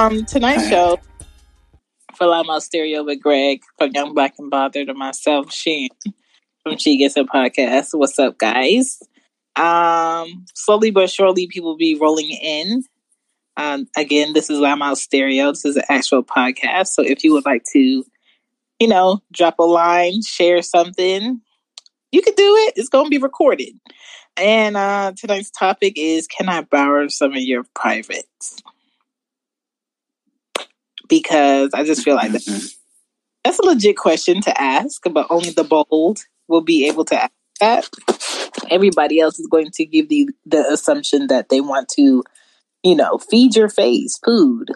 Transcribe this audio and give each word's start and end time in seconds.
Um, 0.00 0.24
tonight's 0.24 0.66
show 0.66 0.98
for 2.14 2.26
Loudmouth 2.26 2.62
Stereo 2.62 3.04
with 3.04 3.20
Greg 3.20 3.60
from 3.76 3.90
Young 3.92 4.14
Black 4.14 4.32
and 4.38 4.50
Bothered 4.50 4.88
and 4.88 4.98
myself, 4.98 5.52
Sheen 5.52 5.90
from 6.62 6.78
She 6.78 6.96
Gets 6.96 7.18
a 7.18 7.24
Podcast. 7.24 7.88
What's 7.92 8.18
up, 8.18 8.38
guys? 8.38 8.98
Um, 9.56 10.46
slowly 10.54 10.90
but 10.90 11.10
surely, 11.10 11.48
people 11.48 11.76
be 11.76 11.98
rolling 12.00 12.30
in. 12.30 12.84
Um, 13.58 13.88
again, 13.94 14.32
this 14.32 14.48
is 14.48 14.56
Loudmouth 14.56 14.96
Stereo. 14.96 15.50
This 15.50 15.66
is 15.66 15.76
an 15.76 15.84
actual 15.90 16.24
podcast. 16.24 16.86
So 16.86 17.02
if 17.02 17.22
you 17.22 17.34
would 17.34 17.44
like 17.44 17.64
to, 17.74 18.02
you 18.78 18.88
know, 18.88 19.20
drop 19.30 19.58
a 19.58 19.64
line, 19.64 20.22
share 20.22 20.62
something, 20.62 21.42
you 22.10 22.22
can 22.22 22.34
do 22.34 22.56
it. 22.56 22.72
It's 22.76 22.88
going 22.88 23.04
to 23.04 23.10
be 23.10 23.18
recorded. 23.18 23.78
And 24.38 24.78
uh, 24.78 25.12
tonight's 25.14 25.50
topic 25.50 25.98
is 25.98 26.26
Can 26.26 26.48
I 26.48 26.62
borrow 26.62 27.08
some 27.08 27.32
of 27.32 27.42
your 27.42 27.64
privates? 27.74 28.62
Because 31.10 31.72
I 31.74 31.84
just 31.84 32.04
feel 32.04 32.16
like 32.16 32.32
that, 32.32 32.44
that's 33.44 33.58
a 33.58 33.64
legit 33.64 33.98
question 33.98 34.40
to 34.42 34.60
ask, 34.60 35.02
but 35.12 35.26
only 35.30 35.50
the 35.50 35.64
bold 35.64 36.20
will 36.48 36.62
be 36.62 36.88
able 36.88 37.04
to 37.06 37.22
ask 37.22 37.32
that. 37.60 37.88
Everybody 38.70 39.20
else 39.20 39.38
is 39.38 39.48
going 39.48 39.70
to 39.74 39.84
give 39.84 40.08
the, 40.08 40.30
the 40.46 40.66
assumption 40.72 41.26
that 41.26 41.50
they 41.50 41.60
want 41.60 41.88
to, 41.90 42.24
you 42.84 42.94
know, 42.94 43.18
feed 43.18 43.56
your 43.56 43.68
face 43.68 44.18
food. 44.24 44.72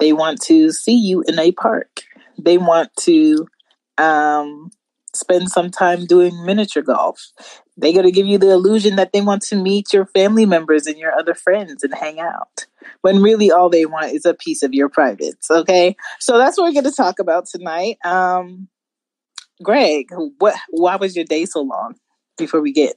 They 0.00 0.12
want 0.12 0.40
to 0.42 0.72
see 0.72 0.96
you 0.96 1.22
in 1.26 1.38
a 1.38 1.52
park. 1.52 2.02
They 2.38 2.58
want 2.58 2.90
to 3.00 3.46
um, 3.98 4.70
spend 5.14 5.50
some 5.50 5.70
time 5.70 6.06
doing 6.06 6.44
miniature 6.44 6.82
golf. 6.82 7.32
They're 7.76 7.92
going 7.92 8.06
to 8.06 8.12
give 8.12 8.26
you 8.26 8.38
the 8.38 8.50
illusion 8.50 8.96
that 8.96 9.12
they 9.12 9.20
want 9.20 9.42
to 9.44 9.56
meet 9.56 9.92
your 9.92 10.06
family 10.06 10.46
members 10.46 10.86
and 10.86 10.98
your 10.98 11.12
other 11.12 11.34
friends 11.34 11.82
and 11.82 11.94
hang 11.94 12.20
out. 12.20 12.66
When 13.02 13.22
really 13.22 13.50
all 13.50 13.70
they 13.70 13.86
want 13.86 14.12
is 14.12 14.26
a 14.26 14.34
piece 14.34 14.62
of 14.62 14.74
your 14.74 14.88
privates. 14.90 15.50
Okay. 15.50 15.96
So 16.18 16.36
that's 16.36 16.58
what 16.58 16.64
we're 16.64 16.82
going 16.82 16.90
to 16.90 16.96
talk 16.96 17.18
about 17.18 17.46
tonight. 17.46 17.96
Um, 18.04 18.68
Greg, 19.62 20.08
what, 20.38 20.54
why 20.68 20.96
was 20.96 21.16
your 21.16 21.24
day 21.24 21.46
so 21.46 21.62
long 21.62 21.94
before 22.36 22.60
we 22.60 22.72
get, 22.72 22.96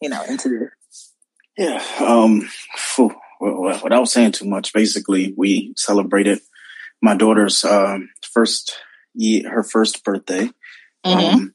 you 0.00 0.08
know, 0.08 0.22
into 0.24 0.48
this? 0.48 1.12
Yeah. 1.58 1.82
Um, 2.00 2.48
without 3.82 4.08
saying 4.08 4.32
too 4.32 4.46
much, 4.46 4.72
basically 4.72 5.34
we 5.36 5.74
celebrated 5.76 6.40
my 7.02 7.14
daughter's, 7.14 7.64
um, 7.64 8.08
first 8.22 8.78
year, 9.14 9.50
her 9.50 9.62
first 9.62 10.04
birthday. 10.04 10.50
Mm-hmm. 11.04 11.36
Um, 11.36 11.54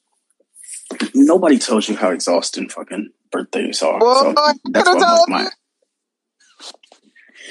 nobody 1.15 1.57
tells 1.57 1.89
you 1.89 1.95
how 1.95 2.11
exhausting 2.11 2.69
fucking 2.69 3.09
birthdays 3.31 3.81
are. 3.81 3.99
Well, 3.99 4.35
so 4.35 4.53
that's 4.65 4.87
why 4.87 5.23
my 5.27 5.49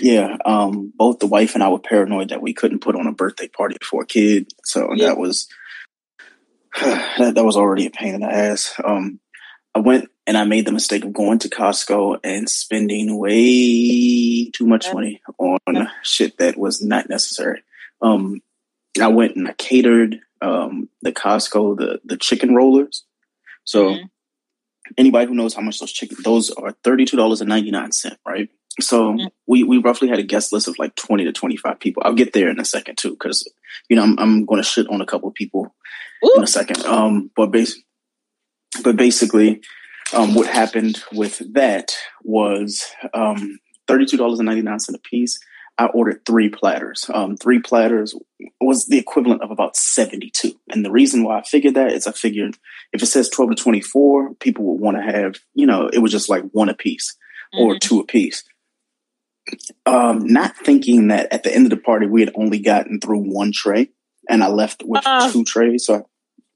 yeah, 0.00 0.36
um, 0.44 0.92
both 0.96 1.18
the 1.18 1.26
wife 1.26 1.54
and 1.54 1.62
I 1.62 1.68
were 1.68 1.78
paranoid 1.78 2.30
that 2.30 2.42
we 2.42 2.52
couldn't 2.54 2.80
put 2.80 2.96
on 2.96 3.06
a 3.06 3.12
birthday 3.12 3.48
party 3.48 3.76
for 3.82 4.02
a 4.02 4.06
kid, 4.06 4.52
so 4.64 4.92
Yeah. 4.94 5.06
that 5.08 5.18
was 5.18 5.48
that, 6.80 7.34
that 7.34 7.44
was 7.44 7.56
already 7.56 7.86
a 7.86 7.90
pain 7.90 8.14
in 8.14 8.20
the 8.22 8.32
ass. 8.32 8.74
Um, 8.82 9.20
I 9.74 9.80
went 9.80 10.08
and 10.26 10.36
I 10.36 10.44
made 10.44 10.66
the 10.66 10.72
mistake 10.72 11.04
of 11.04 11.12
going 11.12 11.38
to 11.40 11.48
Costco 11.48 12.18
and 12.22 12.48
spending 12.48 13.18
way 13.18 14.50
too 14.50 14.66
much 14.66 14.92
money 14.92 15.20
on 15.38 15.88
shit 16.02 16.38
that 16.38 16.56
was 16.58 16.82
not 16.82 17.08
necessary. 17.08 17.62
Um, 18.00 18.40
I 19.00 19.08
went 19.08 19.36
and 19.36 19.48
I 19.48 19.52
catered 19.52 20.20
um, 20.42 20.88
the 21.02 21.12
Costco 21.12 21.76
the 21.78 22.00
the 22.04 22.16
chicken 22.16 22.54
rollers. 22.54 23.04
So 23.64 23.94
Mhm. 23.94 24.10
anybody 24.98 25.26
who 25.26 25.34
knows 25.34 25.54
how 25.54 25.62
much 25.62 25.78
those 25.80 25.92
chicken 25.92 26.16
those 26.24 26.50
are 26.50 26.72
thirty 26.84 27.04
two 27.04 27.16
dollars 27.16 27.40
and 27.40 27.48
ninety 27.48 27.70
nine 27.70 27.92
cent, 27.92 28.18
right? 28.26 28.48
So 28.80 29.12
Mhm. 29.12 29.30
we 29.46 29.64
we 29.64 29.78
roughly 29.78 30.08
had 30.08 30.18
a 30.18 30.22
guest 30.22 30.52
list 30.52 30.68
of 30.68 30.78
like 30.78 30.94
twenty 30.94 31.24
to 31.24 31.32
twenty 31.32 31.56
five 31.56 31.78
people. 31.80 32.02
I'll 32.04 32.14
get 32.14 32.32
there 32.32 32.48
in 32.48 32.60
a 32.60 32.64
second 32.64 32.96
too, 32.98 33.10
because 33.10 33.46
you 33.88 33.96
know 33.96 34.02
I'm 34.02 34.18
I'm 34.18 34.44
going 34.46 34.60
to 34.62 34.68
shit 34.68 34.88
on 34.88 35.00
a 35.00 35.06
couple 35.06 35.28
of 35.28 35.34
people 35.34 35.74
Ooh. 36.24 36.32
in 36.36 36.42
a 36.42 36.46
second. 36.46 36.84
Um, 36.86 37.30
but 37.36 37.50
bas- 37.50 37.78
but 38.82 38.96
basically, 38.96 39.60
um, 40.14 40.34
what 40.34 40.46
happened 40.46 41.02
with 41.12 41.42
that 41.52 41.94
was 42.22 42.86
um, 43.14 43.58
thirty 43.86 44.06
two 44.06 44.16
dollars 44.16 44.38
and 44.38 44.46
ninety 44.46 44.62
nine 44.62 44.78
cent 44.80 44.96
a 44.96 45.00
piece. 45.00 45.38
I 45.78 45.86
ordered 45.86 46.24
three 46.26 46.50
platters. 46.50 47.06
Um, 47.12 47.36
three 47.36 47.58
platters 47.58 48.14
was 48.60 48.86
the 48.86 48.98
equivalent 48.98 49.42
of 49.42 49.50
about 49.50 49.74
seventy 49.76 50.30
two. 50.30 50.52
And 50.70 50.84
the 50.84 50.90
reason 50.90 51.24
why 51.24 51.38
I 51.38 51.42
figured 51.42 51.74
that 51.74 51.92
is 51.92 52.06
I 52.06 52.12
figured 52.12 52.56
if 52.92 53.02
it 53.02 53.06
says 53.06 53.28
twelve 53.28 53.50
to 53.50 53.56
twenty 53.56 53.80
four, 53.80 54.34
people 54.34 54.64
would 54.64 54.80
want 54.80 54.96
to 54.96 55.02
have 55.02 55.36
you 55.54 55.66
know 55.66 55.88
it 55.92 55.98
was 55.98 56.12
just 56.12 56.28
like 56.30 56.44
one 56.52 56.68
a 56.68 56.74
piece 56.74 57.16
or 57.58 57.74
Mhm. 57.74 57.80
two 57.80 58.00
a 58.00 58.04
piece. 58.06 58.44
Um, 59.86 60.26
not 60.26 60.56
thinking 60.56 61.08
that 61.08 61.32
at 61.32 61.42
the 61.42 61.54
end 61.54 61.66
of 61.66 61.70
the 61.70 61.76
party 61.76 62.06
we 62.06 62.20
had 62.20 62.32
only 62.34 62.60
gotten 62.60 63.00
through 63.00 63.20
one 63.20 63.50
tray, 63.52 63.90
and 64.28 64.42
I 64.42 64.48
left 64.48 64.82
with 64.84 65.02
Ah. 65.04 65.30
two 65.32 65.44
trays. 65.44 65.86
So, 65.86 65.94
I, 65.96 66.00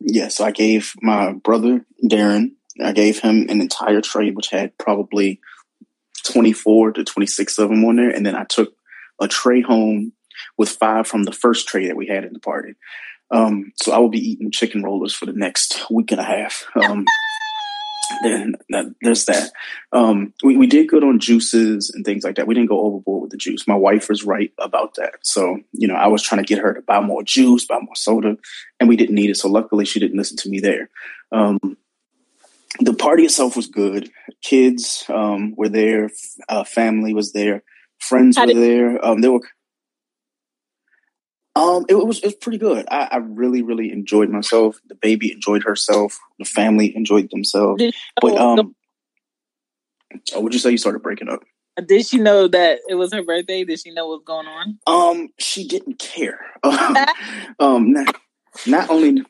yeah, 0.01 0.29
so 0.29 0.45
I 0.45 0.51
gave 0.53 0.93
my 1.03 1.33
brother 1.33 1.85
Darren, 2.05 2.53
I 2.83 2.93
gave 2.93 3.19
him 3.21 3.47
an 3.49 3.61
entire 3.61 4.01
tray 4.01 4.31
which 4.31 4.51
had 4.51 4.77
probably 4.79 5.41
twenty 6.25 6.53
four 6.53 6.93
to 6.93 7.05
twenty 7.05 7.27
six 7.27 7.59
of 7.59 7.69
them 7.71 7.85
on 7.85 7.97
there, 7.97 8.11
and 8.11 8.25
then 8.25 8.37
I 8.37 8.45
took 8.45 8.75
a 9.21 9.27
tray 9.27 9.63
home 9.63 10.13
with 10.59 10.69
five 10.69 11.07
from 11.07 11.25
the 11.25 11.33
first 11.33 11.67
tray 11.67 11.87
that 11.89 11.97
we 11.97 12.07
had 12.07 12.25
in 12.25 12.33
the 12.33 12.39
party. 12.41 12.75
Um, 13.31 13.73
so 13.77 13.93
I 13.93 13.99
will 13.99 14.11
be 14.11 14.31
eating 14.31 14.53
chicken 14.53 14.83
rollers 14.85 15.13
for 15.13 15.27
the 15.27 15.33
next 15.33 15.85
week 15.91 16.13
and 16.13 16.21
a 16.21 16.25
half. 16.25 16.65
Um, 16.77 17.05
then 18.23 18.55
that, 18.71 18.87
there's 19.03 19.25
that. 19.27 19.51
Um, 19.93 20.33
we, 20.43 20.57
we 20.57 20.67
did 20.67 20.89
good 20.89 21.05
on 21.05 21.19
juices 21.19 21.91
and 21.91 22.05
things 22.05 22.25
like 22.25 22.37
that. 22.37 22.47
We 22.47 22.55
didn't 22.55 22.69
go 22.69 22.81
overboard 22.81 23.23
with 23.23 23.31
the 23.31 23.37
juice. 23.37 23.67
My 23.67 23.75
wife 23.75 24.09
was 24.09 24.25
right 24.25 24.53
about 24.59 24.95
that. 24.95 25.15
So, 25.23 25.59
you 25.73 25.89
know, 25.89 25.95
I 25.95 26.07
was 26.07 26.23
trying 26.23 26.43
to 26.43 26.47
get 26.47 26.63
her 26.63 26.75
to 26.75 26.83
buy 26.83 27.01
more 27.01 27.23
juice, 27.23 27.67
buy 27.67 27.79
more 27.81 27.97
soda, 27.97 28.37
and 28.79 28.89
we 28.89 28.97
didn't 28.97 29.15
need 29.15 29.31
it. 29.31 29.37
So 29.37 29.49
luckily 29.49 29.85
she 29.85 30.01
didn't 30.01 30.19
listen 30.19 30.37
to 30.39 30.49
me 30.49 30.61
there. 30.61 30.91
Um, 31.33 31.77
the 32.81 32.95
party 32.95 33.25
itself 33.25 33.57
was 33.57 33.67
good. 33.67 34.11
Kids 34.43 35.05
um, 35.09 35.55
were 35.57 35.69
there. 35.69 36.11
Uh, 36.49 36.65
family 36.65 37.15
was 37.15 37.33
there. 37.33 37.63
Friends 37.99 38.39
were 38.39 38.47
there. 38.53 39.05
Um, 39.05 39.21
there 39.21 39.33
were. 39.33 39.41
Um, 41.57 41.87
it 41.89 41.95
was 41.95 42.19
it 42.19 42.27
was 42.27 42.35
pretty 42.35 42.59
good. 42.59 42.87
I, 42.91 43.09
I 43.13 43.17
really 43.17 43.63
really 43.63 43.91
enjoyed 43.91 44.29
myself. 44.29 44.79
The 44.89 44.95
baby 44.95 45.33
enjoyed 45.33 45.63
herself. 45.65 46.19
The 46.39 46.45
family 46.45 46.95
enjoyed 46.95 47.31
themselves. 47.31 47.83
Did, 47.83 47.95
But 48.21 48.37
um, 48.37 48.77
oh, 50.35 50.41
would 50.41 50.53
you 50.53 50.61
say 50.61 50.71
you 50.71 50.79
started 50.79 51.03
breaking 51.03 51.29
up? 51.29 51.41
did 51.85 52.07
she 52.07 52.19
know 52.19 52.49
that 52.49 52.81
it 52.89 52.95
was 52.95 53.13
her 53.13 53.23
birthday? 53.23 53.65
Did 53.65 53.81
she 53.81 53.91
know 53.91 54.09
what 54.09 54.19
was 54.19 54.25
going 54.25 54.47
on? 54.47 54.79
Um, 54.87 55.29
she 55.39 55.67
didn't 55.67 55.99
care. 55.99 56.41
um, 57.59 57.93
not, 57.93 58.17
not 58.67 58.91
only 58.91 59.23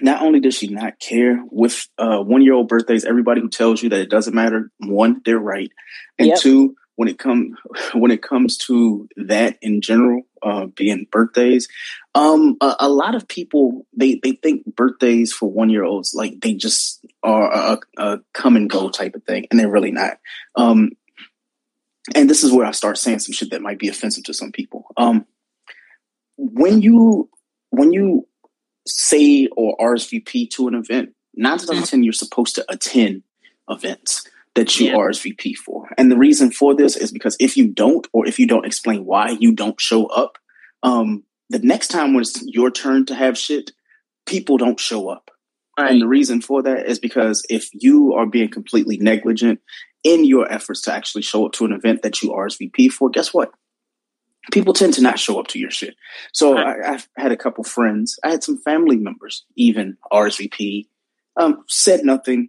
not 0.00 0.22
only 0.22 0.40
does 0.40 0.56
she 0.56 0.68
not 0.68 1.00
care 1.00 1.42
with 1.50 1.88
uh 1.98 2.18
one 2.18 2.42
year 2.42 2.54
old 2.54 2.68
birthdays, 2.68 3.04
everybody 3.04 3.40
who 3.40 3.48
tells 3.48 3.82
you 3.82 3.88
that 3.90 4.00
it 4.00 4.10
doesn't 4.10 4.34
matter, 4.34 4.70
one, 4.78 5.20
they're 5.24 5.38
right, 5.38 5.70
and 6.18 6.28
Yep. 6.28 6.38
two, 6.38 6.74
when 6.96 7.08
it 7.08 7.18
come 7.18 7.56
when 7.94 8.10
it 8.10 8.22
comes 8.22 8.56
to 8.58 9.08
that 9.16 9.56
in 9.62 9.80
general, 9.80 10.22
uh, 10.42 10.66
being 10.66 11.06
birthdays, 11.10 11.68
um, 12.14 12.56
a, 12.60 12.76
a 12.80 12.88
lot 12.88 13.14
of 13.14 13.28
people 13.28 13.86
they 13.96 14.20
they 14.22 14.32
think 14.32 14.64
birthdays 14.64 15.32
for 15.32 15.50
one 15.50 15.70
year 15.70 15.84
olds 15.84 16.14
like 16.14 16.40
they 16.40 16.54
just 16.54 17.04
are 17.22 17.52
a, 17.52 17.78
a 17.96 18.18
come 18.32 18.56
and 18.56 18.70
go 18.70 18.88
type 18.88 19.14
of 19.14 19.24
thing, 19.24 19.46
and 19.50 19.58
they're 19.58 19.70
really 19.70 19.92
not. 19.92 20.18
Um, 20.56 20.90
and 22.14 22.28
this 22.28 22.42
is 22.42 22.52
where 22.52 22.66
I 22.66 22.70
start 22.70 22.98
saying 22.98 23.20
some 23.20 23.32
shit 23.32 23.50
that 23.50 23.62
might 23.62 23.78
be 23.78 23.88
offensive 23.88 24.24
to 24.24 24.34
some 24.34 24.52
people. 24.52 24.86
Um, 24.96 25.26
when 26.36 26.80
you 26.80 27.28
when 27.70 27.92
you 27.92 28.26
say 28.86 29.48
or 29.56 29.76
RSVP 29.76 30.50
to 30.50 30.68
an 30.68 30.74
event, 30.74 31.14
nine 31.34 31.54
out 31.54 31.70
of 31.70 31.84
ten 31.84 32.02
you're 32.02 32.12
supposed 32.12 32.54
to 32.56 32.64
attend 32.68 33.22
events 33.68 34.26
that 34.58 34.80
you 34.80 34.88
Yeah. 34.88 34.96
RSVP 34.96 35.54
for. 35.54 35.88
And 35.96 36.10
the 36.10 36.16
reason 36.16 36.50
for 36.50 36.74
this 36.74 36.96
is 36.96 37.12
because 37.12 37.36
if 37.38 37.56
you 37.56 37.68
don't, 37.68 38.08
or 38.12 38.26
if 38.26 38.40
you 38.40 38.46
don't 38.48 38.66
explain 38.66 39.04
why 39.04 39.36
you 39.38 39.52
don't 39.52 39.80
show 39.80 40.06
up, 40.06 40.36
um, 40.82 41.22
the 41.48 41.60
next 41.60 41.88
time 41.88 42.12
when 42.12 42.22
it's 42.22 42.42
your 42.44 42.68
turn 42.72 43.06
to 43.06 43.14
have 43.14 43.38
shit, 43.38 43.70
people 44.26 44.58
don't 44.58 44.80
show 44.80 45.08
up. 45.08 45.30
And 45.76 46.02
the 46.02 46.08
reason 46.08 46.40
for 46.40 46.60
that 46.64 46.86
is 46.86 46.98
because 46.98 47.46
if 47.48 47.70
you 47.72 48.14
are 48.14 48.26
being 48.26 48.50
completely 48.50 48.98
negligent 48.98 49.60
in 50.02 50.24
your 50.24 50.50
efforts 50.50 50.80
to 50.82 50.92
actually 50.92 51.22
show 51.22 51.46
up 51.46 51.52
to 51.52 51.64
an 51.64 51.72
event 51.72 52.02
that 52.02 52.20
you 52.20 52.30
RSVP 52.30 52.90
for, 52.90 53.10
guess 53.10 53.32
what? 53.32 53.52
People 54.50 54.74
tend 54.74 54.94
to 54.94 55.02
not 55.02 55.20
show 55.20 55.38
up 55.38 55.46
to 55.48 55.60
your 55.60 55.70
shit. 55.70 55.94
So 56.32 56.54
Right. 56.54 56.84
I, 56.84 56.94
I've 56.94 57.08
had 57.16 57.30
a 57.30 57.36
couple 57.36 57.62
friends, 57.62 58.18
I 58.24 58.30
had 58.30 58.42
some 58.42 58.58
family 58.58 58.96
members 58.96 59.44
even 59.54 59.98
RSVP, 60.12 60.88
um, 61.36 61.62
said 61.68 62.04
nothing, 62.04 62.48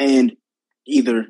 and 0.00 0.36
either 0.90 1.28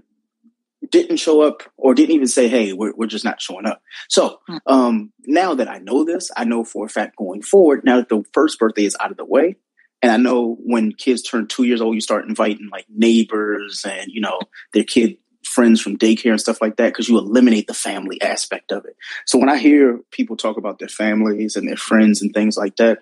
didn't 0.91 1.19
show 1.19 1.43
up 1.43 1.63
or 1.77 1.95
didn't 1.95 2.15
even 2.15 2.27
say, 2.27 2.49
"Hey, 2.49 2.73
we're 2.73 2.93
we're 2.97 3.07
just 3.07 3.25
not 3.25 3.41
showing 3.41 3.67
up." 3.67 3.83
So 4.09 4.41
Hmm. 4.49 4.57
um, 4.67 5.13
now 5.27 5.55
that 5.55 5.69
I 5.69 5.79
know 5.79 6.05
this, 6.05 6.31
I 6.37 6.45
know 6.45 6.65
for 6.65 6.87
a 6.87 6.89
fact 6.89 7.17
going 7.17 7.43
forward. 7.43 7.83
Now 7.85 7.97
that 7.97 8.09
the 8.09 8.25
first 8.33 8.59
birthday 8.59 8.85
is 8.85 8.97
out 8.99 9.11
of 9.11 9.17
the 9.17 9.25
way, 9.25 9.57
and 10.03 10.11
I 10.11 10.17
know 10.17 10.57
when 10.65 10.93
kids 10.93 11.23
turn 11.23 11.47
two 11.47 11.65
years 11.65 11.81
old, 11.81 11.95
you 11.95 12.01
start 12.01 12.27
inviting 12.29 12.69
like 12.73 12.87
neighbors 12.89 13.85
and 13.89 14.11
you 14.11 14.21
know 14.21 14.41
their 14.73 14.85
kid 14.85 15.19
friends 15.45 15.81
from 15.81 15.97
daycare 15.99 16.31
and 16.31 16.41
stuff 16.41 16.61
like 16.61 16.77
that 16.77 16.89
because 16.93 17.09
you 17.09 17.19
eliminate 17.19 17.67
the 17.67 17.75
family 17.75 18.21
aspect 18.23 18.73
of 18.73 18.85
it. 18.85 18.97
So 19.27 19.39
when 19.39 19.49
I 19.49 19.57
hear 19.59 19.99
people 20.11 20.37
talk 20.37 20.57
about 20.57 20.79
their 20.79 20.89
families 20.89 21.57
and 21.57 21.67
their 21.67 21.77
friends 21.79 22.23
and 22.23 22.33
things 22.33 22.57
like 22.57 22.77
that, 22.77 23.01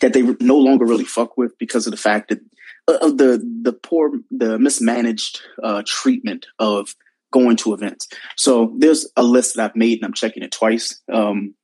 that 0.00 0.12
they 0.12 0.22
no 0.40 0.56
longer 0.56 0.84
really 0.86 1.04
fuck 1.04 1.36
with 1.36 1.56
because 1.58 1.86
of 1.86 1.90
the 1.90 1.96
fact 1.98 2.30
that 2.30 2.40
of 2.88 3.18
the 3.18 3.42
the 3.62 3.72
poor 3.72 4.12
the 4.30 4.58
mismanaged 4.58 5.40
uh, 5.62 5.82
treatment 5.86 6.46
of 6.58 6.94
going 7.32 7.56
to 7.56 7.72
events. 7.72 8.08
So 8.36 8.74
there's 8.78 9.08
a 9.16 9.22
list 9.22 9.56
that 9.56 9.70
I've 9.70 9.76
made 9.76 9.98
and 9.98 10.04
I'm 10.04 10.12
checking 10.12 10.42
it 10.42 10.52
twice 10.52 11.00
um, 11.10 11.54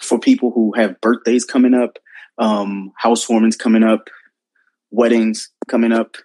for 0.00 0.18
people 0.18 0.50
who 0.50 0.72
have 0.76 1.00
birthdays 1.00 1.44
coming 1.44 1.74
up, 1.74 1.98
um, 2.38 2.92
housewarmings 3.02 3.58
coming 3.58 3.82
up, 3.82 4.08
weddings 4.90 5.50
coming 5.66 5.92
up, 5.92 6.16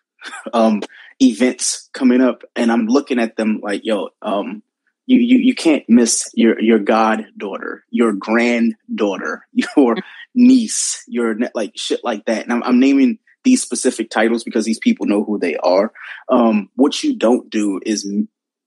um, 0.54 0.82
events 1.22 1.90
coming 1.94 2.22
up, 2.22 2.44
and 2.56 2.72
I'm 2.72 2.88
looking 2.88 3.20
at 3.20 3.38
them 3.38 3.62
like, 3.64 3.82
yo, 3.84 4.10
um, 4.22 4.64
you, 5.06 5.20
you 5.20 5.38
you 5.40 5.56
can't 5.56 5.84
miss 5.90 6.30
your 6.36 6.62
your 6.62 6.78
goddaughter, 6.78 7.84
your 7.90 8.14
granddaughter, 8.14 9.48
your 9.76 9.96
niece, 10.36 11.04
your 11.08 11.36
like 11.56 11.72
shit 11.76 12.02
like 12.04 12.26
that. 12.26 12.44
And 12.44 12.54
I'm, 12.54 12.64
I'm 12.64 12.80
naming 12.80 13.18
these 13.50 13.64
specific 13.64 14.12
titles 14.12 14.44
because 14.44 14.64
these 14.64 14.78
people 14.78 15.08
know 15.08 15.24
who 15.24 15.40
they 15.40 15.56
are. 15.58 15.92
Um, 16.30 16.70
what 16.76 17.04
you 17.04 17.16
don't 17.16 17.50
do 17.50 17.80
is 17.84 18.06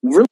really, 0.02 0.26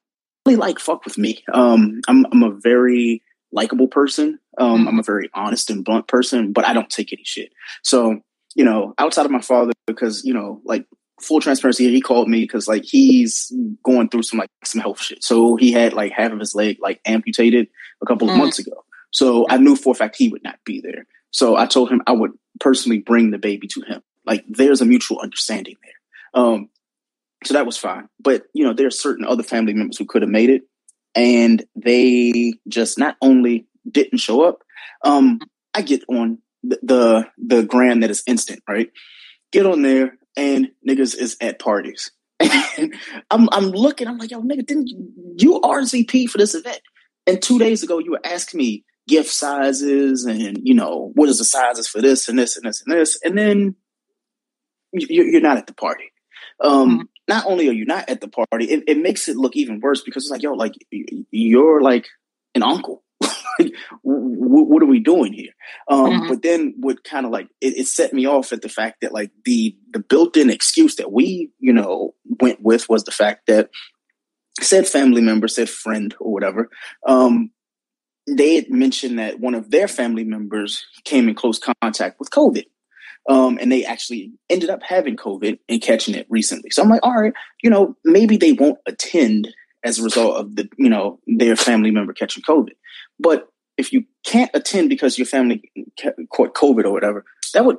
really 0.45 0.57
like 0.57 0.77
fuck 0.77 1.05
with 1.05 1.17
me. 1.17 1.41
Um, 1.53 2.01
I'm 2.09 2.25
I'm 2.31 2.43
a 2.43 2.51
very 2.51 3.23
likable 3.53 3.87
person. 3.87 4.39
Um. 4.57 4.87
I'm 4.89 4.99
a 4.99 5.03
very 5.03 5.29
honest 5.33 5.69
and 5.69 5.85
blunt 5.85 6.07
person, 6.07 6.51
but 6.51 6.67
I 6.67 6.73
don't 6.73 6.89
take 6.89 7.13
any 7.13 7.23
shit. 7.23 7.53
So 7.81 8.19
you 8.53 8.65
know, 8.65 8.93
outside 8.97 9.25
of 9.25 9.31
my 9.31 9.39
father, 9.39 9.71
because 9.87 10.25
you 10.25 10.33
know, 10.33 10.61
like 10.65 10.85
full 11.21 11.39
transparency, 11.39 11.89
he 11.89 12.01
called 12.01 12.27
me 12.27 12.41
because 12.41 12.67
like 12.67 12.83
he's 12.83 13.53
going 13.83 14.09
through 14.09 14.23
some 14.23 14.39
like 14.39 14.49
some 14.65 14.81
health 14.81 15.01
shit. 15.01 15.23
So 15.23 15.55
he 15.55 15.71
had 15.71 15.93
like 15.93 16.11
half 16.11 16.33
of 16.33 16.39
his 16.39 16.53
leg 16.53 16.77
like 16.81 16.99
amputated 17.05 17.67
a 18.01 18.05
couple 18.05 18.29
of 18.29 18.35
mm. 18.35 18.39
months 18.39 18.59
ago. 18.59 18.83
So 19.11 19.45
I 19.49 19.57
knew 19.57 19.77
for 19.77 19.91
a 19.91 19.95
fact 19.95 20.17
he 20.17 20.27
would 20.27 20.43
not 20.43 20.59
be 20.65 20.81
there. 20.81 21.05
So 21.31 21.55
I 21.55 21.65
told 21.67 21.89
him 21.89 22.01
I 22.05 22.11
would 22.11 22.31
personally 22.59 22.99
bring 22.99 23.31
the 23.31 23.37
baby 23.37 23.67
to 23.67 23.81
him. 23.81 24.01
Like 24.25 24.45
there's 24.47 24.81
a 24.81 24.85
mutual 24.85 25.19
understanding 25.19 25.75
there. 25.83 26.43
Um, 26.43 26.69
so 27.43 27.53
that 27.53 27.65
was 27.65 27.77
fine. 27.77 28.07
But 28.19 28.43
you 28.53 28.63
know, 28.63 28.73
there 28.73 28.87
are 28.87 28.91
certain 28.91 29.25
other 29.25 29.43
family 29.43 29.73
members 29.73 29.97
who 29.97 30.05
could 30.05 30.21
have 30.21 30.31
made 30.31 30.49
it, 30.49 30.63
and 31.15 31.63
they 31.75 32.53
just 32.67 32.97
not 32.97 33.17
only 33.21 33.67
didn't 33.89 34.19
show 34.19 34.43
up. 34.43 34.63
Um, 35.03 35.39
I 35.73 35.81
get 35.81 36.03
on 36.07 36.39
the 36.63 36.79
the, 36.83 37.27
the 37.37 37.63
gram 37.63 38.01
that 38.01 38.11
is 38.11 38.23
instant, 38.27 38.61
right? 38.67 38.89
Get 39.51 39.65
on 39.65 39.81
there, 39.81 40.17
and 40.37 40.69
niggas 40.87 41.15
is 41.15 41.37
at 41.41 41.59
parties. 41.59 42.11
And 42.77 42.95
I'm 43.29 43.49
I'm 43.51 43.65
looking, 43.65 44.07
I'm 44.07 44.17
like, 44.17 44.31
yo, 44.31 44.41
nigga, 44.41 44.65
didn't 44.65 44.87
you, 44.87 45.11
you 45.37 45.59
RSVP 45.59 46.29
for 46.29 46.37
this 46.37 46.55
event? 46.55 46.79
And 47.27 47.41
two 47.41 47.59
days 47.59 47.83
ago, 47.83 47.99
you 47.99 48.11
were 48.11 48.25
asking 48.25 48.59
me 48.59 48.85
gift 49.09 49.29
sizes 49.29 50.23
and 50.23 50.57
you 50.63 50.73
know 50.73 51.11
what 51.15 51.27
is 51.27 51.39
the 51.39 51.43
sizes 51.43 51.87
for 51.87 52.01
this 52.01 52.29
and 52.29 52.39
this 52.39 52.55
and 52.55 52.65
this 52.65 52.81
and 52.81 52.95
this, 52.95 53.19
and 53.23 53.37
then 53.37 53.75
you're 54.93 55.41
not 55.41 55.57
at 55.57 55.67
the 55.67 55.73
party. 55.73 56.11
Um, 56.59 56.89
mm-hmm. 56.89 57.01
Not 57.27 57.45
only 57.45 57.69
are 57.69 57.73
you 57.73 57.85
not 57.85 58.09
at 58.09 58.21
the 58.21 58.27
party, 58.27 58.65
it, 58.65 58.83
it, 58.87 58.97
makes 58.97 59.27
it 59.27 59.37
look 59.37 59.55
even 59.55 59.79
worse 59.79 60.01
because 60.01 60.23
it's 60.23 60.31
like, 60.31 60.43
yo, 60.43 60.53
like 60.53 60.73
you're 61.31 61.81
like 61.81 62.07
an 62.55 62.63
uncle. 62.63 63.03
what, 64.01 64.67
what, 64.67 64.83
are 64.83 64.87
we 64.87 64.99
doing 64.99 65.33
here? 65.33 65.51
Um, 65.87 66.05
mm-hmm. 66.05 66.27
But 66.27 66.41
then, 66.41 66.73
what 66.79 67.03
kind 67.03 67.25
of 67.25 67.31
like 67.31 67.47
it, 67.61 67.77
it, 67.77 67.87
set 67.87 68.13
me 68.13 68.25
off 68.25 68.51
at 68.51 68.63
the 68.63 68.69
fact 68.69 69.01
that 69.01 69.13
like 69.13 69.31
the 69.45 69.77
the 69.91 69.99
built-in 69.99 70.49
excuse 70.49 70.95
that 70.95 71.11
we 71.11 71.51
you 71.59 71.71
know 71.71 72.15
went 72.39 72.61
with 72.61 72.89
was 72.89 73.03
the 73.03 73.11
fact 73.11 73.45
that 73.47 73.69
said 74.59 74.87
family 74.87 75.21
member, 75.21 75.47
said 75.47 75.69
friend 75.69 76.15
or 76.19 76.33
whatever, 76.33 76.69
um, 77.07 77.51
they 78.27 78.55
had 78.55 78.69
mentioned 78.69 79.19
that 79.19 79.39
one 79.39 79.55
of 79.55 79.71
their 79.71 79.87
family 79.87 80.23
members 80.23 80.85
came 81.03 81.29
in 81.29 81.35
close 81.35 81.59
contact 81.59 82.19
with 82.19 82.29
COVID. 82.29 82.65
Um, 83.29 83.59
and 83.61 83.71
they 83.71 83.85
actually 83.85 84.31
ended 84.49 84.69
up 84.69 84.81
having 84.83 85.15
COVID 85.15 85.59
and 85.69 85.81
catching 85.81 86.15
it 86.15 86.25
recently. 86.29 86.71
So 86.71 86.81
I'm 86.81 86.89
like, 86.89 87.03
all 87.03 87.15
right, 87.15 87.33
you 87.61 87.69
know, 87.69 87.95
maybe 88.03 88.37
they 88.37 88.53
won't 88.53 88.79
attend 88.87 89.49
as 89.83 89.99
a 89.99 90.03
result 90.03 90.37
of 90.37 90.55
the, 90.55 90.69
you 90.77 90.89
know, 90.89 91.19
their 91.27 91.55
family 91.55 91.91
member 91.91 92.13
catching 92.13 92.43
COVID. 92.43 92.71
But 93.19 93.47
if 93.77 93.93
you 93.93 94.05
can't 94.25 94.51
attend 94.53 94.89
because 94.89 95.17
your 95.17 95.27
family 95.27 95.71
caught 96.33 96.53
COVID 96.53 96.85
or 96.85 96.91
whatever, 96.91 97.25
that 97.53 97.65
would 97.65 97.77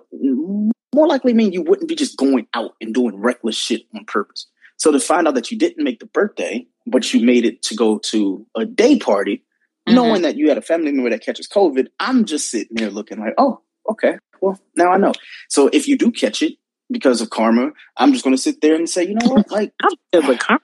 more 0.95 1.09
likely 1.09 1.33
mean 1.33 1.53
you 1.53 1.63
wouldn't 1.63 1.89
be 1.89 1.95
just 1.95 2.17
going 2.17 2.47
out 2.55 2.73
and 2.81 2.95
doing 2.95 3.21
reckless 3.21 3.57
shit 3.57 3.83
on 3.95 4.05
purpose. 4.05 4.47
So 4.77 4.91
to 4.91 5.01
find 5.01 5.29
out 5.29 5.35
that 5.35 5.51
you 5.51 5.59
didn't 5.59 5.85
make 5.85 6.01
the 6.01 6.07
birthday, 6.07 6.67
but 6.87 7.13
you 7.13 7.25
made 7.25 7.45
it 7.45 7.63
to 7.63 7.77
go 7.77 7.99
to 7.99 8.47
a 8.57 8.65
day 8.65 8.99
party, 8.99 9.45
mm-hmm. 9.89 9.95
knowing 9.95 10.23
that 10.23 10.37
you 10.37 10.49
had 10.49 10.59
a 10.59 10.63
family 10.63 10.93
member 10.93 11.11
that 11.11 11.25
catches 11.25 11.49
COVID, 11.49 11.87
I'm 12.01 12.25
just 12.25 12.51
sitting 12.51 12.77
there 12.77 12.91
looking 12.91 13.21
like, 13.21 13.35
oh, 13.39 13.61
okay, 13.91 14.19
well, 14.41 14.61
now 14.77 14.93
I 14.93 14.99
know. 14.99 15.13
So 15.49 15.69
if 15.73 15.89
you 15.89 15.97
do 15.97 16.11
catch 16.11 16.43
it 16.43 16.55
because 16.91 17.21
of 17.21 17.31
karma, 17.31 17.71
I'm 17.97 18.13
just 18.13 18.25
going 18.25 18.37
to 18.37 18.43
sit 18.43 18.61
there 18.61 18.75
and 18.75 18.89
say, 18.89 19.05
you 19.07 19.15
know 19.15 19.29
what, 19.29 19.51
like, 19.51 19.73
I'm 20.15 20.31
a 20.31 20.37
karma 20.37 20.61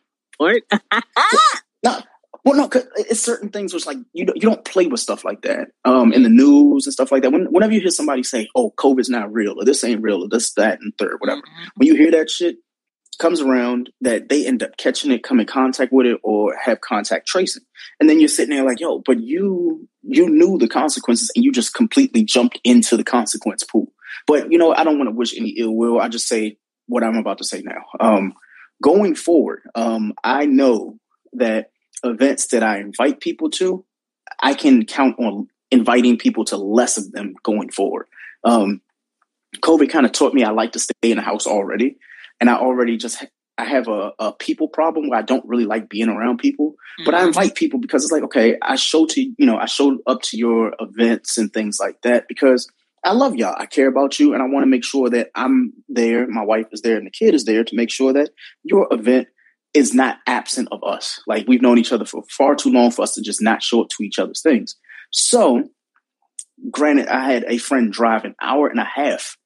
no, 1.83 2.01
well, 2.45 2.57
no, 2.57 2.69
cause 2.69 2.87
it's 2.97 3.21
certain 3.21 3.51
things 3.51 3.75
which 3.75 3.87
like 3.87 3.99
you 4.13 4.25
don't, 4.25 4.37
you 4.37 4.43
don't 4.43 4.65
play 4.65 4.87
with 4.87 5.01
stuff 5.01 5.25
like 5.25 5.43
that 5.43 5.69
um, 5.85 6.13
in 6.13 6.23
the 6.23 6.29
news 6.29 6.87
and 6.87 6.93
stuff 6.93 7.13
like 7.13 7.23
that. 7.23 7.33
When, 7.33 7.47
whenever 7.47 7.73
you 7.73 7.81
hear 7.81 7.91
somebody 7.91 8.23
say, 8.23 8.49
"Oh, 8.55 8.73
COVID's 8.79 9.11
not 9.11 9.33
real," 9.33 9.55
or 9.59 9.65
"This 9.65 9.85
ain't 9.85 10.03
real," 10.03 10.23
or 10.23 10.29
"This, 10.29 10.53
that, 10.55 10.79
and 10.81 10.93
third, 10.97 11.17
whatever," 11.19 11.41
mm-hmm. 11.41 11.69
when 11.75 11.89
you 11.89 11.97
hear 11.97 12.11
that 12.13 12.31
shit 12.31 12.57
comes 13.19 13.41
around, 13.41 13.91
that 14.01 14.29
they 14.29 14.47
end 14.47 14.63
up 14.63 14.77
catching 14.77 15.11
it, 15.11 15.25
come 15.25 15.41
in 15.41 15.47
contact 15.47 15.93
with 15.93 16.07
it, 16.07 16.21
or 16.23 16.55
have 16.57 16.81
contact 16.81 17.27
tracing, 17.27 17.65
and 18.01 18.09
then 18.09 18.21
you're 18.21 18.29
sitting 18.29 18.55
there 18.55 18.65
like, 18.65 18.81
"Yo," 18.81 19.03
but 19.05 19.21
you 19.21 19.89
you 20.09 20.29
knew 20.29 20.59
the 20.59 20.69
consequences 20.69 21.31
and 21.35 21.45
you 21.45 21.53
just 21.53 21.75
completely 21.75 22.25
jumped 22.25 22.59
into 22.65 22.97
the 22.97 23.05
consequence 23.05 23.63
pool. 23.63 23.93
But 24.27 24.51
you 24.51 24.59
know, 24.59 24.75
I 24.75 24.85
don't 24.85 24.99
want 24.99 25.09
to 25.09 25.15
wish 25.15 25.37
any 25.37 25.51
ill 25.51 25.75
will. 25.75 26.01
I 26.01 26.09
just 26.09 26.27
say 26.27 26.57
what 26.87 27.05
I'm 27.05 27.17
about 27.17 27.39
to 27.39 27.45
say 27.45 27.63
now. 27.63 27.85
Um, 28.01 28.33
going 28.83 29.15
forward, 29.15 29.63
um, 29.75 30.15
I 30.25 30.47
know 30.47 30.99
that 31.35 31.71
events 32.03 32.49
that 32.49 32.63
I 32.63 32.79
invite 32.79 33.21
people 33.21 33.51
to, 33.51 33.85
I 34.41 34.55
can 34.55 34.87
count 34.87 35.19
on 35.19 35.49
inviting 35.71 36.17
people 36.17 36.45
to 36.47 36.57
less 36.57 36.97
of 36.97 37.13
them 37.13 37.35
going 37.43 37.71
forward. 37.71 38.07
Um, 38.45 38.81
COVID 39.57 39.91
kind 39.91 40.07
of 40.07 40.13
taught 40.13 40.35
me 40.35 40.45
I 40.45 40.51
like 40.51 40.73
to 40.73 40.79
stay 40.79 40.95
in 41.03 41.17
the 41.17 41.23
house 41.23 41.47
already, 41.47 41.97
and 42.41 42.49
I 42.49 42.55
already 42.55 42.97
just 42.97 43.25
I 43.59 43.65
have 43.65 43.89
a, 43.89 44.13
a 44.19 44.33
people 44.33 44.69
problem 44.69 45.09
where 45.09 45.19
I 45.19 45.23
don't 45.23 45.45
really 45.47 45.65
like 45.65 45.89
being 45.89 46.09
around 46.09 46.39
people, 46.39 46.71
mm-hmm. 46.71 47.05
but 47.05 47.15
I 47.15 47.19
mm-hmm. 47.19 47.29
invite 47.29 47.55
people 47.57 47.81
because 47.81 48.05
it's 48.05 48.13
like 48.13 48.23
okay, 48.25 48.57
I 48.63 48.77
show 48.77 49.05
to 49.07 49.21
you 49.21 49.47
know 49.47 49.59
I 49.59 49.67
showed 49.67 49.99
up 50.07 50.23
to 50.23 50.39
your 50.39 50.75
events 50.81 51.37
and 51.37 51.53
things 51.53 51.79
like 51.81 52.01
that 52.03 52.27
because 52.29 52.71
I 53.05 53.13
love 53.13 53.37
y'all. 53.37 53.55
I 53.59 53.67
care 53.67 53.89
about 53.89 54.19
you, 54.19 54.33
and 54.33 54.43
I 54.43 54.47
want 54.47 54.63
to 54.63 54.71
make 54.71 54.85
sure 54.85 55.11
that 55.11 55.31
I'm 55.35 55.73
there. 55.89 56.27
My 56.29 56.45
wife 56.45 56.67
is 56.73 56.83
there, 56.83 56.97
and 56.97 57.07
the 57.07 57.11
kid 57.11 57.35
is 57.35 57.45
there 57.45 57.65
to 57.65 57.77
make 57.77 57.91
sure 57.91 58.13
that 58.13 58.31
your 58.63 58.87
event 58.91 59.29
is 59.75 59.95
not 59.95 60.19
absent 60.27 60.69
of 60.73 60.83
us. 60.85 61.21
Like 61.27 61.47
we've 61.47 61.63
known 61.63 61.79
each 61.79 61.93
other 61.93 62.05
for 62.05 62.23
far 62.31 62.55
too 62.55 62.71
long 62.71 62.91
for 62.91 63.03
us 63.03 63.15
to 63.15 63.23
just 63.23 63.43
not 63.43 63.63
show 63.63 63.83
up 63.83 63.89
to 63.91 64.03
each 64.03 64.19
other's 64.19 64.41
things. 64.41 64.77
So, 65.11 65.65
granted, 66.71 67.09
I 67.09 67.31
had 67.31 67.45
a 67.49 67.59
friend 67.59 67.93
drive 67.93 68.25
an 68.25 68.35
hour 68.41 68.69
and 68.69 68.81
a 68.81 68.85
half, 68.85 69.37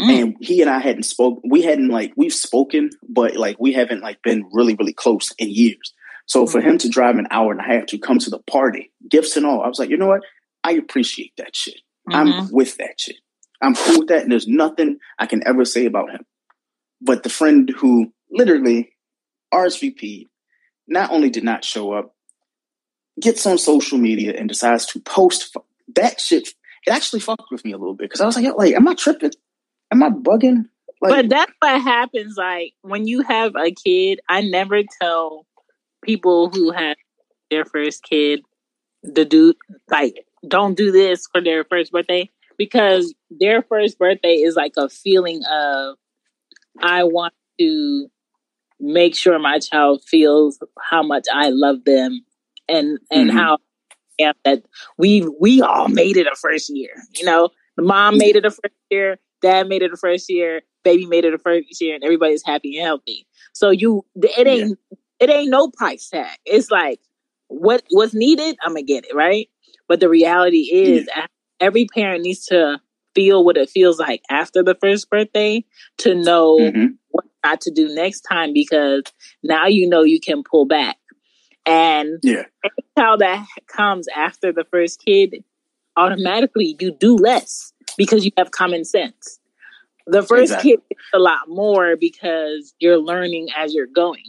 mm. 0.00 0.22
and 0.22 0.36
he 0.40 0.60
and 0.60 0.70
I 0.70 0.78
hadn't 0.78 1.04
spoke. 1.04 1.40
We 1.44 1.62
hadn't 1.62 1.88
like 1.88 2.12
we've 2.16 2.32
spoken, 2.32 2.90
but 3.08 3.36
like 3.36 3.56
we 3.58 3.72
haven't 3.72 4.02
like 4.02 4.22
been 4.22 4.48
really 4.52 4.74
really 4.74 4.92
close 4.92 5.32
in 5.38 5.50
years. 5.50 5.94
So 6.26 6.46
for 6.46 6.60
him 6.60 6.78
to 6.78 6.88
drive 6.88 7.16
an 7.16 7.26
hour 7.30 7.50
and 7.50 7.60
a 7.60 7.64
half 7.64 7.86
to 7.86 7.98
come 7.98 8.18
to 8.20 8.30
the 8.30 8.38
party, 8.38 8.92
gifts 9.08 9.36
and 9.36 9.44
all, 9.44 9.62
I 9.62 9.68
was 9.68 9.78
like, 9.78 9.90
you 9.90 9.96
know 9.96 10.06
what? 10.06 10.22
I 10.62 10.72
appreciate 10.72 11.32
that 11.38 11.56
shit. 11.56 11.80
Mm-hmm. 12.08 12.14
I'm 12.14 12.52
with 12.52 12.76
that 12.76 13.00
shit. 13.00 13.16
I'm 13.60 13.74
cool 13.74 14.00
with 14.00 14.08
that, 14.08 14.22
and 14.22 14.32
there's 14.32 14.48
nothing 14.48 14.98
I 15.18 15.26
can 15.26 15.46
ever 15.46 15.64
say 15.64 15.86
about 15.86 16.10
him. 16.10 16.24
But 17.00 17.22
the 17.22 17.30
friend 17.30 17.70
who 17.76 18.12
literally 18.30 18.92
RSVP 19.52 20.28
not 20.86 21.10
only 21.10 21.30
did 21.30 21.44
not 21.44 21.64
show 21.64 21.92
up, 21.92 22.14
gets 23.20 23.46
on 23.46 23.58
social 23.58 23.98
media 23.98 24.34
and 24.36 24.48
decides 24.48 24.86
to 24.86 25.00
post 25.00 25.56
that 25.94 26.20
shit. 26.20 26.48
It 26.86 26.90
actually 26.90 27.20
fucked 27.20 27.50
with 27.50 27.64
me 27.64 27.72
a 27.72 27.78
little 27.78 27.94
bit 27.94 28.08
because 28.08 28.20
I 28.20 28.26
was 28.26 28.36
like, 28.36 28.54
like, 28.56 28.74
am 28.74 28.88
I 28.88 28.94
tripping? 28.94 29.32
Am 29.90 30.02
I 30.02 30.10
bugging? 30.10 30.66
Like, 31.00 31.12
but 31.12 31.28
that's 31.28 31.52
what 31.60 31.80
happens. 31.80 32.36
Like 32.36 32.74
when 32.82 33.06
you 33.06 33.22
have 33.22 33.54
a 33.56 33.70
kid, 33.70 34.20
I 34.28 34.42
never 34.42 34.82
tell 35.00 35.46
people 36.04 36.50
who 36.50 36.70
have 36.70 36.96
their 37.50 37.64
first 37.64 38.02
kid 38.02 38.42
to 39.14 39.24
do 39.24 39.54
like 39.90 40.26
don't 40.46 40.76
do 40.76 40.92
this 40.92 41.26
for 41.32 41.40
their 41.40 41.64
first 41.64 41.90
birthday 41.90 42.28
because 42.58 43.14
their 43.30 43.62
first 43.62 43.98
birthday 43.98 44.34
is 44.34 44.56
like 44.56 44.74
a 44.76 44.88
feeling 44.88 45.40
of 45.50 45.96
I 46.82 47.04
want 47.04 47.34
to 47.58 48.08
make 48.78 49.16
sure 49.16 49.38
my 49.38 49.58
child 49.58 50.02
feels 50.04 50.58
how 50.80 51.02
much 51.02 51.24
I 51.32 51.48
love 51.50 51.84
them 51.84 52.24
and 52.68 52.98
and 53.10 53.30
mm-hmm. 53.30 53.38
how 53.38 53.58
yeah, 54.20 54.32
that 54.44 54.62
we 54.98 55.26
we 55.40 55.62
all 55.62 55.88
made 55.88 56.18
it 56.18 56.26
a 56.26 56.36
first 56.36 56.68
year. 56.68 56.90
You 57.16 57.24
know, 57.24 57.48
the 57.76 57.82
mom 57.82 58.18
made 58.18 58.36
it 58.36 58.44
a 58.44 58.50
first 58.50 58.74
year, 58.90 59.18
dad 59.42 59.68
made 59.68 59.82
it 59.82 59.92
a 59.92 59.96
first 59.96 60.30
year, 60.30 60.62
baby 60.84 61.06
made 61.06 61.24
it 61.24 61.34
a 61.34 61.38
first 61.38 61.80
year, 61.80 61.94
and 61.94 62.04
everybody's 62.04 62.44
happy 62.44 62.76
and 62.76 62.86
healthy. 62.86 63.26
So 63.52 63.70
you, 63.70 64.04
it 64.16 64.46
ain't 64.46 64.78
it 65.18 65.30
ain't 65.30 65.50
no 65.50 65.68
price 65.68 66.08
tag. 66.08 66.38
It's 66.44 66.70
like 66.70 67.00
what 67.48 67.82
what's 67.90 68.14
needed, 68.14 68.56
I'm 68.62 68.72
gonna 68.72 68.82
get 68.82 69.04
it 69.04 69.14
right. 69.14 69.48
But 69.88 70.00
the 70.00 70.08
reality 70.08 70.68
is, 70.72 71.08
yeah. 71.14 71.26
every 71.58 71.86
parent 71.86 72.22
needs 72.22 72.46
to 72.46 72.80
feel 73.14 73.44
what 73.44 73.56
it 73.56 73.68
feels 73.68 73.98
like 73.98 74.22
after 74.30 74.62
the 74.62 74.76
first 74.76 75.10
birthday 75.10 75.64
to 75.98 76.14
know 76.14 76.58
mm-hmm. 76.58 76.86
what 77.08 77.24
not 77.44 77.60
to 77.62 77.70
do 77.70 77.92
next 77.94 78.20
time 78.22 78.52
because 78.52 79.02
now 79.42 79.66
you 79.66 79.88
know 79.88 80.02
you 80.02 80.20
can 80.20 80.42
pull 80.42 80.66
back. 80.66 80.96
And 81.66 82.18
yeah. 82.22 82.44
how 82.96 83.16
that 83.16 83.46
comes 83.66 84.06
after 84.14 84.52
the 84.52 84.64
first 84.70 85.02
kid, 85.04 85.44
automatically 85.96 86.76
you 86.80 86.92
do 86.92 87.16
less 87.16 87.69
because 87.96 88.24
you 88.24 88.32
have 88.36 88.50
common 88.50 88.84
sense. 88.84 89.38
The 90.06 90.22
first 90.22 90.52
exactly. 90.52 90.70
kid 90.72 90.96
a 91.14 91.18
lot 91.18 91.48
more 91.48 91.96
because 91.96 92.74
you're 92.80 92.98
learning 92.98 93.48
as 93.56 93.74
you're 93.74 93.86
going. 93.86 94.24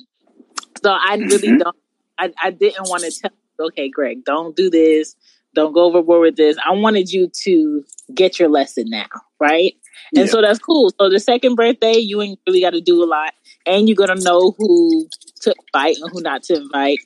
So 0.84 0.92
I 0.92 1.16
really 1.16 1.50
mm-hmm. 1.50 1.58
don't. 1.58 1.76
I, 2.20 2.34
I 2.44 2.52
didn't 2.52 2.90
want 2.90 3.04
to 3.04 3.12
tell. 3.12 3.32
Okay, 3.60 3.90
Greg, 3.90 4.24
don't 4.24 4.56
do 4.56 4.70
this. 4.70 5.16
Don't 5.54 5.74
go 5.74 5.86
overboard 5.86 6.22
with 6.22 6.36
this. 6.38 6.58
I 6.66 6.72
wanted 6.72 7.12
you 7.12 7.30
to 7.44 7.84
get 8.14 8.40
your 8.40 8.50
lesson 8.50 8.86
now, 8.88 9.08
right? 9.40 9.74
And 10.16 10.26
yeah. 10.26 10.32
so 10.32 10.42
that's 10.42 10.60
cool. 10.60 10.92
So 11.00 11.10
the 11.10 11.20
second 11.20 11.56
birthday, 11.56 11.98
you 11.98 12.22
ain't 12.22 12.40
really 12.48 12.62
got 12.62 12.72
to 12.72 12.82
do 12.82 13.04
a 13.04 13.06
lot, 13.06 13.34
and 13.66 13.88
you're 13.88 13.96
gonna 13.96 14.22
know 14.22 14.56
who 14.58 15.08
to 15.42 15.54
invite 15.68 15.98
and 15.98 16.12
who 16.12 16.22
not 16.22 16.44
to 16.44 16.56
invite. 16.56 17.00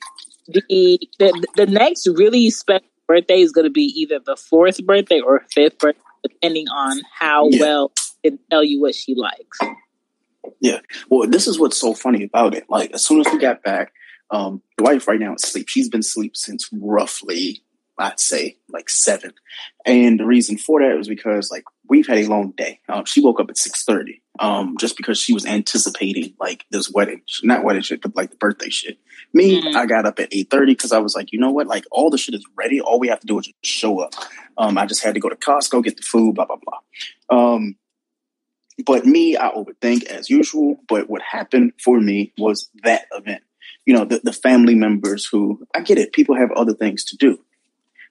The 0.48 0.62
the, 1.18 1.46
the 1.56 1.66
next 1.66 2.06
really 2.06 2.50
special 2.50 2.86
birthday 3.08 3.40
is 3.40 3.52
gonna 3.52 3.70
be 3.70 3.92
either 3.96 4.20
the 4.24 4.36
fourth 4.36 4.84
birthday 4.84 5.20
or 5.20 5.44
fifth 5.52 5.78
birthday, 5.78 6.00
depending 6.28 6.68
on 6.68 7.00
how 7.18 7.48
yeah. 7.50 7.60
well 7.60 7.92
it 8.22 8.38
tell 8.50 8.64
you 8.64 8.80
what 8.80 8.94
she 8.94 9.14
likes. 9.14 9.58
Yeah. 10.60 10.80
Well, 11.10 11.28
this 11.28 11.46
is 11.46 11.58
what's 11.58 11.80
so 11.80 11.94
funny 11.94 12.24
about 12.24 12.54
it. 12.54 12.64
Like 12.68 12.92
as 12.92 13.04
soon 13.04 13.20
as 13.20 13.26
we 13.32 13.38
got 13.38 13.62
back, 13.62 13.92
um, 14.30 14.62
the 14.76 14.84
wife 14.84 15.06
right 15.06 15.20
now 15.20 15.34
is 15.34 15.44
asleep. 15.44 15.68
She's 15.68 15.88
been 15.88 16.00
asleep 16.00 16.36
since 16.36 16.68
roughly 16.72 17.62
I'd 17.98 18.20
say 18.20 18.58
like 18.68 18.90
seven. 18.90 19.32
And 19.86 20.20
the 20.20 20.26
reason 20.26 20.58
for 20.58 20.80
that 20.82 20.96
was 20.96 21.08
because 21.08 21.50
like 21.50 21.64
we've 21.88 22.06
had 22.06 22.18
a 22.18 22.26
long 22.26 22.52
day. 22.52 22.80
Um, 22.88 23.04
she 23.04 23.20
woke 23.22 23.40
up 23.40 23.48
at 23.48 23.56
six 23.56 23.84
thirty, 23.84 24.22
um, 24.38 24.76
just 24.78 24.96
because 24.96 25.18
she 25.18 25.32
was 25.32 25.46
anticipating 25.46 26.34
like 26.38 26.64
this 26.70 26.90
wedding, 26.90 27.22
not 27.42 27.64
wedding 27.64 27.82
shit, 27.82 28.02
but 28.02 28.14
like 28.14 28.30
the 28.30 28.36
birthday 28.36 28.68
shit. 28.68 28.98
Me, 29.32 29.62
mm-hmm. 29.62 29.76
I 29.76 29.86
got 29.86 30.06
up 30.06 30.18
at 30.20 30.28
eight 30.32 30.50
thirty 30.50 30.72
because 30.72 30.92
I 30.92 30.98
was 30.98 31.14
like, 31.14 31.32
you 31.32 31.38
know 31.38 31.50
what, 31.50 31.66
like 31.66 31.84
all 31.90 32.10
the 32.10 32.18
shit 32.18 32.34
is 32.34 32.44
ready. 32.56 32.80
All 32.80 33.00
we 33.00 33.08
have 33.08 33.20
to 33.20 33.26
do 33.26 33.38
is 33.38 33.46
just 33.46 33.56
show 33.64 34.00
up. 34.00 34.12
Um, 34.58 34.76
I 34.76 34.86
just 34.86 35.02
had 35.02 35.14
to 35.14 35.20
go 35.20 35.28
to 35.28 35.36
Costco, 35.36 35.82
get 35.84 35.96
the 35.96 36.02
food, 36.02 36.34
blah 36.34 36.46
blah 36.46 36.56
blah. 36.56 37.56
Um, 37.56 37.76
but 38.84 39.06
me, 39.06 39.38
I 39.38 39.50
overthink 39.50 40.04
as 40.04 40.28
usual. 40.28 40.76
But 40.86 41.08
what 41.08 41.22
happened 41.22 41.72
for 41.82 41.98
me 41.98 42.34
was 42.36 42.68
that 42.82 43.06
event. 43.12 43.42
You 43.86 43.94
know, 43.94 44.04
the, 44.04 44.20
the 44.22 44.32
family 44.32 44.74
members 44.74 45.26
who 45.26 45.64
I 45.74 45.80
get 45.80 45.98
it. 45.98 46.12
People 46.12 46.36
have 46.36 46.50
other 46.52 46.74
things 46.74 47.04
to 47.04 47.16
do 47.16 47.38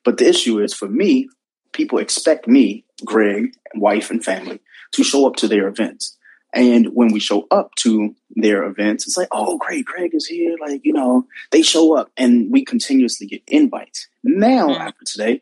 but 0.06 0.18
the 0.18 0.28
issue 0.28 0.60
is 0.62 0.74
for 0.74 0.88
me, 0.88 1.28
people 1.74 1.98
expect 1.98 2.48
me, 2.48 2.86
Greg, 3.04 3.54
wife, 3.74 4.10
and 4.10 4.24
family 4.24 4.60
to 4.94 5.04
show 5.04 5.28
up 5.28 5.36
to 5.38 5.48
their 5.48 5.68
events. 5.68 6.16
And 6.54 6.88
when 6.94 7.12
we 7.12 7.20
show 7.20 7.48
up 7.52 7.76
to 7.80 8.16
their 8.38 8.64
events, 8.64 9.06
it's 9.06 9.18
like, 9.18 9.28
oh, 9.32 9.58
great, 9.58 9.84
Greg 9.86 10.12
is 10.14 10.26
here. 10.26 10.56
Like, 10.62 10.86
you 10.86 10.94
know, 10.94 11.28
they 11.52 11.62
show 11.62 11.98
up 11.98 12.12
and 12.16 12.50
we 12.50 12.64
continuously 12.64 13.28
get 13.28 13.44
invites. 13.48 14.08
Now, 14.24 14.70
mm-hmm. 14.70 14.82
after 14.82 15.04
today, 15.04 15.42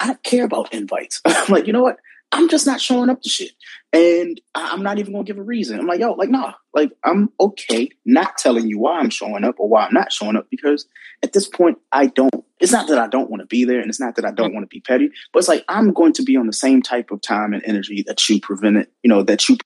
I 0.00 0.06
don't 0.06 0.22
care 0.22 0.44
about 0.44 0.72
invites. 0.72 1.20
I'm 1.26 1.52
like, 1.52 1.66
you 1.66 1.74
know 1.74 1.82
what? 1.82 1.98
I'm 2.32 2.48
just 2.48 2.66
not 2.66 2.80
showing 2.80 3.08
up 3.08 3.22
to 3.22 3.28
shit. 3.28 3.52
And 3.92 4.40
I'm 4.54 4.82
not 4.82 4.98
even 4.98 5.12
gonna 5.12 5.24
give 5.24 5.38
a 5.38 5.42
reason. 5.42 5.78
I'm 5.78 5.86
like, 5.86 6.00
yo, 6.00 6.12
like, 6.12 6.28
nah, 6.28 6.54
like 6.74 6.92
I'm 7.04 7.30
okay 7.40 7.90
not 8.04 8.36
telling 8.36 8.68
you 8.68 8.78
why 8.78 8.98
I'm 8.98 9.10
showing 9.10 9.44
up 9.44 9.56
or 9.58 9.68
why 9.68 9.86
I'm 9.86 9.94
not 9.94 10.12
showing 10.12 10.36
up 10.36 10.48
because 10.50 10.86
at 11.22 11.32
this 11.32 11.48
point 11.48 11.78
I 11.92 12.06
don't 12.06 12.44
it's 12.60 12.72
not 12.72 12.88
that 12.88 12.98
I 12.98 13.06
don't 13.06 13.30
want 13.30 13.40
to 13.40 13.46
be 13.46 13.64
there 13.64 13.80
and 13.80 13.88
it's 13.88 14.00
not 14.00 14.16
that 14.16 14.24
I 14.24 14.30
don't 14.30 14.54
want 14.54 14.64
to 14.64 14.74
be 14.74 14.80
petty, 14.80 15.10
but 15.32 15.38
it's 15.38 15.48
like 15.48 15.64
I'm 15.68 15.92
going 15.92 16.12
to 16.14 16.22
be 16.22 16.36
on 16.36 16.46
the 16.46 16.52
same 16.52 16.82
type 16.82 17.10
of 17.10 17.20
time 17.20 17.52
and 17.52 17.62
energy 17.64 18.02
that 18.06 18.28
you 18.28 18.40
prevented, 18.40 18.88
you 19.02 19.08
know, 19.08 19.22
that 19.22 19.48
you 19.48 19.56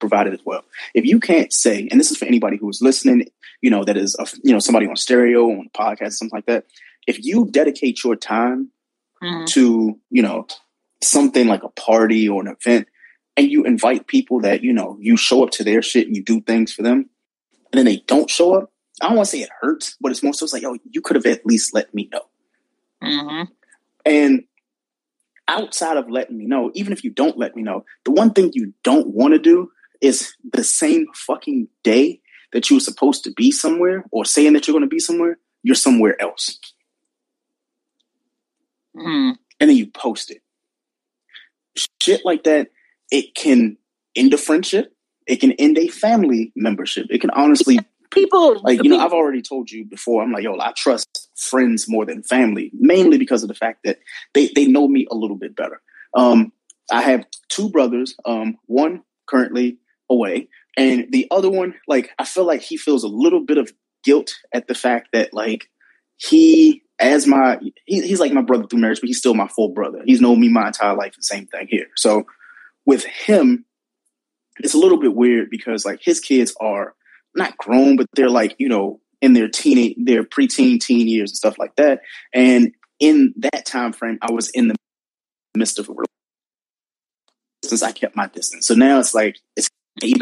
provided 0.00 0.32
as 0.32 0.40
well. 0.44 0.64
If 0.94 1.04
you 1.04 1.20
can't 1.20 1.52
say, 1.52 1.86
and 1.90 2.00
this 2.00 2.10
is 2.10 2.16
for 2.16 2.24
anybody 2.24 2.56
who 2.56 2.68
is 2.68 2.80
listening, 2.82 3.28
you 3.60 3.70
know, 3.70 3.84
that 3.84 3.96
is, 3.96 4.16
a, 4.18 4.26
you 4.42 4.52
know, 4.52 4.58
somebody 4.58 4.86
on 4.86 4.96
stereo, 4.96 5.50
on 5.50 5.68
a 5.72 5.78
podcast, 5.78 6.14
something 6.14 6.36
like 6.36 6.46
that. 6.46 6.64
If 7.06 7.24
you 7.24 7.46
dedicate 7.50 8.02
your 8.02 8.16
time 8.16 8.70
mm-hmm. 9.22 9.44
to, 9.46 9.98
you 10.10 10.22
know, 10.22 10.46
something 11.02 11.46
like 11.46 11.62
a 11.62 11.68
party 11.70 12.28
or 12.28 12.40
an 12.42 12.48
event 12.48 12.88
and 13.36 13.50
you 13.50 13.64
invite 13.64 14.06
people 14.06 14.40
that, 14.40 14.62
you 14.62 14.72
know, 14.72 14.98
you 15.00 15.16
show 15.16 15.42
up 15.42 15.50
to 15.52 15.64
their 15.64 15.82
shit 15.82 16.06
and 16.06 16.16
you 16.16 16.22
do 16.22 16.40
things 16.40 16.72
for 16.72 16.82
them 16.82 17.08
and 17.72 17.78
then 17.78 17.86
they 17.86 18.02
don't 18.06 18.28
show 18.28 18.54
up, 18.54 18.72
I 19.00 19.06
don't 19.06 19.16
want 19.16 19.28
to 19.28 19.36
say 19.36 19.42
it 19.42 19.50
hurts, 19.60 19.96
but 20.00 20.10
it's 20.10 20.22
more 20.22 20.34
so 20.34 20.44
it's 20.44 20.52
like, 20.52 20.64
oh, 20.64 20.76
you 20.90 21.00
could 21.00 21.16
have 21.16 21.26
at 21.26 21.46
least 21.46 21.74
let 21.74 21.94
me 21.94 22.08
know. 22.12 22.22
Mm-hmm. 23.02 23.52
And 24.04 24.44
outside 25.48 25.96
of 25.96 26.10
letting 26.10 26.36
me 26.36 26.46
know, 26.46 26.70
even 26.74 26.92
if 26.92 27.02
you 27.02 27.10
don't 27.10 27.38
let 27.38 27.56
me 27.56 27.62
know, 27.62 27.84
the 28.04 28.10
one 28.10 28.32
thing 28.32 28.50
you 28.52 28.74
don't 28.82 29.08
want 29.08 29.32
to 29.32 29.38
do 29.38 29.70
is 30.00 30.34
the 30.52 30.64
same 30.64 31.06
fucking 31.14 31.68
day 31.82 32.20
that 32.52 32.68
you 32.68 32.76
were 32.76 32.80
supposed 32.80 33.24
to 33.24 33.32
be 33.32 33.50
somewhere 33.50 34.04
or 34.10 34.24
saying 34.24 34.52
that 34.52 34.66
you're 34.66 34.74
going 34.74 34.82
to 34.82 34.88
be 34.88 34.98
somewhere, 34.98 35.38
you're 35.62 35.74
somewhere 35.74 36.20
else. 36.20 36.58
Mm. 38.96 39.36
And 39.60 39.70
then 39.70 39.76
you 39.76 39.86
post 39.86 40.30
it 40.30 40.42
shit 41.76 42.24
like 42.24 42.44
that, 42.44 42.68
it 43.10 43.34
can 43.34 43.76
end 44.16 44.34
a 44.34 44.38
friendship. 44.38 44.94
It 45.26 45.36
can 45.36 45.52
end 45.52 45.78
a 45.78 45.88
family 45.88 46.52
membership. 46.56 47.06
It 47.10 47.20
can 47.20 47.30
honestly 47.30 47.78
people 48.10 48.60
like 48.62 48.78
you 48.78 48.82
people. 48.82 48.98
know 48.98 49.04
I've 49.04 49.12
already 49.12 49.42
told 49.42 49.70
you 49.70 49.84
before. 49.84 50.22
I'm 50.22 50.32
like 50.32 50.42
yo, 50.42 50.58
I 50.58 50.72
trust 50.76 51.28
friends 51.36 51.88
more 51.88 52.04
than 52.04 52.22
family, 52.22 52.70
mainly 52.74 53.18
because 53.18 53.42
of 53.42 53.48
the 53.48 53.54
fact 53.54 53.80
that 53.84 53.98
they 54.34 54.50
they 54.54 54.66
know 54.66 54.88
me 54.88 55.06
a 55.10 55.14
little 55.14 55.36
bit 55.36 55.56
better. 55.56 55.80
Um, 56.14 56.52
I 56.90 57.02
have 57.02 57.26
two 57.48 57.70
brothers. 57.70 58.14
Um, 58.24 58.58
one 58.66 59.02
currently 59.26 59.78
away, 60.08 60.48
and 60.76 61.06
the 61.10 61.28
other 61.30 61.50
one, 61.50 61.74
like 61.86 62.10
I 62.18 62.24
feel 62.24 62.44
like 62.44 62.62
he 62.62 62.76
feels 62.76 63.04
a 63.04 63.08
little 63.08 63.44
bit 63.44 63.58
of 63.58 63.72
guilt 64.02 64.32
at 64.52 64.66
the 64.66 64.74
fact 64.74 65.08
that 65.12 65.32
like 65.32 65.68
he 66.16 66.82
as 67.00 67.26
my 67.26 67.58
he, 67.86 68.02
he's 68.02 68.20
like 68.20 68.32
my 68.32 68.42
brother 68.42 68.66
through 68.66 68.80
marriage, 68.80 69.00
but 69.00 69.08
he's 69.08 69.18
still 69.18 69.34
my 69.34 69.48
full 69.48 69.70
brother. 69.70 70.02
He's 70.04 70.20
known 70.20 70.40
me 70.40 70.48
my 70.48 70.68
entire 70.68 70.94
life. 70.94 71.16
The 71.16 71.22
same 71.22 71.46
thing 71.46 71.66
here. 71.68 71.86
So 71.96 72.24
with 72.86 73.04
him, 73.04 73.64
it's 74.58 74.74
a 74.74 74.78
little 74.78 74.98
bit 74.98 75.14
weird 75.14 75.50
because 75.50 75.84
like 75.84 76.00
his 76.02 76.20
kids 76.20 76.54
are 76.60 76.94
not 77.34 77.56
grown, 77.56 77.96
but 77.96 78.06
they're 78.14 78.30
like 78.30 78.54
you 78.58 78.68
know 78.68 79.00
in 79.20 79.32
their 79.32 79.48
teenage, 79.48 79.96
their 79.98 80.24
preteen, 80.24 80.80
teen 80.80 81.08
years 81.08 81.30
and 81.30 81.36
stuff 81.36 81.58
like 81.58 81.76
that. 81.76 82.00
And 82.32 82.72
in 82.98 83.34
that 83.38 83.66
time 83.66 83.92
frame, 83.92 84.18
I 84.22 84.32
was 84.32 84.50
in 84.50 84.68
the 84.68 84.76
midst 85.56 85.78
of 85.78 85.88
a 85.88 85.92
relationship 85.92 86.06
since 87.64 87.82
I 87.82 87.92
kept 87.92 88.16
my 88.16 88.26
distance. 88.28 88.66
So 88.66 88.74
now 88.74 88.98
it's 88.98 89.14
like 89.14 89.36
it's 89.56 89.68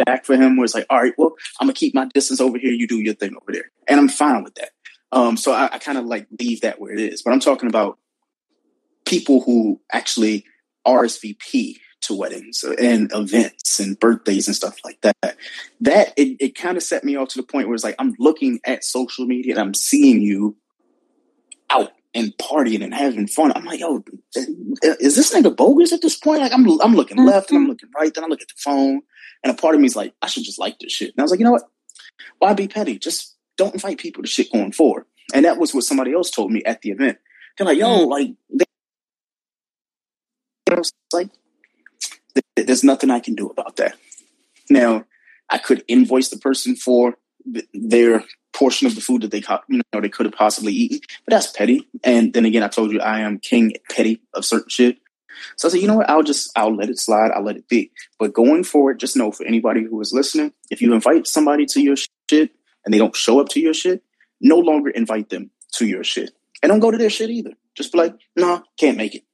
back 0.04 0.24
for 0.24 0.36
him 0.36 0.56
where 0.56 0.64
it's 0.64 0.74
like, 0.74 0.86
all 0.90 1.00
right, 1.00 1.14
well, 1.18 1.34
I'm 1.60 1.66
gonna 1.66 1.74
keep 1.74 1.94
my 1.94 2.06
distance 2.14 2.40
over 2.40 2.58
here. 2.58 2.72
You 2.72 2.86
do 2.86 2.98
your 2.98 3.14
thing 3.14 3.34
over 3.40 3.52
there, 3.52 3.70
and 3.86 3.98
I'm 4.00 4.08
fine 4.08 4.44
with 4.44 4.54
that. 4.56 4.70
Um, 5.12 5.36
so 5.36 5.52
I, 5.52 5.68
I 5.72 5.78
kind 5.78 5.98
of 5.98 6.04
like 6.04 6.26
leave 6.38 6.60
that 6.62 6.80
where 6.80 6.92
it 6.92 7.00
is. 7.00 7.22
But 7.22 7.32
I'm 7.32 7.40
talking 7.40 7.68
about 7.68 7.98
people 9.04 9.40
who 9.40 9.80
actually 9.92 10.44
RSVP 10.86 11.76
to 12.00 12.14
weddings 12.14 12.62
and 12.62 13.10
events 13.12 13.80
and 13.80 13.98
birthdays 13.98 14.46
and 14.46 14.56
stuff 14.56 14.76
like 14.84 15.00
that. 15.00 15.36
That 15.80 16.12
it, 16.16 16.36
it 16.40 16.54
kind 16.54 16.76
of 16.76 16.82
set 16.82 17.04
me 17.04 17.16
off 17.16 17.28
to 17.30 17.38
the 17.38 17.46
point 17.46 17.68
where 17.68 17.74
it's 17.74 17.84
like 17.84 17.96
I'm 17.98 18.14
looking 18.18 18.60
at 18.64 18.84
social 18.84 19.26
media 19.26 19.54
and 19.54 19.60
I'm 19.60 19.74
seeing 19.74 20.20
you 20.20 20.56
out 21.70 21.92
and 22.14 22.32
partying 22.38 22.82
and 22.82 22.94
having 22.94 23.26
fun. 23.26 23.52
I'm 23.54 23.64
like, 23.64 23.80
yo, 23.80 24.02
is 24.34 25.16
this 25.16 25.34
nigga 25.34 25.54
bogus 25.54 25.92
at 25.92 26.02
this 26.02 26.16
point? 26.16 26.40
Like 26.40 26.52
I'm 26.52 26.66
I'm 26.80 26.94
looking 26.94 27.24
left 27.24 27.50
and 27.50 27.56
I'm 27.56 27.62
mm-hmm. 27.64 27.70
looking 27.70 27.90
right, 27.96 28.12
then 28.12 28.24
I 28.24 28.28
look 28.28 28.42
at 28.42 28.48
the 28.48 28.54
phone, 28.58 29.02
and 29.42 29.52
a 29.52 29.60
part 29.60 29.74
of 29.74 29.80
me 29.80 29.86
is 29.86 29.96
like, 29.96 30.14
I 30.22 30.26
should 30.28 30.44
just 30.44 30.58
like 30.58 30.78
this 30.78 30.92
shit. 30.92 31.10
And 31.10 31.20
I 31.20 31.22
was 31.22 31.30
like, 31.30 31.40
you 31.40 31.44
know 31.44 31.52
what? 31.52 31.68
Why 32.38 32.54
be 32.54 32.68
petty? 32.68 32.98
Just 32.98 33.36
don't 33.58 33.74
invite 33.74 33.98
people 33.98 34.22
to 34.22 34.28
shit 34.28 34.50
going 34.50 34.72
forward. 34.72 35.04
And 35.34 35.44
that 35.44 35.58
was 35.58 35.74
what 35.74 35.84
somebody 35.84 36.14
else 36.14 36.30
told 36.30 36.50
me 36.50 36.62
at 36.64 36.80
the 36.80 36.90
event. 36.90 37.18
They're 37.56 37.66
like, 37.66 37.76
yo, 37.76 38.06
mm. 38.06 38.08
like, 38.08 38.30
they, 38.50 38.64
I 40.70 40.74
was 40.74 40.92
like, 41.12 41.28
there's 42.56 42.84
nothing 42.84 43.10
I 43.10 43.20
can 43.20 43.34
do 43.34 43.48
about 43.48 43.76
that. 43.76 43.96
Now, 44.70 45.04
I 45.50 45.58
could 45.58 45.84
invoice 45.88 46.28
the 46.28 46.38
person 46.38 46.76
for 46.76 47.16
their 47.74 48.24
portion 48.52 48.86
of 48.86 48.94
the 48.94 49.00
food 49.00 49.22
that 49.22 49.30
they 49.30 49.42
you 49.68 49.80
know 49.92 50.00
they 50.00 50.08
could 50.08 50.26
have 50.26 50.34
possibly 50.34 50.72
eaten, 50.72 51.00
but 51.24 51.32
that's 51.32 51.50
petty. 51.50 51.88
And 52.04 52.32
then 52.32 52.44
again, 52.44 52.62
I 52.62 52.68
told 52.68 52.92
you 52.92 53.00
I 53.00 53.20
am 53.20 53.38
king 53.38 53.72
petty 53.90 54.20
of 54.34 54.44
certain 54.44 54.68
shit. 54.68 54.98
So 55.56 55.68
I 55.68 55.70
said, 55.70 55.80
you 55.80 55.86
know 55.86 55.96
what? 55.96 56.10
I'll 56.10 56.22
just 56.22 56.50
I'll 56.56 56.74
let 56.74 56.90
it 56.90 56.98
slide. 56.98 57.30
I'll 57.30 57.44
let 57.44 57.56
it 57.56 57.68
be. 57.68 57.90
But 58.18 58.32
going 58.32 58.64
forward, 58.64 59.00
just 59.00 59.16
know 59.16 59.30
for 59.30 59.46
anybody 59.46 59.84
who 59.84 60.00
is 60.00 60.12
listening, 60.12 60.52
if 60.70 60.82
you 60.82 60.92
invite 60.92 61.26
somebody 61.26 61.66
to 61.66 61.80
your 61.80 61.96
shit, 62.28 62.50
and 62.88 62.94
they 62.94 62.98
don't 62.98 63.14
show 63.14 63.38
up 63.38 63.50
to 63.50 63.60
your 63.60 63.74
shit, 63.74 64.02
no 64.40 64.56
longer 64.56 64.88
invite 64.88 65.28
them 65.28 65.50
to 65.74 65.86
your 65.86 66.02
shit. 66.02 66.30
And 66.62 66.70
don't 66.70 66.80
go 66.80 66.90
to 66.90 66.96
their 66.96 67.10
shit 67.10 67.28
either. 67.28 67.52
Just 67.74 67.92
be 67.92 67.98
like, 67.98 68.14
nah, 68.34 68.62
can't 68.78 68.96
make 68.96 69.14
it. 69.14 69.24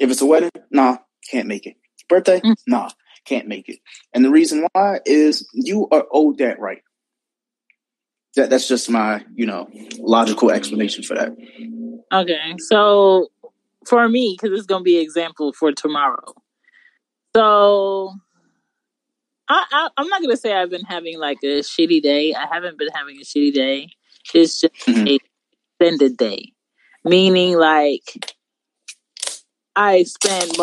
If 0.00 0.10
it's 0.10 0.20
a 0.20 0.26
wedding, 0.26 0.50
nah, 0.72 0.96
can't 1.30 1.46
make 1.46 1.66
it. 1.66 1.76
Birthday, 2.08 2.40
mm. 2.40 2.56
nah, 2.66 2.90
can't 3.24 3.46
make 3.46 3.68
it. 3.68 3.78
And 4.12 4.24
the 4.24 4.30
reason 4.30 4.66
why 4.72 4.98
is 5.06 5.48
you 5.52 5.86
are 5.92 6.04
owed 6.10 6.38
that 6.38 6.58
right. 6.58 6.82
that, 8.34 8.50
that's 8.50 8.66
just 8.66 8.90
my 8.90 9.24
you 9.36 9.46
know 9.46 9.70
logical 10.00 10.50
explanation 10.50 11.04
for 11.04 11.14
that. 11.14 11.30
Okay, 12.12 12.56
so 12.58 13.28
for 13.86 14.08
me, 14.08 14.36
because 14.36 14.58
it's 14.58 14.66
gonna 14.66 14.82
be 14.82 14.96
an 14.96 15.02
example 15.04 15.52
for 15.52 15.70
tomorrow. 15.70 16.34
So 17.36 18.14
I, 19.48 19.64
I 19.70 19.88
I'm 19.96 20.08
not 20.08 20.22
gonna 20.22 20.36
say 20.36 20.52
I've 20.52 20.70
been 20.70 20.84
having 20.84 21.18
like 21.18 21.38
a 21.42 21.60
shitty 21.60 22.02
day. 22.02 22.34
I 22.34 22.46
haven't 22.52 22.78
been 22.78 22.88
having 22.94 23.16
a 23.16 23.24
shitty 23.24 23.52
day. 23.52 23.88
It's 24.32 24.60
just 24.60 24.74
mm-hmm. 24.86 25.06
a 25.06 25.18
extended 25.80 26.16
day, 26.16 26.52
meaning 27.04 27.56
like 27.58 28.34
I 29.76 30.04
spend 30.04 30.56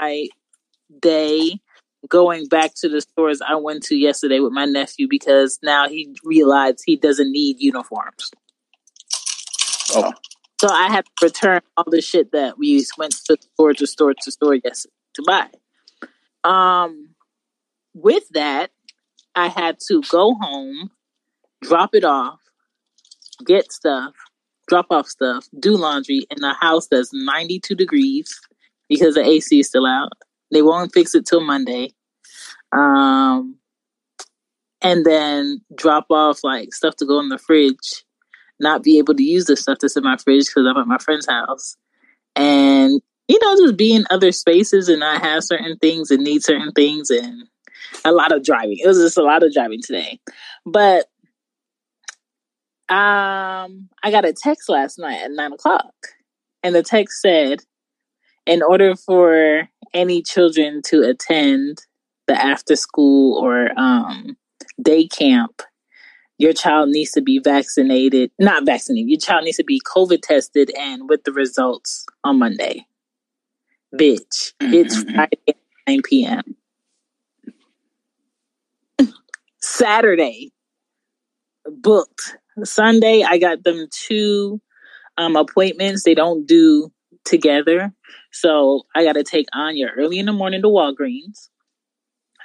my 0.00 0.28
day 1.00 1.60
going 2.08 2.46
back 2.48 2.72
to 2.74 2.88
the 2.88 3.00
stores 3.00 3.40
I 3.46 3.56
went 3.56 3.82
to 3.84 3.96
yesterday 3.96 4.40
with 4.40 4.52
my 4.52 4.64
nephew 4.64 5.06
because 5.08 5.58
now 5.62 5.88
he 5.88 6.14
realized 6.24 6.82
he 6.84 6.96
doesn't 6.96 7.30
need 7.30 7.60
uniforms. 7.60 8.30
Oh. 9.94 10.12
So 10.60 10.68
I 10.68 10.88
have 10.90 11.04
to 11.04 11.26
return 11.26 11.60
all 11.76 11.84
the 11.86 12.02
shit 12.02 12.32
that 12.32 12.58
we 12.58 12.84
went 12.98 13.12
to 13.26 13.36
store 13.40 13.72
to 13.74 13.86
store 13.86 14.14
to 14.14 14.30
store 14.30 14.54
yesterday 14.56 14.92
to 15.14 15.22
buy. 15.26 15.48
Um, 16.44 17.09
with 17.94 18.24
that, 18.30 18.70
I 19.34 19.48
had 19.48 19.78
to 19.88 20.02
go 20.10 20.34
home, 20.40 20.90
drop 21.62 21.94
it 21.94 22.04
off, 22.04 22.40
get 23.44 23.72
stuff, 23.72 24.14
drop 24.68 24.86
off 24.90 25.06
stuff, 25.06 25.46
do 25.58 25.76
laundry 25.76 26.26
in 26.30 26.42
a 26.44 26.54
house 26.54 26.88
that's 26.88 27.10
92 27.12 27.74
degrees 27.74 28.40
because 28.88 29.14
the 29.14 29.24
AC 29.24 29.60
is 29.60 29.68
still 29.68 29.86
out. 29.86 30.12
They 30.50 30.62
won't 30.62 30.92
fix 30.92 31.14
it 31.14 31.26
till 31.26 31.40
Monday. 31.40 31.94
Um, 32.72 33.56
and 34.82 35.04
then 35.04 35.60
drop 35.74 36.06
off 36.10 36.40
like 36.42 36.74
stuff 36.74 36.96
to 36.96 37.06
go 37.06 37.20
in 37.20 37.28
the 37.28 37.38
fridge, 37.38 38.04
not 38.58 38.82
be 38.82 38.98
able 38.98 39.14
to 39.14 39.22
use 39.22 39.44
the 39.44 39.56
stuff 39.56 39.78
that's 39.80 39.96
in 39.96 40.04
my 40.04 40.16
fridge 40.16 40.46
because 40.46 40.66
I'm 40.66 40.76
at 40.76 40.86
my 40.86 40.98
friend's 40.98 41.26
house. 41.26 41.76
And, 42.34 43.00
you 43.28 43.38
know, 43.42 43.56
just 43.56 43.76
be 43.76 43.94
in 43.94 44.06
other 44.10 44.32
spaces 44.32 44.88
and 44.88 45.00
not 45.00 45.20
have 45.20 45.44
certain 45.44 45.76
things 45.78 46.10
and 46.10 46.22
need 46.22 46.42
certain 46.42 46.72
things 46.72 47.10
and 47.10 47.46
a 48.04 48.12
lot 48.12 48.32
of 48.32 48.44
driving. 48.44 48.78
It 48.78 48.86
was 48.86 48.98
just 48.98 49.18
a 49.18 49.22
lot 49.22 49.42
of 49.42 49.52
driving 49.52 49.80
today. 49.82 50.20
But 50.64 51.06
um 52.88 53.88
I 54.02 54.10
got 54.10 54.24
a 54.24 54.32
text 54.32 54.68
last 54.68 54.98
night 54.98 55.22
at 55.22 55.30
nine 55.30 55.52
o'clock. 55.52 55.94
And 56.62 56.74
the 56.74 56.82
text 56.82 57.22
said, 57.22 57.60
in 58.46 58.62
order 58.62 58.96
for 58.96 59.68
any 59.94 60.22
children 60.22 60.82
to 60.86 61.02
attend 61.02 61.78
the 62.26 62.34
after 62.34 62.76
school 62.76 63.38
or 63.42 63.70
um, 63.78 64.36
day 64.80 65.06
camp, 65.06 65.62
your 66.38 66.52
child 66.52 66.88
needs 66.88 67.10
to 67.12 67.20
be 67.20 67.38
vaccinated, 67.38 68.30
not 68.38 68.64
vaccinated, 68.64 69.10
your 69.10 69.20
child 69.20 69.44
needs 69.44 69.58
to 69.58 69.64
be 69.64 69.80
COVID 69.86 70.22
tested 70.22 70.70
and 70.78 71.08
with 71.08 71.24
the 71.24 71.32
results 71.32 72.06
on 72.24 72.38
Monday. 72.38 72.86
Bitch, 73.94 74.54
mm-hmm. 74.60 74.74
it's 74.74 75.02
Friday 75.02 75.38
at 75.48 75.56
9 75.86 76.02
p.m. 76.02 76.56
Saturday, 79.62 80.52
booked. 81.66 82.36
Sunday, 82.64 83.22
I 83.22 83.38
got 83.38 83.64
them 83.64 83.86
two 83.90 84.60
um, 85.16 85.36
appointments. 85.36 86.02
They 86.02 86.14
don't 86.14 86.46
do 86.46 86.92
together. 87.24 87.92
So 88.32 88.82
I 88.94 89.04
got 89.04 89.14
to 89.14 89.24
take 89.24 89.46
Anya 89.52 89.88
early 89.96 90.18
in 90.18 90.26
the 90.26 90.32
morning 90.32 90.62
to 90.62 90.68
Walgreens 90.68 91.48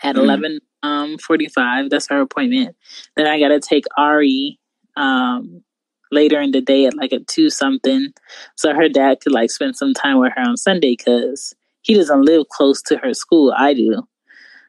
at 0.03 0.15
mm. 0.15 0.23
11 0.23 0.59
um, 0.83 1.17
45. 1.17 1.89
That's 1.89 2.07
her 2.09 2.21
appointment. 2.21 2.75
Then 3.15 3.27
I 3.27 3.39
got 3.39 3.49
to 3.49 3.59
take 3.59 3.85
Ari 3.97 4.59
um, 4.95 5.63
later 6.11 6.39
in 6.39 6.51
the 6.51 6.61
day 6.61 6.85
at 6.85 6.95
like 6.95 7.11
a 7.11 7.19
2 7.19 7.49
something. 7.49 8.13
So 8.55 8.73
her 8.73 8.89
dad 8.89 9.19
could 9.21 9.33
like 9.33 9.51
spend 9.51 9.75
some 9.75 9.93
time 9.93 10.19
with 10.19 10.33
her 10.35 10.41
on 10.41 10.57
Sunday 10.57 10.95
because 10.97 11.53
he 11.81 11.93
doesn't 11.93 12.25
live 12.25 12.47
close 12.49 12.81
to 12.83 12.97
her 12.97 13.13
school. 13.13 13.53
I 13.55 13.73
do. 13.73 14.03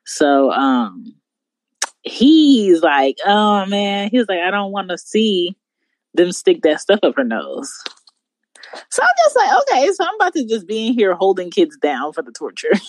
So 0.04 0.50
um, 0.52 1.14
he's 2.06 2.82
like, 2.82 3.16
oh 3.26 3.66
man, 3.66 4.08
he's 4.10 4.26
like, 4.28 4.40
I 4.40 4.50
don't 4.50 4.72
want 4.72 4.88
to 4.90 4.98
see 4.98 5.56
them 6.14 6.32
stick 6.32 6.62
that 6.62 6.80
stuff 6.80 7.00
up 7.02 7.16
her 7.16 7.24
nose. 7.24 7.72
So 8.90 9.02
I'm 9.02 9.08
just 9.24 9.36
like, 9.36 9.60
okay, 9.62 9.92
so 9.92 10.04
I'm 10.04 10.14
about 10.16 10.34
to 10.34 10.46
just 10.46 10.66
be 10.66 10.88
in 10.88 10.94
here 10.94 11.14
holding 11.14 11.50
kids 11.50 11.76
down 11.76 12.12
for 12.12 12.22
the 12.22 12.32
torture. 12.32 12.72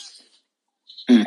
Mm. 1.09 1.25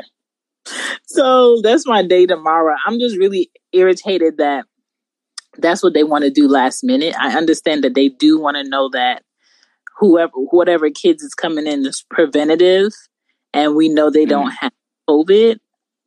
So 1.07 1.63
that's 1.63 1.87
my 1.87 2.03
day 2.03 2.27
tomorrow. 2.27 2.77
I'm 2.85 2.99
just 2.99 3.17
really 3.17 3.51
irritated 3.73 4.37
that 4.37 4.67
that's 5.57 5.83
what 5.83 5.95
they 5.95 6.05
want 6.05 6.25
to 6.25 6.31
do 6.31 6.49
last 6.49 6.85
minute. 6.85 7.15
I 7.19 7.35
understand 7.35 7.83
that 7.85 7.95
they 7.95 8.11
do 8.11 8.39
want 8.39 8.59
to 8.59 8.69
know 8.69 8.91
that 8.91 9.23
whoever 9.97 10.33
whatever 10.33 10.91
kids 10.91 11.23
is 11.23 11.33
coming 11.33 11.67
in 11.67 11.87
is 11.87 12.05
preventative 12.11 12.93
and 13.55 13.75
we 13.75 13.89
know 13.89 14.11
they 14.11 14.27
mm. 14.27 14.31
don't 14.31 14.51
have 14.51 14.73
COVID. 15.09 15.59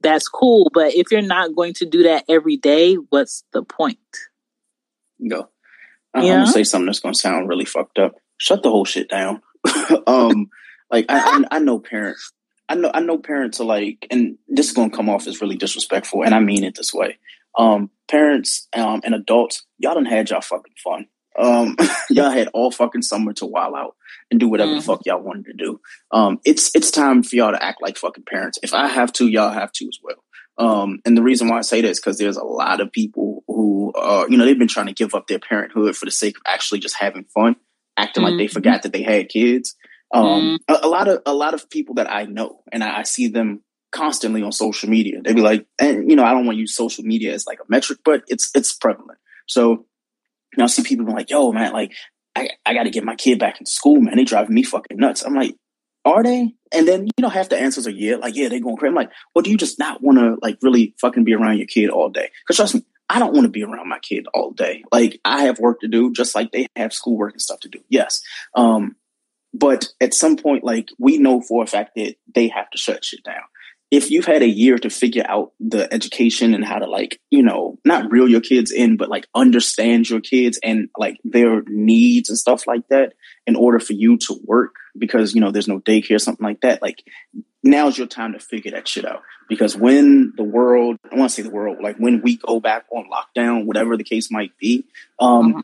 That's 0.03 0.27
cool, 0.27 0.69
but 0.73 0.93
if 0.93 1.11
you're 1.11 1.21
not 1.21 1.55
going 1.55 1.73
to 1.75 1.85
do 1.85 2.03
that 2.03 2.25
every 2.29 2.57
day, 2.57 2.95
what's 2.95 3.43
the 3.53 3.63
point? 3.63 3.97
Go. 5.27 5.49
I'm 6.13 6.27
gonna 6.27 6.47
say 6.47 6.63
something 6.63 6.85
that's 6.85 6.99
gonna 6.99 7.15
sound 7.15 7.49
really 7.49 7.65
fucked 7.65 7.97
up 7.97 8.15
shut 8.43 8.61
the 8.61 8.69
whole 8.69 8.85
shit 8.85 9.09
down. 9.09 9.41
um, 10.07 10.49
like 10.91 11.05
I, 11.09 11.19
I, 11.51 11.55
I 11.55 11.59
know 11.59 11.79
parents. 11.79 12.33
I 12.69 12.75
know 12.75 12.91
I 12.93 12.99
know 12.99 13.17
parents 13.17 13.59
are 13.59 13.65
like, 13.65 14.05
and 14.11 14.37
this 14.47 14.67
is 14.67 14.73
gonna 14.73 14.89
come 14.89 15.09
off 15.09 15.27
as 15.27 15.41
really 15.41 15.55
disrespectful, 15.55 16.23
and 16.23 16.35
I 16.35 16.39
mean 16.39 16.63
it 16.63 16.75
this 16.75 16.93
way. 16.93 17.17
Um, 17.57 17.89
parents 18.07 18.67
um, 18.75 19.01
and 19.03 19.15
adults, 19.15 19.65
y'all 19.77 19.93
done 19.93 20.05
had 20.05 20.29
y'all 20.29 20.41
fucking 20.41 20.73
fun. 20.83 21.07
Um, 21.37 21.75
y'all 22.09 22.29
had 22.29 22.49
all 22.53 22.71
fucking 22.71 23.01
summer 23.01 23.33
to 23.33 23.45
wild 23.45 23.75
out 23.75 23.95
and 24.31 24.39
do 24.39 24.47
whatever 24.47 24.71
mm. 24.71 24.77
the 24.77 24.81
fuck 24.81 25.01
y'all 25.05 25.21
wanted 25.21 25.45
to 25.45 25.53
do. 25.53 25.79
Um, 26.11 26.39
it's 26.45 26.75
it's 26.75 26.91
time 26.91 27.23
for 27.23 27.35
y'all 27.35 27.51
to 27.51 27.63
act 27.63 27.81
like 27.81 27.97
fucking 27.97 28.25
parents. 28.25 28.59
If 28.63 28.73
I 28.73 28.87
have 28.87 29.11
to, 29.13 29.27
y'all 29.27 29.51
have 29.51 29.71
to 29.73 29.87
as 29.87 29.99
well. 30.01 30.23
Um, 30.57 30.99
and 31.05 31.17
the 31.17 31.23
reason 31.23 31.47
why 31.47 31.57
I 31.57 31.61
say 31.61 31.81
that 31.81 31.89
is 31.89 31.99
because 31.99 32.17
there's 32.17 32.37
a 32.37 32.43
lot 32.43 32.79
of 32.79 32.91
people 32.91 33.43
who, 33.47 33.91
uh, 33.93 34.25
you 34.29 34.37
know, 34.37 34.45
they've 34.45 34.57
been 34.57 34.67
trying 34.67 34.85
to 34.85 34.93
give 34.93 35.15
up 35.15 35.27
their 35.27 35.39
parenthood 35.39 35.95
for 35.95 36.05
the 36.05 36.11
sake 36.11 36.37
of 36.37 36.43
actually 36.45 36.79
just 36.79 36.95
having 36.95 37.23
fun 37.25 37.55
acting 37.97 38.23
mm-hmm. 38.23 38.31
like 38.31 38.37
they 38.37 38.45
mm-hmm. 38.45 38.53
forgot 38.53 38.83
that 38.83 38.93
they 38.93 39.03
had 39.03 39.29
kids. 39.29 39.75
Um, 40.13 40.59
mm-hmm. 40.69 40.73
a, 40.73 40.87
a, 40.87 40.89
lot 40.89 41.07
of 41.07 41.21
a 41.25 41.33
lot 41.33 41.53
of 41.53 41.69
people 41.69 41.95
that 41.95 42.11
I 42.11 42.25
know, 42.25 42.61
and 42.71 42.83
I, 42.83 42.99
I, 42.99 43.03
see 43.03 43.29
them 43.29 43.63
constantly 43.91 44.43
on 44.43 44.51
social 44.51 44.89
media. 44.89 45.21
They 45.23 45.33
be 45.33 45.41
like, 45.41 45.65
and 45.79 46.09
you 46.09 46.15
know, 46.15 46.23
I 46.23 46.31
don't 46.31 46.45
want 46.45 46.57
to 46.57 46.59
use 46.59 46.75
social 46.75 47.03
media 47.03 47.33
as 47.33 47.47
like 47.47 47.59
a 47.59 47.65
metric, 47.67 47.99
but 48.05 48.23
it's 48.27 48.51
it's 48.53 48.73
prevalent. 48.73 49.17
So 49.47 49.85
you 50.53 50.61
know, 50.61 50.65
I 50.65 50.67
see 50.67 50.83
people 50.83 51.05
being 51.05 51.17
like, 51.17 51.29
"Yo, 51.29 51.51
man, 51.51 51.73
like 51.73 51.93
I 52.35 52.49
I 52.65 52.73
got 52.73 52.83
to 52.83 52.89
get 52.89 53.03
my 53.03 53.15
kid 53.15 53.39
back 53.39 53.59
in 53.59 53.65
school, 53.65 53.99
man. 53.99 54.15
They 54.15 54.23
driving 54.23 54.55
me 54.55 54.63
fucking 54.63 54.97
nuts." 54.97 55.23
I'm 55.23 55.33
like, 55.35 55.55
"Are 56.05 56.23
they?" 56.23 56.53
And 56.71 56.87
then 56.87 57.05
you 57.05 57.21
know, 57.21 57.29
half 57.29 57.49
the 57.49 57.57
answers 57.57 57.87
are 57.87 57.91
yeah, 57.91 58.15
like 58.15 58.35
yeah, 58.35 58.49
they 58.49 58.59
going 58.59 58.77
crazy. 58.77 58.89
I'm 58.89 58.95
like, 58.95 59.11
well, 59.33 59.43
do 59.43 59.51
you 59.51 59.57
just 59.57 59.79
not 59.79 60.01
want 60.01 60.19
to 60.19 60.37
like 60.41 60.57
really 60.61 60.95
fucking 61.01 61.23
be 61.23 61.33
around 61.33 61.57
your 61.57 61.67
kid 61.67 61.89
all 61.89 62.09
day? 62.09 62.29
Because 62.43 62.57
trust 62.57 62.75
me, 62.75 62.83
I 63.09 63.19
don't 63.19 63.33
want 63.33 63.45
to 63.45 63.51
be 63.51 63.63
around 63.63 63.89
my 63.89 63.99
kid 63.99 64.27
all 64.33 64.51
day. 64.51 64.83
Like 64.91 65.19
I 65.25 65.43
have 65.43 65.59
work 65.59 65.81
to 65.81 65.87
do, 65.87 66.11
just 66.11 66.35
like 66.35 66.51
they 66.51 66.67
have 66.75 66.93
schoolwork 66.93 67.33
and 67.33 67.41
stuff 67.41 67.59
to 67.61 67.69
do. 67.69 67.79
Yes. 67.89 68.21
Um, 68.55 68.95
but 69.53 69.89
at 70.01 70.13
some 70.13 70.35
point, 70.35 70.63
like 70.63 70.89
we 70.97 71.17
know 71.17 71.41
for 71.41 71.63
a 71.63 71.67
fact 71.67 71.91
that 71.95 72.15
they 72.33 72.47
have 72.47 72.69
to 72.71 72.77
shut 72.77 73.05
shit 73.05 73.23
down. 73.23 73.43
If 73.93 74.09
you've 74.09 74.25
had 74.25 74.41
a 74.41 74.47
year 74.47 74.79
to 74.79 74.89
figure 74.89 75.23
out 75.27 75.51
the 75.59 75.93
education 75.93 76.55
and 76.55 76.65
how 76.65 76.79
to 76.79 76.89
like, 76.89 77.21
you 77.29 77.43
know, 77.43 77.77
not 77.85 78.11
reel 78.11 78.27
your 78.27 78.41
kids 78.41 78.71
in, 78.71 78.97
but 78.97 79.07
like 79.07 79.27
understand 79.35 80.09
your 80.09 80.19
kids 80.19 80.59
and 80.63 80.89
like 80.97 81.19
their 81.23 81.61
needs 81.67 82.27
and 82.27 82.39
stuff 82.39 82.65
like 82.65 82.87
that 82.87 83.13
in 83.45 83.55
order 83.55 83.79
for 83.79 83.93
you 83.93 84.17
to 84.17 84.39
work 84.45 84.73
because, 84.97 85.35
you 85.35 85.41
know, 85.41 85.51
there's 85.51 85.67
no 85.67 85.79
daycare, 85.79 86.19
something 86.19 86.43
like 86.43 86.61
that. 86.61 86.81
Like 86.81 87.03
now's 87.61 87.95
your 87.95 88.07
time 88.07 88.33
to 88.33 88.39
figure 88.39 88.71
that 88.71 88.87
shit 88.87 89.05
out. 89.05 89.21
Because 89.47 89.77
when 89.77 90.33
the 90.37 90.43
world, 90.43 90.97
I 91.11 91.15
want 91.15 91.29
to 91.29 91.35
say 91.35 91.43
the 91.43 91.51
world, 91.53 91.77
like 91.79 91.97
when 91.97 92.23
we 92.23 92.37
go 92.37 92.59
back 92.59 92.85
on 92.89 93.11
lockdown, 93.11 93.65
whatever 93.65 93.95
the 93.95 94.03
case 94.03 94.31
might 94.31 94.57
be, 94.57 94.85
um, 95.19 95.49
mm-hmm. 95.49 95.59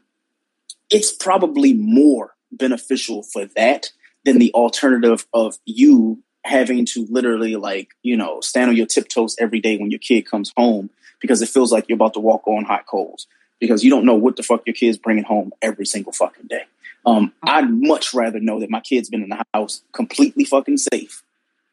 it's 0.91 1.11
probably 1.11 1.73
more 1.73 2.35
beneficial 2.51 3.23
for 3.23 3.45
that 3.55 3.91
than 4.23 4.37
the 4.37 4.53
alternative 4.53 5.25
of 5.33 5.57
you 5.65 6.21
having 6.45 6.85
to 6.85 7.05
literally 7.09 7.55
like, 7.55 7.89
you 8.01 8.15
know, 8.15 8.39
stand 8.41 8.69
on 8.69 8.75
your 8.75 8.85
tiptoes 8.85 9.35
every 9.39 9.59
day 9.59 9.77
when 9.77 9.91
your 9.91 9.99
kid 9.99 10.23
comes 10.23 10.53
home 10.55 10.89
because 11.19 11.41
it 11.41 11.49
feels 11.49 11.71
like 11.71 11.87
you're 11.89 11.95
about 11.95 12.13
to 12.13 12.19
walk 12.19 12.47
on 12.47 12.65
hot 12.65 12.85
coals 12.85 13.27
because 13.59 13.83
you 13.83 13.89
don't 13.89 14.05
know 14.05 14.15
what 14.15 14.35
the 14.35 14.43
fuck 14.43 14.61
your 14.65 14.73
kid's 14.73 14.97
bringing 14.97 15.23
home 15.23 15.51
every 15.61 15.85
single 15.85 16.13
fucking 16.13 16.47
day. 16.47 16.63
Um, 17.05 17.27
mm-hmm. 17.27 17.49
I'd 17.49 17.69
much 17.69 18.13
rather 18.13 18.39
know 18.39 18.59
that 18.59 18.69
my 18.69 18.79
kid's 18.79 19.09
been 19.09 19.23
in 19.23 19.29
the 19.29 19.43
house 19.53 19.83
completely 19.93 20.45
fucking 20.45 20.77
safe 20.77 21.23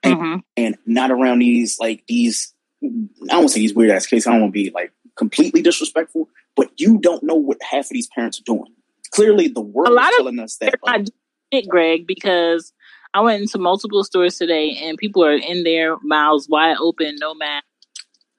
and, 0.02 0.14
mm-hmm. 0.14 0.36
and 0.56 0.78
not 0.86 1.10
around 1.10 1.40
these 1.40 1.78
like 1.78 2.04
these. 2.06 2.52
I 2.82 2.86
don't 2.86 3.38
want 3.38 3.48
to 3.48 3.54
say 3.54 3.60
these 3.60 3.74
weird 3.74 3.90
ass 3.90 4.06
cases. 4.06 4.26
I 4.26 4.32
don't 4.32 4.42
want 4.42 4.54
to 4.54 4.64
be 4.64 4.70
like 4.70 4.92
completely 5.16 5.62
disrespectful, 5.62 6.28
but 6.54 6.70
you 6.76 6.98
don't 6.98 7.22
know 7.22 7.34
what 7.34 7.58
half 7.62 7.86
of 7.86 7.90
these 7.90 8.08
parents 8.08 8.38
are 8.38 8.44
doing. 8.44 8.72
Clearly, 9.10 9.48
the 9.48 9.60
world 9.60 9.88
a 9.88 9.92
lot 9.92 10.10
is 10.10 10.16
telling 10.16 10.38
us 10.38 10.56
that. 10.56 10.74
Like, 10.82 11.06
it, 11.50 11.68
Greg, 11.68 12.06
because 12.06 12.72
I 13.16 13.20
went 13.20 13.40
into 13.40 13.56
multiple 13.56 14.04
stores 14.04 14.36
today 14.36 14.78
and 14.82 14.98
people 14.98 15.24
are 15.24 15.32
in 15.32 15.64
their 15.64 15.96
mouths 16.02 16.50
wide 16.50 16.76
open, 16.78 17.16
no 17.18 17.32
mask. 17.32 17.64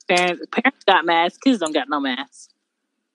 Parents, 0.08 0.46
parents 0.52 0.86
got 0.86 1.04
masks, 1.04 1.40
kids 1.40 1.58
don't 1.58 1.74
got 1.74 1.90
no 1.90 2.00
masks. 2.00 2.50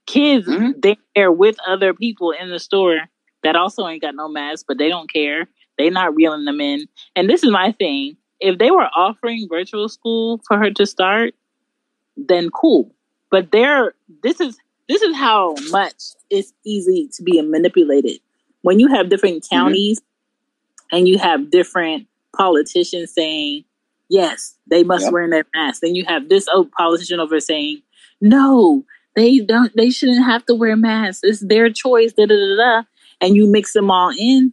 Kids 0.07 0.48
mm-hmm. 0.48 0.81
they're 1.14 1.31
with 1.31 1.55
other 1.64 1.94
people 1.94 2.33
in 2.33 2.51
the 2.51 2.59
store 2.59 2.98
that 3.44 3.55
also 3.55 3.87
ain't 3.87 4.03
got 4.03 4.16
no 4.16 4.29
masks, 4.29 4.64
but 4.66 4.77
they 4.77 4.88
don't 4.88 5.09
care. 5.09 5.46
They 5.79 5.88
not 5.88 6.16
reeling 6.16 6.46
them 6.46 6.61
in. 6.61 6.88
And 7.14 7.31
this 7.31 7.44
is 7.44 7.53
my 7.53 7.70
thing. 7.70 8.16
If 8.40 8.59
they 8.59 8.72
were 8.72 8.88
offering 8.96 9.46
virtual 9.48 9.88
school 9.88 10.40
for 10.48 10.59
her 10.59 10.72
to 10.72 10.85
start, 10.85 11.33
then 12.16 12.51
cool. 12.51 12.92
But 13.31 13.53
they're 13.53 13.94
this 14.25 14.40
is 14.40 14.59
this 14.88 15.01
is 15.01 15.14
how 15.14 15.55
much 15.70 15.94
it's 16.29 16.53
easy 16.64 17.09
to 17.14 17.22
be 17.22 17.40
manipulated. 17.40 18.18
When 18.62 18.81
you 18.81 18.88
have 18.88 19.11
different 19.11 19.44
mm-hmm. 19.44 19.55
counties 19.55 20.01
mm-hmm. 20.01 20.12
And 20.92 21.09
you 21.09 21.18
have 21.18 21.50
different 21.50 22.07
politicians 22.37 23.12
saying, 23.12 23.64
yes, 24.09 24.55
they 24.68 24.85
must 24.85 25.05
yep. 25.05 25.12
wear 25.12 25.28
their 25.28 25.46
mask. 25.55 25.81
Then 25.81 25.94
you 25.94 26.05
have 26.05 26.28
this 26.28 26.48
politician 26.76 27.18
over 27.18 27.40
saying, 27.40 27.83
no, 28.20 28.85
they 29.16 29.40
don't, 29.40 29.74
they 29.76 29.90
shouldn't 29.90 30.24
have 30.24 30.46
to 30.46 30.55
wear 30.55 30.76
masks. 30.76 31.20
It's 31.22 31.40
their 31.40 31.70
choice, 31.70 32.12
da 32.12 32.26
da 32.26 32.35
da 32.35 32.57
da. 32.57 32.83
And 33.20 33.35
you 33.35 33.46
mix 33.46 33.72
them 33.72 33.90
all 33.90 34.12
in. 34.16 34.52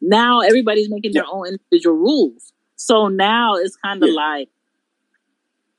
Now 0.00 0.40
everybody's 0.40 0.88
making 0.88 1.12
yep. 1.12 1.24
their 1.24 1.32
own 1.32 1.46
individual 1.48 1.96
rules. 1.96 2.52
So 2.76 3.08
now 3.08 3.56
it's 3.56 3.76
kind 3.76 4.02
of 4.02 4.08
yeah. 4.08 4.14
like, 4.14 4.48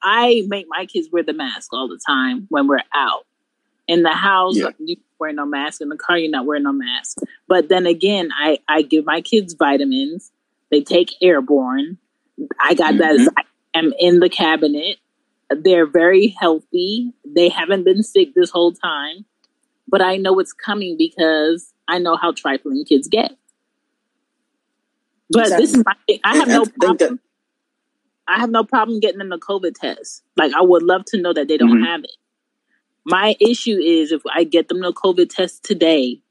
I 0.04 0.44
make 0.48 0.68
my 0.70 0.86
kids 0.86 1.10
wear 1.12 1.24
the 1.24 1.34
mask 1.34 1.74
all 1.74 1.88
the 1.88 2.00
time 2.06 2.46
when 2.50 2.68
we're 2.68 2.84
out. 2.94 3.26
In 3.88 4.04
the 4.04 4.14
house, 4.14 4.58
yeah. 4.58 4.70
you 4.80 4.96
wear 5.20 5.34
no 5.34 5.46
mask. 5.46 5.82
In 5.82 5.90
the 5.90 5.98
car, 5.98 6.18
you're 6.18 6.32
not 6.32 6.46
wearing 6.46 6.64
no 6.64 6.72
mask. 6.72 7.18
But 7.52 7.68
then 7.68 7.86
again, 7.86 8.30
I, 8.34 8.60
I 8.66 8.82
give 8.82 9.06
my 9.06 9.20
kids 9.20 9.56
vitamins. 9.56 10.32
They 10.70 10.80
take 10.80 11.14
airborne. 11.22 11.98
I 12.58 12.76
got 12.76 12.94
mm-hmm. 12.94 13.26
that. 13.26 13.34
I 13.36 13.78
am 13.78 13.92
in 14.00 14.22
the 14.22 14.30
cabinet. 14.30 15.00
They're 15.50 15.86
very 15.86 16.28
healthy. 16.28 17.12
They 17.26 17.50
haven't 17.50 17.84
been 17.84 18.04
sick 18.04 18.34
this 18.34 18.52
whole 18.52 18.72
time. 18.72 19.26
But 19.86 20.02
I 20.02 20.16
know 20.16 20.40
it's 20.40 20.54
coming 20.54 20.96
because 20.98 21.74
I 21.90 22.00
know 22.00 22.16
how 22.16 22.32
trifling 22.32 22.86
kids 22.86 23.10
get. 23.10 23.36
But 25.30 25.48
exactly. 25.48 25.66
this 25.66 25.76
is 25.76 25.84
my 25.86 26.20
I 26.24 26.38
have 26.38 26.48
no 26.48 26.66
problem. 26.80 27.20
I 28.30 28.40
have 28.40 28.50
no 28.50 28.64
problem 28.64 29.02
getting 29.02 29.20
them 29.20 29.34
a 29.34 29.38
COVID 29.38 29.76
test. 29.76 30.24
Like 30.38 30.54
I 30.54 30.62
would 30.62 30.84
love 30.84 31.04
to 31.08 31.22
know 31.22 31.34
that 31.34 31.50
they 31.50 31.58
don't 31.58 31.70
mm-hmm. 31.70 31.84
have 31.84 32.06
it. 32.06 32.16
My 33.04 33.36
issue 33.42 33.78
is 33.78 34.14
if 34.14 34.22
I 34.34 34.46
get 34.46 34.70
them 34.70 34.86
a 34.86 34.94
COVID 34.94 35.30
test 35.30 35.66
today, 35.66 36.22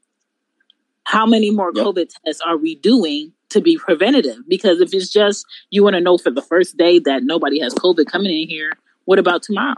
how 1.03 1.25
many 1.25 1.51
more 1.51 1.71
yep. 1.73 1.85
COVID 1.85 2.09
tests 2.25 2.41
are 2.41 2.57
we 2.57 2.75
doing 2.75 3.33
to 3.49 3.61
be 3.61 3.77
preventative? 3.77 4.37
Because 4.47 4.79
if 4.79 4.93
it's 4.93 5.11
just 5.11 5.45
you 5.69 5.83
want 5.83 5.95
to 5.95 6.01
know 6.01 6.17
for 6.17 6.31
the 6.31 6.41
first 6.41 6.77
day 6.77 6.99
that 6.99 7.23
nobody 7.23 7.59
has 7.59 7.73
COVID 7.73 8.05
coming 8.05 8.31
in 8.31 8.47
here, 8.47 8.73
what 9.05 9.19
about 9.19 9.43
tomorrow? 9.43 9.75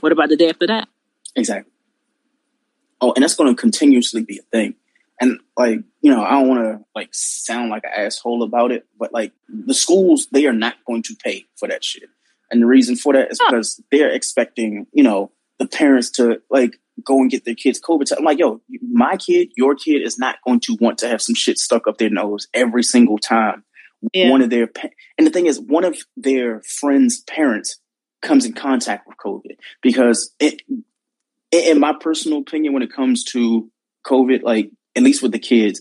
What 0.00 0.12
about 0.12 0.28
the 0.28 0.36
day 0.36 0.48
after 0.48 0.66
that? 0.66 0.88
Exactly. 1.36 1.72
Oh, 3.00 3.12
and 3.14 3.22
that's 3.22 3.36
going 3.36 3.54
to 3.54 3.60
continuously 3.60 4.22
be 4.22 4.38
a 4.38 4.42
thing. 4.42 4.74
And 5.20 5.40
like, 5.56 5.80
you 6.00 6.10
know, 6.10 6.22
I 6.22 6.32
don't 6.32 6.48
want 6.48 6.60
to 6.60 6.84
like 6.94 7.08
sound 7.12 7.70
like 7.70 7.84
an 7.84 7.90
asshole 7.96 8.42
about 8.42 8.70
it, 8.70 8.86
but 8.98 9.12
like 9.12 9.32
the 9.48 9.74
schools, 9.74 10.28
they 10.30 10.46
are 10.46 10.52
not 10.52 10.76
going 10.86 11.02
to 11.04 11.16
pay 11.16 11.46
for 11.56 11.68
that 11.68 11.84
shit. 11.84 12.08
And 12.50 12.62
the 12.62 12.66
reason 12.66 12.96
for 12.96 13.12
that 13.12 13.32
is 13.32 13.40
because 13.46 13.80
they're 13.90 14.10
expecting, 14.10 14.86
you 14.92 15.02
know, 15.02 15.32
the 15.58 15.66
parents 15.66 16.10
to 16.10 16.40
like 16.50 16.78
go 17.04 17.20
and 17.20 17.30
get 17.30 17.44
their 17.44 17.54
kids 17.54 17.80
COVID. 17.80 18.12
I'm 18.16 18.24
like, 18.24 18.38
yo, 18.38 18.60
my 18.90 19.16
kid, 19.16 19.50
your 19.56 19.74
kid 19.74 20.02
is 20.02 20.18
not 20.18 20.36
going 20.44 20.60
to 20.60 20.76
want 20.80 20.98
to 20.98 21.08
have 21.08 21.22
some 21.22 21.34
shit 21.34 21.58
stuck 21.58 21.86
up 21.86 21.98
their 21.98 22.10
nose 22.10 22.48
every 22.54 22.82
single 22.82 23.18
time. 23.18 23.64
Yeah. 24.12 24.30
One 24.30 24.42
of 24.42 24.50
their 24.50 24.68
and 25.16 25.26
the 25.26 25.30
thing 25.30 25.46
is, 25.46 25.60
one 25.60 25.84
of 25.84 25.98
their 26.16 26.62
friends' 26.62 27.20
parents 27.22 27.80
comes 28.22 28.44
in 28.44 28.52
contact 28.52 29.06
with 29.06 29.16
COVID 29.16 29.56
because 29.82 30.32
it, 30.38 30.62
in 31.50 31.80
my 31.80 31.94
personal 32.00 32.38
opinion, 32.38 32.74
when 32.74 32.82
it 32.82 32.92
comes 32.92 33.24
to 33.24 33.70
COVID, 34.06 34.42
like 34.42 34.70
at 34.94 35.02
least 35.02 35.22
with 35.22 35.32
the 35.32 35.38
kids, 35.38 35.80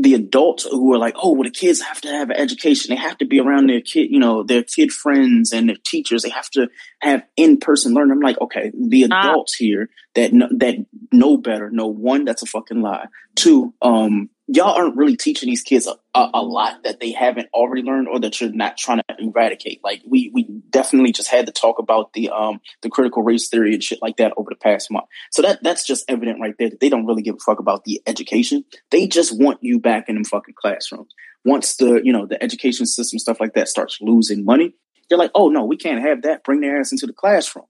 the 0.00 0.14
adults 0.14 0.64
who 0.64 0.94
are 0.94 0.98
like, 0.98 1.14
oh, 1.22 1.32
well, 1.32 1.42
the 1.42 1.50
kids 1.50 1.82
have 1.82 2.00
to 2.00 2.08
have 2.08 2.30
an 2.30 2.36
education. 2.36 2.94
They 2.94 3.00
have 3.00 3.18
to 3.18 3.26
be 3.26 3.38
around 3.38 3.68
their 3.68 3.82
kid, 3.82 4.10
you 4.10 4.18
know, 4.18 4.42
their 4.42 4.62
kid 4.62 4.92
friends 4.92 5.52
and 5.52 5.68
their 5.68 5.76
teachers. 5.84 6.22
They 6.22 6.30
have 6.30 6.48
to 6.50 6.70
have 7.02 7.22
in 7.36 7.58
person 7.58 7.92
learning. 7.92 8.12
I'm 8.12 8.20
like, 8.20 8.40
okay, 8.40 8.72
the 8.74 9.08
ah. 9.10 9.20
adults 9.20 9.54
here 9.54 9.90
that 10.14 10.30
that 10.32 10.86
know 11.12 11.36
better 11.36 11.70
know 11.70 11.86
one, 11.86 12.24
that's 12.24 12.42
a 12.42 12.46
fucking 12.46 12.82
lie. 12.82 13.06
Two, 13.34 13.74
um, 13.82 14.30
y'all 14.52 14.76
aren't 14.76 14.96
really 14.96 15.16
teaching 15.16 15.48
these 15.48 15.62
kids 15.62 15.86
a, 15.86 15.94
a, 16.18 16.30
a, 16.34 16.42
lot 16.42 16.82
that 16.82 16.98
they 16.98 17.12
haven't 17.12 17.48
already 17.54 17.82
learned 17.82 18.08
or 18.08 18.18
that 18.18 18.40
you're 18.40 18.50
not 18.50 18.76
trying 18.76 18.98
to 18.98 19.16
eradicate. 19.18 19.80
Like 19.84 20.02
we 20.06 20.30
we 20.34 20.44
definitely 20.70 21.12
just 21.12 21.30
had 21.30 21.46
to 21.46 21.52
talk 21.52 21.78
about 21.78 22.12
the 22.12 22.30
um 22.30 22.60
the 22.82 22.90
critical 22.90 23.22
race 23.22 23.48
theory 23.48 23.74
and 23.74 23.82
shit 23.82 24.02
like 24.02 24.16
that 24.16 24.32
over 24.36 24.50
the 24.50 24.56
past 24.56 24.90
month. 24.90 25.06
So 25.30 25.42
that 25.42 25.62
that's 25.62 25.86
just 25.86 26.04
evident 26.08 26.40
right 26.40 26.54
there 26.58 26.70
that 26.70 26.80
they 26.80 26.88
don't 26.88 27.06
really 27.06 27.22
give 27.22 27.36
a 27.36 27.38
fuck 27.38 27.60
about 27.60 27.84
the 27.84 28.02
education. 28.06 28.64
They 28.90 29.06
just 29.06 29.38
want 29.38 29.58
you 29.62 29.78
back 29.78 30.08
in 30.08 30.16
them 30.16 30.24
fucking 30.24 30.54
classrooms. 30.60 31.14
Once 31.44 31.76
the 31.76 32.00
you 32.02 32.12
know 32.12 32.26
the 32.26 32.42
education 32.42 32.86
system 32.86 33.18
stuff 33.18 33.40
like 33.40 33.54
that 33.54 33.68
starts 33.68 33.98
losing 34.00 34.44
money, 34.44 34.74
they're 35.08 35.18
like, 35.18 35.32
oh 35.34 35.48
no, 35.48 35.64
we 35.64 35.76
can't 35.76 36.02
have 36.02 36.22
that. 36.22 36.44
Bring 36.44 36.60
their 36.60 36.80
ass 36.80 36.92
into 36.92 37.06
the 37.06 37.12
classroom. 37.12 37.66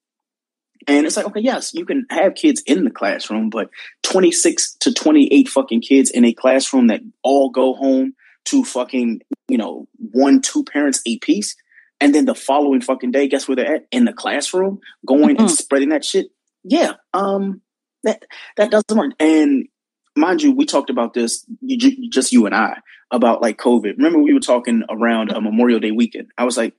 And 0.86 1.06
it's 1.06 1.16
like, 1.16 1.26
okay, 1.26 1.40
yes, 1.40 1.74
you 1.74 1.84
can 1.84 2.06
have 2.10 2.34
kids 2.34 2.62
in 2.66 2.84
the 2.84 2.90
classroom, 2.90 3.50
but 3.50 3.70
26 4.02 4.76
to 4.80 4.94
28 4.94 5.48
fucking 5.48 5.82
kids 5.82 6.10
in 6.10 6.24
a 6.24 6.32
classroom 6.32 6.86
that 6.88 7.00
all 7.22 7.50
go 7.50 7.74
home 7.74 8.14
to 8.46 8.64
fucking, 8.64 9.20
you 9.48 9.58
know, 9.58 9.86
one, 9.98 10.40
two 10.40 10.64
parents 10.64 11.02
a 11.06 11.18
piece. 11.18 11.54
And 12.00 12.14
then 12.14 12.24
the 12.24 12.34
following 12.34 12.80
fucking 12.80 13.10
day, 13.10 13.28
guess 13.28 13.46
where 13.46 13.56
they're 13.56 13.76
at? 13.76 13.86
In 13.90 14.06
the 14.06 14.12
classroom, 14.12 14.80
going 15.06 15.36
mm-hmm. 15.36 15.42
and 15.42 15.50
spreading 15.50 15.90
that 15.90 16.04
shit. 16.04 16.28
Yeah. 16.64 16.94
Um, 17.12 17.60
that, 18.04 18.24
that 18.56 18.70
doesn't 18.70 18.96
work. 18.96 19.12
And 19.20 19.68
mind 20.16 20.42
you, 20.42 20.52
we 20.52 20.64
talked 20.64 20.88
about 20.88 21.12
this, 21.12 21.44
you, 21.60 22.08
just 22.08 22.32
you 22.32 22.46
and 22.46 22.54
I, 22.54 22.78
about 23.10 23.42
like 23.42 23.58
COVID. 23.58 23.96
Remember 23.98 24.18
we 24.18 24.32
were 24.32 24.40
talking 24.40 24.82
around 24.88 25.30
a 25.30 25.40
Memorial 25.40 25.80
Day 25.80 25.90
weekend. 25.90 26.28
I 26.38 26.44
was 26.44 26.56
like, 26.56 26.74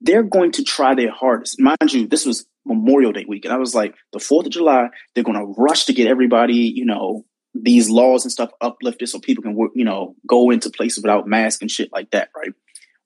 they're 0.00 0.22
going 0.22 0.52
to 0.52 0.62
try 0.62 0.94
their 0.94 1.10
hardest. 1.10 1.58
Mind 1.58 1.92
you, 1.92 2.06
this 2.06 2.26
was 2.26 2.46
Memorial 2.68 3.12
Day 3.12 3.24
weekend. 3.26 3.52
I 3.52 3.58
was 3.58 3.74
like, 3.74 3.94
the 4.12 4.18
4th 4.18 4.46
of 4.46 4.52
July, 4.52 4.88
they're 5.14 5.24
going 5.24 5.38
to 5.38 5.54
rush 5.56 5.86
to 5.86 5.92
get 5.92 6.06
everybody, 6.06 6.54
you 6.54 6.84
know, 6.84 7.24
these 7.54 7.90
laws 7.90 8.24
and 8.24 8.30
stuff 8.30 8.50
uplifted 8.60 9.08
so 9.08 9.18
people 9.18 9.42
can, 9.42 9.56
you 9.74 9.84
know, 9.84 10.14
go 10.26 10.50
into 10.50 10.70
places 10.70 11.02
without 11.02 11.26
masks 11.26 11.60
and 11.60 11.70
shit 11.70 11.90
like 11.92 12.10
that, 12.10 12.28
right? 12.36 12.52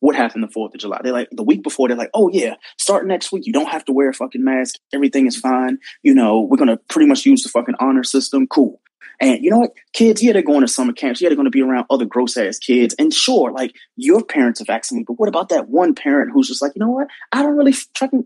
What 0.01 0.17
happened 0.17 0.43
the 0.43 0.49
4th 0.49 0.75
of 0.75 0.81
July? 0.81 1.01
They're 1.03 1.13
like, 1.13 1.29
the 1.31 1.45
week 1.45 1.63
before, 1.63 1.87
they're 1.87 1.97
like, 1.97 2.11
oh 2.13 2.29
yeah, 2.33 2.57
start 2.77 3.07
next 3.07 3.31
week. 3.31 3.47
You 3.47 3.53
don't 3.53 3.71
have 3.71 3.85
to 3.85 3.93
wear 3.93 4.09
a 4.09 4.15
fucking 4.15 4.43
mask. 4.43 4.75
Everything 4.93 5.27
is 5.27 5.37
fine. 5.37 5.79
You 6.03 6.13
know, 6.13 6.41
we're 6.41 6.57
going 6.57 6.69
to 6.69 6.81
pretty 6.89 7.07
much 7.07 7.25
use 7.25 7.45
the 7.45 7.49
fucking 7.49 7.77
honor 7.79 8.03
system. 8.03 8.49
Cool. 8.49 8.81
And 9.21 9.43
you 9.43 9.51
know 9.51 9.59
what? 9.59 9.73
Kids, 9.93 10.23
yeah, 10.23 10.33
they're 10.33 10.43
going 10.43 10.63
to 10.63 10.69
summer 10.69 10.93
camps. 10.93 11.21
Yeah, 11.21 11.29
they're 11.29 11.37
going 11.37 11.47
to 11.47 11.51
be 11.51 11.63
around 11.63 11.87
other 11.91 12.05
gross 12.05 12.37
ass 12.37 12.59
kids. 12.59 12.95
And 12.99 13.13
sure, 13.15 13.53
like 13.53 13.75
your 13.97 14.25
parents 14.25 14.61
are 14.61 14.65
vaccinated, 14.65 15.07
but 15.07 15.19
what 15.19 15.29
about 15.29 15.49
that 15.51 15.69
one 15.69 15.95
parent 15.95 16.33
who's 16.33 16.49
just 16.49 16.63
like, 16.63 16.73
you 16.75 16.81
know 16.81 16.91
what? 16.91 17.09
I 17.31 17.43
don't 17.43 17.57
really, 17.57 17.75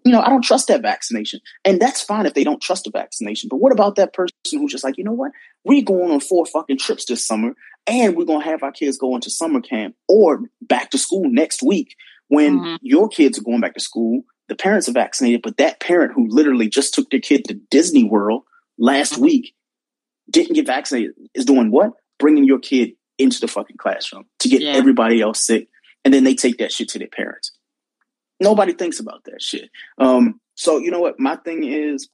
you 0.05 0.12
know, 0.12 0.21
I 0.21 0.29
don't 0.29 0.43
trust 0.43 0.69
that 0.69 0.83
vaccination. 0.83 1.41
And 1.65 1.81
that's 1.81 2.01
fine 2.01 2.27
if 2.27 2.35
they 2.35 2.45
don't 2.45 2.62
trust 2.62 2.85
the 2.85 2.91
vaccination. 2.91 3.49
But 3.49 3.59
what 3.59 3.73
about 3.73 3.97
that 3.97 4.12
person 4.12 4.35
who's 4.51 4.73
just 4.73 4.85
like, 4.85 4.99
you 4.99 5.05
know 5.05 5.12
what? 5.12 5.33
We're 5.65 5.83
going 5.83 6.12
on 6.12 6.21
four 6.21 6.47
fucking 6.47 6.79
trips 6.79 7.05
this 7.05 7.27
summer 7.27 7.55
and 7.87 8.17
we're 8.17 8.25
going 8.25 8.43
to 8.43 8.49
have 8.49 8.62
our 8.62 8.73
kids 8.73 8.99
go 8.99 9.15
into 9.15 9.31
summer 9.31 9.61
camp 9.61 9.95
or 10.09 10.43
back 10.62 10.91
to 10.91 10.99
school 10.99 11.29
next 11.31 11.62
week 11.62 11.97
when 12.29 12.59
mm-hmm. 12.59 12.77
your 12.81 13.09
kids 13.09 13.39
are 13.39 13.43
going 13.43 13.61
back 13.61 13.75
to 13.75 13.81
school. 13.81 14.23
The 14.49 14.57
parents 14.57 14.89
are 14.89 14.93
vaccinated, 14.93 15.43
but 15.43 15.57
that 15.57 15.81
parent 15.81 16.12
who 16.15 16.27
literally 16.29 16.69
just 16.69 16.95
took 16.95 17.11
their 17.11 17.21
kid 17.21 17.45
to 17.47 17.55
Disney 17.71 18.05
World 18.05 18.45
last 18.79 19.15
mm-hmm. 19.15 19.23
week 19.23 19.55
didn't 20.31 20.55
get 20.55 20.67
vaccinated 20.67 21.15
is 21.35 21.45
doing 21.45 21.71
what? 21.71 21.93
Bringing 22.19 22.45
your 22.45 22.59
kid 22.59 22.93
into 23.19 23.41
the 23.41 23.49
fucking 23.49 23.77
classroom 23.77 24.27
to 24.41 24.49
get 24.49 24.62
yeah. 24.62 24.73
everybody 24.73 25.21
else 25.21 25.45
sick. 25.45 25.69
And 26.05 26.12
then 26.12 26.25
they 26.25 26.35
take 26.35 26.59
that 26.59 26.73
shit 26.73 26.89
to 26.91 26.99
their 26.99 27.09
parents. 27.09 27.53
Nobody 28.41 28.73
thinks 28.73 29.01
about 29.01 29.25
that 29.25 29.41
shit. 29.41 29.71
Um, 29.99 30.41
so 30.55 30.79
you 30.79 30.91
know 30.91 31.01
what? 31.01 31.19
My 31.19 31.37
thing 31.37 31.65
is 31.65 32.09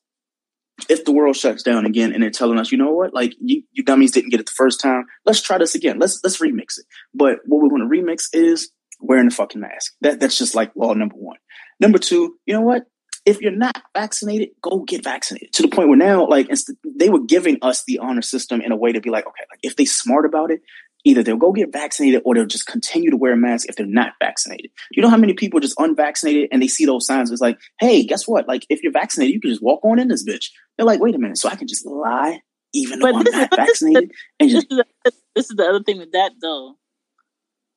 if 0.89 1.05
the 1.05 1.13
world 1.13 1.37
shuts 1.37 1.63
down 1.63 1.87
again 1.87 2.13
and 2.13 2.23
they're 2.23 2.31
telling 2.31 2.59
us, 2.59 2.73
you 2.73 2.79
know 2.79 2.93
what, 2.93 3.13
like 3.13 3.35
you, 3.41 3.63
you 3.73 3.83
dummies 3.83 4.13
didn't 4.13 4.31
get 4.31 4.41
it 4.41 4.47
the 4.47 4.53
first 4.53 4.81
time, 4.81 5.05
let's 5.25 5.43
try 5.43 5.59
this 5.59 5.75
again. 5.75 5.99
Let's 5.99 6.21
let's 6.23 6.41
remix 6.41 6.79
it. 6.79 6.87
But 7.15 7.41
what 7.45 7.63
we're 7.63 7.69
going 7.69 7.89
to 7.89 7.95
remix 7.95 8.29
is 8.33 8.71
wearing 9.01 9.29
the 9.29 9.35
fucking 9.35 9.61
mask. 9.61 9.95
That 10.01 10.21
that's 10.21 10.39
just 10.39 10.55
like 10.55 10.73
law 10.77 10.93
number 10.95 11.17
one. 11.17 11.39
Number 11.81 11.99
two, 11.99 12.37
you 12.47 12.55
know 12.55 12.63
what? 12.63 12.85
If 13.25 13.41
you're 13.41 13.53
not 13.53 13.81
vaccinated, 13.95 14.51
go 14.61 14.81
get 14.81 15.05
vaccinated. 15.05 15.53
To 15.55 15.63
the 15.63 15.69
point 15.69 15.89
where 15.89 15.99
now, 15.99 16.27
like, 16.27 16.51
they 16.99 17.09
were 17.09 17.23
giving 17.23 17.59
us 17.63 17.85
the 17.85 17.99
honor 17.99 18.23
system 18.23 18.61
in 18.61 18.73
a 18.73 18.77
way 18.77 18.93
to 18.93 19.01
be 19.01 19.11
like, 19.11 19.27
okay, 19.27 19.45
like 19.51 19.61
if 19.63 19.77
they 19.77 19.85
smart 19.85 20.27
about 20.27 20.51
it, 20.51 20.61
either 21.05 21.23
they'll 21.23 21.37
go 21.37 21.53
get 21.53 21.73
vaccinated 21.73 22.23
or 22.25 22.35
they'll 22.35 22.47
just 22.47 22.67
continue 22.67 23.11
to 23.11 23.17
wear 23.17 23.33
a 23.33 23.37
mask 23.37 23.69
if 23.69 23.77
they're 23.77 23.87
not 23.87 24.13
vaccinated. 24.21 24.71
You 24.91 25.03
know 25.03 25.09
how 25.09 25.17
many 25.17 25.35
people 25.35 25.59
are 25.59 25.63
just 25.63 25.79
unvaccinated 25.79 26.49
and 26.53 26.63
they 26.63 26.69
see 26.69 26.85
those 26.85 27.07
signs? 27.07 27.31
It's 27.31 27.41
like, 27.41 27.59
hey, 27.81 28.05
guess 28.05 28.27
what? 28.27 28.49
Like, 28.49 28.67
if 28.69 28.83
you're 28.83 28.93
vaccinated, 28.93 29.35
you 29.35 29.41
can 29.41 29.51
just 29.51 29.63
walk 29.63 29.85
on 29.85 29.99
in 29.99 30.09
this 30.09 30.25
bitch. 30.25 30.51
They're 30.77 30.87
like, 30.87 31.01
wait 31.01 31.15
a 31.15 31.19
minute, 31.19 31.39
so 31.39 31.49
I 31.49 31.57
can 31.57 31.69
just 31.69 31.87
lie 31.87 32.41
even 32.75 33.01
but 33.01 33.13
though 33.13 33.19
I'm 33.19 33.25
not 33.25 33.55
vaccinated. 33.55 34.13
And 34.41 34.51
just, 34.51 34.69
this, 34.69 34.79
is 34.79 34.85
the, 35.05 35.13
this 35.35 35.51
is 35.51 35.57
the 35.57 35.65
other 35.65 35.83
thing 35.83 35.99
with 35.99 36.13
that 36.13 36.33
though. 36.41 36.77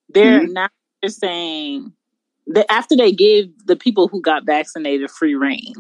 They're 0.10 0.42
mm-hmm. 0.42 0.54
not 0.54 0.72
just 1.04 1.20
saying 1.20 1.94
the, 2.48 2.70
after 2.72 2.96
they 2.96 3.12
gave 3.12 3.52
the 3.66 3.76
people 3.76 4.08
who 4.08 4.22
got 4.22 4.46
vaccinated 4.46 5.10
free 5.10 5.36
reign, 5.36 5.74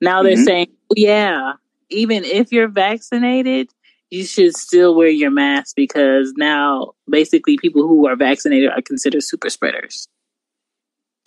now 0.00 0.22
they're 0.22 0.34
mm-hmm. 0.34 0.44
saying, 0.44 0.66
oh, 0.90 0.94
yeah, 0.96 1.52
even 1.90 2.24
if 2.24 2.52
you're 2.52 2.68
vaccinated, 2.68 3.70
you 4.10 4.24
should 4.24 4.56
still 4.56 4.94
wear 4.94 5.08
your 5.08 5.30
mask 5.30 5.76
because 5.76 6.32
now 6.36 6.92
basically 7.08 7.56
people 7.58 7.86
who 7.86 8.08
are 8.08 8.16
vaccinated 8.16 8.70
are 8.70 8.82
considered 8.82 9.22
super 9.22 9.50
spreaders. 9.50 10.08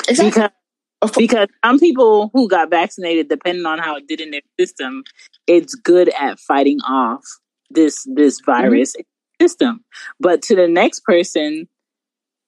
Exactly. 0.07 0.29
Because 0.29 0.49
because 1.17 1.47
some 1.65 1.79
people 1.79 2.29
who 2.33 2.47
got 2.47 2.69
vaccinated, 2.69 3.27
depending 3.27 3.65
on 3.65 3.79
how 3.79 3.97
it 3.97 4.07
did 4.07 4.21
in 4.21 4.31
their 4.31 4.41
system, 4.59 5.03
it's 5.47 5.75
good 5.75 6.09
at 6.19 6.39
fighting 6.39 6.79
off 6.87 7.23
this 7.69 8.05
this 8.13 8.39
virus 8.45 8.95
mm-hmm. 8.95 9.43
system. 9.43 9.83
But 10.19 10.41
to 10.43 10.55
the 10.55 10.67
next 10.67 11.01
person, 11.01 11.67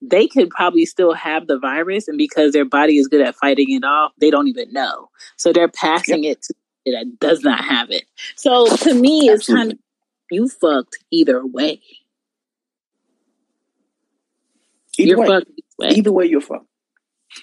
they 0.02 0.28
could 0.28 0.50
probably 0.50 0.86
still 0.86 1.14
have 1.14 1.48
the 1.48 1.58
virus, 1.58 2.08
and 2.08 2.18
because 2.18 2.54
their 2.54 2.66
body 2.66 2.98
is 2.98 3.08
good 3.08 3.22
at 3.22 3.36
fighting 3.36 3.72
it 3.72 3.84
off, 3.84 4.12
they 4.20 4.30
don't 4.30 4.48
even 4.48 4.72
know. 4.72 5.10
So 5.38 5.54
they're 5.54 5.68
passing 5.68 6.24
yep. 6.24 6.38
it 6.38 6.42
to 6.44 6.54
that 6.86 7.20
does 7.20 7.42
not 7.42 7.64
have 7.64 7.90
it. 7.90 8.06
So 8.36 8.76
to 8.78 8.94
me, 8.94 9.28
it's 9.30 9.48
kind 9.48 9.74
of 9.74 9.80
you 10.32 10.48
fucked 10.48 10.98
either 11.12 11.46
way. 11.46 11.82
Either 14.98 15.08
you're 15.08 15.20
way. 15.20 15.28
fucked 15.28 15.50
either 15.50 15.64
way. 15.80 15.90
Either 15.96 16.12
way, 16.12 16.26
you're 16.26 16.42
fucked. 16.42 16.68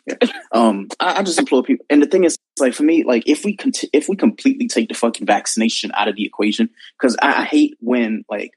Yeah. 0.06 0.16
Um, 0.52 0.88
I, 1.00 1.18
I, 1.18 1.22
just 1.22 1.38
implore 1.38 1.62
people, 1.62 1.84
and 1.90 2.02
the 2.02 2.06
thing 2.06 2.24
is, 2.24 2.38
like 2.58 2.72
for 2.72 2.82
me, 2.82 3.04
like 3.04 3.24
if 3.26 3.44
we 3.44 3.56
conti- 3.56 3.90
if 3.92 4.08
we 4.08 4.16
completely 4.16 4.66
take 4.66 4.88
the 4.88 4.94
fucking 4.94 5.26
vaccination 5.26 5.90
out 5.94 6.08
of 6.08 6.16
the 6.16 6.24
equation, 6.24 6.70
because 6.98 7.16
I, 7.20 7.42
I 7.42 7.44
hate 7.44 7.76
when 7.80 8.24
like 8.30 8.52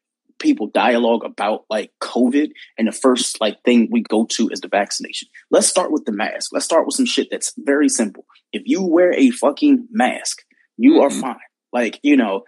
people 0.45 0.67
dialogue 0.67 1.23
about 1.25 1.65
like 1.69 1.91
COVID 2.01 2.51
and 2.77 2.87
the 2.87 2.91
first 2.91 3.41
like 3.41 3.61
thing 3.63 3.89
we 3.91 4.01
go 4.03 4.25
to 4.31 4.49
is 4.49 4.61
the 4.61 4.67
vaccination. 4.67 5.27
Let's 5.51 5.67
start 5.67 5.91
with 5.91 6.05
the 6.05 6.11
mask. 6.11 6.51
Let's 6.53 6.65
start 6.65 6.85
with 6.85 6.95
some 6.95 7.05
shit 7.05 7.27
that's 7.31 7.53
very 7.57 7.89
simple. 7.89 8.25
If 8.53 8.63
you 8.65 8.83
wear 8.83 9.13
a 9.13 9.31
fucking 9.31 9.87
mask, 9.91 10.43
you 10.77 10.93
mm-hmm. 10.93 11.01
are 11.01 11.09
fine. 11.09 11.39
Like, 11.73 11.99
you 12.03 12.15
know, 12.15 12.43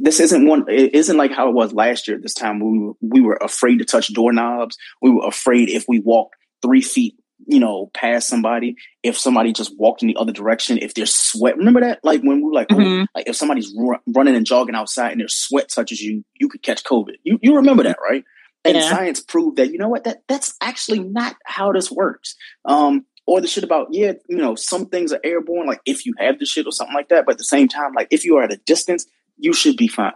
this 0.00 0.20
isn't 0.20 0.46
one 0.46 0.64
it 0.68 0.94
isn't 0.94 1.16
like 1.16 1.32
how 1.32 1.48
it 1.48 1.54
was 1.54 1.72
last 1.72 2.06
year 2.06 2.18
this 2.22 2.32
time 2.32 2.60
we 2.60 2.92
we 3.00 3.20
were 3.20 3.38
afraid 3.42 3.78
to 3.78 3.84
touch 3.84 4.12
doorknobs. 4.14 4.76
We 5.02 5.10
were 5.10 5.26
afraid 5.26 5.68
if 5.68 5.84
we 5.88 5.98
walked 5.98 6.36
three 6.62 6.80
feet 6.80 7.16
you 7.48 7.58
know, 7.58 7.90
past 7.94 8.28
somebody, 8.28 8.76
if 9.02 9.18
somebody 9.18 9.54
just 9.54 9.76
walked 9.78 10.02
in 10.02 10.08
the 10.08 10.16
other 10.16 10.32
direction, 10.32 10.78
if 10.78 10.92
there's 10.92 11.14
sweat, 11.14 11.56
remember 11.56 11.80
that? 11.80 11.98
Like 12.04 12.20
when 12.20 12.36
we 12.36 12.42
were 12.42 12.52
like, 12.52 12.68
mm-hmm. 12.68 13.02
oh, 13.02 13.06
like 13.14 13.26
if 13.26 13.36
somebody's 13.36 13.74
r- 13.76 14.02
running 14.06 14.36
and 14.36 14.44
jogging 14.44 14.74
outside 14.74 15.12
and 15.12 15.20
their 15.20 15.28
sweat 15.28 15.70
touches 15.70 16.00
you, 16.00 16.24
you 16.38 16.48
could 16.48 16.62
catch 16.62 16.84
COVID. 16.84 17.14
You 17.24 17.38
you 17.42 17.56
remember 17.56 17.84
that, 17.84 17.96
right? 18.06 18.22
And 18.66 18.76
yeah. 18.76 18.90
science 18.90 19.20
proved 19.20 19.56
that 19.56 19.72
you 19.72 19.78
know 19.78 19.88
what 19.88 20.04
that 20.04 20.24
that's 20.28 20.54
actually 20.60 21.00
not 21.00 21.36
how 21.46 21.72
this 21.72 21.90
works. 21.90 22.36
Um, 22.66 23.06
or 23.26 23.40
the 23.40 23.48
shit 23.48 23.64
about 23.64 23.88
yeah, 23.92 24.12
you 24.28 24.36
know, 24.36 24.54
some 24.54 24.86
things 24.86 25.12
are 25.12 25.20
airborne, 25.24 25.66
like 25.66 25.80
if 25.86 26.04
you 26.04 26.12
have 26.18 26.38
the 26.38 26.44
shit 26.44 26.66
or 26.66 26.72
something 26.72 26.94
like 26.94 27.08
that. 27.08 27.24
But 27.24 27.32
at 27.32 27.38
the 27.38 27.44
same 27.44 27.68
time, 27.68 27.94
like 27.94 28.08
if 28.10 28.26
you 28.26 28.36
are 28.36 28.42
at 28.42 28.52
a 28.52 28.58
distance, 28.58 29.06
you 29.38 29.54
should 29.54 29.78
be 29.78 29.88
fine. 29.88 30.12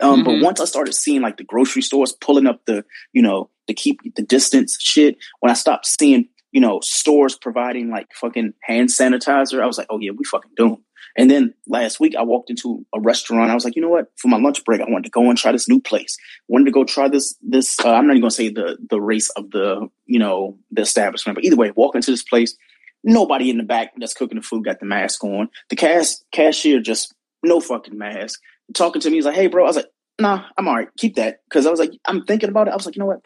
Um, 0.00 0.16
mm-hmm. 0.16 0.24
But 0.24 0.44
once 0.44 0.60
I 0.60 0.64
started 0.64 0.94
seeing 0.94 1.20
like 1.20 1.36
the 1.36 1.44
grocery 1.44 1.82
stores 1.82 2.12
pulling 2.12 2.46
up 2.46 2.60
the, 2.64 2.84
you 3.12 3.22
know, 3.22 3.50
to 3.74 3.82
keep 3.82 4.00
the 4.14 4.22
distance 4.22 4.76
shit, 4.80 5.16
when 5.40 5.50
I 5.50 5.54
stopped 5.54 5.86
seeing, 5.86 6.28
you 6.52 6.60
know, 6.60 6.80
stores 6.82 7.36
providing 7.36 7.90
like 7.90 8.08
fucking 8.14 8.54
hand 8.62 8.88
sanitizer, 8.88 9.62
I 9.62 9.66
was 9.66 9.78
like, 9.78 9.86
oh 9.90 9.98
yeah, 9.98 10.12
we 10.16 10.24
fucking 10.24 10.52
doomed. 10.56 10.78
And 11.16 11.30
then 11.30 11.54
last 11.66 12.00
week 12.00 12.14
I 12.16 12.22
walked 12.22 12.50
into 12.50 12.84
a 12.94 13.00
restaurant. 13.00 13.50
I 13.50 13.54
was 13.54 13.64
like, 13.64 13.76
you 13.76 13.82
know 13.82 13.88
what? 13.88 14.06
For 14.16 14.28
my 14.28 14.38
lunch 14.38 14.64
break, 14.64 14.80
I 14.80 14.84
wanted 14.88 15.04
to 15.04 15.10
go 15.10 15.28
and 15.28 15.36
try 15.36 15.52
this 15.52 15.68
new 15.68 15.80
place. 15.80 16.16
wanted 16.48 16.66
to 16.66 16.70
go 16.70 16.84
try 16.84 17.08
this. 17.08 17.34
This 17.42 17.78
uh, 17.80 17.92
I'm 17.92 18.06
not 18.06 18.14
even 18.14 18.22
gonna 18.22 18.30
say 18.30 18.48
the 18.48 18.78
the 18.88 19.00
race 19.00 19.30
of 19.30 19.50
the 19.50 19.88
you 20.06 20.18
know 20.18 20.58
the 20.70 20.82
establishment, 20.82 21.36
but 21.36 21.44
either 21.44 21.56
way, 21.56 21.72
walk 21.72 21.94
into 21.94 22.10
this 22.10 22.22
place. 22.22 22.56
Nobody 23.02 23.48
in 23.48 23.56
the 23.56 23.64
back 23.64 23.92
that's 23.96 24.14
cooking 24.14 24.36
the 24.36 24.42
food 24.42 24.64
got 24.64 24.78
the 24.78 24.86
mask 24.86 25.24
on. 25.24 25.48
The 25.70 25.76
cash 25.76 26.16
cashier 26.32 26.80
just 26.80 27.14
no 27.42 27.58
fucking 27.60 27.96
mask 27.96 28.40
talking 28.74 29.00
to 29.00 29.10
me. 29.10 29.16
He's 29.16 29.24
like, 29.24 29.34
"Hey, 29.34 29.46
bro." 29.46 29.64
I 29.64 29.66
was 29.66 29.76
like, 29.76 29.90
"Nah, 30.18 30.44
I'm 30.56 30.68
all 30.68 30.76
right. 30.76 30.88
Keep 30.98 31.16
that." 31.16 31.40
Because 31.48 31.66
I 31.66 31.70
was 31.70 31.80
like, 31.80 31.92
I'm 32.04 32.24
thinking 32.24 32.50
about 32.50 32.68
it. 32.68 32.72
I 32.72 32.76
was 32.76 32.86
like, 32.86 32.96
you 32.96 33.00
know 33.00 33.06
what? 33.06 33.20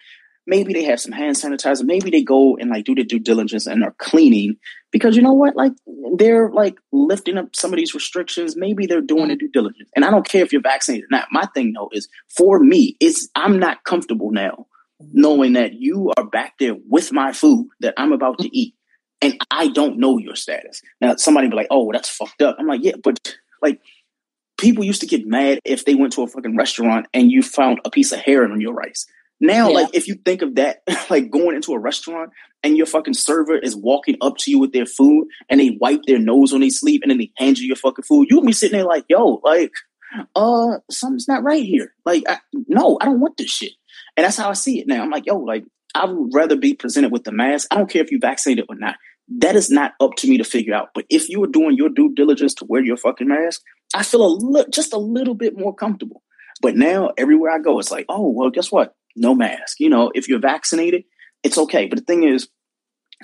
Maybe 0.46 0.72
they 0.74 0.84
have 0.84 1.00
some 1.00 1.12
hand 1.12 1.36
sanitizer. 1.36 1.84
Maybe 1.84 2.10
they 2.10 2.22
go 2.22 2.56
and 2.56 2.70
like 2.70 2.84
do 2.84 2.94
the 2.94 3.04
due 3.04 3.18
diligence 3.18 3.66
and 3.66 3.82
are 3.82 3.94
cleaning 3.98 4.56
because 4.90 5.16
you 5.16 5.22
know 5.22 5.32
what? 5.32 5.56
Like 5.56 5.72
they're 6.16 6.50
like 6.50 6.76
lifting 6.92 7.38
up 7.38 7.56
some 7.56 7.72
of 7.72 7.78
these 7.78 7.94
restrictions. 7.94 8.56
Maybe 8.56 8.86
they're 8.86 9.00
doing 9.00 9.28
the 9.28 9.36
due 9.36 9.50
diligence. 9.50 9.88
And 9.96 10.04
I 10.04 10.10
don't 10.10 10.28
care 10.28 10.42
if 10.42 10.52
you're 10.52 10.62
vaccinated 10.62 11.04
or 11.04 11.16
not. 11.16 11.28
My 11.30 11.46
thing 11.54 11.72
though 11.72 11.88
is 11.92 12.08
for 12.36 12.58
me, 12.58 12.96
it's 13.00 13.28
I'm 13.34 13.58
not 13.58 13.84
comfortable 13.84 14.30
now 14.30 14.66
knowing 15.12 15.54
that 15.54 15.74
you 15.74 16.12
are 16.16 16.24
back 16.24 16.54
there 16.58 16.76
with 16.88 17.12
my 17.12 17.32
food 17.32 17.68
that 17.80 17.94
I'm 17.96 18.12
about 18.12 18.38
to 18.38 18.56
eat 18.56 18.74
and 19.20 19.36
I 19.50 19.68
don't 19.68 19.98
know 19.98 20.18
your 20.18 20.36
status. 20.36 20.82
Now 21.00 21.16
somebody 21.16 21.48
be 21.48 21.56
like, 21.56 21.68
"Oh, 21.70 21.90
that's 21.92 22.08
fucked 22.08 22.42
up." 22.42 22.56
I'm 22.58 22.66
like, 22.66 22.84
"Yeah, 22.84 22.96
but 23.02 23.36
like 23.62 23.80
people 24.58 24.84
used 24.84 25.00
to 25.00 25.06
get 25.06 25.26
mad 25.26 25.60
if 25.64 25.84
they 25.84 25.94
went 25.94 26.12
to 26.14 26.22
a 26.22 26.26
fucking 26.26 26.56
restaurant 26.56 27.06
and 27.12 27.30
you 27.30 27.42
found 27.42 27.80
a 27.84 27.90
piece 27.90 28.12
of 28.12 28.20
hair 28.20 28.44
on 28.44 28.60
your 28.60 28.74
rice. 28.74 29.06
Now, 29.40 29.68
yeah. 29.68 29.74
like 29.74 29.94
if 29.94 30.08
you 30.08 30.14
think 30.14 30.42
of 30.42 30.54
that, 30.56 30.82
like 31.10 31.30
going 31.30 31.56
into 31.56 31.72
a 31.72 31.78
restaurant 31.78 32.30
and 32.62 32.76
your 32.76 32.86
fucking 32.86 33.14
server 33.14 33.58
is 33.58 33.76
walking 33.76 34.16
up 34.20 34.36
to 34.38 34.50
you 34.50 34.58
with 34.58 34.72
their 34.72 34.86
food 34.86 35.26
and 35.48 35.60
they 35.60 35.76
wipe 35.80 36.02
their 36.06 36.18
nose 36.18 36.52
when 36.52 36.60
they 36.60 36.70
sleep 36.70 37.02
and 37.02 37.10
then 37.10 37.18
they 37.18 37.32
hand 37.36 37.58
you 37.58 37.66
your 37.66 37.76
fucking 37.76 38.04
food, 38.04 38.28
you'll 38.30 38.44
be 38.44 38.52
sitting 38.52 38.78
there 38.78 38.86
like, 38.86 39.04
yo, 39.08 39.40
like, 39.44 39.72
uh, 40.36 40.78
something's 40.90 41.28
not 41.28 41.42
right 41.42 41.64
here. 41.64 41.92
Like, 42.04 42.24
I, 42.28 42.38
no, 42.68 42.98
I 43.00 43.06
don't 43.06 43.20
want 43.20 43.36
this 43.36 43.50
shit. 43.50 43.72
And 44.16 44.24
that's 44.24 44.36
how 44.36 44.50
I 44.50 44.54
see 44.54 44.80
it 44.80 44.86
now. 44.86 45.02
I'm 45.02 45.10
like, 45.10 45.26
yo, 45.26 45.38
like, 45.38 45.64
I 45.94 46.06
would 46.06 46.30
rather 46.32 46.56
be 46.56 46.74
presented 46.74 47.12
with 47.12 47.24
the 47.24 47.32
mask. 47.32 47.68
I 47.70 47.76
don't 47.76 47.90
care 47.90 48.02
if 48.02 48.10
you 48.10 48.18
vaccinated 48.20 48.66
or 48.68 48.76
not. 48.76 48.96
That 49.38 49.56
is 49.56 49.70
not 49.70 49.92
up 50.00 50.14
to 50.18 50.28
me 50.28 50.38
to 50.38 50.44
figure 50.44 50.74
out. 50.74 50.88
But 50.94 51.06
if 51.08 51.28
you 51.28 51.42
are 51.44 51.48
doing 51.48 51.76
your 51.76 51.88
due 51.88 52.12
diligence 52.14 52.54
to 52.54 52.66
wear 52.68 52.82
your 52.82 52.96
fucking 52.96 53.28
mask, 53.28 53.62
I 53.94 54.02
feel 54.02 54.24
a 54.24 54.28
li- 54.28 54.66
just 54.70 54.92
a 54.92 54.98
little 54.98 55.34
bit 55.34 55.56
more 55.56 55.74
comfortable. 55.74 56.22
But 56.60 56.76
now 56.76 57.10
everywhere 57.16 57.52
I 57.52 57.58
go, 57.58 57.78
it's 57.78 57.90
like, 57.90 58.06
oh, 58.08 58.28
well, 58.30 58.50
guess 58.50 58.70
what? 58.70 58.94
No 59.16 59.34
mask. 59.34 59.80
You 59.80 59.88
know, 59.88 60.10
if 60.14 60.28
you're 60.28 60.40
vaccinated, 60.40 61.04
it's 61.42 61.58
okay. 61.58 61.86
But 61.86 61.98
the 61.98 62.04
thing 62.04 62.24
is, 62.24 62.48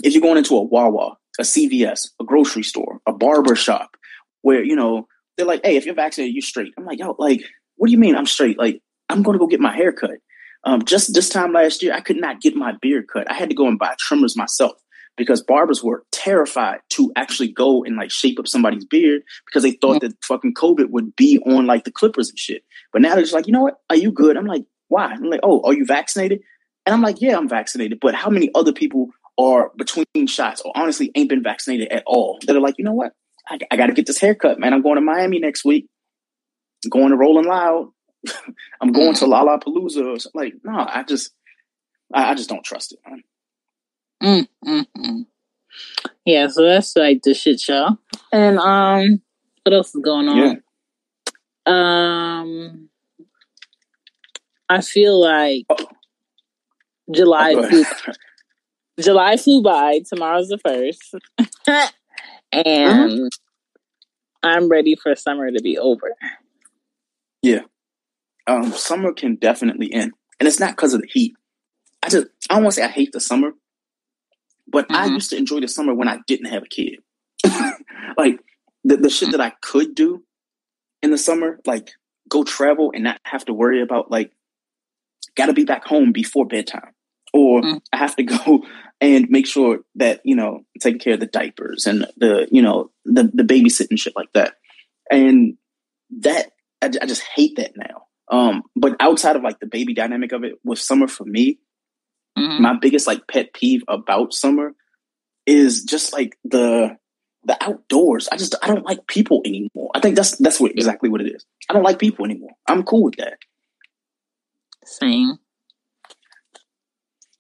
if 0.02 0.12
you're 0.12 0.22
going 0.22 0.38
into 0.38 0.56
a 0.56 0.62
Wawa, 0.62 1.16
a 1.38 1.42
CVS, 1.42 2.10
a 2.20 2.24
grocery 2.24 2.62
store, 2.62 3.00
a 3.06 3.12
barber 3.12 3.56
shop, 3.56 3.96
where, 4.42 4.62
you 4.62 4.76
know, 4.76 5.06
they're 5.36 5.46
like, 5.46 5.60
hey, 5.64 5.76
if 5.76 5.86
you're 5.86 5.94
vaccinated, 5.94 6.34
you're 6.34 6.42
straight. 6.42 6.72
I'm 6.78 6.84
like, 6.84 6.98
yo, 6.98 7.14
like, 7.18 7.42
what 7.76 7.86
do 7.86 7.92
you 7.92 7.98
mean 7.98 8.16
I'm 8.16 8.26
straight? 8.26 8.58
Like, 8.58 8.80
I'm 9.08 9.22
going 9.22 9.34
to 9.34 9.38
go 9.38 9.46
get 9.46 9.60
my 9.60 9.74
hair 9.74 9.92
cut. 9.92 10.18
Um, 10.64 10.84
just 10.84 11.14
this 11.14 11.28
time 11.28 11.52
last 11.52 11.82
year, 11.82 11.94
I 11.94 12.00
could 12.00 12.20
not 12.20 12.40
get 12.40 12.54
my 12.54 12.72
beard 12.80 13.06
cut. 13.10 13.30
I 13.30 13.34
had 13.34 13.48
to 13.48 13.54
go 13.54 13.66
and 13.66 13.78
buy 13.78 13.94
trimmers 13.98 14.36
myself 14.36 14.72
because 15.16 15.42
barbers 15.42 15.82
were 15.82 16.04
terrified 16.12 16.80
to 16.90 17.12
actually 17.16 17.48
go 17.48 17.84
and 17.84 17.96
like 17.96 18.10
shape 18.10 18.38
up 18.38 18.46
somebody's 18.46 18.84
beard 18.84 19.22
because 19.46 19.62
they 19.62 19.72
thought 19.72 20.00
that 20.00 20.12
fucking 20.24 20.54
COVID 20.54 20.90
would 20.90 21.16
be 21.16 21.38
on 21.46 21.66
like 21.66 21.84
the 21.84 21.90
clippers 21.90 22.28
and 22.28 22.38
shit. 22.38 22.62
But 22.92 23.02
now 23.02 23.14
they're 23.14 23.22
just 23.22 23.34
like, 23.34 23.46
you 23.46 23.52
know 23.52 23.62
what? 23.62 23.78
Are 23.88 23.96
you 23.96 24.12
good? 24.12 24.36
I'm 24.36 24.46
like, 24.46 24.64
why? 24.90 25.06
I'm 25.06 25.22
like, 25.22 25.40
oh, 25.42 25.62
are 25.64 25.72
you 25.72 25.86
vaccinated? 25.86 26.40
And 26.84 26.94
I'm 26.94 27.02
like, 27.02 27.20
yeah, 27.20 27.36
I'm 27.36 27.48
vaccinated. 27.48 27.98
But 28.00 28.14
how 28.14 28.28
many 28.28 28.50
other 28.54 28.72
people 28.72 29.08
are 29.38 29.70
between 29.76 30.26
shots 30.26 30.60
or 30.62 30.72
honestly 30.74 31.10
ain't 31.14 31.28
been 31.28 31.42
vaccinated 31.42 31.88
at 31.88 32.02
all 32.06 32.38
that 32.46 32.54
are 32.54 32.60
like, 32.60 32.74
you 32.78 32.84
know 32.84 32.92
what? 32.92 33.12
I, 33.48 33.58
I 33.70 33.76
got 33.76 33.86
to 33.86 33.92
get 33.92 34.06
this 34.06 34.18
haircut, 34.18 34.58
man. 34.58 34.74
I'm 34.74 34.82
going 34.82 34.96
to 34.96 35.00
Miami 35.00 35.38
next 35.38 35.64
week. 35.64 35.88
I'm 36.84 36.90
going 36.90 37.10
to 37.10 37.16
Rolling 37.16 37.46
Loud. 37.46 37.90
I'm 38.80 38.92
going 38.92 39.14
to 39.14 39.24
Lollapalooza. 39.24 40.26
I'm 40.26 40.30
like, 40.34 40.54
no, 40.62 40.86
I 40.88 41.04
just, 41.04 41.32
I, 42.12 42.32
I 42.32 42.34
just 42.34 42.48
don't 42.48 42.64
trust 42.64 42.92
it, 42.92 42.98
man. 43.08 43.22
Mm, 44.22 44.48
mm, 44.66 44.86
mm. 44.98 45.26
Yeah, 46.26 46.48
so 46.48 46.64
that's 46.64 46.94
like 46.96 47.22
the 47.22 47.32
shit 47.32 47.60
show. 47.60 47.98
And 48.32 48.58
um, 48.58 49.22
what 49.64 49.72
else 49.72 49.94
is 49.94 50.02
going 50.02 50.28
on? 50.28 50.36
Yeah. 50.36 50.54
Um, 51.66 52.89
I 54.70 54.80
feel 54.82 55.20
like 55.20 55.66
oh. 55.68 55.76
July 57.10 57.54
oh, 57.56 57.68
flew, 57.68 57.84
July 59.00 59.36
flew 59.36 59.62
by. 59.62 60.00
Tomorrow's 60.08 60.48
the 60.48 60.58
first, 60.58 61.14
and 62.52 63.10
mm-hmm. 63.10 63.26
I'm 64.44 64.68
ready 64.68 64.94
for 64.94 65.14
summer 65.16 65.50
to 65.50 65.60
be 65.60 65.76
over. 65.76 66.14
Yeah, 67.42 67.62
um, 68.46 68.70
summer 68.70 69.12
can 69.12 69.34
definitely 69.34 69.92
end, 69.92 70.12
and 70.38 70.46
it's 70.46 70.60
not 70.60 70.76
because 70.76 70.94
of 70.94 71.00
the 71.00 71.08
heat. 71.08 71.34
I 72.04 72.08
just 72.08 72.28
I 72.48 72.54
don't 72.54 72.62
want 72.62 72.74
to 72.76 72.80
say 72.80 72.86
I 72.86 72.90
hate 72.90 73.10
the 73.10 73.20
summer, 73.20 73.50
but 74.68 74.84
mm-hmm. 74.84 74.96
I 74.96 75.06
used 75.06 75.30
to 75.30 75.36
enjoy 75.36 75.58
the 75.58 75.68
summer 75.68 75.94
when 75.94 76.08
I 76.08 76.18
didn't 76.28 76.46
have 76.46 76.62
a 76.62 76.68
kid. 76.68 77.00
like 78.16 78.38
the, 78.84 78.98
the 78.98 79.10
shit 79.10 79.32
that 79.32 79.40
I 79.40 79.52
could 79.62 79.96
do 79.96 80.22
in 81.02 81.10
the 81.10 81.18
summer, 81.18 81.58
like 81.66 81.90
go 82.28 82.44
travel 82.44 82.92
and 82.94 83.02
not 83.02 83.20
have 83.24 83.44
to 83.46 83.52
worry 83.52 83.82
about 83.82 84.12
like 84.12 84.30
gotta 85.36 85.52
be 85.52 85.64
back 85.64 85.84
home 85.84 86.12
before 86.12 86.46
bedtime. 86.46 86.92
Or 87.32 87.62
mm. 87.62 87.80
I 87.92 87.96
have 87.96 88.16
to 88.16 88.22
go 88.44 88.64
and 89.00 89.28
make 89.30 89.46
sure 89.46 89.80
that, 89.96 90.20
you 90.24 90.34
know, 90.34 90.64
taking 90.80 91.00
care 91.00 91.14
of 91.14 91.20
the 91.20 91.26
diapers 91.26 91.86
and 91.86 92.06
the, 92.16 92.48
you 92.50 92.62
know, 92.62 92.90
the, 93.04 93.30
the 93.32 93.44
babysitting 93.44 93.98
shit 93.98 94.14
like 94.16 94.32
that. 94.34 94.54
And 95.10 95.56
that 96.20 96.50
I, 96.82 96.86
I 96.86 97.06
just 97.06 97.22
hate 97.22 97.56
that 97.56 97.72
now. 97.76 98.06
Um, 98.30 98.62
but 98.76 98.96
outside 99.00 99.36
of 99.36 99.42
like 99.42 99.58
the 99.58 99.66
baby 99.66 99.94
dynamic 99.94 100.32
of 100.32 100.44
it 100.44 100.54
with 100.64 100.78
summer 100.78 101.08
for 101.08 101.24
me, 101.24 101.58
Mm-hmm. 102.38 102.62
My 102.62 102.74
biggest 102.74 103.06
like 103.06 103.26
pet 103.26 103.52
peeve 103.52 103.82
about 103.88 104.32
summer 104.32 104.74
is 105.46 105.84
just 105.84 106.12
like 106.12 106.36
the 106.44 106.96
the 107.44 107.56
outdoors. 107.62 108.28
I 108.30 108.36
just 108.36 108.54
I 108.62 108.68
don't 108.68 108.84
like 108.84 109.06
people 109.06 109.42
anymore. 109.44 109.90
I 109.94 110.00
think 110.00 110.16
that's 110.16 110.36
that's 110.38 110.60
what 110.60 110.72
exactly 110.72 111.08
what 111.08 111.20
it 111.20 111.32
is. 111.34 111.44
I 111.68 111.74
don't 111.74 111.82
like 111.82 111.98
people 111.98 112.24
anymore. 112.24 112.52
I'm 112.68 112.82
cool 112.82 113.04
with 113.04 113.16
that. 113.16 113.38
Same. 114.84 115.38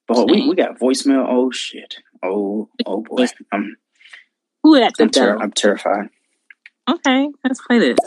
But 0.06 0.28
we, 0.28 0.48
we 0.48 0.54
got 0.54 0.78
voicemail. 0.78 1.24
Oh 1.28 1.50
shit. 1.50 1.96
Oh 2.22 2.68
oh 2.84 3.02
boy. 3.02 3.26
I'm 3.52 3.76
Who 4.62 4.76
at 4.76 4.94
the 4.96 5.04
I'm, 5.04 5.10
ter- 5.10 5.38
I'm 5.38 5.52
terrified. 5.52 6.08
Okay, 6.88 7.28
let's 7.44 7.60
play 7.64 7.78
this. 7.78 7.98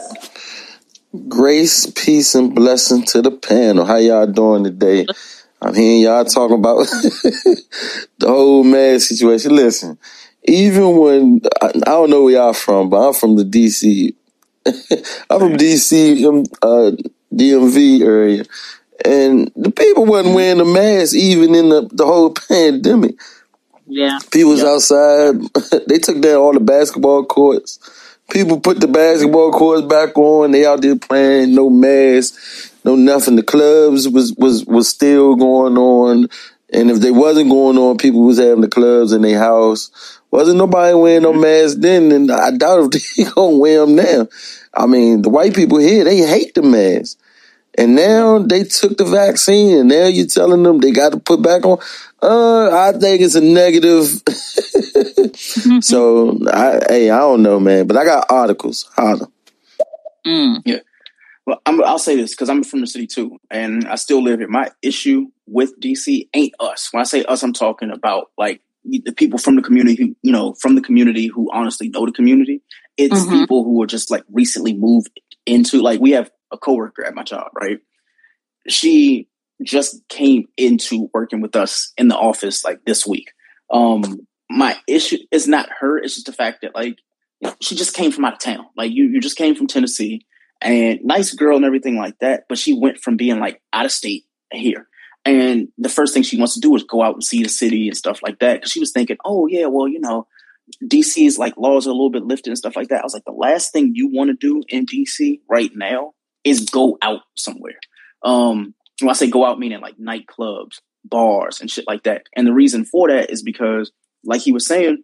Grace, 1.28 1.86
peace, 1.94 2.34
and 2.34 2.54
blessing 2.54 3.04
to 3.04 3.22
the 3.22 3.30
panel. 3.30 3.86
How 3.86 3.96
y'all 3.96 4.26
doing 4.26 4.64
today? 4.64 5.06
I'm 5.62 5.74
hearing 5.74 6.00
y'all 6.02 6.24
talking 6.24 6.58
about 6.58 6.78
the 6.88 7.62
whole 8.26 8.64
mad 8.64 9.00
situation. 9.00 9.56
Listen, 9.56 9.98
even 10.42 10.96
when 10.96 11.40
I, 11.62 11.68
I 11.68 11.70
don't 11.70 12.10
know 12.10 12.24
where 12.24 12.34
y'all 12.34 12.52
from, 12.52 12.90
but 12.90 13.08
I'm 13.08 13.14
from 13.14 13.36
the 13.36 13.44
DC. 13.44 14.14
I'm 15.30 15.38
from 15.40 15.56
DC, 15.56 16.26
um, 16.26 16.44
uh, 16.60 16.92
DMV 17.34 18.02
area, 18.02 18.44
and 19.04 19.50
the 19.56 19.70
people 19.70 20.06
wasn't 20.06 20.34
wearing 20.34 20.58
the 20.58 20.64
mask 20.64 21.14
even 21.14 21.54
in 21.54 21.68
the, 21.68 21.88
the 21.92 22.04
whole 22.04 22.30
pandemic. 22.48 23.16
Yeah, 23.86 24.18
people 24.30 24.52
was 24.52 24.64
outside. 24.64 25.40
they 25.88 25.98
took 25.98 26.20
down 26.20 26.36
all 26.36 26.52
the 26.52 26.60
basketball 26.60 27.24
courts. 27.24 27.78
People 28.30 28.58
put 28.58 28.80
the 28.80 28.88
basketball 28.88 29.52
courts 29.52 29.82
back 29.82 30.16
on. 30.16 30.50
They 30.50 30.64
out 30.64 30.80
there 30.80 30.96
playing, 30.96 31.54
no 31.54 31.68
mask, 31.68 32.34
no 32.84 32.96
nothing. 32.96 33.36
The 33.36 33.42
clubs 33.42 34.08
was 34.08 34.32
was 34.34 34.64
was 34.64 34.88
still 34.88 35.36
going 35.36 35.76
on, 35.76 36.28
and 36.72 36.90
if 36.90 37.00
they 37.00 37.10
wasn't 37.10 37.50
going 37.50 37.76
on, 37.76 37.98
people 37.98 38.22
was 38.22 38.38
having 38.38 38.62
the 38.62 38.68
clubs 38.68 39.12
in 39.12 39.22
their 39.22 39.38
house. 39.38 40.20
Wasn't 40.30 40.56
nobody 40.56 40.94
wearing 40.94 41.22
no 41.22 41.32
mm-hmm. 41.32 41.42
mask 41.42 41.76
then, 41.78 42.10
and 42.10 42.32
I 42.32 42.50
doubt 42.52 42.94
if 42.94 43.16
they 43.16 43.24
gonna 43.24 43.58
wear 43.58 43.80
them 43.80 43.96
now. 43.96 44.28
I 44.72 44.86
mean, 44.86 45.22
the 45.22 45.30
white 45.30 45.54
people 45.54 45.78
here 45.78 46.04
they 46.04 46.18
hate 46.18 46.54
the 46.54 46.62
mask. 46.62 47.18
And 47.76 47.96
now 47.96 48.38
they 48.38 48.64
took 48.64 48.96
the 48.96 49.04
vaccine, 49.04 49.78
and 49.78 49.88
now 49.88 50.06
you're 50.06 50.26
telling 50.26 50.62
them 50.62 50.78
they 50.78 50.92
got 50.92 51.12
to 51.12 51.18
put 51.18 51.42
back 51.42 51.64
on. 51.66 51.78
Uh, 52.22 52.70
I 52.70 52.92
think 52.92 53.20
it's 53.20 53.34
a 53.34 53.40
negative. 53.40 54.04
so, 55.84 56.38
I, 56.52 56.80
hey, 56.88 57.10
I 57.10 57.18
don't 57.18 57.42
know, 57.42 57.58
man, 57.58 57.86
but 57.86 57.96
I 57.96 58.04
got 58.04 58.30
articles. 58.30 58.88
Holler. 58.94 59.26
Mm. 60.26 60.62
Yeah. 60.64 60.78
Well, 61.46 61.60
i 61.66 61.70
will 61.72 61.98
say 61.98 62.16
this 62.16 62.30
because 62.30 62.48
I'm 62.48 62.64
from 62.64 62.80
the 62.80 62.86
city 62.86 63.06
too, 63.06 63.38
and 63.50 63.86
I 63.86 63.96
still 63.96 64.22
live 64.22 64.38
here. 64.38 64.48
My 64.48 64.70
issue 64.80 65.26
with 65.46 65.78
DC 65.78 66.28
ain't 66.32 66.54
us. 66.58 66.88
When 66.90 67.02
I 67.02 67.04
say 67.04 67.22
us, 67.24 67.42
I'm 67.42 67.52
talking 67.52 67.90
about 67.90 68.30
like 68.38 68.62
the 68.84 69.12
people 69.12 69.38
from 69.38 69.56
the 69.56 69.62
community 69.62 69.96
who, 69.96 70.16
you 70.22 70.32
know, 70.32 70.54
from 70.54 70.74
the 70.74 70.80
community 70.80 71.26
who 71.26 71.50
honestly 71.52 71.88
know 71.90 72.06
the 72.06 72.12
community. 72.12 72.62
It's 72.96 73.14
mm-hmm. 73.14 73.40
people 73.40 73.64
who 73.64 73.82
are 73.82 73.86
just 73.86 74.10
like 74.10 74.24
recently 74.32 74.72
moved 74.72 75.10
into 75.44 75.82
like 75.82 76.00
we 76.00 76.12
have 76.12 76.30
a 76.52 76.58
coworker 76.58 77.04
at 77.04 77.14
my 77.14 77.22
job, 77.22 77.50
right? 77.60 77.78
She 78.68 79.28
just 79.62 80.06
came 80.08 80.46
into 80.56 81.08
working 81.12 81.40
with 81.40 81.56
us 81.56 81.92
in 81.96 82.08
the 82.08 82.16
office 82.16 82.64
like 82.64 82.84
this 82.84 83.06
week. 83.06 83.32
Um, 83.70 84.26
my 84.50 84.76
issue 84.86 85.18
is 85.30 85.48
not 85.48 85.68
her; 85.80 85.98
it's 85.98 86.14
just 86.14 86.26
the 86.26 86.32
fact 86.32 86.62
that 86.62 86.74
like 86.74 86.98
she 87.60 87.74
just 87.74 87.94
came 87.94 88.12
from 88.12 88.24
out 88.24 88.34
of 88.34 88.38
town. 88.38 88.66
Like 88.76 88.92
you, 88.92 89.08
you 89.08 89.20
just 89.20 89.36
came 89.36 89.54
from 89.54 89.66
Tennessee, 89.66 90.26
and 90.60 91.00
nice 91.02 91.32
girl 91.34 91.56
and 91.56 91.64
everything 91.64 91.96
like 91.96 92.18
that. 92.20 92.44
But 92.48 92.58
she 92.58 92.78
went 92.78 92.98
from 92.98 93.16
being 93.16 93.38
like 93.38 93.60
out 93.72 93.84
of 93.84 93.92
state 93.92 94.24
here. 94.52 94.88
And 95.26 95.68
the 95.78 95.88
first 95.88 96.12
thing 96.12 96.22
she 96.22 96.36
wants 96.36 96.54
to 96.54 96.60
do 96.60 96.74
is 96.74 96.82
go 96.82 97.02
out 97.02 97.14
and 97.14 97.24
see 97.24 97.42
the 97.42 97.48
city 97.48 97.88
and 97.88 97.96
stuff 97.96 98.20
like 98.22 98.40
that. 98.40 98.54
Because 98.54 98.70
she 98.70 98.80
was 98.80 98.92
thinking, 98.92 99.16
oh 99.24 99.46
yeah, 99.46 99.66
well 99.66 99.88
you 99.88 100.00
know, 100.00 100.26
DC's 100.84 101.38
like 101.38 101.56
laws 101.56 101.86
are 101.86 101.90
a 101.90 101.94
little 101.94 102.10
bit 102.10 102.24
lifted 102.24 102.50
and 102.50 102.58
stuff 102.58 102.76
like 102.76 102.88
that. 102.88 103.00
I 103.00 103.04
was 103.04 103.14
like, 103.14 103.24
the 103.24 103.32
last 103.32 103.72
thing 103.72 103.92
you 103.94 104.08
want 104.08 104.28
to 104.28 104.34
do 104.34 104.62
in 104.68 104.86
DC 104.86 105.40
right 105.48 105.70
now 105.74 106.12
is 106.44 106.68
go 106.70 106.98
out 107.02 107.22
somewhere. 107.36 107.78
Um, 108.22 108.74
when 109.00 109.10
I 109.10 109.14
say 109.14 109.28
go 109.28 109.44
out, 109.44 109.58
meaning 109.58 109.80
like 109.80 109.96
nightclubs, 109.98 110.80
bars, 111.04 111.60
and 111.60 111.70
shit 111.70 111.86
like 111.86 112.04
that. 112.04 112.22
And 112.36 112.46
the 112.46 112.52
reason 112.52 112.84
for 112.84 113.08
that 113.08 113.30
is 113.30 113.42
because, 113.42 113.90
like 114.24 114.40
he 114.40 114.52
was 114.52 114.66
saying, 114.66 115.02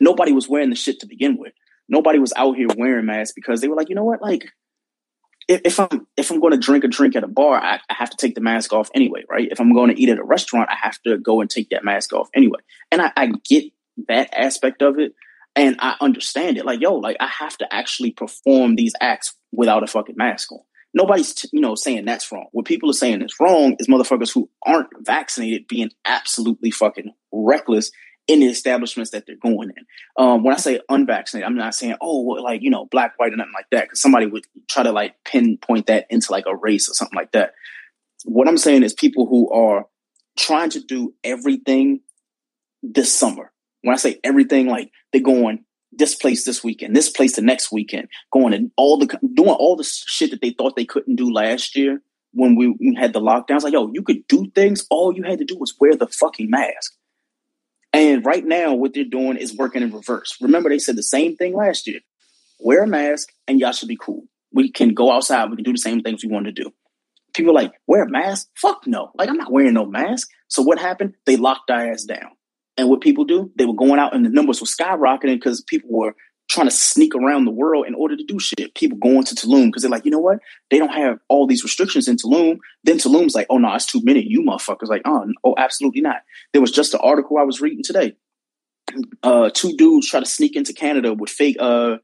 nobody 0.00 0.32
was 0.32 0.48
wearing 0.48 0.70
the 0.70 0.76
shit 0.76 1.00
to 1.00 1.06
begin 1.06 1.38
with. 1.38 1.52
Nobody 1.88 2.18
was 2.18 2.32
out 2.36 2.56
here 2.56 2.68
wearing 2.76 3.06
masks 3.06 3.32
because 3.34 3.60
they 3.60 3.68
were 3.68 3.76
like, 3.76 3.88
you 3.88 3.94
know 3.94 4.04
what, 4.04 4.22
like 4.22 4.52
if, 5.50 5.80
I'm 5.80 6.06
if 6.16 6.30
I'm 6.30 6.40
going 6.40 6.52
to 6.52 6.58
drink 6.58 6.84
a 6.84 6.88
drink 6.88 7.16
at 7.16 7.24
a 7.24 7.28
bar, 7.28 7.58
I, 7.58 7.80
I, 7.90 7.94
have 7.94 8.10
to 8.10 8.16
take 8.16 8.36
the 8.36 8.40
mask 8.40 8.72
off 8.72 8.88
anyway, 8.94 9.24
right? 9.28 9.48
If 9.50 9.60
I'm 9.60 9.74
going 9.74 9.90
to 9.90 10.00
eat 10.00 10.08
at 10.08 10.18
a 10.18 10.24
restaurant, 10.24 10.70
I 10.70 10.76
have 10.80 11.00
to 11.02 11.18
go 11.18 11.40
and 11.40 11.50
take 11.50 11.70
that 11.70 11.84
mask 11.84 12.12
off 12.12 12.28
anyway. 12.34 12.60
And 12.92 13.02
I, 13.02 13.12
I 13.16 13.32
get 13.48 13.64
that 14.08 14.30
aspect 14.32 14.80
of 14.82 14.98
it, 15.00 15.14
and 15.56 15.76
I 15.80 15.96
understand 16.00 16.58
it. 16.58 16.64
Like, 16.64 16.80
yo, 16.80 16.94
like 16.94 17.16
I 17.20 17.26
have 17.26 17.56
to 17.58 17.74
actually 17.74 18.12
perform 18.12 18.76
these 18.76 18.94
acts 19.00 19.34
without 19.52 19.82
a 19.82 19.86
fucking 19.86 20.16
mask 20.16 20.52
on. 20.52 20.60
Nobody's, 20.92 21.34
t- 21.34 21.48
you 21.52 21.60
know, 21.60 21.74
saying 21.76 22.04
that's 22.04 22.32
wrong. 22.32 22.46
What 22.52 22.66
people 22.66 22.90
are 22.90 22.94
saying 22.94 23.22
is 23.22 23.34
wrong 23.40 23.76
is 23.78 23.86
motherfuckers 23.86 24.32
who 24.32 24.50
aren't 24.66 24.88
vaccinated 25.00 25.68
being 25.68 25.90
absolutely 26.04 26.70
fucking 26.70 27.12
reckless 27.32 27.92
in 28.26 28.40
the 28.40 28.46
establishments 28.46 29.10
that 29.10 29.24
they're 29.26 29.36
going 29.36 29.70
in. 29.76 29.84
Um, 30.16 30.44
when 30.44 30.54
I 30.54 30.58
say 30.58 30.80
unvaccinated, 30.88 31.46
I'm 31.46 31.56
not 31.56 31.74
saying, 31.74 31.96
oh, 32.00 32.22
well, 32.22 32.42
like, 32.42 32.62
you 32.62 32.70
know, 32.70 32.86
black, 32.86 33.14
white, 33.16 33.32
or 33.32 33.36
nothing 33.36 33.52
like 33.54 33.66
that, 33.72 33.84
because 33.84 34.00
somebody 34.00 34.26
would 34.26 34.44
try 34.68 34.82
to 34.82 34.92
like 34.92 35.14
pinpoint 35.24 35.86
that 35.86 36.06
into 36.10 36.30
like 36.30 36.44
a 36.46 36.56
race 36.56 36.88
or 36.88 36.94
something 36.94 37.16
like 37.16 37.32
that. 37.32 37.54
What 38.24 38.48
I'm 38.48 38.58
saying 38.58 38.82
is 38.82 38.92
people 38.92 39.26
who 39.26 39.50
are 39.50 39.86
trying 40.38 40.70
to 40.70 40.80
do 40.80 41.14
everything 41.24 42.00
this 42.82 43.12
summer. 43.12 43.52
When 43.82 43.94
I 43.94 43.98
say 43.98 44.20
everything, 44.24 44.66
like 44.66 44.90
they're 45.12 45.22
going 45.22 45.64
this 45.92 46.14
place 46.14 46.44
this 46.44 46.62
weekend, 46.62 46.94
this 46.94 47.10
place 47.10 47.36
the 47.36 47.42
next 47.42 47.72
weekend, 47.72 48.08
going 48.32 48.54
and 48.54 48.70
all 48.76 48.98
the 48.98 49.06
doing 49.34 49.50
all 49.50 49.76
the 49.76 49.84
shit 49.84 50.30
that 50.30 50.40
they 50.40 50.50
thought 50.50 50.76
they 50.76 50.84
couldn't 50.84 51.16
do 51.16 51.32
last 51.32 51.76
year 51.76 52.00
when 52.32 52.56
we 52.56 52.96
had 52.98 53.12
the 53.12 53.20
lockdowns. 53.20 53.62
Like, 53.62 53.72
yo, 53.72 53.90
you 53.92 54.02
could 54.02 54.26
do 54.28 54.50
things. 54.54 54.86
All 54.90 55.14
you 55.14 55.22
had 55.22 55.38
to 55.38 55.44
do 55.44 55.56
was 55.58 55.74
wear 55.80 55.94
the 55.96 56.06
fucking 56.06 56.50
mask. 56.50 56.92
And 57.92 58.24
right 58.24 58.44
now, 58.44 58.74
what 58.74 58.94
they're 58.94 59.04
doing 59.04 59.36
is 59.36 59.56
working 59.56 59.82
in 59.82 59.90
reverse. 59.90 60.36
Remember, 60.40 60.68
they 60.68 60.78
said 60.78 60.96
the 60.96 61.02
same 61.02 61.36
thing 61.36 61.54
last 61.54 61.86
year: 61.86 62.00
wear 62.60 62.84
a 62.84 62.86
mask, 62.86 63.32
and 63.48 63.58
y'all 63.58 63.72
should 63.72 63.88
be 63.88 63.98
cool. 64.00 64.24
We 64.52 64.70
can 64.70 64.94
go 64.94 65.10
outside. 65.10 65.50
We 65.50 65.56
can 65.56 65.64
do 65.64 65.72
the 65.72 65.78
same 65.78 66.00
things 66.00 66.24
we 66.24 66.30
want 66.30 66.46
to 66.46 66.52
do. 66.52 66.72
People 67.34 67.54
like 67.54 67.72
wear 67.86 68.04
a 68.04 68.10
mask. 68.10 68.48
Fuck 68.56 68.86
no. 68.86 69.10
Like 69.16 69.28
I'm 69.28 69.36
not 69.36 69.52
wearing 69.52 69.74
no 69.74 69.86
mask. 69.86 70.28
So 70.48 70.62
what 70.62 70.78
happened? 70.78 71.14
They 71.26 71.36
locked 71.36 71.70
our 71.70 71.90
ass 71.90 72.04
down. 72.04 72.30
And 72.76 72.88
what 72.88 73.00
people 73.00 73.24
do, 73.24 73.50
they 73.56 73.66
were 73.66 73.74
going 73.74 73.98
out 73.98 74.14
and 74.14 74.24
the 74.24 74.30
numbers 74.30 74.60
were 74.60 74.66
skyrocketing 74.66 75.36
because 75.36 75.60
people 75.62 75.90
were 75.90 76.14
trying 76.50 76.66
to 76.66 76.72
sneak 76.72 77.14
around 77.14 77.44
the 77.44 77.50
world 77.50 77.86
in 77.86 77.94
order 77.94 78.16
to 78.16 78.24
do 78.24 78.38
shit. 78.40 78.74
People 78.74 78.98
going 78.98 79.22
to 79.22 79.34
Tulum 79.34 79.66
because 79.66 79.82
they're 79.82 79.90
like, 79.90 80.04
you 80.04 80.10
know 80.10 80.18
what? 80.18 80.38
They 80.70 80.78
don't 80.78 80.92
have 80.92 81.18
all 81.28 81.46
these 81.46 81.62
restrictions 81.62 82.08
in 82.08 82.16
Tulum. 82.16 82.58
Then 82.82 82.98
Tulum's 82.98 83.34
like, 83.34 83.46
oh 83.50 83.58
no, 83.58 83.72
it's 83.74 83.86
too 83.86 84.00
many. 84.02 84.24
You 84.26 84.42
motherfuckers 84.42 84.88
like, 84.88 85.02
oh, 85.04 85.26
oh, 85.44 85.54
absolutely 85.56 86.00
not. 86.00 86.22
There 86.52 86.60
was 86.60 86.72
just 86.72 86.92
an 86.92 87.00
article 87.02 87.38
I 87.38 87.44
was 87.44 87.60
reading 87.60 87.82
today. 87.84 88.16
Uh, 89.22 89.50
two 89.54 89.76
dudes 89.76 90.08
try 90.08 90.18
to 90.18 90.26
sneak 90.26 90.56
into 90.56 90.72
Canada 90.72 91.14
with 91.14 91.30
fake 91.30 91.56
uh, 91.60 91.98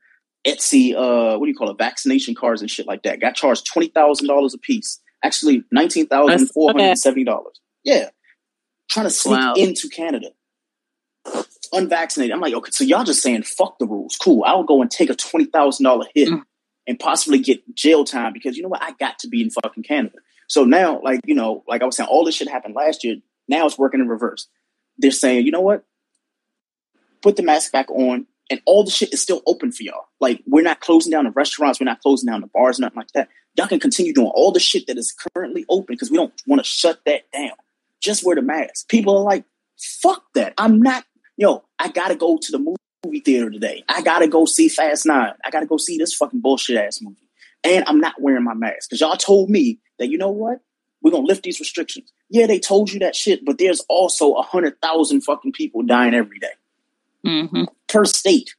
Etsy, 0.46 0.94
uh, 0.94 1.36
what 1.36 1.46
do 1.46 1.50
you 1.50 1.56
call 1.56 1.70
it, 1.70 1.78
vaccination 1.78 2.36
cards 2.36 2.60
and 2.60 2.70
shit 2.70 2.86
like 2.86 3.02
that. 3.02 3.20
Got 3.20 3.34
charged 3.34 3.66
twenty 3.66 3.88
thousand 3.88 4.28
dollars 4.28 4.54
a 4.54 4.58
piece. 4.58 5.00
Actually, 5.24 5.64
nineteen 5.72 6.06
thousand 6.06 6.48
four 6.48 6.70
hundred 6.70 6.96
seventy 6.98 7.24
dollars. 7.24 7.60
Yeah, 7.82 8.10
trying 8.88 9.06
to 9.06 9.10
sneak 9.10 9.38
wow. 9.38 9.54
into 9.54 9.88
Canada 9.88 10.28
unvaccinated. 11.76 12.32
I'm 12.32 12.40
like, 12.40 12.54
okay, 12.54 12.70
so 12.70 12.84
y'all 12.84 13.04
just 13.04 13.22
saying 13.22 13.42
fuck 13.42 13.78
the 13.78 13.86
rules. 13.86 14.16
Cool. 14.16 14.44
I'll 14.44 14.64
go 14.64 14.82
and 14.82 14.90
take 14.90 15.10
a 15.10 15.14
twenty 15.14 15.46
thousand 15.46 15.84
dollar 15.84 16.06
hit 16.14 16.28
mm. 16.28 16.42
and 16.86 16.98
possibly 16.98 17.38
get 17.38 17.74
jail 17.74 18.04
time 18.04 18.32
because 18.32 18.56
you 18.56 18.62
know 18.62 18.68
what? 18.68 18.82
I 18.82 18.92
got 18.92 19.18
to 19.20 19.28
be 19.28 19.42
in 19.42 19.50
fucking 19.50 19.82
Canada. 19.82 20.18
So 20.48 20.64
now, 20.64 21.00
like, 21.02 21.20
you 21.26 21.34
know, 21.34 21.64
like 21.68 21.82
I 21.82 21.86
was 21.86 21.96
saying, 21.96 22.08
all 22.08 22.24
this 22.24 22.36
shit 22.36 22.48
happened 22.48 22.74
last 22.74 23.04
year. 23.04 23.16
Now 23.48 23.66
it's 23.66 23.78
working 23.78 24.00
in 24.00 24.08
reverse. 24.08 24.48
They're 24.98 25.10
saying, 25.10 25.44
you 25.44 25.52
know 25.52 25.60
what? 25.60 25.84
Put 27.22 27.36
the 27.36 27.42
mask 27.42 27.72
back 27.72 27.90
on, 27.90 28.26
and 28.50 28.60
all 28.64 28.84
the 28.84 28.90
shit 28.90 29.12
is 29.12 29.20
still 29.20 29.42
open 29.46 29.72
for 29.72 29.82
y'all. 29.82 30.06
Like, 30.20 30.42
we're 30.46 30.62
not 30.62 30.80
closing 30.80 31.10
down 31.10 31.24
the 31.24 31.30
restaurants, 31.30 31.80
we're 31.80 31.86
not 31.86 32.00
closing 32.00 32.26
down 32.26 32.40
the 32.40 32.46
bars, 32.46 32.78
nothing 32.78 32.96
like 32.96 33.12
that. 33.12 33.28
Y'all 33.56 33.66
can 33.66 33.80
continue 33.80 34.12
doing 34.12 34.30
all 34.34 34.52
the 34.52 34.60
shit 34.60 34.86
that 34.86 34.98
is 34.98 35.14
currently 35.34 35.64
open 35.68 35.94
because 35.94 36.10
we 36.10 36.16
don't 36.16 36.32
want 36.46 36.62
to 36.62 36.68
shut 36.68 37.00
that 37.06 37.30
down. 37.32 37.52
Just 38.00 38.24
wear 38.24 38.36
the 38.36 38.42
mask. 38.42 38.88
People 38.88 39.16
are 39.16 39.24
like, 39.24 39.44
fuck 39.76 40.22
that. 40.34 40.54
I'm 40.58 40.80
not 40.80 41.04
yo, 41.36 41.64
I 41.78 41.88
gotta 41.88 42.16
go 42.16 42.38
to 42.38 42.52
the 42.52 42.58
movie 43.04 43.20
theater 43.20 43.50
today. 43.50 43.84
I 43.88 44.02
gotta 44.02 44.28
go 44.28 44.44
see 44.44 44.68
Fast 44.68 45.06
Nine. 45.06 45.32
I 45.44 45.50
gotta 45.50 45.66
go 45.66 45.76
see 45.76 45.98
this 45.98 46.14
fucking 46.14 46.40
bullshit 46.40 46.76
ass 46.76 47.00
movie. 47.00 47.16
And 47.64 47.84
I'm 47.86 48.00
not 48.00 48.20
wearing 48.20 48.44
my 48.44 48.54
mask 48.54 48.88
because 48.88 49.00
y'all 49.00 49.16
told 49.16 49.50
me 49.50 49.78
that 49.98 50.08
you 50.08 50.18
know 50.18 50.30
what? 50.30 50.60
We're 51.02 51.10
gonna 51.10 51.26
lift 51.26 51.42
these 51.42 51.60
restrictions. 51.60 52.12
Yeah, 52.28 52.46
they 52.46 52.58
told 52.58 52.92
you 52.92 53.00
that 53.00 53.14
shit, 53.14 53.44
but 53.44 53.58
there's 53.58 53.80
also 53.88 54.34
a 54.34 54.42
hundred 54.42 54.80
thousand 54.80 55.22
fucking 55.22 55.52
people 55.52 55.82
dying 55.82 56.14
every 56.14 56.38
day. 56.38 56.52
Mm-hmm. 57.24 57.64
per 57.88 58.04
state. 58.04 58.54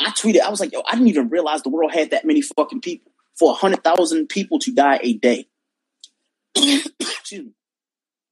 I 0.00 0.10
tweeted, 0.10 0.40
I 0.40 0.50
was 0.50 0.58
like, 0.58 0.72
yo, 0.72 0.82
I 0.86 0.92
didn't 0.92 1.08
even 1.08 1.28
realize 1.28 1.62
the 1.62 1.68
world 1.68 1.92
had 1.92 2.10
that 2.10 2.24
many 2.24 2.42
fucking 2.42 2.80
people 2.80 3.12
for 3.38 3.52
a 3.52 3.54
hundred 3.54 3.84
thousand 3.84 4.28
people 4.28 4.58
to 4.60 4.72
die 4.72 4.98
a 5.02 5.12
day. 5.12 5.46
Excuse 6.56 7.46
me. 7.46 7.52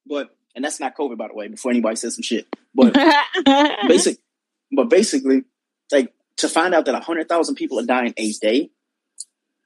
But 0.07 0.35
and 0.59 0.65
that's 0.65 0.81
not 0.81 0.97
COVID, 0.97 1.17
by 1.17 1.29
the 1.29 1.35
way. 1.35 1.47
Before 1.47 1.71
anybody 1.71 1.95
says 1.95 2.17
some 2.17 2.25
shit, 2.25 2.49
but 2.75 2.93
basic, 3.89 4.19
but 4.73 4.91
basically, 4.91 5.45
like 5.93 6.13
to 6.39 6.49
find 6.49 6.75
out 6.75 6.85
that 6.87 7.01
hundred 7.05 7.29
thousand 7.29 7.55
people 7.55 7.79
are 7.79 7.87
dying 7.87 8.13
a 8.17 8.33
day. 8.33 8.69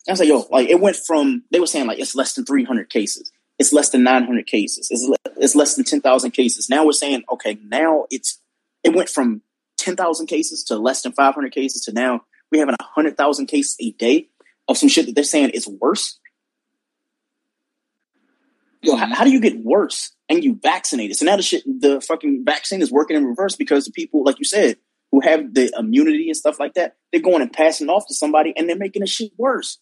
I 0.07 0.13
was 0.13 0.21
like, 0.21 0.29
yo, 0.29 0.47
like 0.51 0.69
it 0.69 0.81
went 0.81 0.97
from 0.97 1.45
they 1.51 1.61
were 1.61 1.67
saying 1.67 1.87
like 1.87 1.99
it's 1.99 2.15
less 2.15 2.35
than 2.35 2.45
three 2.45 2.65
hundred 2.65 2.91
cases, 2.91 3.33
it's 3.59 3.73
less 3.73 3.89
than 3.89 4.03
nine 4.03 4.25
hundred 4.25 4.47
cases, 4.47 4.89
it's 4.91 5.03
le- 5.03 5.33
it's 5.43 5.55
less 5.55 5.77
than 5.77 5.87
ten 5.87 6.03
thousand 6.03 6.33
cases. 6.33 6.69
Now 6.69 6.85
we're 6.85 6.93
saying, 6.93 7.25
okay, 7.33 7.57
now 7.65 8.05
it's 8.11 8.39
it 8.85 8.95
went 8.95 9.09
from 9.09 9.41
ten 9.79 9.97
thousand 9.97 10.27
cases 10.27 10.63
to 10.65 10.77
less 10.77 11.01
than 11.01 11.13
five 11.13 11.35
hundred 11.35 11.53
cases 11.53 11.87
to 11.87 11.93
now 11.93 12.21
we're 12.51 12.61
having 12.61 12.77
hundred 12.83 13.17
thousand 13.17 13.47
cases 13.47 13.79
a 13.81 13.93
day 13.93 14.29
of 14.69 14.77
some 14.77 14.91
shit 14.91 15.07
that 15.07 15.15
they're 15.15 15.25
saying 15.25 15.49
is 15.51 15.67
worse. 15.67 16.19
Yo, 18.83 18.97
how, 18.97 19.07
how 19.15 19.25
do 19.25 19.31
you 19.31 19.41
get 19.41 19.59
worse 19.59 20.15
and 20.29 20.43
you 20.43 20.59
vaccinated? 20.61 21.17
So 21.17 21.25
now 21.25 21.37
the 21.37 21.43
shit, 21.43 21.63
the 21.65 22.01
fucking 22.01 22.45
vaccine 22.45 22.83
is 22.83 22.91
working 22.91 23.17
in 23.17 23.25
reverse 23.25 23.55
because 23.55 23.85
the 23.85 23.93
people, 23.93 24.25
like 24.25 24.39
you 24.39 24.45
said, 24.45 24.77
who 25.13 25.21
have 25.21 25.55
the 25.55 25.73
immunity 25.79 26.29
and 26.29 26.37
stuff 26.37 26.59
like 26.59 26.75
that, 26.75 26.97
they're 27.13 27.21
going 27.21 27.43
and 27.43 27.53
passing 27.53 27.89
off 27.89 28.07
to 28.09 28.15
somebody 28.15 28.53
and 28.57 28.69
they're 28.69 28.77
making 28.77 29.01
the 29.01 29.07
shit 29.07 29.33
worse. 29.37 29.79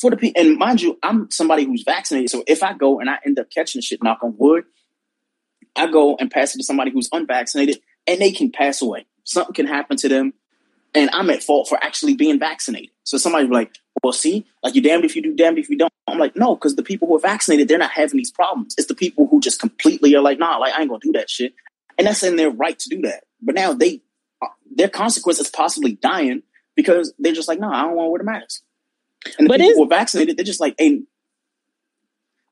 For 0.00 0.10
the 0.10 0.16
people, 0.16 0.40
and 0.40 0.56
mind 0.56 0.80
you, 0.80 0.98
I'm 1.02 1.30
somebody 1.30 1.64
who's 1.64 1.82
vaccinated. 1.82 2.30
So 2.30 2.42
if 2.46 2.62
I 2.62 2.72
go 2.72 3.00
and 3.00 3.10
I 3.10 3.18
end 3.26 3.38
up 3.38 3.50
catching 3.50 3.80
the 3.80 3.82
shit, 3.82 4.02
knock 4.02 4.20
on 4.22 4.34
wood, 4.38 4.64
I 5.76 5.90
go 5.90 6.16
and 6.18 6.30
pass 6.30 6.54
it 6.54 6.58
to 6.58 6.64
somebody 6.64 6.90
who's 6.90 7.10
unvaccinated 7.12 7.80
and 8.06 8.18
they 8.18 8.32
can 8.32 8.50
pass 8.50 8.80
away. 8.80 9.06
Something 9.24 9.54
can 9.54 9.66
happen 9.66 9.98
to 9.98 10.08
them 10.08 10.32
and 10.94 11.10
I'm 11.12 11.30
at 11.30 11.42
fault 11.42 11.68
for 11.68 11.82
actually 11.82 12.14
being 12.14 12.38
vaccinated. 12.38 12.90
So 13.04 13.18
somebody's 13.18 13.50
like, 13.50 13.76
well, 14.02 14.12
see, 14.12 14.46
like 14.62 14.74
you 14.74 14.82
damned 14.82 15.04
if 15.04 15.14
you 15.14 15.22
do, 15.22 15.34
damned 15.34 15.58
if 15.58 15.68
you 15.68 15.78
don't. 15.78 15.92
I'm 16.06 16.18
like, 16.18 16.36
no, 16.36 16.54
because 16.54 16.76
the 16.76 16.82
people 16.82 17.08
who 17.08 17.16
are 17.16 17.20
vaccinated, 17.20 17.68
they're 17.68 17.78
not 17.78 17.90
having 17.90 18.16
these 18.16 18.30
problems. 18.30 18.74
It's 18.78 18.88
the 18.88 18.94
people 18.94 19.28
who 19.28 19.40
just 19.40 19.60
completely 19.60 20.14
are 20.14 20.22
like, 20.22 20.38
nah, 20.38 20.56
like 20.56 20.72
I 20.74 20.80
ain't 20.80 20.88
gonna 20.88 21.00
do 21.02 21.12
that 21.12 21.30
shit, 21.30 21.54
and 21.98 22.06
that's 22.06 22.22
in 22.22 22.36
their 22.36 22.50
right 22.50 22.78
to 22.78 22.88
do 22.88 23.02
that. 23.02 23.24
But 23.40 23.54
now 23.54 23.72
they, 23.72 24.02
uh, 24.42 24.48
their 24.74 24.88
consequence 24.88 25.38
is 25.38 25.50
possibly 25.50 25.92
dying 25.92 26.42
because 26.76 27.12
they're 27.18 27.34
just 27.34 27.48
like, 27.48 27.60
nah, 27.60 27.72
I 27.72 27.82
don't 27.82 27.96
want 27.96 28.06
to 28.06 28.10
wear 28.10 28.18
the 28.18 28.24
mask. 28.24 28.62
And 29.38 29.46
the 29.46 29.48
but 29.48 29.60
people 29.60 29.76
who 29.76 29.84
are 29.84 29.98
vaccinated, 29.98 30.36
they're 30.36 30.44
just 30.44 30.60
like, 30.60 30.74
hey. 30.78 31.02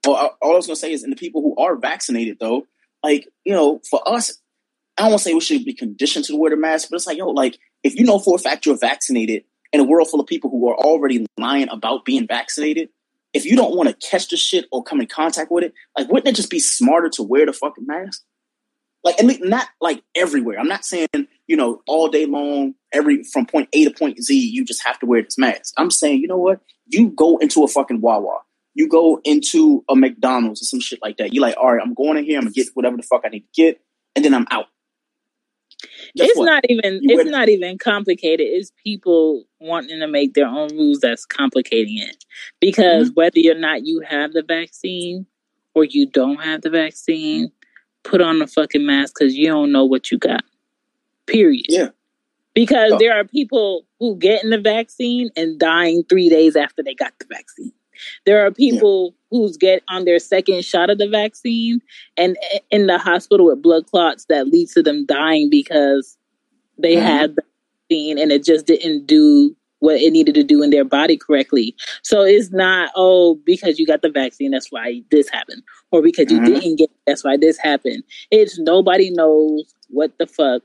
Well, 0.07 0.37
all 0.41 0.53
I 0.53 0.57
was 0.57 0.67
gonna 0.67 0.77
say 0.77 0.93
is, 0.93 1.03
and 1.03 1.13
the 1.13 1.17
people 1.17 1.43
who 1.43 1.57
are 1.57 1.77
vaccinated 1.77 2.39
though, 2.39 2.67
like 3.03 3.29
you 3.45 3.53
know, 3.53 3.81
for 3.91 4.07
us, 4.07 4.41
I 4.97 5.03
don't 5.03 5.13
want 5.13 5.23
to 5.23 5.25
say 5.25 5.35
we 5.35 5.41
should 5.41 5.65
be 5.65 5.75
conditioned 5.75 6.25
to 6.27 6.37
wear 6.37 6.51
the 6.51 6.57
mask, 6.57 6.89
but 6.91 6.97
it's 6.97 7.07
like, 7.07 7.19
yo, 7.19 7.29
like 7.31 7.59
if 7.83 7.99
you 7.99 8.05
know 8.05 8.19
for 8.19 8.35
a 8.35 8.39
fact 8.39 8.67
you're 8.67 8.79
vaccinated 8.79 9.45
in 9.73 9.81
a 9.81 9.85
world 9.85 10.09
full 10.09 10.21
of 10.21 10.27
people 10.27 10.51
who 10.51 10.69
are 10.69 10.77
already 10.77 11.27
lying 11.39 11.69
about 11.69 12.05
being 12.05 12.27
vaccinated, 12.27 12.89
if 13.35 13.45
you 13.45 13.57
don't 13.57 13.77
want 13.77 13.89
to 13.89 14.09
catch 14.09 14.29
the 14.29 14.37
shit 14.37 14.67
or 14.73 14.83
come 14.83 15.01
in 15.01 15.07
contact 15.07 15.51
with 15.51 15.65
it, 15.65 15.75
like 15.97 16.09
wouldn't 16.09 16.29
it 16.29 16.37
just 16.37 16.51
be 16.51 16.59
smarter 16.59 17.09
to 17.11 17.23
wear 17.23 17.47
the 17.47 17.53
fucking 17.53 17.87
mask? 17.87 18.23
Like 19.05 19.19
at 19.21 19.27
least 19.27 19.45
not 19.45 19.69
like 19.81 20.03
everywhere. 20.17 20.59
I'm 20.59 20.69
not 20.69 20.85
saying, 20.85 21.09
you 21.47 21.57
know, 21.57 21.83
all 21.87 22.09
day 22.09 22.27
long, 22.27 22.75
every 22.93 23.23
from 23.23 23.47
point 23.47 23.69
A 23.73 23.85
to 23.85 23.91
point 23.91 24.23
Z, 24.23 24.37
you 24.37 24.65
just 24.65 24.85
have 24.85 24.99
to 25.01 25.07
wear 25.07 25.23
this 25.23 25.39
mask. 25.39 25.75
I'm 25.77 25.91
saying, 25.91 26.21
you 26.21 26.29
know 26.29 26.39
what? 26.39 26.61
You 26.87 27.11
go 27.11 27.37
into 27.39 27.63
a 27.63 27.69
fucking 27.69 28.01
Wawa. 28.01 28.39
You 28.75 28.89
go 28.89 29.21
into 29.25 29.85
a 29.89 29.97
McDonald's 29.97 30.63
or 30.63 30.65
some 30.65 30.81
shit 30.81 31.01
like 31.03 31.17
that. 31.19 31.33
You're 31.33 31.43
like, 31.43 31.57
all 31.57 31.75
right, 31.75 31.83
I'm 31.83 31.95
going 31.95 32.17
in 32.17 32.25
here, 32.25 32.39
I'm 32.39 32.45
gonna 32.45 32.53
get 32.53 32.69
whatever 32.75 32.97
the 32.97 33.03
fuck 33.03 33.23
I 33.25 33.29
need 33.29 33.41
to 33.41 33.63
get, 33.63 33.81
and 34.15 34.25
then 34.25 34.35
I'm 34.35 34.47
out. 34.51 34.67
Guess 36.17 36.31
it's 36.31 36.39
what? 36.39 36.47
not 36.47 36.65
even 36.69 37.01
you 37.03 37.21
it's 37.21 37.31
not 37.31 37.49
even 37.49 37.79
complicated. 37.79 38.47
It's 38.51 38.73
people 38.83 39.45
wanting 39.61 40.01
to 40.01 40.09
make 40.09 40.35
their 40.35 40.47
own 40.47 40.71
rules 40.71 41.01
that's 41.01 41.25
complicating 41.25 41.99
it. 41.99 42.25
Because 42.61 43.09
mm-hmm. 43.09 43.15
whether 43.15 43.41
or 43.51 43.59
not 43.59 43.87
you 43.87 44.01
have 44.01 44.33
the 44.33 44.43
vaccine 44.43 45.27
or 45.75 45.85
you 45.85 46.07
don't 46.07 46.41
have 46.43 46.63
the 46.63 46.71
vaccine, 46.71 47.53
put 48.03 48.21
on 48.21 48.43
a 48.43 48.47
fucking 48.47 48.85
mask 48.85 49.15
because 49.19 49.37
you 49.37 49.47
don't 49.47 49.71
know 49.71 49.85
what 49.85 50.11
you 50.11 50.19
got. 50.19 50.43
Period. 51.27 51.67
Yeah. 51.69 51.89
Because 52.55 52.93
oh. 52.95 52.99
there 52.99 53.17
are 53.17 53.25
people 53.25 53.87
who 54.01 54.17
getting 54.17 54.51
the 54.51 54.59
vaccine 54.59 55.31
and 55.37 55.59
dying 55.61 56.03
three 56.09 56.29
days 56.29 56.57
after 56.57 56.83
they 56.83 56.95
got 56.95 57.13
the 57.21 57.27
vaccine. 57.29 57.73
There 58.27 58.45
are 58.45 58.51
people 58.51 59.15
yeah. 59.15 59.39
who's 59.39 59.57
get 59.57 59.83
on 59.89 60.05
their 60.05 60.19
second 60.19 60.65
shot 60.65 60.91
of 60.91 60.99
the 60.99 61.09
vaccine 61.09 61.81
and 62.17 62.37
in 62.71 62.87
the 62.87 62.99
hospital 62.99 63.47
with 63.47 63.63
blood 63.63 63.87
clots 63.87 64.27
that 64.29 64.49
leads 64.49 64.75
to 64.75 64.83
them 64.83 65.07
dying 65.07 65.49
because 65.51 66.17
they 66.79 66.95
mm-hmm. 66.95 67.07
had 67.07 67.37
the 67.37 67.43
vaccine 67.91 68.19
and 68.19 68.33
it 68.33 68.45
just 68.45 68.67
didn't 68.67 69.07
do 69.07 69.55
what 69.81 69.97
it 69.97 70.13
needed 70.13 70.35
to 70.35 70.43
do 70.43 70.63
in 70.63 70.71
their 70.71 70.85
body 70.85 71.17
correctly. 71.17 71.75
So 72.03 72.23
it's 72.23 72.51
not, 72.51 72.91
oh, 72.97 73.37
because 73.47 73.79
you 73.79 73.87
got 73.87 74.03
the 74.03 74.11
vaccine, 74.11 74.51
that's 74.51 74.73
why 74.73 75.03
this 75.11 75.29
happened. 75.29 75.63
Or 75.93 76.03
because 76.03 76.31
you 76.33 76.41
mm-hmm. 76.41 76.55
didn't 76.55 76.77
get 76.77 76.91
that's 77.07 77.25
why 77.25 77.37
this 77.37 77.59
happened. 77.59 78.03
It's 78.31 78.59
nobody 78.59 79.11
knows 79.11 79.75
what 79.89 80.17
the 80.19 80.27
fuck 80.27 80.63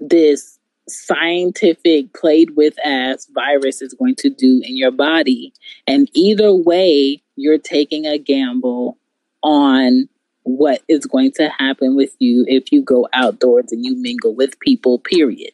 this 0.00 0.58
scientific 0.88 2.12
played 2.14 2.56
with 2.56 2.74
as 2.84 3.26
virus 3.34 3.80
is 3.82 3.94
going 3.94 4.16
to 4.16 4.30
do 4.30 4.60
in 4.64 4.76
your 4.76 4.90
body. 4.90 5.52
And 5.86 6.10
either 6.14 6.52
way, 6.54 7.22
you're 7.36 7.58
taking 7.58 8.06
a 8.06 8.18
gamble 8.18 8.98
on 9.42 10.08
what 10.42 10.82
is 10.88 11.06
going 11.06 11.32
to 11.32 11.48
happen 11.48 11.96
with 11.96 12.14
you 12.18 12.44
if 12.48 12.72
you 12.72 12.82
go 12.82 13.08
outdoors 13.12 13.66
and 13.70 13.84
you 13.84 13.96
mingle 13.96 14.34
with 14.34 14.58
people, 14.60 14.98
period. 14.98 15.52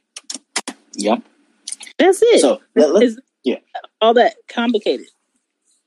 Yep. 0.95 1.23
That's 1.99 2.21
it. 2.23 2.41
So 2.41 2.61
let, 2.75 3.13
yeah. 3.45 3.59
All 4.01 4.15
that 4.15 4.37
complicated. 4.49 5.07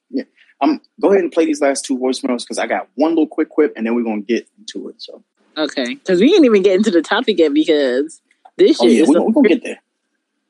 Yeah. 0.10 0.24
Um 0.62 0.82
go 1.02 1.10
ahead 1.10 1.24
and 1.24 1.32
play 1.32 1.46
these 1.46 1.62
last 1.62 1.86
two 1.86 1.98
voicemails 1.98 2.42
because 2.42 2.58
I 2.58 2.68
got 2.68 2.90
one 2.96 3.12
little 3.12 3.28
quick 3.28 3.50
quip 3.50 3.74
and 3.76 3.86
then 3.86 3.96
we're 3.96 4.04
gonna 4.04 4.22
get 4.22 4.48
into 4.58 4.90
it. 4.90 5.02
So 5.02 5.24
Okay. 5.58 5.96
Because 5.96 6.20
we 6.20 6.28
didn't 6.28 6.46
even 6.46 6.62
get 6.62 6.76
into 6.76 6.92
the 6.92 7.02
topic 7.02 7.38
yet 7.38 7.54
because 7.54 8.22
this 8.60 8.80
oh, 8.80 8.86
shit 8.86 8.96
yeah, 8.96 9.04
is 9.04 9.10
we're, 9.10 9.32
gonna 9.32 9.50
get 9.50 9.64
there. 9.64 9.82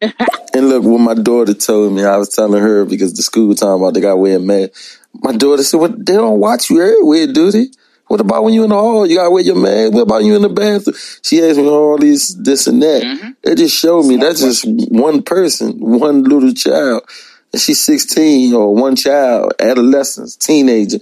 and 0.53 0.69
look, 0.69 0.83
when 0.83 1.01
my 1.01 1.13
daughter 1.13 1.53
told 1.53 1.93
me, 1.93 2.03
I 2.03 2.17
was 2.17 2.29
telling 2.29 2.61
her 2.61 2.85
because 2.85 3.13
the 3.13 3.21
school 3.21 3.53
time 3.55 3.81
about 3.81 3.93
they 3.93 4.01
got 4.01 4.17
wear 4.17 4.37
a 4.37 4.39
mask. 4.39 4.99
My 5.13 5.31
daughter 5.31 5.63
said, 5.63 5.77
"What? 5.77 6.05
they 6.05 6.13
don't 6.13 6.39
watch 6.39 6.69
you 6.69 6.81
everywhere, 6.81 7.27
do 7.27 7.51
they? 7.51 7.67
What 8.07 8.21
about 8.21 8.43
when 8.43 8.53
you 8.53 8.63
in 8.63 8.69
the 8.69 8.75
hall? 8.75 9.05
You 9.05 9.17
gotta 9.17 9.29
wear 9.29 9.43
your 9.43 9.55
mask. 9.55 9.93
What 9.93 10.01
about 10.01 10.23
you 10.23 10.35
in 10.35 10.41
the 10.41 10.49
bathroom?" 10.49 10.95
She 11.21 11.41
asked 11.43 11.57
me 11.57 11.67
all 11.67 11.97
these, 11.97 12.35
this 12.35 12.67
and 12.67 12.81
that. 12.81 13.03
Mm-hmm. 13.03 13.29
It 13.43 13.57
just 13.57 13.77
showed 13.77 14.03
me 14.03 14.17
that's 14.17 14.41
just 14.41 14.65
one 14.65 15.21
person, 15.21 15.79
one 15.79 16.23
little 16.23 16.53
child. 16.53 17.03
And 17.51 17.61
she's 17.61 17.83
16 17.83 18.53
or 18.53 18.75
one 18.75 18.95
child, 18.95 19.53
adolescence, 19.59 20.35
teenager. 20.35 20.99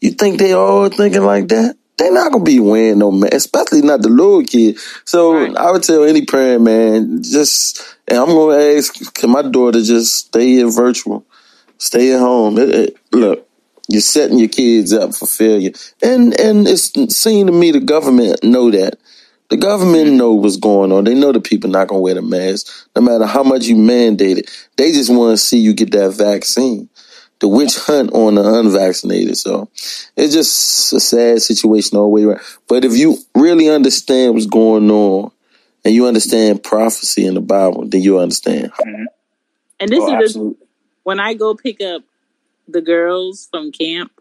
You 0.00 0.12
think 0.12 0.38
they 0.38 0.52
all 0.52 0.88
thinking 0.88 1.24
like 1.24 1.48
that? 1.48 1.76
They're 1.98 2.12
not 2.12 2.32
gonna 2.32 2.44
be 2.44 2.60
wearing 2.60 3.00
no 3.00 3.10
mask, 3.10 3.34
especially 3.34 3.82
not 3.82 4.02
the 4.02 4.08
little 4.08 4.42
kid. 4.42 4.78
So 5.04 5.34
right. 5.34 5.56
I 5.56 5.70
would 5.70 5.82
tell 5.82 6.04
any 6.04 6.24
parent, 6.24 6.62
man, 6.62 7.22
just 7.22 7.96
and 8.06 8.18
I'm 8.18 8.28
gonna 8.28 8.56
ask, 8.56 9.14
can 9.14 9.30
my 9.30 9.42
daughter 9.42 9.82
just 9.82 10.14
stay 10.26 10.60
in 10.60 10.70
virtual, 10.70 11.26
stay 11.76 12.14
at 12.14 12.20
home? 12.20 12.56
It, 12.56 12.68
it, 12.70 12.96
look, 13.12 13.46
you're 13.88 14.00
setting 14.00 14.38
your 14.38 14.48
kids 14.48 14.92
up 14.92 15.14
for 15.14 15.26
failure, 15.26 15.72
and 16.02 16.38
and 16.40 16.66
it's 16.68 16.92
seen 17.14 17.46
to 17.46 17.52
me 17.52 17.72
the 17.72 17.80
government 17.80 18.42
know 18.42 18.70
that. 18.70 18.98
The 19.50 19.56
government 19.56 20.08
mm-hmm. 20.08 20.18
know 20.18 20.34
what's 20.34 20.58
going 20.58 20.92
on. 20.92 21.04
They 21.04 21.14
know 21.14 21.32
the 21.32 21.40
people 21.40 21.70
not 21.70 21.88
gonna 21.88 22.02
wear 22.02 22.14
the 22.14 22.22
mask, 22.22 22.66
no 22.94 23.00
matter 23.00 23.24
how 23.24 23.42
much 23.42 23.64
you 23.64 23.76
mandate 23.76 24.36
it. 24.36 24.68
They 24.76 24.92
just 24.92 25.08
want 25.10 25.32
to 25.32 25.38
see 25.38 25.58
you 25.58 25.72
get 25.72 25.90
that 25.92 26.10
vaccine 26.10 26.90
the 27.40 27.48
witch 27.48 27.76
hunt 27.76 28.12
on 28.12 28.34
the 28.34 28.54
unvaccinated. 28.58 29.36
So 29.36 29.68
it's 30.16 30.34
just 30.34 30.92
a 30.92 31.00
sad 31.00 31.40
situation 31.40 31.96
all 31.96 32.04
the 32.04 32.08
way 32.08 32.24
around. 32.24 32.40
But 32.66 32.84
if 32.84 32.96
you 32.96 33.18
really 33.34 33.68
understand 33.68 34.34
what's 34.34 34.46
going 34.46 34.90
on 34.90 35.30
and 35.84 35.94
you 35.94 36.06
understand 36.06 36.62
prophecy 36.62 37.26
in 37.26 37.34
the 37.34 37.40
Bible, 37.40 37.86
then 37.86 38.02
you 38.02 38.18
understand. 38.18 38.72
Mm-hmm. 38.72 39.04
And 39.80 39.90
this 39.90 40.02
oh, 40.02 40.20
is 40.20 40.34
the, 40.34 40.56
when 41.04 41.20
I 41.20 41.34
go 41.34 41.54
pick 41.54 41.80
up 41.80 42.02
the 42.66 42.80
girls 42.80 43.48
from 43.50 43.70
camp, 43.72 44.12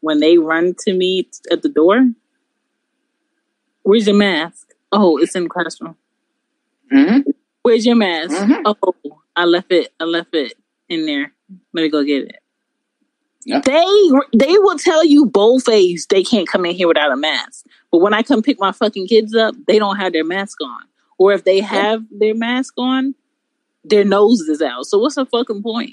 when 0.00 0.18
they 0.18 0.38
run 0.38 0.74
to 0.80 0.92
me 0.92 1.28
at 1.50 1.62
the 1.62 1.68
door, 1.68 2.10
where's 3.82 4.06
your 4.06 4.16
mask? 4.16 4.72
Oh, 4.90 5.18
it's 5.18 5.36
in 5.36 5.44
the 5.44 5.48
classroom. 5.48 5.96
Mm-hmm. 6.92 7.30
Where's 7.62 7.86
your 7.86 7.96
mask? 7.96 8.34
Mm-hmm. 8.34 8.62
Oh, 8.64 9.20
I 9.36 9.44
left 9.44 9.70
it. 9.70 9.92
I 10.00 10.04
left 10.04 10.34
it 10.34 10.54
in 10.88 11.06
there. 11.06 11.32
Let 11.72 11.82
me 11.82 11.88
go 11.88 12.02
get 12.04 12.24
it. 12.24 12.42
Yeah. 13.44 13.60
They 13.60 14.10
they 14.36 14.58
will 14.58 14.78
tell 14.78 15.04
you 15.04 15.26
both 15.26 15.66
ways 15.66 16.06
they 16.08 16.22
can't 16.22 16.48
come 16.48 16.64
in 16.64 16.74
here 16.74 16.88
without 16.88 17.12
a 17.12 17.16
mask. 17.16 17.66
But 17.90 17.98
when 17.98 18.14
I 18.14 18.22
come 18.22 18.42
pick 18.42 18.60
my 18.60 18.72
fucking 18.72 19.08
kids 19.08 19.34
up, 19.34 19.54
they 19.66 19.78
don't 19.78 19.96
have 19.96 20.12
their 20.12 20.24
mask 20.24 20.58
on. 20.62 20.82
Or 21.18 21.32
if 21.32 21.44
they 21.44 21.60
have 21.60 22.04
their 22.10 22.34
mask 22.34 22.74
on, 22.78 23.14
their 23.84 24.04
nose 24.04 24.40
is 24.42 24.62
out. 24.62 24.86
So 24.86 24.98
what's 24.98 25.16
the 25.16 25.26
fucking 25.26 25.62
point? 25.62 25.90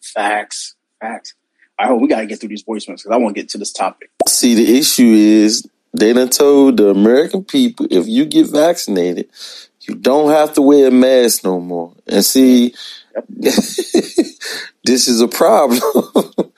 Facts. 0.00 0.74
Facts. 1.00 1.34
I 1.78 1.86
hope 1.86 2.00
we 2.00 2.08
gotta 2.08 2.26
get 2.26 2.40
through 2.40 2.50
these 2.50 2.64
voicemails 2.64 3.02
because 3.02 3.10
I 3.10 3.16
want 3.16 3.34
to 3.34 3.42
get 3.42 3.50
to 3.50 3.58
this 3.58 3.72
topic. 3.72 4.10
See, 4.26 4.54
the 4.54 4.78
issue 4.78 5.12
is 5.12 5.68
they 5.92 6.12
done 6.12 6.28
told 6.30 6.76
the 6.76 6.88
American 6.88 7.44
people 7.44 7.86
if 7.90 8.06
you 8.06 8.24
get 8.24 8.48
vaccinated, 8.48 9.28
you 9.80 9.94
don't 9.94 10.30
have 10.30 10.54
to 10.54 10.62
wear 10.62 10.88
a 10.88 10.90
mask 10.90 11.44
no 11.44 11.60
more. 11.60 11.94
And 12.06 12.24
see, 12.24 12.74
this 14.84 15.08
is 15.08 15.20
a 15.20 15.28
problem. 15.28 15.80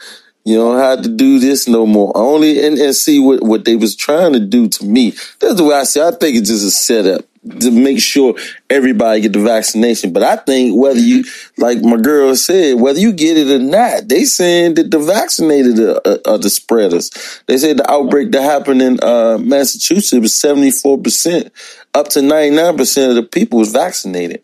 You 0.47 0.59
don't 0.59 0.79
have 0.79 1.03
to 1.03 1.09
do 1.09 1.41
this 1.41 1.67
no 1.67 1.87
more. 1.87 2.17
Only 2.17 2.65
and, 2.65 2.79
and 2.79 2.95
see 2.95 3.19
what, 3.19 3.43
what 3.43 3.65
they 3.65 3.75
was 3.75 3.97
trying 3.97 4.33
to 4.33 4.39
do 4.39 4.69
to 4.69 4.85
me. 4.85 5.11
That's 5.41 5.57
the 5.57 5.65
way 5.65 5.75
I 5.75 5.83
say. 5.83 6.07
I 6.07 6.13
think 6.13 6.37
it's 6.37 6.49
just 6.49 6.65
a 6.65 6.71
setup 6.71 7.25
to 7.61 7.73
make 7.73 8.01
sure 8.01 8.37
everybody 8.71 9.23
get 9.23 9.33
the 9.33 9.41
vaccination. 9.41 10.13
But 10.13 10.23
I 10.23 10.37
think 10.37 10.81
whether 10.81 11.01
you, 11.01 11.25
like 11.59 11.83
my 11.83 11.97
girl 11.97 12.37
said, 12.37 12.81
whether 12.81 13.01
you 13.01 13.13
get 13.13 13.37
it 13.37 13.51
or 13.51 13.59
not, 13.59 14.09
they 14.09 14.25
saying 14.25 14.75
that 14.75 14.93
the 14.93 15.01
vaccinated 15.01 15.81
are, 15.81 16.21
are 16.25 16.39
the 16.39 16.51
spreaders. 16.51 17.11
They 17.47 17.59
said 17.59 17.79
the 17.79 17.91
outbreak 17.91 18.31
that 18.31 18.43
happened 18.43 18.83
in 18.83 19.03
uh, 19.03 19.39
Massachusetts 19.39 20.21
was 20.21 20.39
seventy 20.39 20.71
four 20.71 20.97
percent, 20.97 21.51
up 21.93 22.09
to 22.11 22.23
ninety 22.23 22.55
nine 22.55 22.77
percent 22.77 23.11
of 23.11 23.17
the 23.17 23.25
people 23.25 23.59
was 23.59 23.73
vaccinated. 23.73 24.43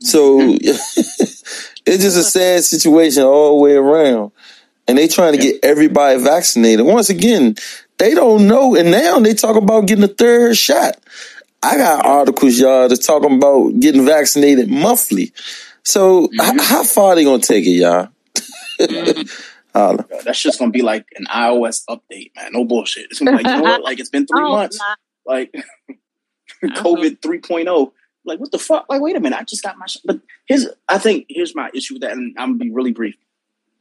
So 0.00 0.38
it's 1.86 2.02
just 2.02 2.18
a 2.18 2.22
sad 2.22 2.62
situation 2.62 3.22
all 3.22 3.56
the 3.56 3.62
way 3.62 3.74
around. 3.74 4.32
And 4.88 4.98
they 4.98 5.08
trying 5.08 5.34
to 5.34 5.38
get 5.38 5.64
everybody 5.64 6.20
vaccinated. 6.20 6.84
Once 6.84 7.10
again, 7.10 7.54
they 7.98 8.14
don't 8.14 8.46
know. 8.46 8.74
And 8.74 8.90
now 8.90 9.20
they 9.20 9.34
talk 9.34 9.56
about 9.56 9.86
getting 9.86 10.04
a 10.04 10.08
third 10.08 10.56
shot. 10.56 10.96
I 11.62 11.76
got 11.76 12.06
articles, 12.06 12.58
y'all, 12.58 12.88
that's 12.88 13.06
talking 13.06 13.36
about 13.36 13.78
getting 13.78 14.04
vaccinated 14.04 14.70
monthly. 14.70 15.32
So 15.84 16.26
mm-hmm. 16.28 16.58
h- 16.58 16.66
how 16.66 16.84
far 16.84 17.14
they 17.14 17.24
gonna 17.24 17.42
take 17.42 17.66
it, 17.66 17.70
y'all? 17.70 18.08
mm-hmm. 18.80 19.22
That's 20.24 20.42
just 20.42 20.58
gonna 20.58 20.70
be 20.70 20.82
like 20.82 21.06
an 21.16 21.26
iOS 21.26 21.84
update, 21.88 22.34
man. 22.34 22.52
No 22.52 22.64
bullshit. 22.64 23.06
It's 23.10 23.18
gonna 23.20 23.36
be 23.36 23.44
like, 23.44 23.56
you 23.56 23.62
know 23.62 23.70
what? 23.70 23.82
Like 23.82 24.00
it's 24.00 24.10
been 24.10 24.26
three 24.26 24.42
oh, 24.44 24.50
months. 24.50 24.78
Nah. 24.78 24.96
Like 25.26 25.52
COVID 26.64 27.20
3.0. 27.20 27.92
Like 28.24 28.38
what 28.38 28.52
the 28.52 28.58
fuck? 28.58 28.86
Like 28.88 29.00
wait 29.00 29.16
a 29.16 29.20
minute, 29.20 29.38
I 29.38 29.44
just 29.44 29.62
got 29.62 29.78
my. 29.78 29.86
Sh-. 29.86 29.98
But 30.04 30.20
here's, 30.46 30.66
I 30.88 30.98
think 30.98 31.26
here's 31.28 31.54
my 31.54 31.70
issue 31.74 31.94
with 31.94 32.02
that, 32.02 32.12
and 32.12 32.34
I'm 32.38 32.50
gonna 32.50 32.64
be 32.64 32.70
really 32.70 32.92
brief. 32.92 33.16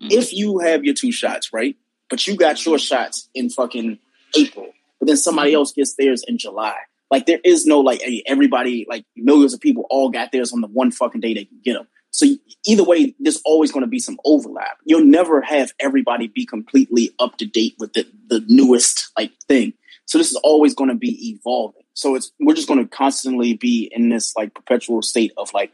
Mm-hmm. 0.01 0.17
If 0.17 0.33
you 0.33 0.59
have 0.59 0.83
your 0.83 0.93
two 0.93 1.11
shots, 1.11 1.51
right, 1.51 1.75
but 2.09 2.25
you 2.25 2.37
got 2.37 2.65
your 2.65 2.79
shots 2.79 3.29
in 3.33 3.49
fucking 3.49 3.99
April, 4.37 4.71
but 4.99 5.07
then 5.07 5.17
somebody 5.17 5.53
else 5.53 5.73
gets 5.73 5.95
theirs 5.95 6.23
in 6.27 6.37
July 6.37 6.75
like 7.11 7.25
there 7.25 7.39
is 7.43 7.65
no 7.65 7.79
like 7.79 8.01
hey, 8.01 8.23
everybody 8.27 8.85
like 8.87 9.05
millions 9.15 9.53
of 9.53 9.59
people 9.59 9.85
all 9.89 10.09
got 10.09 10.31
theirs 10.31 10.53
on 10.53 10.61
the 10.61 10.67
one 10.67 10.91
fucking 10.91 11.21
day 11.21 11.33
they 11.33 11.45
can 11.45 11.59
get 11.63 11.73
them. 11.73 11.87
So 12.11 12.25
either 12.65 12.83
way, 12.83 13.15
there's 13.19 13.41
always 13.45 13.71
going 13.71 13.83
to 13.83 13.89
be 13.89 13.99
some 13.99 14.17
overlap. 14.25 14.77
You'll 14.83 15.05
never 15.05 15.41
have 15.41 15.71
everybody 15.79 16.27
be 16.27 16.45
completely 16.45 17.11
up 17.19 17.37
to 17.37 17.45
date 17.45 17.75
with 17.77 17.93
the, 17.93 18.07
the 18.27 18.43
newest 18.47 19.11
like 19.17 19.31
thing. 19.47 19.73
So 20.05 20.17
this 20.17 20.31
is 20.31 20.35
always 20.37 20.73
going 20.73 20.89
to 20.89 20.95
be 20.95 21.29
evolving. 21.29 21.83
So 21.99 22.15
it's 22.15 22.31
we're 22.39 22.55
just 22.55 22.69
going 22.69 22.81
to 22.81 22.87
constantly 22.87 23.55
be 23.55 23.91
in 23.93 24.07
this 24.07 24.33
like 24.37 24.53
perpetual 24.53 25.01
state 25.01 25.33
of 25.35 25.53
like 25.53 25.73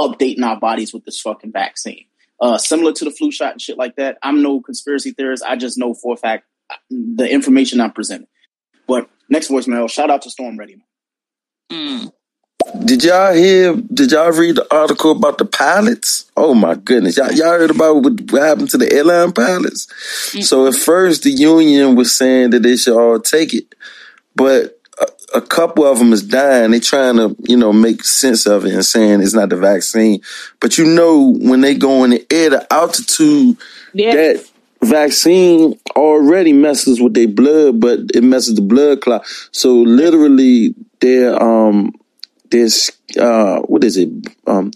updating 0.00 0.42
our 0.42 0.58
bodies 0.58 0.94
with 0.94 1.04
this 1.04 1.20
fucking 1.20 1.52
vaccine. 1.52 2.06
Uh, 2.40 2.56
similar 2.56 2.92
to 2.92 3.04
the 3.04 3.10
flu 3.10 3.30
shot 3.30 3.52
and 3.52 3.60
shit 3.60 3.76
like 3.76 3.96
that. 3.96 4.16
I'm 4.22 4.42
no 4.42 4.60
conspiracy 4.60 5.12
theorist. 5.12 5.44
I 5.46 5.56
just 5.56 5.76
know 5.76 5.92
for 5.92 6.14
a 6.14 6.16
fact 6.16 6.44
the 6.90 7.30
information 7.30 7.80
I'm 7.80 7.92
presenting. 7.92 8.28
But 8.88 9.10
next 9.28 9.48
voicemail, 9.48 9.90
shout 9.90 10.10
out 10.10 10.22
to 10.22 10.30
Storm 10.30 10.58
Ready. 10.58 10.82
Mm. 11.70 12.10
Did 12.84 13.04
y'all 13.04 13.34
hear? 13.34 13.76
Did 13.76 14.12
y'all 14.12 14.32
read 14.32 14.56
the 14.56 14.74
article 14.74 15.12
about 15.12 15.36
the 15.36 15.44
pilots? 15.44 16.30
Oh 16.38 16.54
my 16.54 16.74
goodness, 16.74 17.18
y'all, 17.18 17.32
y'all 17.32 17.50
heard 17.50 17.70
about 17.70 18.02
what, 18.02 18.30
what 18.30 18.42
happened 18.42 18.70
to 18.70 18.78
the 18.78 18.90
airline 18.90 19.32
pilots? 19.32 19.86
Mm-hmm. 20.30 20.40
So 20.40 20.66
at 20.66 20.74
first, 20.74 21.22
the 21.22 21.30
union 21.30 21.96
was 21.96 22.14
saying 22.14 22.50
that 22.50 22.62
they 22.62 22.76
should 22.76 22.98
all 22.98 23.20
take 23.20 23.52
it, 23.52 23.74
but 24.34 24.75
a, 25.00 25.38
a, 25.38 25.40
couple 25.40 25.84
of 25.84 25.98
them 25.98 26.12
is 26.12 26.22
dying. 26.22 26.70
They 26.70 26.80
trying 26.80 27.16
to, 27.16 27.36
you 27.40 27.56
know, 27.56 27.72
make 27.72 28.04
sense 28.04 28.46
of 28.46 28.64
it 28.64 28.74
and 28.74 28.84
saying 28.84 29.20
it's 29.20 29.34
not 29.34 29.50
the 29.50 29.56
vaccine. 29.56 30.20
But 30.60 30.78
you 30.78 30.84
know, 30.84 31.34
when 31.38 31.60
they 31.60 31.74
go 31.74 32.04
in 32.04 32.10
the 32.10 32.26
air, 32.30 32.50
the 32.50 32.72
altitude 32.72 33.56
yeah. 33.92 34.14
that 34.14 34.50
vaccine 34.82 35.78
already 35.94 36.52
messes 36.52 37.00
with 37.00 37.14
their 37.14 37.28
blood, 37.28 37.80
but 37.80 38.00
it 38.14 38.22
messes 38.22 38.54
the 38.54 38.62
blood 38.62 39.00
clot. 39.00 39.26
So 39.52 39.74
literally, 39.74 40.74
their 41.00 41.40
um, 41.42 41.92
there's 42.50 42.90
uh, 43.18 43.60
what 43.60 43.84
is 43.84 43.96
it? 43.96 44.08
Um, 44.46 44.72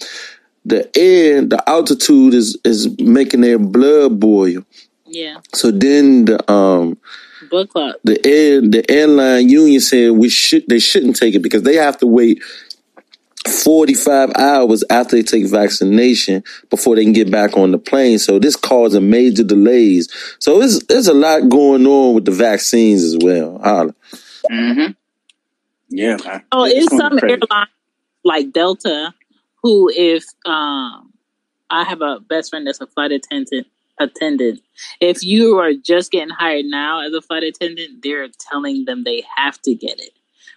the 0.64 0.90
air, 0.96 1.42
the 1.42 1.62
altitude 1.68 2.34
is 2.34 2.58
is 2.64 2.98
making 2.98 3.40
their 3.40 3.58
blood 3.58 4.20
boil. 4.20 4.64
Yeah. 5.06 5.38
So 5.54 5.70
then 5.70 6.26
the 6.26 6.50
um 6.50 6.98
blood 7.50 7.68
clot. 7.68 7.96
The 8.04 8.24
air 8.26 8.60
the 8.60 8.88
airline 8.90 9.48
union 9.48 9.80
said 9.80 10.12
we 10.12 10.28
should 10.28 10.64
they 10.68 10.78
shouldn't 10.78 11.16
take 11.16 11.34
it 11.34 11.40
because 11.40 11.62
they 11.62 11.74
have 11.74 11.98
to 11.98 12.06
wait 12.06 12.42
45 13.48 14.32
hours 14.36 14.84
after 14.90 15.16
they 15.16 15.22
take 15.22 15.46
vaccination 15.46 16.44
before 16.68 16.96
they 16.96 17.04
can 17.04 17.12
get 17.12 17.30
back 17.30 17.56
on 17.56 17.72
the 17.72 17.78
plane. 17.78 18.18
So 18.18 18.38
this 18.38 18.56
causing 18.56 19.08
major 19.08 19.42
delays. 19.42 20.08
So 20.38 20.58
there's, 20.58 20.80
there's 20.80 21.08
a 21.08 21.14
lot 21.14 21.48
going 21.48 21.86
on 21.86 22.14
with 22.14 22.26
the 22.26 22.32
vaccines 22.32 23.02
as 23.02 23.18
well. 23.20 23.58
Holla. 23.58 23.94
Mm-hmm. 24.50 24.92
Yeah. 25.88 26.16
Man. 26.24 26.42
Oh, 26.52 26.64
it's 26.66 26.94
some 26.94 27.18
airline 27.22 27.66
like 28.24 28.52
Delta 28.52 29.14
who 29.62 29.90
if 29.94 30.24
um 30.44 31.12
I 31.70 31.84
have 31.84 32.02
a 32.02 32.20
best 32.20 32.50
friend 32.50 32.66
that's 32.66 32.80
a 32.80 32.86
flight 32.86 33.12
attendant 33.12 33.66
attendant. 34.00 34.60
If 35.00 35.22
you 35.22 35.58
are 35.58 35.72
just 35.74 36.10
getting 36.10 36.34
hired 36.34 36.64
now 36.64 37.06
as 37.06 37.12
a 37.12 37.20
flight 37.20 37.44
attendant, 37.44 38.02
they're 38.02 38.28
telling 38.50 38.86
them 38.86 39.04
they 39.04 39.22
have 39.36 39.60
to 39.62 39.74
get 39.74 40.00
it. 40.00 40.12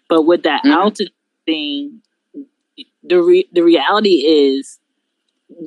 But 0.10 0.24
with 0.24 0.44
that 0.44 0.64
mm-hmm. 0.64 0.72
altitude 0.72 1.12
thing, 1.46 2.02
the 3.04 3.22
re- 3.22 3.50
the 3.52 3.62
reality 3.62 4.26
is 4.26 4.80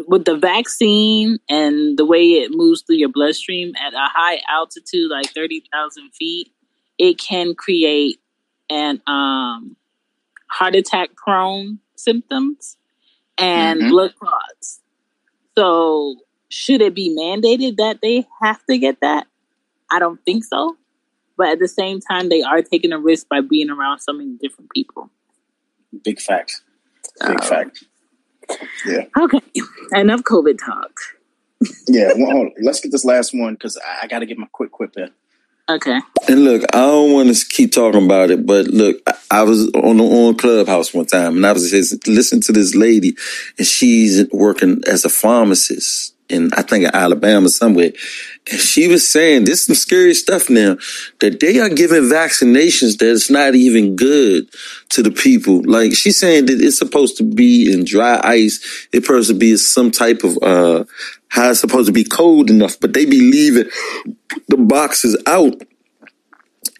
with 0.08 0.24
the 0.24 0.36
vaccine 0.36 1.38
and 1.48 1.96
the 1.96 2.04
way 2.04 2.22
it 2.22 2.50
moves 2.52 2.82
through 2.82 2.96
your 2.96 3.10
bloodstream 3.10 3.74
at 3.76 3.92
a 3.92 4.08
high 4.12 4.40
altitude, 4.48 5.10
like 5.10 5.32
thirty 5.32 5.62
thousand 5.72 6.10
feet, 6.18 6.50
it 6.98 7.18
can 7.18 7.54
create 7.54 8.18
an 8.70 9.00
um, 9.06 9.76
heart 10.48 10.74
attack 10.74 11.14
prone 11.14 11.78
symptoms 11.94 12.76
and 13.38 13.80
mm-hmm. 13.80 13.90
blood 13.90 14.14
clots. 14.18 14.80
So, 15.56 16.16
should 16.48 16.80
it 16.80 16.94
be 16.94 17.14
mandated 17.16 17.76
that 17.76 18.00
they 18.02 18.26
have 18.42 18.64
to 18.66 18.78
get 18.78 19.00
that? 19.00 19.26
I 19.90 19.98
don't 19.98 20.22
think 20.24 20.44
so. 20.44 20.76
But 21.36 21.48
at 21.48 21.58
the 21.58 21.68
same 21.68 22.00
time, 22.00 22.28
they 22.28 22.42
are 22.42 22.62
taking 22.62 22.92
a 22.92 22.98
risk 22.98 23.28
by 23.28 23.40
being 23.40 23.70
around 23.70 24.00
so 24.00 24.12
many 24.12 24.36
different 24.40 24.70
people. 24.70 25.10
Big 26.02 26.20
facts. 26.20 26.62
Big 27.20 27.30
um, 27.30 27.38
fact. 27.38 27.84
Yeah. 28.86 29.04
Okay. 29.18 29.40
Enough 29.92 30.22
COVID 30.22 30.58
talk. 30.64 30.92
yeah. 31.88 32.12
Well, 32.16 32.50
Let's 32.60 32.80
get 32.80 32.92
this 32.92 33.04
last 33.04 33.34
one 33.34 33.54
because 33.54 33.76
I, 33.76 34.04
I 34.04 34.06
got 34.06 34.20
to 34.20 34.26
get 34.26 34.38
my 34.38 34.48
quick 34.52 34.70
quip 34.70 34.96
in. 34.96 35.10
Okay. 35.68 35.98
And 36.28 36.44
look, 36.44 36.62
I 36.72 36.78
don't 36.78 37.12
want 37.12 37.34
to 37.34 37.44
keep 37.48 37.72
talking 37.72 38.04
about 38.04 38.30
it, 38.30 38.46
but 38.46 38.68
look, 38.68 38.98
I, 39.04 39.14
I 39.32 39.42
was 39.42 39.68
on 39.72 39.96
the 39.96 40.04
on 40.04 40.36
Clubhouse 40.36 40.94
one 40.94 41.06
time, 41.06 41.36
and 41.36 41.44
I 41.44 41.52
was 41.52 41.72
listening 42.06 42.42
to 42.42 42.52
this 42.52 42.76
lady, 42.76 43.16
and 43.58 43.66
she's 43.66 44.30
working 44.30 44.82
as 44.86 45.04
a 45.04 45.08
pharmacist 45.08 46.14
in 46.28 46.50
I 46.54 46.62
think 46.62 46.84
in 46.84 46.94
Alabama 46.94 47.48
somewhere. 47.48 47.92
And 48.50 48.60
she 48.60 48.88
was 48.88 49.08
saying 49.08 49.44
this 49.44 49.60
is 49.60 49.66
some 49.66 49.74
scary 49.74 50.14
stuff 50.14 50.48
now 50.48 50.76
that 51.20 51.40
they 51.40 51.58
are 51.58 51.68
giving 51.68 52.02
vaccinations 52.02 52.98
that's 52.98 53.30
not 53.30 53.54
even 53.54 53.96
good 53.96 54.48
to 54.90 55.02
the 55.02 55.10
people. 55.10 55.62
Like 55.64 55.94
she's 55.94 56.18
saying 56.18 56.46
that 56.46 56.60
it's 56.60 56.78
supposed 56.78 57.16
to 57.18 57.24
be 57.24 57.72
in 57.72 57.84
dry 57.84 58.20
ice. 58.22 58.88
It's 58.92 59.06
supposed 59.06 59.28
to 59.28 59.34
be 59.34 59.56
some 59.56 59.90
type 59.90 60.22
of 60.24 60.38
uh 60.42 60.84
how 61.28 61.50
it's 61.50 61.60
supposed 61.60 61.86
to 61.86 61.92
be 61.92 62.04
cold 62.04 62.50
enough, 62.50 62.78
but 62.80 62.92
they 62.92 63.04
be 63.04 63.20
leaving 63.20 63.70
the 64.48 64.56
boxes 64.56 65.20
out 65.26 65.60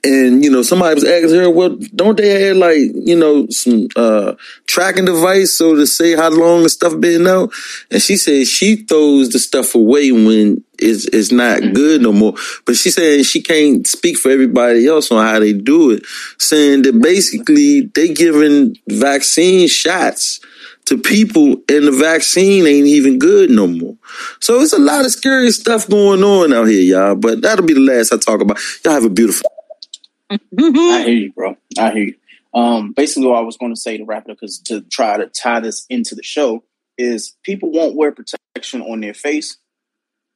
and 0.07 0.45
you 0.45 0.51
know 0.51 0.63
somebody 0.63 0.95
was 0.95 1.05
asking 1.05 1.39
her, 1.41 1.51
well, 1.51 1.77
don't 1.95 2.17
they 2.17 2.47
have 2.47 2.57
like 2.57 2.79
you 2.95 3.17
know 3.17 3.47
some 3.51 3.89
uh, 3.97 4.35
tracking 4.67 5.05
device 5.05 5.57
so 5.57 5.75
to 5.75 5.87
say 5.87 6.15
how 6.15 6.31
long 6.31 6.63
the 6.63 6.69
stuff 6.69 6.99
been 7.01 7.27
out? 7.27 7.53
And 7.91 8.01
she 8.01 8.17
said 8.17 8.47
she 8.47 8.77
throws 8.77 9.31
the 9.31 9.39
stuff 9.39 9.75
away 9.75 10.13
when 10.13 10.65
it's 10.79 11.07
it's 11.07 11.33
not 11.33 11.61
mm-hmm. 11.61 11.73
good 11.73 12.03
no 12.03 12.13
more. 12.13 12.35
But 12.65 12.77
she 12.77 12.91
said 12.91 13.25
she 13.27 13.43
can't 13.43 13.87
speak 13.87 14.19
for 14.19 14.31
everybody 14.31 14.87
else 14.87 15.11
on 15.11 15.25
how 15.25 15.41
they 15.41 15.53
do 15.53 15.91
it, 15.91 16.05
saying 16.39 16.83
that 16.83 17.01
basically 17.01 17.83
they 17.95 18.09
giving 18.09 18.77
vaccine 18.89 19.69
shots 19.69 20.41
to 20.87 20.97
people 20.97 21.57
and 21.69 21.87
the 21.87 21.93
vaccine 21.93 22.67
ain't 22.67 22.87
even 22.87 23.19
good 23.19 23.51
no 23.51 23.67
more. 23.67 23.97
So 24.41 24.61
it's 24.61 24.73
a 24.73 24.79
lot 24.79 25.05
of 25.05 25.11
scary 25.11 25.51
stuff 25.51 25.89
going 25.89 26.23
on 26.23 26.53
out 26.53 26.69
here, 26.69 26.81
y'all. 26.81 27.17
But 27.17 27.43
that'll 27.43 27.67
be 27.67 27.75
the 27.75 27.81
last 27.81 28.13
I 28.13 28.19
talk 28.19 28.41
about. 28.41 28.59
Y'all 28.85 28.95
have 28.95 29.05
a 29.05 29.11
beautiful 29.11 29.51
I 30.31 30.39
hear 31.05 31.09
you, 31.09 31.33
bro. 31.33 31.57
I 31.79 31.91
hear 31.93 32.05
you. 32.05 32.15
Um, 32.55 32.93
basically, 32.93 33.29
what 33.29 33.39
I 33.39 33.43
was 33.43 33.57
going 33.57 33.75
to 33.75 33.81
say 33.81 33.99
to 33.99 34.05
wrap 34.05 34.25
it 34.27 34.31
up, 34.31 34.39
because 34.39 34.59
to 34.61 34.81
try 34.83 35.19
to 35.19 35.27
tie 35.27 35.61
this 35.61 35.85
into 35.91 36.15
the 36.15 36.23
show, 36.23 36.65
is 36.97 37.37
people 37.43 37.71
won't 37.71 37.97
wear 37.97 38.13
protection 38.13 38.81
on 38.83 39.01
their 39.01 39.15
face 39.15 39.59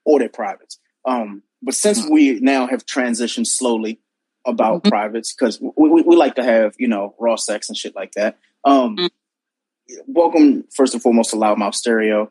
or 0.04 0.18
their 0.18 0.28
privates. 0.28 0.78
Um, 1.04 1.42
but 1.62 1.74
since 1.74 2.06
we 2.06 2.40
now 2.40 2.66
have 2.66 2.84
transitioned 2.84 3.46
slowly 3.46 4.00
about 4.46 4.82
mm-hmm. 4.82 4.90
privates, 4.90 5.32
because 5.32 5.60
we, 5.60 5.70
we, 5.76 6.02
we, 6.02 6.16
like 6.16 6.34
to 6.34 6.44
have 6.44 6.74
you 6.78 6.88
know 6.88 7.14
raw 7.18 7.36
sex 7.36 7.68
and 7.68 7.76
shit 7.76 7.94
like 7.94 8.12
that. 8.12 8.38
Um, 8.64 8.96
mm-hmm. 8.96 9.96
Welcome 10.06 10.64
first 10.74 10.94
and 10.94 11.02
foremost 11.02 11.30
to 11.30 11.36
Loudmouth 11.36 11.74
Stereo. 11.74 12.30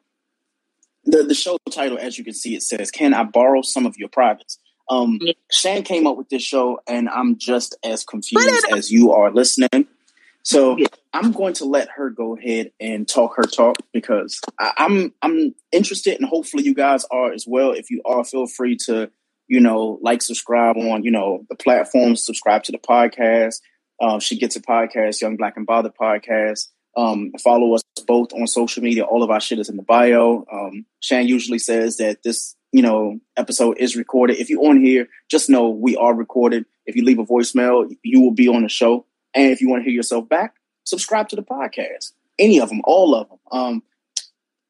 the 1.04 1.24
the 1.24 1.34
show 1.34 1.58
title, 1.72 1.98
as 2.00 2.18
you 2.18 2.24
can 2.24 2.34
see, 2.34 2.56
it 2.56 2.64
says, 2.64 2.92
"Can 2.92 3.14
I 3.14 3.24
borrow 3.24 3.62
some 3.62 3.86
of 3.86 3.98
your 3.98 4.10
privates?" 4.10 4.60
Um. 4.90 5.20
Shan 5.52 5.84
came 5.84 6.08
up 6.08 6.18
with 6.18 6.30
this 6.30 6.44
show, 6.44 6.82
and 6.88 7.10
I'm 7.10 7.38
just 7.38 7.76
as 7.84 8.04
confused 8.04 8.66
as 8.72 8.92
you 8.92 9.12
are 9.12 9.32
listening. 9.32 9.88
So. 10.44 10.78
I'm 11.12 11.32
going 11.32 11.56
to 11.56 11.66
let 11.66 11.90
her 11.96 12.12
go 12.12 12.38
ahead 12.38 12.72
and 12.80 13.08
talk 13.08 13.36
her 13.38 13.44
talk 13.44 13.78
because 13.92 14.40
I, 14.60 14.74
I'm 14.78 15.12
I'm 15.24 15.56
interested, 15.72 16.20
and 16.20 16.30
hopefully 16.30 16.64
you 16.64 16.76
guys 16.76 17.04
are 17.10 17.32
as 17.34 17.46
well. 17.48 17.72
If 17.72 17.90
you 17.90 18.04
are, 18.06 18.24
feel 18.24 18.46
free 18.46 18.78
to 18.86 19.10
you 19.48 19.60
know 19.60 19.98
like, 20.04 20.22
subscribe 20.22 20.78
on 20.78 21.04
you 21.04 21.10
know 21.10 21.48
the 21.50 21.56
platforms, 21.56 22.24
subscribe 22.24 22.62
to 22.66 22.72
the 22.72 22.78
podcast. 22.78 23.56
Um, 24.02 24.20
she 24.20 24.38
gets 24.38 24.56
a 24.56 24.62
podcast, 24.62 25.22
Young 25.22 25.36
Black 25.36 25.58
and 25.58 25.66
Bothered 25.66 25.96
podcast. 26.00 26.68
Um, 26.96 27.32
follow 27.44 27.76
us 27.76 27.82
both 28.08 28.34
on 28.34 28.48
social 28.48 28.84
media. 28.84 29.04
All 29.04 29.24
of 29.24 29.30
our 29.30 29.40
shit 29.40 29.60
is 29.60 29.70
in 29.70 29.78
the 29.78 29.84
bio. 29.84 30.46
Um, 30.52 30.86
Shan 31.00 31.28
usually 31.28 31.60
says 31.60 31.98
that 31.98 32.24
this, 32.24 32.56
you 32.72 32.82
know, 32.82 33.20
episode 33.36 33.78
is 33.80 33.96
recorded. 33.96 34.38
If 34.38 34.50
you're 34.50 34.66
on 34.66 34.84
here, 34.84 35.08
just 35.30 35.50
know 35.50 35.70
we 35.70 35.96
are 35.96 36.14
recorded. 36.14 36.66
If 36.86 36.96
you 36.96 37.04
leave 37.04 37.20
a 37.20 37.26
voicemail, 37.26 37.90
you 38.04 38.22
will 38.22 38.34
be 38.34 38.48
on 38.48 38.64
the 38.64 38.70
show. 38.70 39.06
And 39.34 39.52
if 39.52 39.62
you 39.62 39.70
want 39.70 39.82
to 39.82 39.86
hear 39.86 39.94
yourself 39.94 40.28
back, 40.30 40.56
subscribe 40.84 41.30
to 41.30 41.36
the 41.36 41.44
podcast. 41.44 42.14
Any 42.38 42.60
of 42.60 42.70
them, 42.70 42.82
all 42.84 43.16
of 43.16 43.30
them. 43.30 43.40
Um, 43.52 43.84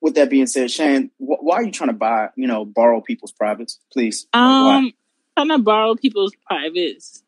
with 0.01 0.15
that 0.15 0.29
being 0.29 0.47
said, 0.47 0.71
Shan, 0.71 1.11
wh- 1.17 1.43
why 1.43 1.57
are 1.57 1.63
you 1.63 1.71
trying 1.71 1.89
to 1.89 1.95
buy, 1.95 2.29
you 2.35 2.47
know, 2.47 2.65
borrow 2.65 3.01
people's 3.01 3.31
privates? 3.31 3.79
Please. 3.91 4.27
Um, 4.33 4.93
trying 5.35 5.49
to 5.49 5.59
borrow 5.59 5.95
people's 5.95 6.33
privates 6.47 7.23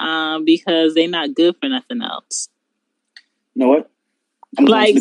um, 0.00 0.44
because 0.44 0.94
they're 0.94 1.08
not 1.08 1.34
good 1.34 1.56
for 1.60 1.68
nothing 1.68 2.02
else. 2.02 2.48
You 3.54 3.64
know 3.64 3.68
what? 3.68 3.90
I'm 4.58 4.64
like, 4.64 4.96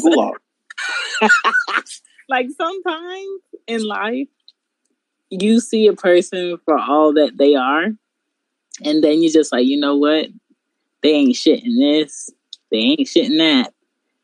like 2.30 2.48
sometimes 2.58 3.42
in 3.68 3.84
life, 3.84 4.28
you 5.30 5.60
see 5.60 5.88
a 5.88 5.94
person 5.94 6.58
for 6.66 6.78
all 6.78 7.14
that 7.14 7.38
they 7.38 7.56
are, 7.56 7.86
and 8.84 9.04
then 9.04 9.22
you 9.22 9.32
just 9.32 9.52
like, 9.52 9.66
you 9.66 9.80
know 9.80 9.96
what? 9.96 10.28
They 11.02 11.12
ain't 11.12 11.36
shit 11.36 11.64
in 11.64 11.80
this. 11.80 12.30
They 12.72 12.78
ain't 12.78 13.08
shit 13.08 13.32
in 13.32 13.38
that. 13.38 13.74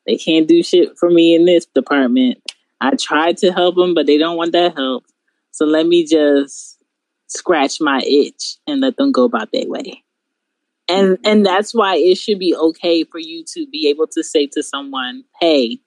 They 0.07 0.17
can't 0.17 0.47
do 0.47 0.63
shit 0.63 0.97
for 0.97 1.09
me 1.09 1.35
in 1.35 1.45
this 1.45 1.65
department. 1.65 2.39
I 2.81 2.95
tried 2.95 3.37
to 3.37 3.51
help 3.51 3.75
them, 3.75 3.93
but 3.93 4.07
they 4.07 4.17
don't 4.17 4.37
want 4.37 4.51
that 4.53 4.75
help. 4.75 5.05
So 5.51 5.65
let 5.65 5.85
me 5.85 6.05
just 6.05 6.81
scratch 7.27 7.79
my 7.79 8.01
itch 8.05 8.57
and 8.67 8.81
let 8.81 8.97
them 8.97 9.11
go 9.11 9.23
about 9.23 9.51
their 9.51 9.67
way 9.67 10.03
and 10.91 11.17
mm-hmm. 11.17 11.21
and 11.25 11.45
that's 11.45 11.73
why 11.73 11.95
it 11.95 12.15
should 12.15 12.39
be 12.39 12.55
okay 12.55 13.03
for 13.03 13.19
you 13.19 13.43
to 13.45 13.65
be 13.67 13.87
able 13.89 14.07
to 14.07 14.23
say 14.23 14.47
to 14.47 14.61
someone 14.61 15.23
hey 15.39 15.79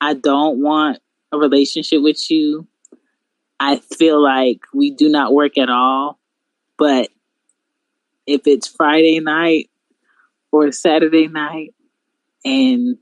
i 0.00 0.14
don't 0.14 0.60
want 0.60 0.98
a 1.32 1.38
relationship 1.38 2.02
with 2.02 2.30
you 2.30 2.66
i 3.72 3.78
feel 3.96 4.22
like 4.22 4.60
we 4.72 4.90
do 4.90 5.08
not 5.08 5.32
work 5.32 5.58
at 5.58 5.70
all 5.70 6.18
but 6.78 7.08
if 8.26 8.46
it's 8.46 8.68
friday 8.68 9.20
night 9.20 9.70
or 10.52 10.70
saturday 10.72 11.28
night 11.28 11.74
and 12.44 12.98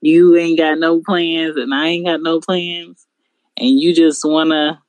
you 0.00 0.36
ain't 0.36 0.58
got 0.58 0.78
no 0.78 1.00
plans 1.00 1.56
and 1.56 1.74
i 1.74 1.88
ain't 1.88 2.06
got 2.06 2.22
no 2.22 2.40
plans 2.40 3.06
and 3.56 3.80
you 3.80 3.94
just 3.94 4.24
wanna 4.24 4.82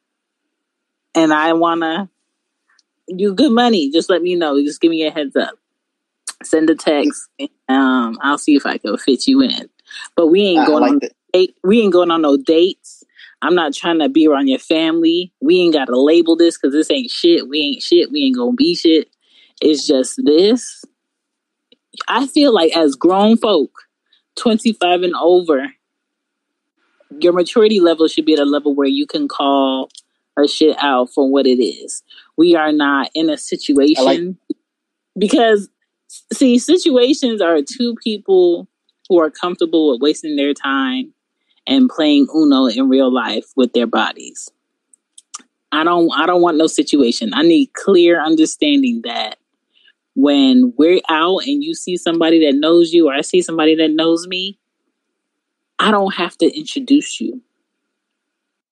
and 1.16 1.34
i 1.34 1.54
wanna 1.54 2.10
you 3.18 3.34
good 3.34 3.52
money, 3.52 3.92
just 3.92 4.10
let 4.10 4.22
me 4.22 4.36
know. 4.36 4.62
Just 4.62 4.82
give 4.82 4.92
me 4.92 5.06
a 5.06 5.12
heads 5.12 5.36
up. 5.36 5.56
Send 6.44 6.70
a 6.70 6.76
text. 6.76 7.30
Um, 7.68 8.18
I'll 8.22 8.38
see 8.38 8.56
if 8.56 8.66
I 8.66 8.78
can 8.78 8.98
fit 8.98 9.28
you 9.28 9.42
in. 9.42 9.70
But 10.16 10.28
we 10.28 10.42
ain't 10.42 10.66
going 10.66 10.82
like 10.82 10.92
on 10.92 11.00
date, 11.34 11.56
we 11.64 11.82
ain't 11.82 11.94
going 11.94 12.12
on 12.12 12.22
no 12.22 12.38
dates. 12.38 13.01
I'm 13.42 13.56
not 13.56 13.74
trying 13.74 14.00
to 14.00 14.10
be 14.10 14.28
around 14.28 14.48
your 14.48 14.60
family. 14.60 15.34
We 15.42 15.60
ain't 15.60 15.74
got 15.74 15.86
to 15.86 16.00
label 16.00 16.36
this 16.36 16.58
because 16.58 16.74
this 16.74 16.92
ain't 16.92 17.10
shit. 17.10 17.48
We 17.48 17.60
ain't 17.60 17.82
shit. 17.82 18.12
We 18.12 18.24
ain't 18.24 18.38
gonna 18.38 18.54
be 18.54 18.76
shit. 18.76 19.10
It's 19.62 19.88
just 19.88 20.20
this. 20.24 20.84
I 22.08 22.28
feel 22.28 22.54
like 22.54 22.76
as 22.76 22.96
grown 22.96 23.38
folk, 23.38 23.72
25 24.38 25.04
and 25.04 25.16
over, 25.16 25.72
your 27.20 27.34
maturity 27.34 27.80
level 27.80 28.08
should 28.08 28.26
be 28.26 28.34
at 28.34 28.40
a 28.40 28.46
level 28.46 28.74
where 28.74 28.88
you 28.88 29.06
can 29.06 29.28
call 29.28 29.90
a 30.38 30.48
shit 30.48 30.78
out 30.80 31.10
for 31.14 31.30
what 31.30 31.46
it 31.46 31.62
is 31.62 32.04
we 32.38 32.56
are 32.56 32.72
not 32.72 33.10
in 33.14 33.30
a 33.30 33.38
situation 33.38 34.06
like- 34.06 34.58
because 35.18 35.70
see 36.34 36.58
situations 36.58 37.42
are 37.42 37.62
two 37.62 37.96
people 38.04 38.68
who 39.10 39.20
are 39.20 39.30
comfortable 39.30 39.92
with 39.92 40.02
wasting 40.02 40.36
their 40.36 40.54
time 40.54 41.14
and 41.68 41.90
playing 41.90 42.28
uno 42.36 42.68
in 42.68 42.90
real 42.90 43.14
life 43.14 43.46
with 43.56 43.74
their 43.74 43.88
bodies 43.88 44.50
i 45.72 45.84
don't 45.84 46.12
i 46.18 46.26
don't 46.26 46.42
want 46.42 46.58
no 46.58 46.68
situation 46.68 47.34
i 47.34 47.42
need 47.42 47.72
clear 47.74 48.22
understanding 48.22 49.02
that 49.04 49.38
when 50.16 50.74
we're 50.78 51.02
out 51.10 51.40
and 51.46 51.64
you 51.64 51.74
see 51.74 51.96
somebody 51.96 52.46
that 52.46 52.58
knows 52.58 52.92
you 52.94 53.08
or 53.10 53.14
i 53.14 53.22
see 53.22 53.42
somebody 53.42 53.76
that 53.76 53.92
knows 53.92 54.28
me 54.28 54.58
i 55.80 55.92
don't 55.92 56.14
have 56.14 56.38
to 56.38 56.46
introduce 56.58 57.22
you 57.22 57.42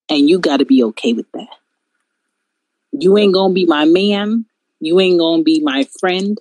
and 0.09 0.29
you 0.29 0.39
got 0.39 0.57
to 0.57 0.65
be 0.65 0.83
okay 0.83 1.13
with 1.13 1.31
that 1.33 1.47
you 2.91 3.17
ain't 3.17 3.33
gonna 3.33 3.53
be 3.53 3.65
my 3.65 3.85
man. 3.85 4.45
You 4.79 4.99
ain't 4.99 5.19
gonna 5.19 5.43
be 5.43 5.61
my 5.61 5.87
friend. 5.99 6.37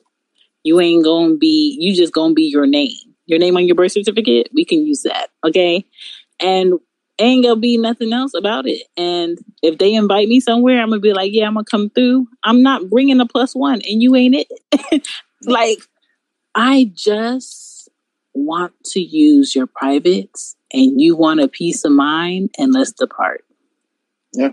You 0.63 0.81
ain't 0.81 1.05
gonna 1.05 1.37
be, 1.37 1.77
you 1.81 1.95
just 1.95 2.13
gonna 2.13 2.35
be 2.35 2.45
your 2.45 2.67
name. 2.67 2.97
Your 3.27 3.39
name 3.39 3.57
on 3.57 3.67
your 3.67 3.77
birth 3.77 3.93
certificate, 3.93 4.49
we 4.55 4.65
can 4.65 4.87
use 4.87 5.03
that. 5.03 5.29
Okay. 5.45 5.85
And 6.41 6.75
ain't 7.19 7.45
gonna 7.45 7.57
be 7.57 7.77
nothing 7.79 8.13
else 8.13 8.33
about 8.35 8.67
it. 8.67 8.83
And 8.97 9.39
if 9.63 9.79
they 9.79 9.95
invite 9.95 10.29
me 10.29 10.41
somewhere, 10.41 10.81
I'm 10.81 10.91
gonna 10.91 11.01
be 11.01 11.13
like, 11.13 11.33
yeah, 11.33 11.47
I'm 11.47 11.55
gonna 11.55 11.65
come 11.65 11.91
through. 11.91 12.29
I'm 12.45 12.63
not 12.63 12.89
bringing 12.89 13.21
a 13.21 13.27
plus 13.27 13.55
one, 13.55 13.81
and 13.89 14.03
you 14.03 14.15
ain't 14.15 14.47
it. 14.71 15.09
like, 15.45 15.79
I 16.55 16.91
just 16.95 17.89
want 18.35 18.73
to 18.87 19.01
use 19.01 19.55
your 19.55 19.67
privates, 19.67 20.57
and 20.73 21.01
you 21.01 21.17
want 21.17 21.41
a 21.41 21.49
peace 21.49 21.85
of 21.85 21.93
mind, 21.93 22.51
and 22.59 22.73
let's 22.73 22.93
depart. 22.93 23.45
Yeah 24.33 24.53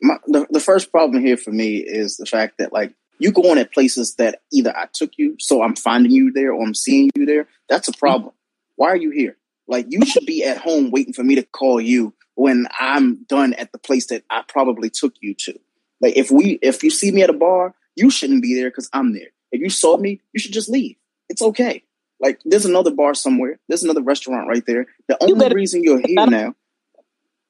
my, 0.00 0.16
the, 0.26 0.46
the 0.50 0.60
first 0.60 0.90
problem 0.90 1.22
here 1.22 1.36
for 1.36 1.50
me 1.50 1.76
is 1.76 2.16
the 2.16 2.26
fact 2.26 2.58
that 2.58 2.72
like 2.72 2.94
you 3.18 3.32
going 3.32 3.58
at 3.58 3.72
places 3.72 4.14
that 4.14 4.40
either 4.52 4.74
I 4.76 4.86
took 4.92 5.12
you, 5.16 5.36
so 5.38 5.62
I'm 5.62 5.76
finding 5.76 6.10
you 6.10 6.32
there, 6.32 6.52
or 6.52 6.62
I'm 6.62 6.74
seeing 6.74 7.10
you 7.14 7.26
there. 7.26 7.48
That's 7.68 7.88
a 7.88 7.92
mm-hmm. 7.92 7.98
problem. 7.98 8.32
Why 8.76 8.88
are 8.88 8.96
you 8.96 9.10
here? 9.10 9.36
Like 9.70 9.86
you 9.88 10.04
should 10.04 10.26
be 10.26 10.44
at 10.44 10.58
home 10.58 10.90
waiting 10.90 11.12
for 11.12 11.22
me 11.22 11.36
to 11.36 11.44
call 11.44 11.80
you 11.80 12.12
when 12.34 12.66
I'm 12.80 13.22
done 13.24 13.54
at 13.54 13.70
the 13.70 13.78
place 13.78 14.08
that 14.08 14.24
I 14.28 14.42
probably 14.48 14.90
took 14.90 15.14
you 15.20 15.32
to. 15.34 15.58
Like 16.00 16.16
if 16.16 16.30
we 16.30 16.58
if 16.60 16.82
you 16.82 16.90
see 16.90 17.12
me 17.12 17.22
at 17.22 17.30
a 17.30 17.34
bar, 17.34 17.74
you 17.94 18.10
shouldn't 18.10 18.42
be 18.42 18.54
there 18.56 18.68
because 18.68 18.90
I'm 18.92 19.12
there. 19.12 19.28
If 19.52 19.60
you 19.60 19.70
saw 19.70 19.96
me, 19.96 20.20
you 20.32 20.40
should 20.40 20.52
just 20.52 20.68
leave. 20.68 20.96
It's 21.28 21.40
okay. 21.40 21.84
Like 22.18 22.40
there's 22.44 22.64
another 22.64 22.90
bar 22.90 23.14
somewhere. 23.14 23.60
There's 23.68 23.84
another 23.84 24.02
restaurant 24.02 24.48
right 24.48 24.66
there. 24.66 24.86
The 25.06 25.16
only 25.22 25.38
better, 25.38 25.54
reason 25.54 25.84
you're 25.84 26.00
here 26.04 26.26
now. 26.26 26.54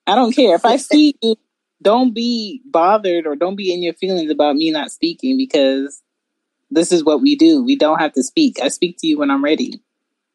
I 0.07 0.15
don't 0.15 0.37
care 0.37 0.55
if 0.55 0.67
I 0.67 0.77
see 0.77 1.17
you 1.23 1.37
don't 1.81 2.13
be 2.13 2.61
bothered 2.67 3.27
or 3.27 3.35
don't 3.35 3.57
be 3.57 3.73
in 3.73 3.83
your 3.83 3.95
feelings 3.95 4.31
about 4.31 4.57
me 4.57 4.71
not 4.71 4.93
speaking 4.93 5.39
because 5.39 6.03
this 6.71 6.93
is 6.93 7.03
what 7.03 7.23
we 7.23 7.35
do. 7.35 7.65
We 7.65 7.77
don't 7.77 7.99
have 7.99 8.13
to 8.13 8.23
speak. 8.23 8.61
I 8.63 8.69
speak 8.69 8.99
to 8.99 9.07
you 9.07 9.19
when 9.19 9.31
I'm 9.31 9.43
ready. 9.43 9.83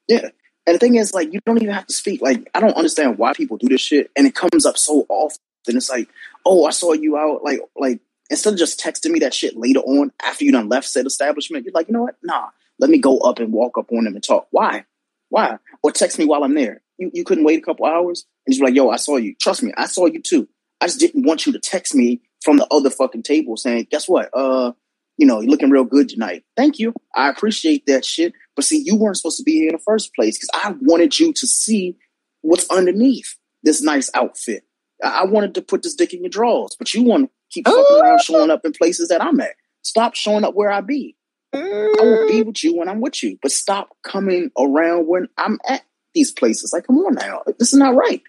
Yeah. 0.07 0.29
And 0.67 0.75
the 0.75 0.79
thing 0.79 0.95
is, 0.95 1.13
like, 1.13 1.31
you 1.31 1.39
don't 1.45 1.61
even 1.61 1.73
have 1.73 1.87
to 1.87 1.93
speak. 1.93 2.21
Like, 2.21 2.49
I 2.55 2.59
don't 2.59 2.75
understand 2.75 3.17
why 3.17 3.33
people 3.33 3.57
do 3.57 3.67
this 3.67 3.81
shit. 3.81 4.09
And 4.15 4.25
it 4.25 4.33
comes 4.35 4.65
up 4.65 4.77
so 4.77 5.05
often. 5.09 5.39
It's 5.67 5.89
like, 5.89 6.09
oh, 6.45 6.65
I 6.65 6.71
saw 6.71 6.93
you 6.93 7.17
out. 7.17 7.43
Like, 7.43 7.59
like 7.75 7.99
instead 8.29 8.53
of 8.53 8.59
just 8.59 8.79
texting 8.79 9.11
me 9.11 9.19
that 9.19 9.33
shit 9.33 9.57
later 9.57 9.79
on 9.79 10.11
after 10.23 10.43
you 10.43 10.51
done 10.51 10.69
left 10.69 10.87
said 10.87 11.05
establishment, 11.05 11.65
you're 11.65 11.73
like, 11.73 11.87
you 11.87 11.93
know 11.93 12.03
what? 12.03 12.15
Nah, 12.23 12.49
let 12.79 12.89
me 12.89 12.97
go 12.97 13.19
up 13.19 13.39
and 13.39 13.53
walk 13.53 13.77
up 13.77 13.91
on 13.91 14.03
them 14.03 14.15
and 14.15 14.23
talk. 14.23 14.47
Why? 14.51 14.85
Why? 15.29 15.57
Or 15.83 15.91
text 15.91 16.19
me 16.19 16.25
while 16.25 16.43
I'm 16.43 16.55
there. 16.55 16.81
You, 16.97 17.11
you 17.13 17.23
couldn't 17.23 17.43
wait 17.43 17.59
a 17.59 17.65
couple 17.65 17.85
hours 17.85 18.25
and 18.45 18.53
just 18.53 18.63
like, 18.63 18.75
yo, 18.75 18.89
I 18.89 18.95
saw 18.95 19.17
you. 19.17 19.35
Trust 19.39 19.63
me, 19.63 19.73
I 19.77 19.85
saw 19.85 20.05
you 20.05 20.21
too. 20.21 20.47
I 20.81 20.87
just 20.87 20.99
didn't 20.99 21.25
want 21.25 21.45
you 21.45 21.53
to 21.53 21.59
text 21.59 21.95
me 21.95 22.21
from 22.43 22.57
the 22.57 22.67
other 22.71 22.89
fucking 22.89 23.23
table 23.23 23.57
saying, 23.57 23.87
guess 23.89 24.07
what? 24.07 24.29
Uh, 24.33 24.73
you 25.17 25.25
know, 25.25 25.39
you're 25.39 25.49
looking 25.49 25.69
real 25.69 25.83
good 25.83 26.09
tonight. 26.09 26.43
Thank 26.57 26.79
you. 26.79 26.93
I 27.15 27.29
appreciate 27.29 27.85
that 27.87 28.03
shit. 28.05 28.33
But 28.55 28.65
see, 28.65 28.81
you 28.83 28.95
weren't 28.95 29.17
supposed 29.17 29.37
to 29.37 29.43
be 29.43 29.53
here 29.53 29.69
in 29.69 29.75
the 29.75 29.81
first 29.81 30.13
place 30.13 30.37
because 30.37 30.49
I 30.53 30.75
wanted 30.81 31.17
you 31.19 31.33
to 31.33 31.47
see 31.47 31.97
what's 32.41 32.69
underneath 32.69 33.35
this 33.63 33.81
nice 33.81 34.09
outfit. 34.13 34.63
I 35.03 35.25
wanted 35.25 35.55
to 35.55 35.61
put 35.61 35.83
this 35.83 35.95
dick 35.95 36.13
in 36.13 36.21
your 36.21 36.29
drawers, 36.29 36.75
but 36.77 36.93
you 36.93 37.03
want 37.03 37.25
to 37.25 37.31
keep 37.49 37.65
fucking 37.65 37.85
oh. 37.89 38.01
around 38.01 38.21
showing 38.21 38.49
up 38.49 38.65
in 38.65 38.71
places 38.71 39.09
that 39.09 39.21
I'm 39.21 39.39
at. 39.39 39.55
Stop 39.81 40.15
showing 40.15 40.43
up 40.43 40.55
where 40.55 40.71
I 40.71 40.81
be. 40.81 41.15
I 41.53 41.89
will 42.01 42.27
be 42.27 42.41
with 42.41 42.63
you 42.63 42.75
when 42.75 42.89
I'm 42.89 42.99
with 42.99 43.23
you, 43.23 43.37
but 43.41 43.51
stop 43.51 43.95
coming 44.03 44.51
around 44.57 45.07
when 45.07 45.27
I'm 45.37 45.57
at 45.69 45.83
these 46.13 46.31
places. 46.31 46.73
Like, 46.73 46.87
come 46.87 46.97
on 46.97 47.15
now, 47.15 47.43
this 47.59 47.71
is 47.71 47.79
not 47.79 47.95
right. 47.95 48.21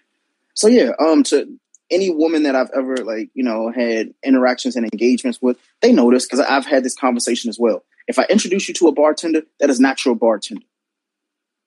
So 0.53 0.67
yeah, 0.67 0.91
um, 0.99 1.23
to 1.23 1.47
any 1.89 2.09
woman 2.09 2.43
that 2.43 2.55
I've 2.55 2.69
ever 2.75 2.97
like, 2.97 3.29
you 3.33 3.43
know, 3.43 3.71
had 3.71 4.13
interactions 4.23 4.75
and 4.75 4.85
engagements 4.85 5.41
with, 5.41 5.57
they 5.81 5.91
know 5.91 6.11
this 6.11 6.25
because 6.25 6.39
I've 6.39 6.65
had 6.65 6.83
this 6.83 6.95
conversation 6.95 7.49
as 7.49 7.57
well. 7.59 7.83
If 8.07 8.19
I 8.19 8.25
introduce 8.29 8.67
you 8.67 8.73
to 8.75 8.87
a 8.87 8.91
bartender, 8.91 9.43
that 9.59 9.69
is 9.69 9.79
not 9.79 10.03
your 10.05 10.15
bartender. 10.15 10.65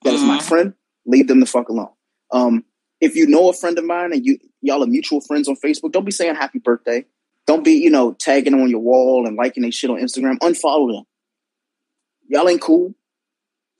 That 0.05 0.14
is 0.14 0.23
my 0.23 0.39
mm-hmm. 0.39 0.47
friend. 0.47 0.75
Leave 1.07 1.29
them 1.29 1.41
the 1.41 1.47
fuck 1.47 1.68
alone. 1.68 1.91
Um, 2.33 2.64
if 3.01 3.16
you 3.16 3.27
know 3.27 3.49
a 3.49 3.53
friend 3.53 3.79
of 3.79 3.85
mine 3.85 4.12
and 4.12 4.25
you 4.25 4.39
y'all 4.61 4.83
are 4.83 4.87
mutual 4.87 5.21
friends 5.21 5.49
on 5.49 5.57
Facebook, 5.57 5.93
don't 5.93 6.05
be 6.05 6.11
saying 6.11 6.35
happy 6.35 6.59
birthday. 6.59 7.05
Don't 7.47 7.64
be, 7.64 7.73
you 7.73 7.91
know, 7.91 8.12
tagging 8.12 8.55
on 8.55 8.68
your 8.68 8.81
wall 8.81 9.27
and 9.27 9.37
liking 9.37 9.62
their 9.62 9.73
shit 9.73 9.91
on 9.91 9.99
Instagram. 9.99 10.39
Unfollow 10.39 10.93
them. 10.93 11.05
Y'all 12.29 12.49
ain't 12.49 12.61
cool. 12.61 12.95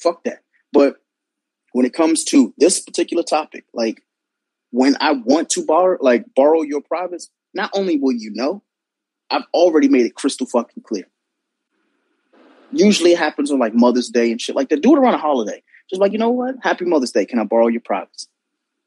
Fuck 0.01 0.24
that. 0.24 0.43
But 0.72 0.97
when 1.72 1.86
it 1.86 1.93
comes 1.93 2.24
to 2.24 2.53
this 2.59 2.80
particular 2.80 3.22
topic, 3.22 3.64
like 3.72 4.03
when 4.70 4.96
I 5.00 5.12
want 5.12 5.50
to 5.50 5.64
borrow, 5.64 5.98
like 6.00 6.24
borrow 6.34 6.62
your 6.62 6.80
privates, 6.80 7.30
not 7.54 7.70
only 7.74 7.98
will 7.98 8.12
you 8.12 8.30
know, 8.32 8.62
I've 9.30 9.44
already 9.54 9.88
made 9.88 10.06
it 10.06 10.14
crystal 10.14 10.46
fucking 10.46 10.82
clear. 10.82 11.04
Usually 12.72 13.12
it 13.12 13.18
happens 13.18 13.50
on 13.50 13.58
like 13.58 13.74
Mother's 13.74 14.08
Day 14.08 14.30
and 14.30 14.40
shit 14.40 14.54
like 14.54 14.68
that. 14.68 14.80
Do 14.80 14.94
it 14.94 14.98
around 14.98 15.14
a 15.14 15.18
holiday. 15.18 15.62
Just 15.88 16.00
like, 16.00 16.12
you 16.12 16.18
know 16.18 16.30
what? 16.30 16.56
Happy 16.62 16.84
Mother's 16.84 17.10
Day. 17.10 17.26
Can 17.26 17.40
I 17.40 17.44
borrow 17.44 17.66
your 17.66 17.80
privates? 17.80 18.28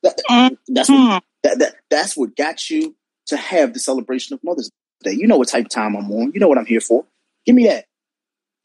That, 0.04 0.22
that's 0.68 0.90
what 0.90 0.98
mm-hmm. 0.98 1.18
that, 1.44 1.60
that 1.60 1.76
that's 1.90 2.16
what 2.18 2.36
got 2.36 2.70
you 2.70 2.96
to 3.28 3.38
have 3.38 3.74
the 3.74 3.80
celebration 3.80 4.34
of 4.34 4.44
Mother's 4.44 4.70
Day. 5.02 5.14
You 5.14 5.28
know 5.28 5.38
what 5.38 5.48
type 5.48 5.66
of 5.66 5.72
time 5.72 5.96
I'm 5.96 6.12
on. 6.12 6.32
You 6.34 6.40
know 6.40 6.48
what 6.48 6.58
I'm 6.58 6.66
here 6.66 6.82
for. 6.82 7.06
Give 7.46 7.56
me 7.56 7.68
that. 7.68 7.86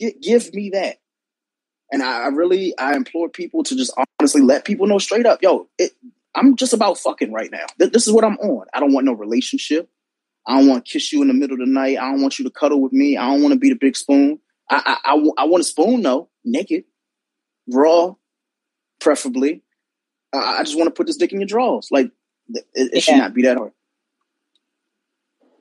G- 0.00 0.16
give 0.20 0.52
me 0.52 0.70
that. 0.70 0.98
And 1.90 2.02
I, 2.02 2.24
I 2.24 2.26
really 2.28 2.76
I 2.78 2.94
implore 2.94 3.28
people 3.28 3.62
to 3.64 3.76
just 3.76 3.92
honestly 4.20 4.42
let 4.42 4.64
people 4.64 4.86
know 4.86 4.98
straight 4.98 5.26
up, 5.26 5.42
yo, 5.42 5.68
it, 5.78 5.92
I'm 6.38 6.56
just 6.56 6.72
about 6.72 6.98
fucking 6.98 7.32
right 7.32 7.50
now. 7.50 7.66
Th- 7.78 7.92
this 7.92 8.06
is 8.06 8.12
what 8.12 8.24
I'm 8.24 8.38
on. 8.38 8.66
I 8.72 8.80
don't 8.80 8.92
want 8.92 9.06
no 9.06 9.12
relationship. 9.12 9.88
I 10.46 10.58
don't 10.58 10.68
want 10.68 10.86
to 10.86 10.92
kiss 10.92 11.12
you 11.12 11.20
in 11.22 11.28
the 11.28 11.34
middle 11.34 11.54
of 11.54 11.60
the 11.60 11.72
night. 11.72 11.98
I 11.98 12.10
don't 12.10 12.22
want 12.22 12.38
you 12.38 12.44
to 12.44 12.50
cuddle 12.50 12.80
with 12.80 12.92
me. 12.92 13.16
I 13.16 13.26
don't 13.28 13.42
want 13.42 13.52
to 13.52 13.58
be 13.58 13.68
the 13.68 13.74
big 13.74 13.96
spoon. 13.96 14.38
I 14.70 14.98
I, 15.04 15.12
I, 15.12 15.28
I 15.38 15.44
want 15.44 15.60
a 15.60 15.64
spoon 15.64 16.02
though, 16.02 16.30
naked, 16.44 16.84
raw, 17.68 18.14
preferably. 19.00 19.62
I, 20.32 20.58
I 20.58 20.62
just 20.62 20.76
want 20.76 20.86
to 20.88 20.94
put 20.94 21.06
this 21.06 21.16
dick 21.16 21.32
in 21.32 21.40
your 21.40 21.46
drawers. 21.46 21.88
Like 21.90 22.10
it, 22.48 22.64
it 22.74 22.90
yeah. 22.94 23.00
should 23.00 23.16
not 23.16 23.34
be 23.34 23.42
that 23.42 23.56
hard. 23.56 23.72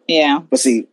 Yeah. 0.07 0.39
But 0.39 0.59
see, 0.59 0.87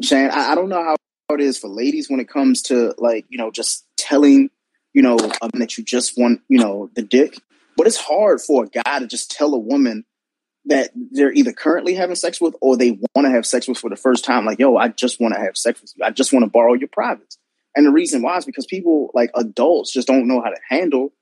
Shane, 0.00 0.30
I, 0.30 0.52
I 0.52 0.54
don't 0.54 0.68
know 0.68 0.82
how 0.82 0.96
it 1.34 1.40
is 1.40 1.58
for 1.58 1.68
ladies 1.68 2.10
when 2.10 2.20
it 2.20 2.28
comes 2.28 2.62
to 2.62 2.94
like 2.98 3.24
you 3.28 3.38
know 3.38 3.50
just 3.50 3.86
telling 3.96 4.50
you 4.92 5.02
know 5.02 5.16
um, 5.40 5.50
that 5.54 5.76
you 5.76 5.84
just 5.84 6.18
want 6.18 6.40
you 6.48 6.58
know 6.58 6.90
the 6.94 7.02
dick. 7.02 7.38
But 7.76 7.86
it's 7.86 7.96
hard 7.96 8.40
for 8.40 8.64
a 8.64 8.68
guy 8.68 8.98
to 8.98 9.06
just 9.06 9.30
tell 9.30 9.54
a 9.54 9.58
woman 9.58 10.04
that 10.66 10.90
they're 10.94 11.32
either 11.32 11.52
currently 11.52 11.94
having 11.94 12.14
sex 12.14 12.40
with 12.40 12.54
or 12.60 12.76
they 12.76 12.98
want 13.14 13.26
to 13.26 13.30
have 13.30 13.46
sex 13.46 13.66
with 13.66 13.78
for 13.78 13.90
the 13.90 13.96
first 13.96 14.24
time. 14.24 14.44
Like, 14.44 14.58
yo, 14.58 14.76
I 14.76 14.88
just 14.88 15.20
want 15.20 15.34
to 15.34 15.40
have 15.40 15.56
sex 15.56 15.80
with 15.80 15.92
you. 15.96 16.04
I 16.04 16.10
just 16.10 16.32
want 16.32 16.44
to 16.44 16.50
borrow 16.50 16.74
your 16.74 16.88
privates. 16.88 17.38
And 17.74 17.86
the 17.86 17.90
reason 17.90 18.22
why 18.22 18.36
is 18.36 18.44
because 18.44 18.66
people, 18.66 19.10
like 19.14 19.30
adults, 19.34 19.92
just 19.92 20.06
don't 20.06 20.28
know 20.28 20.40
how 20.40 20.50
to 20.50 20.60
handle 20.68 21.12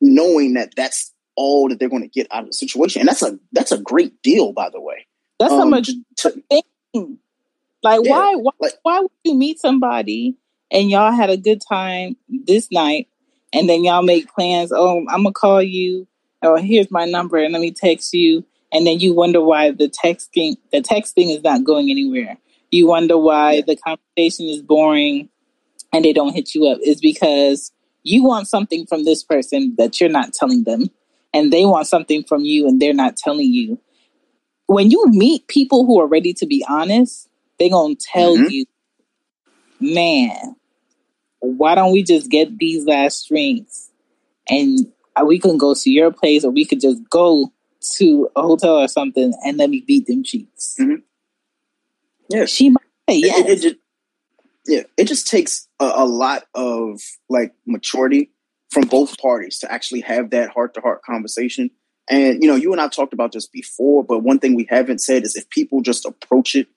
knowing 0.00 0.54
that 0.54 0.74
that's 0.76 1.12
all 1.36 1.68
that 1.68 1.78
they're 1.78 1.88
going 1.88 2.02
to 2.02 2.08
get 2.08 2.26
out 2.30 2.42
of 2.42 2.48
the 2.48 2.52
situation. 2.52 3.00
And 3.00 3.08
that's 3.08 3.22
a 3.22 3.38
that's 3.52 3.72
a 3.72 3.78
great 3.78 4.22
deal, 4.22 4.52
by 4.52 4.70
the 4.70 4.80
way. 4.80 5.06
That's 5.38 5.52
um, 5.52 5.58
how 5.58 5.64
much 5.66 5.90
to, 6.18 6.30
thing. 6.30 7.18
Like, 7.82 8.00
yeah, 8.04 8.10
why 8.10 8.34
why, 8.36 8.52
like, 8.60 8.74
why 8.82 9.00
would 9.00 9.10
you 9.24 9.34
meet 9.34 9.58
somebody 9.58 10.36
and 10.70 10.90
y'all 10.90 11.12
had 11.12 11.30
a 11.30 11.36
good 11.36 11.62
time 11.68 12.16
this 12.28 12.70
night, 12.70 13.08
and 13.52 13.68
then 13.68 13.84
y'all 13.84 14.02
make 14.02 14.32
plans? 14.32 14.72
Oh, 14.72 14.98
I'm 15.08 15.22
gonna 15.22 15.32
call 15.32 15.62
you. 15.62 16.06
Oh, 16.42 16.56
here's 16.56 16.90
my 16.90 17.04
number, 17.04 17.36
and 17.38 17.52
let 17.52 17.60
me 17.60 17.70
text 17.70 18.12
you. 18.12 18.44
And 18.72 18.86
then 18.86 19.00
you 19.00 19.14
wonder 19.14 19.40
why 19.40 19.70
the 19.70 19.88
texting 19.88 20.56
the 20.72 20.80
texting 20.80 21.34
is 21.34 21.42
not 21.42 21.64
going 21.64 21.90
anywhere. 21.90 22.38
You 22.70 22.86
wonder 22.86 23.18
why 23.18 23.52
yeah. 23.52 23.62
the 23.66 23.76
conversation 23.76 24.46
is 24.46 24.62
boring 24.62 25.28
and 25.92 26.04
they 26.04 26.12
don't 26.12 26.34
hit 26.34 26.54
you 26.54 26.66
up 26.68 26.78
is 26.82 27.00
because 27.00 27.70
you 28.02 28.24
want 28.24 28.48
something 28.48 28.86
from 28.86 29.04
this 29.04 29.22
person 29.22 29.74
that 29.78 30.00
you're 30.00 30.10
not 30.10 30.32
telling 30.32 30.64
them 30.64 30.88
and 31.34 31.52
they 31.52 31.64
want 31.64 31.86
something 31.86 32.24
from 32.24 32.42
you 32.42 32.66
and 32.66 32.80
they're 32.80 32.94
not 32.94 33.16
telling 33.16 33.52
you 33.52 33.78
when 34.66 34.90
you 34.90 35.04
meet 35.08 35.46
people 35.48 35.84
who 35.84 36.00
are 36.00 36.06
ready 36.06 36.32
to 36.32 36.46
be 36.46 36.64
honest 36.68 37.28
they're 37.58 37.68
to 37.68 37.96
tell 38.00 38.36
mm-hmm. 38.36 38.48
you 38.48 38.64
man 39.80 40.56
why 41.42 41.74
don't 41.74 41.92
we 41.92 42.02
just 42.02 42.30
get 42.30 42.58
these 42.58 42.84
last 42.84 43.28
drinks 43.28 43.90
and 44.48 44.78
we 45.24 45.38
can 45.38 45.58
go 45.58 45.74
to 45.74 45.90
your 45.90 46.10
place 46.10 46.44
or 46.44 46.50
we 46.50 46.64
could 46.64 46.80
just 46.80 47.00
go 47.10 47.52
to 47.80 48.28
a 48.36 48.42
hotel 48.42 48.78
or 48.78 48.88
something 48.88 49.32
and 49.44 49.56
let 49.56 49.68
me 49.68 49.82
beat 49.86 50.06
them 50.06 50.22
cheeks 50.22 50.76
mm-hmm. 50.80 50.96
yeah 52.28 52.44
she 52.44 52.70
might 52.70 52.82
say 53.08 53.18
yes 53.18 53.40
it, 53.40 53.48
it, 53.48 53.64
it, 53.64 53.78
yeah, 54.66 54.82
it 54.96 55.04
just 55.04 55.26
takes 55.26 55.68
a, 55.80 55.84
a 55.96 56.04
lot 56.04 56.44
of 56.54 57.00
like 57.28 57.54
maturity 57.66 58.30
from 58.70 58.84
both 58.84 59.18
parties 59.18 59.58
to 59.58 59.72
actually 59.72 60.00
have 60.00 60.30
that 60.30 60.50
heart 60.50 60.74
to 60.74 60.80
heart 60.80 61.02
conversation. 61.02 61.70
And 62.08 62.42
you 62.42 62.48
know, 62.48 62.56
you 62.56 62.72
and 62.72 62.80
I 62.80 62.88
talked 62.88 63.12
about 63.12 63.32
this 63.32 63.46
before, 63.46 64.04
but 64.04 64.20
one 64.20 64.38
thing 64.38 64.54
we 64.54 64.66
haven't 64.68 65.00
said 65.00 65.24
is 65.24 65.36
if 65.36 65.48
people 65.50 65.82
just 65.82 66.04
approach 66.04 66.54
it 66.54 66.68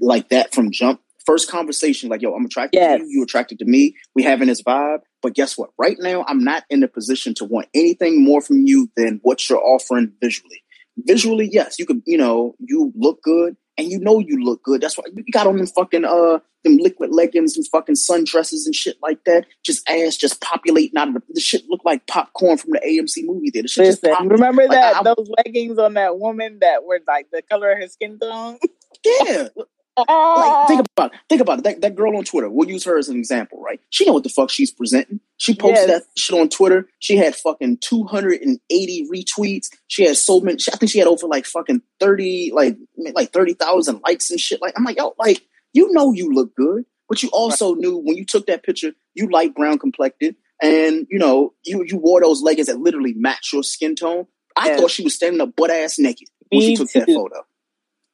like 0.00 0.28
that 0.30 0.54
from 0.54 0.70
jump, 0.70 1.00
first 1.24 1.50
conversation, 1.50 2.08
like, 2.08 2.22
yo, 2.22 2.34
I'm 2.34 2.44
attracted 2.44 2.78
yes. 2.78 3.00
to 3.00 3.04
you, 3.04 3.10
you 3.10 3.22
attracted 3.22 3.58
to 3.60 3.64
me, 3.64 3.96
we 4.14 4.22
having 4.22 4.48
this 4.48 4.62
vibe. 4.62 5.00
But 5.22 5.34
guess 5.34 5.58
what? 5.58 5.70
Right 5.78 5.96
now, 6.00 6.24
I'm 6.26 6.42
not 6.42 6.64
in 6.70 6.82
a 6.82 6.88
position 6.88 7.34
to 7.34 7.44
want 7.44 7.68
anything 7.74 8.24
more 8.24 8.40
from 8.40 8.66
you 8.66 8.88
than 8.96 9.20
what 9.22 9.48
you're 9.48 9.62
offering 9.62 10.12
visually. 10.22 10.62
Visually, 10.98 11.48
yes, 11.50 11.78
you 11.78 11.86
could, 11.86 12.02
you 12.06 12.18
know, 12.18 12.54
you 12.58 12.92
look 12.96 13.22
good 13.22 13.56
and 13.80 13.90
you 13.90 13.98
know 13.98 14.18
you 14.18 14.42
look 14.42 14.62
good. 14.62 14.80
That's 14.80 14.96
why 14.96 15.04
you 15.14 15.24
got 15.32 15.46
on 15.46 15.56
them 15.56 15.66
fucking 15.66 16.04
uh 16.04 16.40
them 16.64 16.76
liquid 16.76 17.10
leggings 17.10 17.56
and 17.56 17.66
fucking 17.68 17.94
sundresses 17.94 18.66
and 18.66 18.74
shit 18.74 18.96
like 19.02 19.24
that. 19.24 19.46
Just 19.64 19.88
ass 19.88 20.16
just 20.16 20.40
populating 20.42 20.98
out 20.98 21.08
of 21.08 21.14
the, 21.14 21.22
the 21.30 21.40
shit 21.40 21.62
look 21.68 21.80
like 21.84 22.06
popcorn 22.06 22.58
from 22.58 22.72
the 22.72 22.80
AMC 22.80 23.24
movie 23.24 23.50
there. 23.50 23.62
The 23.62 23.68
shit 23.68 23.86
Listen, 23.86 24.10
just 24.10 24.30
remember 24.30 24.62
like, 24.62 24.72
that 24.72 24.96
I, 24.96 25.02
those 25.02 25.30
leggings 25.38 25.78
on 25.78 25.94
that 25.94 26.18
woman 26.18 26.58
that 26.60 26.84
were 26.84 27.00
like 27.06 27.28
the 27.32 27.42
color 27.42 27.72
of 27.72 27.78
her 27.78 27.88
skin 27.88 28.18
tone? 28.18 28.58
Yeah. 29.04 29.48
Like 29.96 30.68
think 30.68 30.80
uh. 30.80 30.84
about 30.96 31.14
it. 31.14 31.20
Think 31.28 31.40
about 31.40 31.58
it. 31.58 31.64
That, 31.64 31.80
that 31.82 31.94
girl 31.94 32.16
on 32.16 32.24
Twitter, 32.24 32.48
we'll 32.48 32.68
use 32.68 32.84
her 32.84 32.98
as 32.98 33.08
an 33.08 33.16
example, 33.16 33.60
right? 33.60 33.80
She 33.90 34.06
know 34.06 34.12
what 34.12 34.22
the 34.22 34.28
fuck 34.28 34.50
she's 34.50 34.70
presenting. 34.70 35.20
She 35.36 35.54
posted 35.54 35.88
yes. 35.88 36.02
that 36.02 36.06
shit 36.16 36.38
on 36.38 36.48
Twitter. 36.48 36.88
She 36.98 37.16
had 37.16 37.34
fucking 37.34 37.78
280 37.78 39.08
retweets. 39.12 39.68
She 39.88 40.04
had 40.04 40.16
so 40.16 40.40
many. 40.40 40.58
I 40.72 40.76
think 40.76 40.90
she 40.90 40.98
had 40.98 41.08
over 41.08 41.26
like 41.26 41.46
fucking 41.46 41.82
30, 41.98 42.52
like 42.54 42.76
like 43.14 43.32
30,000 43.32 44.00
likes 44.06 44.30
and 44.30 44.40
shit. 44.40 44.60
Like 44.62 44.74
I'm 44.76 44.84
like, 44.84 44.96
yo, 44.96 45.14
like 45.18 45.42
you 45.72 45.92
know 45.92 46.12
you 46.12 46.32
look 46.32 46.54
good, 46.54 46.84
but 47.08 47.22
you 47.22 47.30
also 47.32 47.72
right. 47.72 47.80
knew 47.80 47.96
when 47.96 48.16
you 48.16 48.24
took 48.24 48.46
that 48.46 48.62
picture, 48.62 48.92
you 49.14 49.28
light 49.30 49.54
brown 49.54 49.78
complected, 49.78 50.36
and 50.62 51.06
you 51.10 51.18
know 51.18 51.54
you 51.64 51.84
you 51.86 51.96
wore 51.96 52.20
those 52.20 52.42
leggings 52.42 52.68
that 52.68 52.78
literally 52.78 53.14
match 53.14 53.50
your 53.52 53.62
skin 53.62 53.94
tone. 53.94 54.26
I 54.56 54.68
yes. 54.68 54.80
thought 54.80 54.90
she 54.90 55.02
was 55.02 55.14
standing 55.14 55.40
up 55.40 55.56
butt 55.56 55.70
ass 55.70 55.98
naked 55.98 56.28
when 56.50 56.60
Me 56.60 56.66
she 56.66 56.76
took 56.76 56.90
too. 56.90 57.00
that 57.00 57.06
photo. 57.06 57.46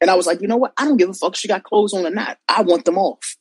And 0.01 0.11
I 0.11 0.15
was 0.15 0.27
like, 0.27 0.41
you 0.41 0.49
know 0.49 0.57
what? 0.57 0.73
I 0.77 0.85
don't 0.85 0.97
give 0.97 1.09
a 1.09 1.15
fuck 1.15 1.35
if 1.35 1.39
she 1.39 1.49
got 1.49 1.65
clothes 1.65 1.95
on 1.95 2.07
or 2.07 2.11
not. 2.11 2.39
I 2.49 2.63
want 2.63 2.85
them 2.85 2.99
off. 2.99 3.37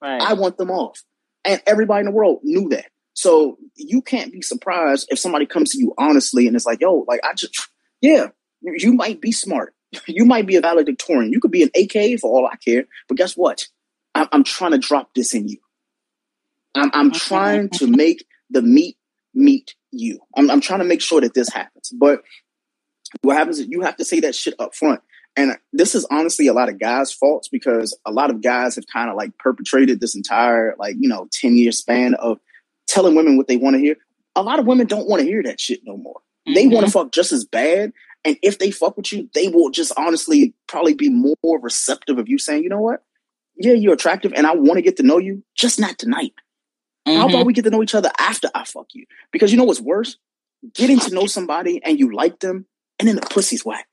Right. 0.00 0.20
I 0.20 0.34
want 0.34 0.56
them 0.56 0.70
off. 0.70 1.02
And 1.44 1.62
everybody 1.66 2.00
in 2.00 2.06
the 2.06 2.12
world 2.12 2.40
knew 2.42 2.68
that. 2.70 2.86
So 3.14 3.58
you 3.74 4.00
can't 4.00 4.32
be 4.32 4.42
surprised 4.42 5.08
if 5.10 5.18
somebody 5.18 5.44
comes 5.44 5.72
to 5.72 5.78
you 5.78 5.92
honestly 5.98 6.46
and 6.46 6.54
it's 6.54 6.66
like, 6.66 6.80
yo, 6.80 7.04
like 7.08 7.20
I 7.24 7.34
just, 7.34 7.68
yeah, 8.00 8.28
you, 8.60 8.74
you 8.78 8.92
might 8.92 9.20
be 9.20 9.32
smart. 9.32 9.74
You 10.06 10.26
might 10.26 10.46
be 10.46 10.56
a 10.56 10.60
valedictorian. 10.60 11.32
You 11.32 11.40
could 11.40 11.50
be 11.50 11.62
an 11.62 11.70
AK 11.74 12.20
for 12.20 12.30
all 12.30 12.46
I 12.46 12.56
care. 12.56 12.84
But 13.08 13.16
guess 13.16 13.38
what? 13.38 13.66
I'm, 14.14 14.28
I'm 14.32 14.44
trying 14.44 14.72
to 14.72 14.78
drop 14.78 15.14
this 15.14 15.34
in 15.34 15.48
you. 15.48 15.56
I'm, 16.74 16.90
I'm 16.92 17.10
trying 17.10 17.70
to 17.70 17.86
make 17.86 18.24
the 18.50 18.60
meat 18.60 18.96
meet 19.34 19.74
you. 19.90 20.20
I'm, 20.36 20.50
I'm 20.50 20.60
trying 20.60 20.80
to 20.80 20.84
make 20.84 21.00
sure 21.00 21.22
that 21.22 21.34
this 21.34 21.48
happens. 21.48 21.90
But 21.90 22.22
what 23.22 23.36
happens 23.36 23.58
is 23.58 23.68
you 23.68 23.80
have 23.82 23.96
to 23.96 24.04
say 24.04 24.20
that 24.20 24.34
shit 24.34 24.54
up 24.58 24.74
front. 24.74 25.00
And 25.38 25.56
this 25.72 25.94
is 25.94 26.04
honestly 26.10 26.48
a 26.48 26.52
lot 26.52 26.68
of 26.68 26.80
guys' 26.80 27.12
faults 27.12 27.48
because 27.48 27.96
a 28.04 28.10
lot 28.10 28.30
of 28.30 28.42
guys 28.42 28.74
have 28.74 28.86
kind 28.92 29.08
of 29.08 29.14
like 29.14 29.38
perpetrated 29.38 30.00
this 30.00 30.16
entire 30.16 30.74
like, 30.80 30.96
you 30.98 31.08
know, 31.08 31.28
10 31.30 31.56
year 31.56 31.70
span 31.70 32.14
of 32.14 32.40
telling 32.88 33.14
women 33.14 33.36
what 33.36 33.46
they 33.46 33.56
want 33.56 33.74
to 33.74 33.80
hear. 33.80 33.94
A 34.34 34.42
lot 34.42 34.58
of 34.58 34.66
women 34.66 34.88
don't 34.88 35.08
want 35.08 35.20
to 35.20 35.28
hear 35.28 35.40
that 35.44 35.60
shit 35.60 35.82
no 35.84 35.96
more. 35.96 36.16
Mm-hmm. 36.16 36.54
They 36.54 36.66
want 36.66 36.86
to 36.86 36.92
fuck 36.92 37.12
just 37.12 37.30
as 37.30 37.44
bad. 37.44 37.92
And 38.24 38.36
if 38.42 38.58
they 38.58 38.72
fuck 38.72 38.96
with 38.96 39.12
you, 39.12 39.30
they 39.32 39.46
will 39.46 39.70
just 39.70 39.92
honestly 39.96 40.54
probably 40.66 40.94
be 40.94 41.08
more 41.08 41.60
receptive 41.60 42.18
of 42.18 42.28
you 42.28 42.38
saying, 42.38 42.64
you 42.64 42.68
know 42.68 42.80
what? 42.80 43.04
Yeah, 43.56 43.74
you're 43.74 43.94
attractive 43.94 44.32
and 44.34 44.44
I 44.44 44.56
want 44.56 44.78
to 44.78 44.82
get 44.82 44.96
to 44.96 45.04
know 45.04 45.18
you, 45.18 45.44
just 45.54 45.78
not 45.78 46.00
tonight. 46.00 46.32
Mm-hmm. 47.06 47.16
How 47.16 47.26
about 47.26 47.38
mm-hmm. 47.38 47.46
we 47.46 47.52
get 47.52 47.62
to 47.62 47.70
know 47.70 47.84
each 47.84 47.94
other 47.94 48.10
after 48.18 48.48
I 48.56 48.64
fuck 48.64 48.88
you? 48.92 49.06
Because 49.30 49.52
you 49.52 49.58
know 49.58 49.64
what's 49.64 49.80
worse? 49.80 50.16
Getting 50.74 50.98
to 50.98 51.14
know 51.14 51.26
somebody 51.26 51.80
and 51.84 51.96
you 51.96 52.12
like 52.12 52.40
them 52.40 52.66
and 52.98 53.06
then 53.06 53.14
the 53.14 53.22
pussy's 53.22 53.64
whack. 53.64 53.86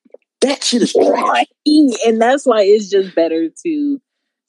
That 0.46 0.64
shit 0.64 0.84
is 0.84 0.93
trash. 0.93 1.46
And 1.66 2.22
that's 2.22 2.46
why 2.46 2.62
it's 2.62 2.89
just 2.89 3.16
better 3.16 3.50
to 3.64 4.02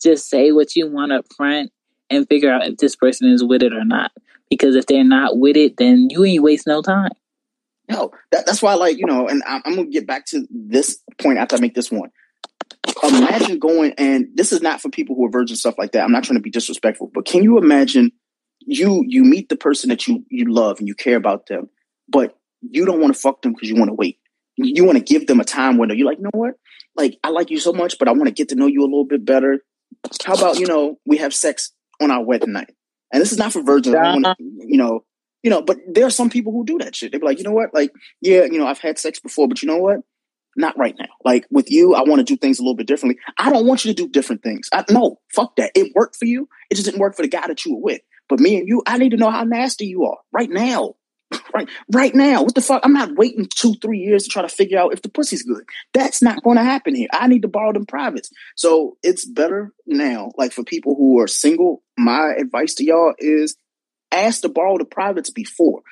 just 0.02 0.28
say 0.28 0.52
what 0.52 0.76
you 0.76 0.90
want 0.90 1.12
up 1.12 1.24
front 1.36 1.72
and 2.10 2.28
figure 2.28 2.52
out 2.52 2.66
if 2.66 2.76
this 2.76 2.96
person 2.96 3.30
is 3.30 3.42
with 3.42 3.62
it 3.62 3.72
or 3.72 3.84
not. 3.84 4.12
Because 4.50 4.76
if 4.76 4.86
they're 4.86 5.04
not 5.04 5.38
with 5.38 5.56
it, 5.56 5.76
then 5.78 6.08
you 6.10 6.24
ain't 6.24 6.42
waste 6.42 6.66
no 6.66 6.82
time. 6.82 7.10
No, 7.88 8.12
that, 8.30 8.46
that's 8.46 8.62
why, 8.62 8.74
like, 8.74 8.98
you 8.98 9.06
know, 9.06 9.26
and 9.26 9.42
I'm, 9.46 9.62
I'm 9.64 9.74
going 9.74 9.86
to 9.86 9.92
get 9.92 10.06
back 10.06 10.26
to 10.26 10.46
this 10.50 11.02
point 11.18 11.38
after 11.38 11.56
I 11.56 11.60
make 11.60 11.74
this 11.74 11.90
one. 11.90 12.10
Imagine 13.02 13.58
going, 13.58 13.94
and 13.96 14.28
this 14.34 14.52
is 14.52 14.60
not 14.60 14.80
for 14.80 14.88
people 14.88 15.16
who 15.16 15.26
are 15.26 15.30
virgin 15.30 15.56
stuff 15.56 15.76
like 15.78 15.92
that. 15.92 16.04
I'm 16.04 16.12
not 16.12 16.24
trying 16.24 16.38
to 16.38 16.42
be 16.42 16.50
disrespectful, 16.50 17.10
but 17.12 17.24
can 17.24 17.42
you 17.42 17.58
imagine 17.58 18.12
you 18.60 19.04
you 19.06 19.22
meet 19.22 19.48
the 19.48 19.56
person 19.56 19.90
that 19.90 20.06
you 20.06 20.24
you 20.28 20.52
love 20.52 20.78
and 20.78 20.88
you 20.88 20.94
care 20.94 21.16
about 21.16 21.46
them, 21.46 21.68
but 22.08 22.36
you 22.60 22.84
don't 22.84 23.00
want 23.00 23.14
to 23.14 23.20
fuck 23.20 23.42
them 23.42 23.52
because 23.52 23.68
you 23.68 23.76
want 23.76 23.88
to 23.88 23.94
wait. 23.94 24.18
You 24.56 24.84
want 24.84 24.98
to 24.98 25.04
give 25.04 25.26
them 25.26 25.40
a 25.40 25.44
time 25.44 25.78
window. 25.78 25.94
You're 25.94 26.06
like, 26.06 26.18
you 26.18 26.24
know 26.24 26.30
what? 26.32 26.54
Like, 26.96 27.18
I 27.22 27.28
like 27.28 27.50
you 27.50 27.60
so 27.60 27.72
much, 27.72 27.98
but 27.98 28.08
I 28.08 28.12
want 28.12 28.26
to 28.26 28.32
get 28.32 28.48
to 28.50 28.54
know 28.54 28.66
you 28.66 28.82
a 28.82 28.84
little 28.84 29.04
bit 29.04 29.24
better. 29.24 29.60
How 30.24 30.34
about, 30.34 30.58
you 30.58 30.66
know, 30.66 30.98
we 31.06 31.18
have 31.18 31.34
sex 31.34 31.72
on 32.00 32.10
our 32.10 32.24
wedding 32.24 32.52
night? 32.52 32.74
And 33.12 33.20
this 33.20 33.32
is 33.32 33.38
not 33.38 33.52
for 33.52 33.62
virgins. 33.62 33.94
Wanna, 33.94 34.34
you 34.38 34.78
know, 34.78 35.04
you 35.42 35.50
know, 35.50 35.62
but 35.62 35.78
there 35.86 36.06
are 36.06 36.10
some 36.10 36.30
people 36.30 36.52
who 36.52 36.64
do 36.64 36.78
that 36.78 36.96
shit. 36.96 37.12
They're 37.12 37.20
like, 37.20 37.38
you 37.38 37.44
know 37.44 37.52
what? 37.52 37.72
Like, 37.72 37.92
yeah, 38.20 38.44
you 38.44 38.58
know, 38.58 38.66
I've 38.66 38.80
had 38.80 38.98
sex 38.98 39.20
before, 39.20 39.46
but 39.46 39.62
you 39.62 39.68
know 39.68 39.76
what? 39.76 39.98
Not 40.56 40.76
right 40.78 40.94
now. 40.98 41.06
Like 41.24 41.46
with 41.50 41.70
you, 41.70 41.94
I 41.94 42.02
want 42.02 42.18
to 42.18 42.24
do 42.24 42.36
things 42.36 42.58
a 42.58 42.62
little 42.62 42.74
bit 42.74 42.86
differently. 42.86 43.20
I 43.38 43.50
don't 43.50 43.66
want 43.66 43.84
you 43.84 43.92
to 43.92 44.02
do 44.02 44.08
different 44.08 44.42
things. 44.42 44.68
I, 44.72 44.84
no, 44.90 45.20
fuck 45.34 45.56
that. 45.56 45.72
It 45.74 45.92
worked 45.94 46.16
for 46.16 46.24
you. 46.24 46.48
It 46.70 46.76
just 46.76 46.86
didn't 46.86 47.00
work 47.00 47.14
for 47.14 47.22
the 47.22 47.28
guy 47.28 47.46
that 47.46 47.64
you 47.64 47.74
were 47.74 47.82
with. 47.82 48.00
But 48.28 48.40
me 48.40 48.56
and 48.56 48.66
you, 48.66 48.82
I 48.86 48.98
need 48.98 49.10
to 49.10 49.16
know 49.16 49.30
how 49.30 49.44
nasty 49.44 49.86
you 49.86 50.04
are 50.04 50.16
right 50.32 50.50
now. 50.50 50.94
right, 51.54 51.68
right 51.92 52.14
now. 52.14 52.42
What 52.42 52.54
the 52.54 52.60
fuck? 52.60 52.82
I'm 52.84 52.92
not 52.92 53.16
waiting 53.16 53.48
two, 53.54 53.74
three 53.82 53.98
years 53.98 54.24
to 54.24 54.30
try 54.30 54.42
to 54.42 54.48
figure 54.48 54.78
out 54.78 54.92
if 54.92 55.02
the 55.02 55.08
pussy's 55.08 55.42
good. 55.42 55.64
That's 55.92 56.22
not 56.22 56.42
going 56.42 56.56
to 56.56 56.64
happen 56.64 56.94
here. 56.94 57.08
I 57.12 57.26
need 57.26 57.42
to 57.42 57.48
borrow 57.48 57.72
them 57.72 57.86
privates. 57.86 58.30
So 58.54 58.96
it's 59.02 59.24
better 59.24 59.72
now. 59.86 60.32
Like 60.36 60.52
for 60.52 60.64
people 60.64 60.94
who 60.94 61.20
are 61.20 61.28
single, 61.28 61.82
my 61.96 62.32
advice 62.38 62.74
to 62.74 62.84
y'all 62.84 63.14
is 63.18 63.56
ask 64.12 64.42
to 64.42 64.48
borrow 64.48 64.78
the 64.78 64.84
privates 64.84 65.30
before. 65.30 65.82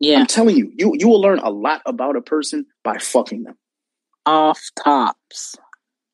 Yeah. 0.00 0.20
I'm 0.20 0.26
telling 0.26 0.56
you, 0.56 0.72
you 0.76 0.92
you 0.98 1.08
will 1.08 1.20
learn 1.20 1.38
a 1.38 1.50
lot 1.50 1.82
about 1.86 2.16
a 2.16 2.20
person 2.20 2.66
by 2.82 2.98
fucking 2.98 3.44
them. 3.44 3.56
Off 4.26 4.60
tops. 4.82 5.56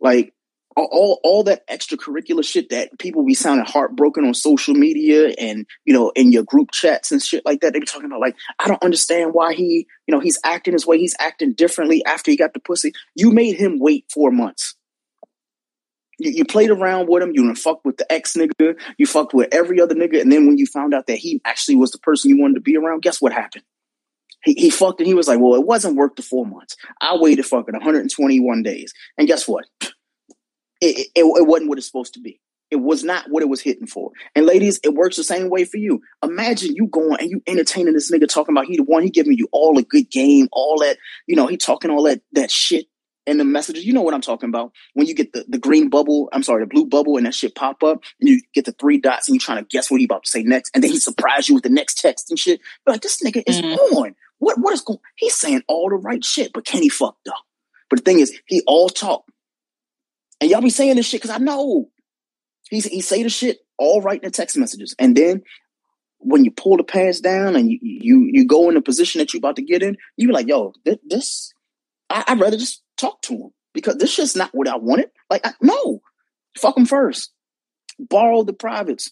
Like 0.01 0.33
all 0.77 1.21
all 1.25 1.43
that 1.45 1.67
extracurricular 1.69 2.45
shit 2.45 2.71
that 2.71 2.97
people 2.99 3.25
be 3.25 3.35
sounding 3.35 3.67
heartbroken 3.67 4.25
on 4.25 4.35
social 4.35 4.75
media 4.75 5.35
and 5.39 5.67
you 5.85 5.93
know 5.93 6.11
in 6.11 6.33
your 6.33 6.45
group 6.45 6.71
chats 6.71 7.11
and 7.13 7.23
shit 7.23 7.45
like 7.45 7.61
that. 7.61 7.73
They 7.73 7.81
be 7.81 7.87
talking 7.87 8.07
about 8.07 8.21
like 8.21 8.37
I 8.59 8.69
don't 8.69 8.83
understand 8.83 9.35
why 9.35 9.55
he 9.55 9.87
you 10.07 10.15
know 10.15 10.21
he's 10.21 10.39
acting 10.45 10.73
his 10.73 10.87
way. 10.87 10.99
He's 10.99 11.17
acting 11.19 11.53
differently 11.55 12.05
after 12.05 12.31
he 12.31 12.37
got 12.37 12.55
the 12.55 12.61
pussy. 12.61 12.93
You 13.15 13.31
made 13.31 13.57
him 13.57 13.79
wait 13.79 14.07
four 14.13 14.31
months. 14.31 14.77
You, 16.19 16.31
you 16.31 16.45
played 16.45 16.71
around 16.71 17.09
with 17.09 17.23
him. 17.23 17.33
You 17.35 17.45
done 17.45 17.57
fucked 17.57 17.85
with 17.85 17.97
the 17.97 18.11
ex 18.13 18.35
nigga. 18.35 18.79
You 18.99 19.07
fucked 19.07 19.35
with 19.35 19.49
every 19.53 19.81
other 19.81 19.95
nigga. 19.95 20.21
And 20.21 20.31
then 20.31 20.47
when 20.47 20.59
you 20.59 20.67
found 20.67 20.95
out 20.95 21.07
that 21.07 21.17
he 21.17 21.41
actually 21.45 21.77
was 21.77 21.91
the 21.91 21.99
person 21.99 22.31
you 22.31 22.41
wanted 22.41 22.55
to 22.55 22.61
be 22.61 22.77
around, 22.77 23.03
guess 23.03 23.21
what 23.21 23.33
happened? 23.33 23.65
He, 24.45 24.55
he 24.55 24.71
fucked 24.71 25.01
and 25.01 25.07
he 25.07 25.15
was 25.15 25.29
like, 25.29 25.41
well, 25.41 25.55
it 25.55 25.67
wasn't 25.67 25.97
worth 25.97 26.15
the 26.17 26.23
four 26.23 26.47
months. 26.47 26.77
I 27.01 27.17
waited 27.17 27.45
fucking 27.45 27.75
121 27.75 28.63
days. 28.63 28.93
And 29.19 29.27
guess 29.27 29.49
what? 29.49 29.67
It, 30.81 31.09
it, 31.15 31.25
it 31.25 31.47
wasn't 31.47 31.69
what 31.69 31.79
it's 31.79 31.87
supposed 31.87 32.15
to 32.15 32.21
be. 32.21 32.41
It 32.71 32.77
was 32.77 33.03
not 33.03 33.25
what 33.29 33.43
it 33.43 33.49
was 33.49 33.61
hitting 33.61 33.87
for. 33.87 34.13
And 34.35 34.47
ladies, 34.47 34.79
it 34.85 34.95
works 34.95 35.17
the 35.17 35.25
same 35.25 35.51
way 35.51 35.65
for 35.65 35.77
you. 35.77 36.01
Imagine 36.23 36.77
you 36.77 36.87
going 36.87 37.19
and 37.19 37.29
you 37.29 37.43
entertaining 37.47 37.95
this 37.95 38.13
nigga 38.13 38.29
talking 38.29 38.55
about 38.55 38.67
he 38.67 38.77
the 38.77 38.85
one, 38.85 39.03
he 39.03 39.11
giving 39.11 39.37
you 39.37 39.49
all 39.51 39.77
a 39.77 39.83
good 39.83 40.09
game, 40.11 40.49
all 40.53 40.79
that, 40.81 40.97
you 41.27 41.35
know, 41.35 41.49
he 41.49 41.57
talking 41.57 41.91
all 41.91 42.05
that 42.05 42.21
that 42.33 42.51
shit 42.51 42.87
and 43.27 43.41
the 43.41 43.45
messages. 43.45 43.85
You 43.85 43.93
know 43.93 44.03
what 44.03 44.15
I'm 44.15 44.21
talking 44.21 44.49
about. 44.49 44.73
When 44.95 45.09
you 45.09 45.15
get 45.15 45.33
the, 45.33 45.45
the 45.49 45.59
green 45.59 45.89
bubble, 45.91 46.29
I'm 46.33 46.45
sorry, 46.45 46.63
the 46.63 46.69
blue 46.69 46.87
bubble 46.87 47.17
and 47.17 47.27
that 47.27 47.35
shit 47.35 47.57
pop 47.57 47.83
up 47.83 48.05
and 48.21 48.29
you 48.29 48.41
get 48.55 48.67
the 48.67 48.73
three 48.73 48.99
dots 48.99 49.29
and 49.29 49.35
you're 49.35 49.45
trying 49.45 49.65
to 49.65 49.69
guess 49.69 49.91
what 49.91 49.99
he 49.99 50.05
about 50.05 50.25
to 50.25 50.31
say 50.31 50.45
next. 50.45 50.71
And 50.73 50.85
then 50.85 50.93
he 50.93 50.99
surprise 50.99 51.49
you 51.49 51.57
with 51.57 51.65
the 51.65 51.71
next 51.71 51.99
text 51.99 52.31
and 52.31 52.39
shit. 52.39 52.61
But 52.85 52.93
like, 52.93 53.01
this 53.03 53.21
nigga 53.21 53.43
is 53.47 53.61
mm-hmm. 53.61 53.97
on. 53.97 54.15
What 54.39 54.59
what 54.61 54.73
is 54.73 54.81
going 54.81 55.01
He's 55.17 55.35
saying 55.35 55.63
all 55.67 55.91
the 55.91 55.97
right 55.97 56.25
shit, 56.25 56.53
but 56.53 56.65
can 56.65 56.83
he 56.83 56.89
fuck 56.89 57.17
though? 57.25 57.33
But 57.89 57.99
the 57.99 58.05
thing 58.05 58.21
is, 58.21 58.33
he 58.47 58.63
all 58.67 58.89
talk. 58.89 59.25
And 60.41 60.51
y'all 60.51 60.63
be 60.63 60.71
saying 60.71 60.97
this 60.97 61.07
shit 61.07 61.21
because 61.23 61.35
I 61.35 61.43
know. 61.43 61.91
He's, 62.71 62.87
he 62.87 63.01
say 63.01 63.23
the 63.23 63.29
shit 63.29 63.59
all 63.79 64.01
right 64.01 64.23
in 64.23 64.27
the 64.27 64.31
text 64.31 64.57
messages. 64.57 64.95
And 64.99 65.17
then 65.17 65.43
when 66.19 66.45
you 66.45 66.51
pull 66.51 66.77
the 66.77 66.85
pants 66.85 67.21
down 67.21 67.57
and 67.57 67.71
you 67.71 67.79
you 67.81 68.29
you 68.31 68.47
go 68.47 68.69
in 68.69 68.75
the 68.75 68.83
position 68.83 69.19
that 69.19 69.33
you 69.33 69.39
about 69.39 69.57
to 69.57 69.63
get 69.63 69.83
in, 69.83 69.97
you 70.17 70.29
be 70.29 70.35
like, 70.35 70.47
yo, 70.47 70.73
this, 70.85 70.99
this 71.05 71.55
I, 72.09 72.25
would 72.31 72.41
rather 72.41 72.57
just 72.57 72.83
talk 72.97 73.23
to 73.23 73.35
him 73.35 73.51
because 73.73 73.97
this 73.97 74.13
shit's 74.13 74.37
not 74.37 74.51
what 74.53 74.69
I 74.69 74.77
wanted. 74.77 75.11
Like, 75.31 75.47
I, 75.47 75.53
no, 75.63 76.01
fuck 76.59 76.77
him 76.77 76.87
first. 76.87 77.33
Borrow 77.99 78.43
the 78.43 78.53
privates. 78.53 79.11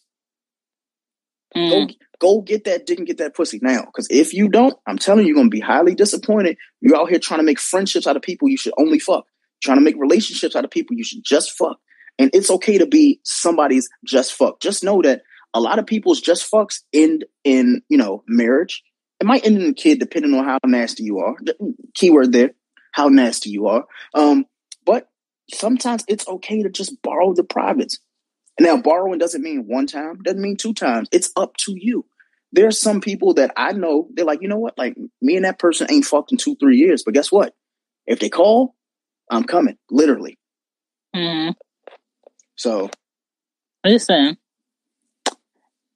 Mm. 1.57 1.71
Go, 1.71 1.95
go 2.21 2.41
get 2.43 2.65
that 2.65 2.87
dick 2.87 2.99
and 2.99 3.07
get 3.07 3.19
that 3.19 3.35
pussy 3.35 3.59
now. 3.63 3.85
Because 3.87 4.07
if 4.11 4.35
you 4.35 4.49
don't, 4.49 4.75
I'm 4.87 4.99
telling 4.99 5.23
you, 5.23 5.29
you're 5.29 5.37
gonna 5.37 5.49
be 5.49 5.61
highly 5.61 5.95
disappointed. 5.95 6.59
You're 6.81 6.97
out 6.97 7.09
here 7.09 7.19
trying 7.19 7.41
to 7.41 7.45
make 7.45 7.61
friendships 7.61 8.07
out 8.07 8.17
of 8.17 8.23
people 8.23 8.49
you 8.49 8.57
should 8.59 8.75
only 8.77 8.99
fuck 8.99 9.25
trying 9.63 9.79
to 9.79 9.85
make 9.85 9.97
relationships 9.99 10.57
out 10.57 10.65
of 10.65 10.71
people 10.71 10.97
you 10.97 11.05
should 11.05 11.25
just 11.25 11.53
fuck. 11.53 11.79
And 12.19 12.31
it's 12.33 12.51
okay 12.51 12.79
to 12.79 12.87
be 12.87 13.21
somebody's 13.25 13.89
just 14.05 14.33
fuck. 14.33 14.61
Just 14.61 14.83
know 14.83 15.03
that 15.03 15.23
a 15.55 15.61
lot 15.61 15.79
of 15.79 15.87
people's 15.87 16.21
just 16.21 16.51
fucks 16.51 16.83
end 16.93 17.25
in, 17.45 17.83
you 17.89 17.97
know, 17.97 18.23
marriage. 18.27 18.83
It 19.21 19.27
might 19.27 19.45
end 19.45 19.61
in 19.61 19.71
a 19.71 19.75
kid 19.75 19.99
depending 19.99 20.35
on 20.35 20.45
how 20.45 20.59
nasty 20.65 21.05
you 21.05 21.19
are. 21.19 21.37
Keyword 21.95 22.33
there, 22.33 22.53
how 22.93 23.09
nasty 23.09 23.51
you 23.51 23.67
are. 23.67 23.85
Um, 24.15 24.47
but 24.85 25.09
sometimes 25.53 26.05
it's 26.09 26.29
okay 26.29 26.63
to 26.63 26.71
just 26.71 27.01
borrow 27.03 27.35
the 27.35 27.45
privates. 27.45 27.99
And 28.59 28.67
now, 28.67 28.77
borrowing 28.77 29.19
doesn't 29.19 29.43
mean 29.43 29.65
one 29.67 29.87
time, 29.87 30.19
doesn't 30.23 30.43
mean 30.43 30.57
two 30.57 30.75
times. 30.75 31.09
It's 31.13 31.31
up 31.37 31.57
to 31.59 31.75
you. 31.77 32.05
There's 32.51 32.81
some 32.81 33.01
people 33.01 33.35
that 33.35 33.53
I 33.57 33.73
know, 33.73 34.09
they're 34.15 34.25
like, 34.25 34.43
you 34.43 34.49
know 34.49 34.59
what? 34.59 34.77
Like, 34.77 34.97
me 35.21 35.37
and 35.37 35.45
that 35.45 35.59
person 35.59 35.87
ain't 35.91 36.05
fucked 36.05 36.33
in 36.33 36.39
two, 36.39 36.57
three 36.57 36.79
years. 36.79 37.03
But 37.05 37.15
guess 37.15 37.31
what? 37.31 37.55
If 38.07 38.19
they 38.21 38.29
call, 38.29 38.75
I'm 39.31 39.45
coming, 39.45 39.77
literally. 39.91 40.39
Mm. 41.15 41.55
So, 42.57 42.91
listen, 43.85 44.37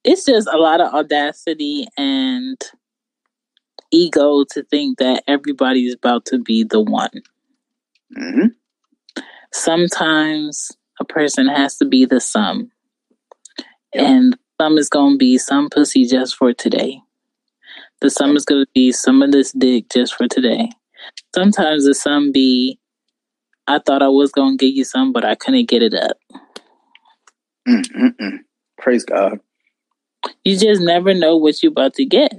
it's 0.03 0.25
just 0.25 0.47
a 0.47 0.57
lot 0.57 0.81
of 0.81 0.93
audacity 0.93 1.87
and 1.97 2.57
ego 3.91 4.43
to 4.51 4.63
think 4.63 4.97
that 4.99 5.23
everybody's 5.27 5.93
about 5.93 6.25
to 6.25 6.39
be 6.39 6.63
the 6.63 6.81
one. 6.81 7.09
Mm-hmm. 8.17 8.47
Sometimes 9.51 10.71
a 10.99 11.05
person 11.05 11.47
has 11.47 11.77
to 11.77 11.85
be 11.85 12.05
the 12.05 12.19
sum, 12.19 12.71
and 13.93 14.37
some 14.59 14.77
is 14.77 14.89
going 14.89 15.13
to 15.13 15.17
be 15.17 15.37
some 15.37 15.69
pussy 15.69 16.05
just 16.05 16.35
for 16.35 16.53
today. 16.53 16.99
The 18.01 18.09
sum 18.09 18.35
is 18.35 18.45
going 18.45 18.65
to 18.65 18.71
be 18.73 18.91
some 18.91 19.21
of 19.21 19.31
this 19.31 19.51
dick 19.53 19.85
just 19.93 20.15
for 20.15 20.27
today. 20.27 20.69
Sometimes 21.33 21.85
the 21.85 21.93
sum 21.93 22.31
be 22.31 22.79
I 23.67 23.79
thought 23.79 24.01
I 24.01 24.09
was 24.09 24.31
gonna 24.31 24.57
get 24.57 24.73
you 24.73 24.83
some, 24.83 25.13
but 25.13 25.25
I 25.25 25.35
couldn't 25.35 25.69
get 25.69 25.81
it 25.81 25.93
up. 25.93 26.17
Mm-mm-mm. 27.67 28.39
Praise 28.77 29.05
God. 29.05 29.39
You 30.43 30.57
just 30.57 30.81
never 30.81 31.13
know 31.13 31.37
what 31.37 31.61
you're 31.61 31.71
about 31.71 31.93
to 31.95 32.05
get. 32.05 32.33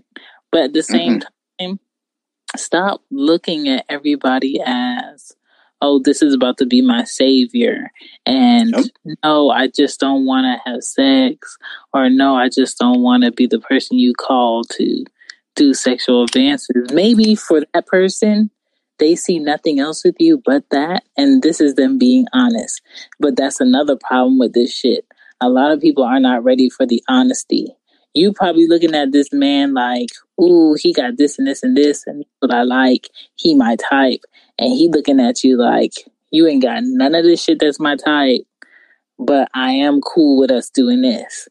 But 0.50 0.64
at 0.64 0.72
the 0.72 0.82
same 0.82 1.20
mm-hmm. 1.20 1.66
time, 1.66 1.80
stop 2.56 3.02
looking 3.10 3.68
at 3.68 3.84
everybody 3.88 4.60
as, 4.64 5.32
oh, 5.80 6.00
this 6.02 6.22
is 6.22 6.34
about 6.34 6.58
to 6.58 6.66
be 6.66 6.80
my 6.80 7.04
savior. 7.04 7.90
And 8.26 8.70
nope. 8.70 8.86
no, 9.24 9.50
I 9.50 9.68
just 9.68 10.00
don't 10.00 10.26
want 10.26 10.44
to 10.44 10.70
have 10.70 10.82
sex. 10.82 11.56
Or 11.92 12.08
no, 12.08 12.36
I 12.36 12.48
just 12.48 12.78
don't 12.78 13.00
want 13.00 13.24
to 13.24 13.32
be 13.32 13.46
the 13.46 13.60
person 13.60 13.98
you 13.98 14.14
call 14.14 14.64
to 14.64 15.04
do 15.56 15.74
sexual 15.74 16.24
advances. 16.24 16.92
Maybe 16.92 17.34
for 17.34 17.62
that 17.72 17.86
person, 17.86 18.50
they 19.04 19.14
see 19.14 19.38
nothing 19.38 19.78
else 19.78 20.02
with 20.02 20.16
you 20.18 20.40
but 20.46 20.64
that. 20.70 21.04
And 21.16 21.42
this 21.42 21.60
is 21.60 21.74
them 21.74 21.98
being 21.98 22.26
honest. 22.32 22.80
But 23.20 23.36
that's 23.36 23.60
another 23.60 23.96
problem 23.96 24.38
with 24.38 24.54
this 24.54 24.74
shit. 24.74 25.06
A 25.42 25.50
lot 25.50 25.72
of 25.72 25.80
people 25.80 26.04
are 26.04 26.20
not 26.20 26.42
ready 26.42 26.70
for 26.70 26.86
the 26.86 27.02
honesty. 27.06 27.68
You 28.14 28.32
probably 28.32 28.66
looking 28.66 28.94
at 28.94 29.12
this 29.12 29.30
man 29.30 29.74
like, 29.74 30.08
ooh, 30.40 30.74
he 30.80 30.94
got 30.94 31.18
this 31.18 31.38
and 31.38 31.46
this 31.46 31.62
and 31.62 31.76
this, 31.76 32.06
and 32.06 32.24
what 32.38 32.54
I 32.54 32.62
like. 32.62 33.10
He 33.34 33.54
my 33.54 33.76
type, 33.76 34.20
and 34.58 34.70
he 34.70 34.88
looking 34.88 35.20
at 35.20 35.44
you 35.44 35.58
like, 35.58 35.92
you 36.30 36.46
ain't 36.46 36.62
got 36.62 36.82
none 36.82 37.14
of 37.14 37.24
this 37.24 37.42
shit 37.42 37.58
that's 37.58 37.80
my 37.80 37.96
type, 37.96 38.42
but 39.18 39.48
I 39.52 39.72
am 39.72 40.00
cool 40.00 40.38
with 40.38 40.50
us 40.50 40.70
doing 40.70 41.02
this. 41.02 41.48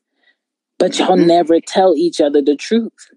But 0.80 0.98
y'all 0.98 1.18
mm-hmm. 1.18 1.28
never 1.28 1.60
tell 1.60 1.94
each 1.96 2.20
other 2.20 2.42
the 2.42 2.56
truth. 2.56 3.12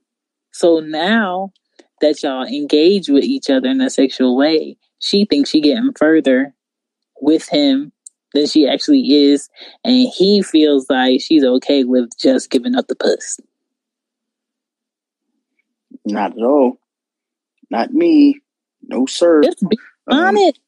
So 0.52 0.80
now 0.80 1.52
that 2.00 2.22
y'all 2.22 2.44
engage 2.44 3.08
with 3.08 3.24
each 3.24 3.50
other 3.50 3.68
in 3.68 3.80
a 3.80 3.90
sexual 3.90 4.36
way, 4.36 4.76
she 4.98 5.24
thinks 5.24 5.50
she 5.50 5.60
getting 5.60 5.92
further 5.98 6.54
with 7.20 7.48
him 7.48 7.92
than 8.34 8.46
she 8.46 8.68
actually 8.68 9.12
is, 9.12 9.48
and 9.84 10.08
he 10.14 10.42
feels 10.42 10.86
like 10.90 11.20
she's 11.20 11.44
okay 11.44 11.84
with 11.84 12.10
just 12.18 12.50
giving 12.50 12.74
up 12.74 12.86
the 12.88 12.96
puss. 12.96 13.40
Not 16.04 16.32
at 16.32 16.44
all. 16.44 16.78
Not 17.70 17.92
me. 17.92 18.40
No, 18.82 19.06
sir. 19.06 19.42
Just 19.42 19.64
be 19.68 19.78
um, 20.08 20.18
on 20.18 20.36
it. 20.36 20.58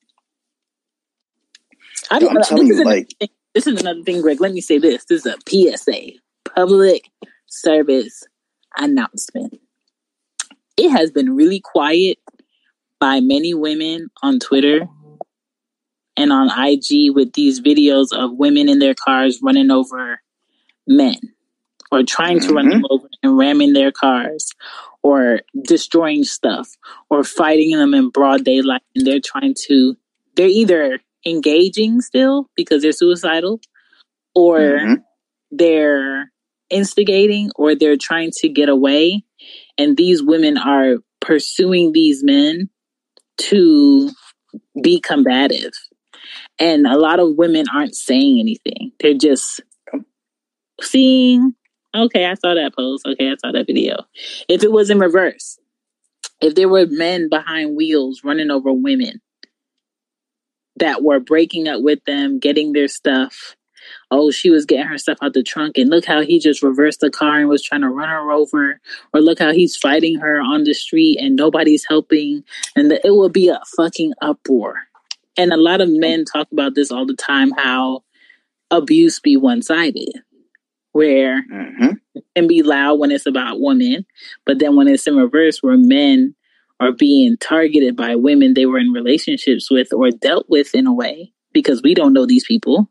I 2.11 2.17
am 2.17 2.43
telling 2.43 2.67
you, 2.67 2.85
like, 2.85 3.11
thing, 3.21 3.29
this 3.55 3.67
is 3.67 3.81
another 3.81 4.03
thing, 4.03 4.23
Greg. 4.23 4.41
Let 4.41 4.53
me 4.53 4.61
say 4.61 4.79
this. 4.79 5.05
This 5.05 5.25
is 5.25 5.35
a 5.35 5.77
PSA, 5.77 6.19
public 6.55 7.11
service 7.47 8.25
announcement 8.77 9.61
it 10.79 10.91
has 10.91 11.11
been 11.11 11.35
really 11.35 11.61
quiet 11.61 12.19
by 13.01 13.21
many 13.21 13.53
women 13.53 14.09
on 14.23 14.39
Twitter 14.39 14.89
and 16.17 16.33
on 16.33 16.49
IG 16.49 17.15
with 17.15 17.33
these 17.35 17.61
videos 17.61 18.13
of 18.13 18.33
women 18.33 18.69
in 18.69 18.79
their 18.79 18.95
cars 18.95 19.41
running 19.43 19.71
over 19.71 20.21
men 20.87 21.19
or 21.91 22.03
trying 22.03 22.41
to 22.41 22.47
mm-hmm. 22.47 22.57
run 22.57 22.69
them 22.69 22.85
over 22.91 23.09
and 23.23 23.37
ramming 23.37 23.73
their 23.73 23.93
cars 23.93 24.53
or 25.03 25.41
destroying 25.65 26.25
stuff 26.25 26.69
or 27.11 27.25
fighting 27.25 27.77
them 27.77 27.95
in 27.95 28.11
broad 28.11 28.45
daylight 28.45 28.83
and 28.95 29.07
they're 29.07 29.21
trying 29.21 29.55
to 29.67 29.97
they're 30.37 30.49
either 30.49 31.01
engaging 31.27 32.01
still 32.01 32.49
because 32.57 32.83
they're 32.83 32.93
suicidal 32.93 33.61
or 34.35 34.59
mm-hmm. 34.59 34.95
they're 35.51 36.31
instigating 36.71 37.51
or 37.57 37.75
they're 37.75 37.97
trying 37.97 38.31
to 38.39 38.49
get 38.49 38.69
away. 38.69 39.25
And 39.77 39.97
these 39.97 40.23
women 40.23 40.59
are 40.59 40.97
pursuing 41.21 41.93
these 41.93 42.23
men 42.23 42.69
to 43.39 44.11
be 44.83 45.01
combative. 45.01 45.73
And 46.59 46.87
a 46.87 46.99
lot 46.99 47.21
of 47.21 47.37
women 47.37 47.67
aren't 47.73 47.95
saying 47.95 48.39
anything. 48.41 48.93
They're 49.01 49.15
just 49.15 49.61
seeing 50.81 51.55
okay 51.95 52.25
i 52.25 52.35
saw 52.35 52.55
that 52.55 52.73
post. 52.77 53.05
Okay 53.07 53.31
i 53.31 53.35
saw 53.37 53.51
that 53.53 53.67
video. 53.67 54.05
If 54.49 54.63
it 54.63 54.71
was 54.71 54.91
in 54.91 54.99
reverse 54.99 55.59
if 56.41 56.55
there 56.55 56.69
were 56.69 56.87
men 56.87 57.29
behind 57.29 57.77
wheels 57.77 58.23
running 58.25 58.51
over 58.51 58.73
women 58.73 59.21
that 60.77 61.03
were 61.03 61.21
breaking 61.21 61.69
up 61.69 61.83
with 61.83 62.05
them 62.05 62.39
getting 62.39 62.73
their 62.73 62.89
stuff 62.89 63.57
oh, 64.11 64.31
she 64.31 64.51
was 64.51 64.65
getting 64.65 64.87
her 64.87 64.99
stuff 64.99 65.19
out 65.23 65.35
the 65.35 65.43
trunk, 65.43 65.79
and 65.79 65.91
look 65.91 66.05
how 66.05 66.23
he 66.23 66.39
just 66.39 66.63
reversed 66.63 67.01
the 67.01 67.11
car 67.11 67.39
and 67.39 67.49
was 67.49 67.63
trying 67.63 67.83
to 67.83 67.89
run 67.89 68.09
her 68.09 68.31
over, 68.31 68.81
or 69.13 69.21
look 69.21 69.39
how 69.39 69.53
he's 69.53 69.77
fighting 69.77 70.19
her 70.19 70.41
on 70.41 70.65
the 70.65 70.75
street 70.75 71.19
and 71.21 71.37
nobody's 71.37 71.85
helping, 71.89 72.45
and 72.77 72.91
the, 72.91 73.07
it 73.07 73.11
will 73.11 73.29
be 73.29 73.49
a 73.49 73.61
fucking 73.77 74.13
uproar. 74.23 74.75
And 75.37 75.53
a 75.53 75.57
lot 75.57 75.81
of 75.81 75.89
men 75.89 76.25
talk 76.25 76.49
about 76.53 76.75
this 76.75 76.91
all 76.91 77.07
the 77.07 77.15
time 77.15 77.53
how 77.53 78.03
abuse 78.71 79.21
be 79.21 79.37
one 79.37 79.63
sided, 79.63 80.23
where 80.93 81.43
mm-hmm. 81.51 81.93
it 82.15 82.25
can 82.35 82.47
be 82.47 82.63
loud 82.63 82.99
when 82.99 83.11
it's 83.11 83.27
about 83.27 83.61
women, 83.61 84.05
but 84.45 84.59
then 84.59 84.77
when 84.77 84.89
it's 84.89 85.07
in 85.07 85.17
reverse, 85.17 85.63
where 85.63 85.77
men 85.77 86.35
are 86.81 86.93
being 86.93 87.37
targeted 87.39 87.97
by 87.97 88.15
women 88.15 88.55
they 88.55 88.67
were 88.67 88.79
in 88.79 88.93
relationships 88.93 89.71
with 89.71 89.93
or 89.93 90.11
dealt 90.11 90.47
with 90.49 90.75
in 90.75 90.87
a 90.87 90.93
way 90.93 91.33
because 91.53 91.83
we 91.83 91.95
don't 91.95 92.13
know 92.13 92.27
these 92.27 92.45
people 92.45 92.89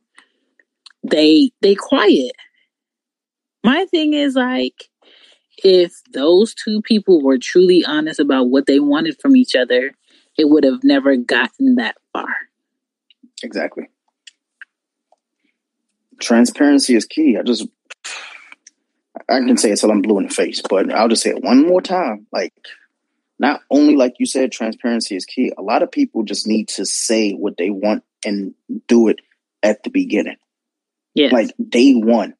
they 1.03 1.51
they 1.61 1.75
quiet. 1.75 2.31
My 3.63 3.85
thing 3.85 4.13
is 4.13 4.35
like 4.35 4.89
if 5.63 5.93
those 6.13 6.53
two 6.53 6.81
people 6.81 7.21
were 7.21 7.37
truly 7.37 7.83
honest 7.85 8.19
about 8.19 8.49
what 8.49 8.65
they 8.65 8.79
wanted 8.79 9.19
from 9.19 9.35
each 9.35 9.55
other, 9.55 9.91
it 10.37 10.49
would 10.49 10.63
have 10.63 10.83
never 10.83 11.15
gotten 11.15 11.75
that 11.75 11.95
far. 12.13 12.27
Exactly. 13.43 13.89
Transparency 16.19 16.95
is 16.95 17.05
key. 17.05 17.37
I 17.37 17.43
just 17.43 17.67
I 19.29 19.39
can 19.39 19.57
say 19.57 19.71
it 19.71 19.77
till 19.77 19.91
I'm 19.91 20.01
blue 20.01 20.19
in 20.19 20.27
the 20.27 20.33
face, 20.33 20.61
but 20.67 20.93
I'll 20.93 21.09
just 21.09 21.23
say 21.23 21.31
it 21.31 21.43
one 21.43 21.67
more 21.67 21.81
time. 21.81 22.27
Like 22.31 22.53
not 23.39 23.61
only 23.69 23.95
like 23.95 24.15
you 24.19 24.25
said, 24.25 24.51
transparency 24.51 25.15
is 25.15 25.25
key. 25.25 25.51
A 25.57 25.61
lot 25.61 25.83
of 25.83 25.91
people 25.91 26.23
just 26.23 26.47
need 26.47 26.69
to 26.69 26.85
say 26.85 27.33
what 27.33 27.57
they 27.57 27.69
want 27.69 28.03
and 28.25 28.53
do 28.87 29.07
it 29.09 29.19
at 29.61 29.83
the 29.83 29.89
beginning. 29.89 30.37
Yes. 31.17 31.33
Like 31.33 31.49
day 31.67 31.93
one. 31.93 32.35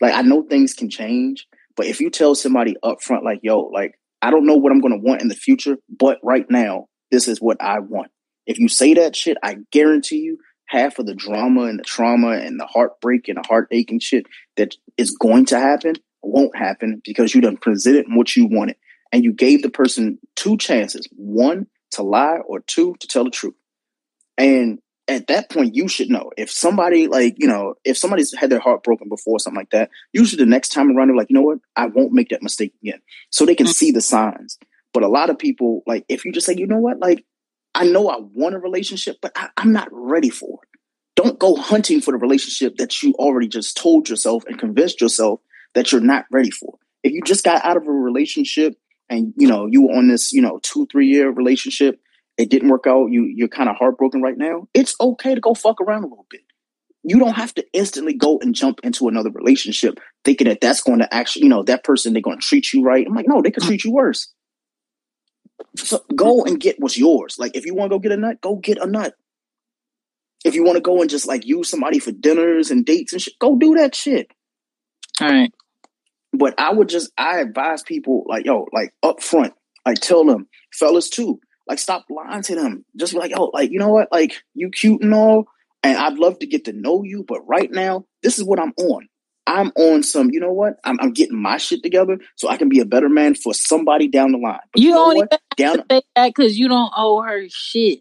Like 0.00 0.14
I 0.14 0.22
know 0.22 0.42
things 0.42 0.72
can 0.72 0.88
change, 0.88 1.48
but 1.76 1.86
if 1.86 2.00
you 2.00 2.10
tell 2.10 2.34
somebody 2.34 2.76
up 2.82 3.02
front, 3.02 3.24
like, 3.24 3.40
yo, 3.42 3.62
like 3.62 3.98
I 4.22 4.30
don't 4.30 4.46
know 4.46 4.54
what 4.54 4.70
I'm 4.70 4.80
gonna 4.80 4.98
want 4.98 5.20
in 5.20 5.28
the 5.28 5.34
future, 5.34 5.78
but 5.88 6.18
right 6.22 6.48
now, 6.48 6.86
this 7.10 7.26
is 7.26 7.40
what 7.40 7.60
I 7.60 7.80
want. 7.80 8.12
If 8.46 8.60
you 8.60 8.68
say 8.68 8.94
that 8.94 9.16
shit, 9.16 9.36
I 9.42 9.56
guarantee 9.72 10.20
you 10.20 10.38
half 10.66 11.00
of 11.00 11.06
the 11.06 11.14
drama 11.14 11.62
and 11.62 11.80
the 11.80 11.84
trauma 11.84 12.30
and 12.30 12.58
the 12.58 12.66
heartbreak 12.66 13.26
and 13.26 13.36
the 13.36 13.46
heartache 13.46 13.90
and 13.90 14.00
shit 14.00 14.26
that 14.56 14.76
is 14.96 15.16
going 15.20 15.46
to 15.46 15.58
happen 15.58 15.94
won't 16.22 16.56
happen 16.56 17.02
because 17.04 17.34
you 17.34 17.40
done 17.40 17.56
presented 17.56 18.06
what 18.08 18.36
you 18.36 18.46
wanted. 18.46 18.76
And 19.12 19.24
you 19.24 19.32
gave 19.32 19.62
the 19.62 19.70
person 19.70 20.20
two 20.36 20.56
chances. 20.56 21.08
One 21.16 21.66
to 21.92 22.02
lie 22.04 22.38
or 22.46 22.60
two 22.60 22.94
to 23.00 23.08
tell 23.08 23.24
the 23.24 23.30
truth. 23.30 23.54
And 24.38 24.78
at 25.10 25.26
that 25.26 25.50
point 25.50 25.74
you 25.74 25.88
should 25.88 26.08
know. 26.08 26.30
If 26.36 26.50
somebody 26.50 27.06
like 27.08 27.36
you 27.38 27.48
know 27.48 27.74
if 27.84 27.98
somebody's 27.98 28.34
had 28.34 28.50
their 28.50 28.60
heart 28.60 28.82
broken 28.82 29.08
before 29.08 29.38
something 29.38 29.58
like 29.58 29.70
that 29.70 29.90
usually 30.12 30.42
the 30.42 30.50
next 30.50 30.70
time 30.70 30.96
around 30.96 31.08
they're 31.08 31.16
like 31.16 31.30
you 31.30 31.34
know 31.34 31.42
what? 31.42 31.58
I 31.76 31.86
won't 31.86 32.12
make 32.12 32.30
that 32.30 32.42
mistake 32.42 32.72
again. 32.82 33.00
So 33.30 33.44
they 33.44 33.54
can 33.54 33.66
mm-hmm. 33.66 33.72
see 33.72 33.90
the 33.90 34.00
signs. 34.00 34.58
But 34.92 35.02
a 35.02 35.08
lot 35.08 35.30
of 35.30 35.38
people 35.38 35.82
like 35.86 36.04
if 36.08 36.24
you 36.24 36.32
just 36.32 36.46
say 36.46 36.54
you 36.56 36.66
know 36.66 36.78
what? 36.78 36.98
Like 36.98 37.24
i 37.72 37.84
know 37.84 38.08
i 38.08 38.16
want 38.18 38.56
a 38.56 38.58
relationship 38.58 39.16
but 39.22 39.30
I, 39.36 39.48
i'm 39.56 39.72
not 39.72 39.88
ready 39.92 40.30
for 40.30 40.58
it. 40.62 40.78
Don't 41.16 41.38
go 41.38 41.54
hunting 41.54 42.00
for 42.00 42.12
the 42.12 42.18
relationship 42.18 42.76
that 42.78 43.02
you 43.02 43.12
already 43.14 43.46
just 43.46 43.76
told 43.76 44.08
yourself 44.08 44.44
and 44.46 44.58
convinced 44.58 45.00
yourself 45.00 45.40
that 45.74 45.92
you're 45.92 46.00
not 46.00 46.24
ready 46.32 46.50
for. 46.50 46.78
If 47.02 47.12
you 47.12 47.22
just 47.22 47.44
got 47.44 47.64
out 47.64 47.76
of 47.76 47.86
a 47.86 47.92
relationship 47.92 48.74
and 49.08 49.34
you 49.36 49.46
know 49.46 49.66
you 49.66 49.82
were 49.82 49.94
on 49.94 50.08
this 50.08 50.32
you 50.32 50.42
know 50.42 50.58
two 50.62 50.86
three 50.90 51.08
year 51.08 51.30
relationship 51.30 52.00
it 52.40 52.48
didn't 52.48 52.70
work 52.70 52.86
out, 52.86 53.10
you 53.10 53.24
you're 53.24 53.48
kind 53.48 53.68
of 53.68 53.76
heartbroken 53.76 54.22
right 54.22 54.36
now, 54.36 54.66
it's 54.72 54.96
okay 54.98 55.34
to 55.34 55.40
go 55.40 55.52
fuck 55.52 55.78
around 55.80 56.04
a 56.04 56.06
little 56.06 56.26
bit. 56.30 56.40
You 57.02 57.18
don't 57.18 57.34
have 57.34 57.52
to 57.54 57.66
instantly 57.74 58.14
go 58.14 58.38
and 58.38 58.54
jump 58.54 58.80
into 58.82 59.08
another 59.08 59.30
relationship 59.30 60.00
thinking 60.24 60.48
that 60.48 60.60
that's 60.60 60.82
going 60.82 61.00
to 61.00 61.14
actually, 61.14 61.42
you 61.44 61.48
know, 61.50 61.62
that 61.64 61.84
person 61.84 62.12
they're 62.14 62.22
going 62.22 62.40
to 62.40 62.46
treat 62.46 62.72
you 62.72 62.82
right. 62.82 63.06
I'm 63.06 63.14
like, 63.14 63.28
no, 63.28 63.42
they 63.42 63.50
could 63.50 63.62
treat 63.62 63.84
you 63.84 63.92
worse. 63.92 64.32
So 65.76 66.02
go 66.14 66.44
and 66.44 66.58
get 66.58 66.80
what's 66.80 66.96
yours. 66.96 67.36
Like 67.38 67.56
if 67.56 67.66
you 67.66 67.74
want 67.74 67.90
to 67.90 67.96
go 67.96 68.00
get 68.00 68.12
a 68.12 68.16
nut, 68.16 68.40
go 68.40 68.56
get 68.56 68.78
a 68.78 68.86
nut. 68.86 69.14
If 70.42 70.54
you 70.54 70.64
want 70.64 70.76
to 70.76 70.82
go 70.82 71.02
and 71.02 71.10
just 71.10 71.28
like 71.28 71.46
use 71.46 71.68
somebody 71.68 71.98
for 71.98 72.12
dinners 72.12 72.70
and 72.70 72.86
dates 72.86 73.12
and 73.12 73.20
shit, 73.20 73.38
go 73.38 73.56
do 73.56 73.74
that 73.74 73.94
shit. 73.94 74.30
All 75.20 75.28
right. 75.28 75.52
But 76.32 76.58
I 76.58 76.72
would 76.72 76.88
just 76.88 77.12
I 77.18 77.40
advise 77.40 77.82
people 77.82 78.24
like 78.26 78.46
yo, 78.46 78.66
like 78.72 78.94
up 79.02 79.22
front, 79.22 79.52
like 79.84 79.98
tell 79.98 80.24
them, 80.24 80.48
fellas 80.72 81.10
too, 81.10 81.40
like, 81.70 81.78
stop 81.78 82.04
lying 82.10 82.42
to 82.42 82.56
them. 82.56 82.84
Just 82.96 83.12
be 83.12 83.20
like, 83.20 83.32
oh, 83.36 83.50
like, 83.54 83.70
you 83.70 83.78
know 83.78 83.90
what? 83.90 84.08
Like, 84.10 84.42
you 84.54 84.70
cute 84.70 85.02
and 85.02 85.14
all, 85.14 85.46
and 85.84 85.96
I'd 85.96 86.18
love 86.18 86.40
to 86.40 86.46
get 86.46 86.64
to 86.64 86.72
know 86.72 87.04
you, 87.04 87.24
but 87.26 87.46
right 87.46 87.70
now, 87.70 88.06
this 88.24 88.38
is 88.38 88.44
what 88.44 88.58
I'm 88.58 88.72
on. 88.76 89.08
I'm 89.46 89.70
on 89.76 90.02
some, 90.02 90.30
you 90.32 90.40
know 90.40 90.52
what? 90.52 90.80
I'm, 90.84 90.98
I'm 91.00 91.12
getting 91.12 91.40
my 91.40 91.58
shit 91.58 91.84
together 91.84 92.18
so 92.34 92.48
I 92.48 92.56
can 92.56 92.68
be 92.68 92.80
a 92.80 92.84
better 92.84 93.08
man 93.08 93.36
for 93.36 93.54
somebody 93.54 94.08
down 94.08 94.32
the 94.32 94.38
line. 94.38 94.58
But 94.72 94.82
you, 94.82 94.88
you 94.88 94.94
know 94.94 95.12
don't 95.12 95.16
what? 95.16 95.40
down 95.56 95.76
say 95.88 96.02
that 96.16 96.34
because 96.34 96.58
you 96.58 96.68
don't 96.68 96.92
owe 96.96 97.22
her 97.22 97.44
shit. 97.48 98.00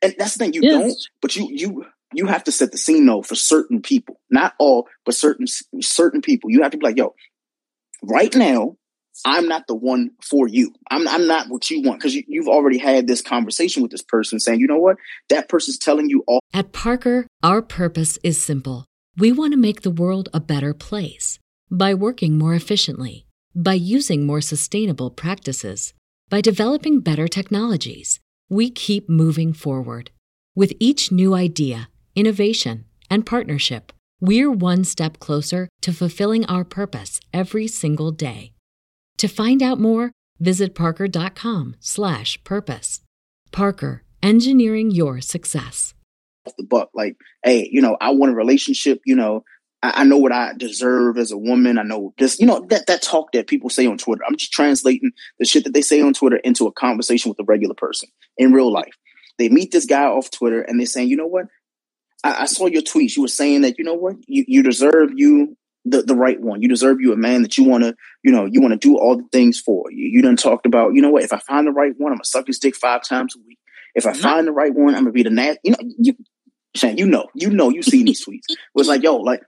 And 0.00 0.14
that's 0.18 0.34
the 0.34 0.44
thing, 0.44 0.54
you 0.54 0.62
yes. 0.62 0.82
don't. 0.82 1.08
But 1.20 1.36
you 1.36 1.48
you 1.50 1.86
you 2.12 2.26
have 2.26 2.44
to 2.44 2.52
set 2.52 2.72
the 2.72 2.78
scene 2.78 3.06
though 3.06 3.22
for 3.22 3.34
certain 3.34 3.80
people, 3.80 4.20
not 4.30 4.54
all, 4.58 4.88
but 5.04 5.14
certain 5.14 5.46
certain 5.80 6.20
people. 6.20 6.50
You 6.50 6.62
have 6.62 6.72
to 6.72 6.78
be 6.78 6.84
like, 6.84 6.98
yo, 6.98 7.14
right 8.02 8.34
now, 8.34 8.76
I'm 9.24 9.48
not 9.48 9.66
the 9.66 9.74
one 9.74 10.10
for 10.22 10.48
you. 10.48 10.74
I'm, 10.90 11.08
I'm 11.08 11.26
not 11.26 11.48
what 11.48 11.70
you 11.70 11.82
want 11.82 12.00
because 12.00 12.14
you, 12.14 12.22
you've 12.26 12.48
already 12.48 12.78
had 12.78 13.06
this 13.06 13.22
conversation 13.22 13.82
with 13.82 13.90
this 13.90 14.02
person 14.02 14.40
saying, 14.40 14.60
you 14.60 14.66
know 14.66 14.78
what? 14.78 14.96
That 15.28 15.48
person's 15.48 15.78
telling 15.78 16.08
you 16.08 16.24
all. 16.26 16.40
At 16.52 16.72
Parker, 16.72 17.26
our 17.42 17.62
purpose 17.62 18.18
is 18.22 18.40
simple. 18.40 18.84
We 19.16 19.32
want 19.32 19.52
to 19.52 19.58
make 19.58 19.82
the 19.82 19.90
world 19.90 20.28
a 20.34 20.40
better 20.40 20.74
place 20.74 21.38
by 21.70 21.94
working 21.94 22.36
more 22.36 22.54
efficiently, 22.54 23.26
by 23.54 23.74
using 23.74 24.26
more 24.26 24.40
sustainable 24.40 25.10
practices, 25.10 25.94
by 26.28 26.40
developing 26.40 27.00
better 27.00 27.28
technologies. 27.28 28.20
We 28.48 28.70
keep 28.70 29.08
moving 29.08 29.52
forward. 29.52 30.10
With 30.54 30.72
each 30.78 31.10
new 31.10 31.34
idea, 31.34 31.88
innovation, 32.14 32.84
and 33.10 33.26
partnership, 33.26 33.92
we're 34.20 34.50
one 34.50 34.84
step 34.84 35.18
closer 35.18 35.68
to 35.82 35.92
fulfilling 35.92 36.44
our 36.46 36.64
purpose 36.64 37.20
every 37.32 37.68
single 37.68 38.10
day. 38.12 38.52
To 39.18 39.28
find 39.28 39.62
out 39.62 39.80
more, 39.80 40.12
visit 40.38 40.74
parker.com/purpose. 40.74 43.00
Parker, 43.52 44.02
engineering 44.22 44.90
your 44.90 45.20
success. 45.20 45.94
Off 46.46 46.56
the 46.56 46.64
buck, 46.64 46.90
like, 46.94 47.16
hey, 47.44 47.68
you 47.70 47.80
know, 47.80 47.96
I 48.00 48.10
want 48.10 48.32
a 48.32 48.34
relationship. 48.34 49.00
You 49.06 49.16
know, 49.16 49.44
I, 49.82 50.02
I 50.02 50.04
know 50.04 50.18
what 50.18 50.32
I 50.32 50.52
deserve 50.56 51.18
as 51.18 51.32
a 51.32 51.38
woman. 51.38 51.78
I 51.78 51.82
know 51.82 52.14
this. 52.18 52.38
You 52.38 52.46
know 52.46 52.64
that 52.68 52.86
that 52.86 53.02
talk 53.02 53.32
that 53.32 53.46
people 53.46 53.70
say 53.70 53.86
on 53.86 53.98
Twitter. 53.98 54.22
I'm 54.26 54.36
just 54.36 54.52
translating 54.52 55.12
the 55.38 55.44
shit 55.44 55.64
that 55.64 55.74
they 55.74 55.82
say 55.82 56.00
on 56.00 56.12
Twitter 56.12 56.36
into 56.36 56.66
a 56.66 56.72
conversation 56.72 57.28
with 57.28 57.40
a 57.40 57.44
regular 57.44 57.74
person 57.74 58.08
in 58.36 58.52
real 58.52 58.72
life. 58.72 58.94
They 59.38 59.48
meet 59.48 59.70
this 59.70 59.86
guy 59.86 60.04
off 60.04 60.30
Twitter 60.30 60.62
and 60.62 60.78
they're 60.78 60.86
saying, 60.86 61.08
you 61.08 61.16
know 61.16 61.26
what? 61.26 61.46
I, 62.24 62.42
I 62.42 62.44
saw 62.46 62.66
your 62.66 62.82
tweets. 62.82 63.16
You 63.16 63.22
were 63.22 63.28
saying 63.28 63.62
that, 63.62 63.78
you 63.78 63.84
know 63.84 63.94
what? 63.94 64.16
You, 64.26 64.44
you 64.48 64.62
deserve 64.62 65.10
you 65.14 65.56
the, 65.86 66.02
the 66.02 66.14
right 66.14 66.40
one. 66.40 66.62
You 66.62 66.68
deserve 66.68 67.00
you 67.00 67.12
a 67.12 67.16
man 67.16 67.42
that 67.42 67.56
you 67.56 67.64
want 67.64 67.84
to, 67.84 67.94
you 68.22 68.32
know, 68.32 68.44
you 68.44 68.60
want 68.60 68.72
to 68.72 68.78
do 68.78 68.98
all 68.98 69.16
the 69.16 69.28
things 69.32 69.58
for. 69.60 69.90
You, 69.90 70.08
you 70.08 70.22
done 70.22 70.36
talked 70.36 70.66
about, 70.66 70.94
you 70.94 71.00
know 71.00 71.10
what, 71.10 71.22
if 71.22 71.32
I 71.32 71.38
find 71.38 71.66
the 71.66 71.72
right 71.72 71.92
one, 71.96 72.12
I'm 72.12 72.16
going 72.16 72.24
to 72.24 72.28
suck 72.28 72.46
his 72.46 72.58
dick 72.58 72.76
five 72.76 73.02
times 73.02 73.36
a 73.36 73.38
week. 73.46 73.58
If 73.94 74.06
I 74.06 74.12
find 74.12 74.46
the 74.46 74.52
right 74.52 74.74
one, 74.74 74.94
I'm 74.94 75.04
going 75.04 75.06
to 75.06 75.12
be 75.12 75.22
the 75.22 75.30
nasty, 75.30 75.60
you 75.64 75.70
know, 75.70 75.78
you, 75.98 76.16
Shane, 76.74 76.98
you 76.98 77.06
know, 77.06 77.28
you 77.34 77.50
know, 77.50 77.70
you 77.70 77.82
see 77.82 78.02
these 78.02 78.24
tweets. 78.24 78.50
It 78.50 78.58
was 78.74 78.88
like, 78.88 79.02
yo, 79.02 79.16
like, 79.16 79.42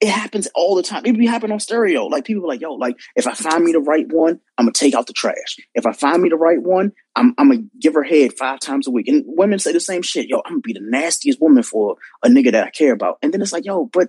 it 0.00 0.08
happens 0.08 0.48
all 0.56 0.74
the 0.74 0.82
time. 0.82 1.06
It 1.06 1.16
be 1.16 1.28
happening 1.28 1.52
on 1.52 1.60
stereo. 1.60 2.06
Like 2.06 2.24
people 2.24 2.48
like, 2.48 2.60
yo, 2.60 2.74
like 2.74 2.98
if 3.14 3.28
I 3.28 3.34
find 3.34 3.62
me 3.62 3.70
the 3.70 3.78
right 3.78 4.06
one, 4.10 4.40
I'm 4.58 4.64
gonna 4.64 4.72
take 4.72 4.94
out 4.94 5.06
the 5.06 5.12
trash. 5.12 5.56
If 5.76 5.86
I 5.86 5.92
find 5.92 6.20
me 6.20 6.28
the 6.28 6.36
right 6.36 6.60
one, 6.60 6.90
I'm, 7.14 7.34
I'm 7.38 7.50
gonna 7.50 7.62
give 7.78 7.94
her 7.94 8.02
head 8.02 8.36
five 8.36 8.58
times 8.58 8.88
a 8.88 8.90
week. 8.90 9.06
And 9.06 9.22
women 9.28 9.60
say 9.60 9.72
the 9.72 9.78
same 9.78 10.02
shit. 10.02 10.26
Yo, 10.26 10.38
I'm 10.44 10.54
gonna 10.54 10.60
be 10.60 10.72
the 10.72 10.80
nastiest 10.82 11.40
woman 11.40 11.62
for 11.62 11.98
a 12.24 12.28
nigga 12.28 12.50
that 12.50 12.66
I 12.66 12.70
care 12.70 12.92
about. 12.92 13.18
And 13.22 13.32
then 13.32 13.40
it's 13.42 13.52
like, 13.52 13.64
yo, 13.64 13.84
but 13.84 14.08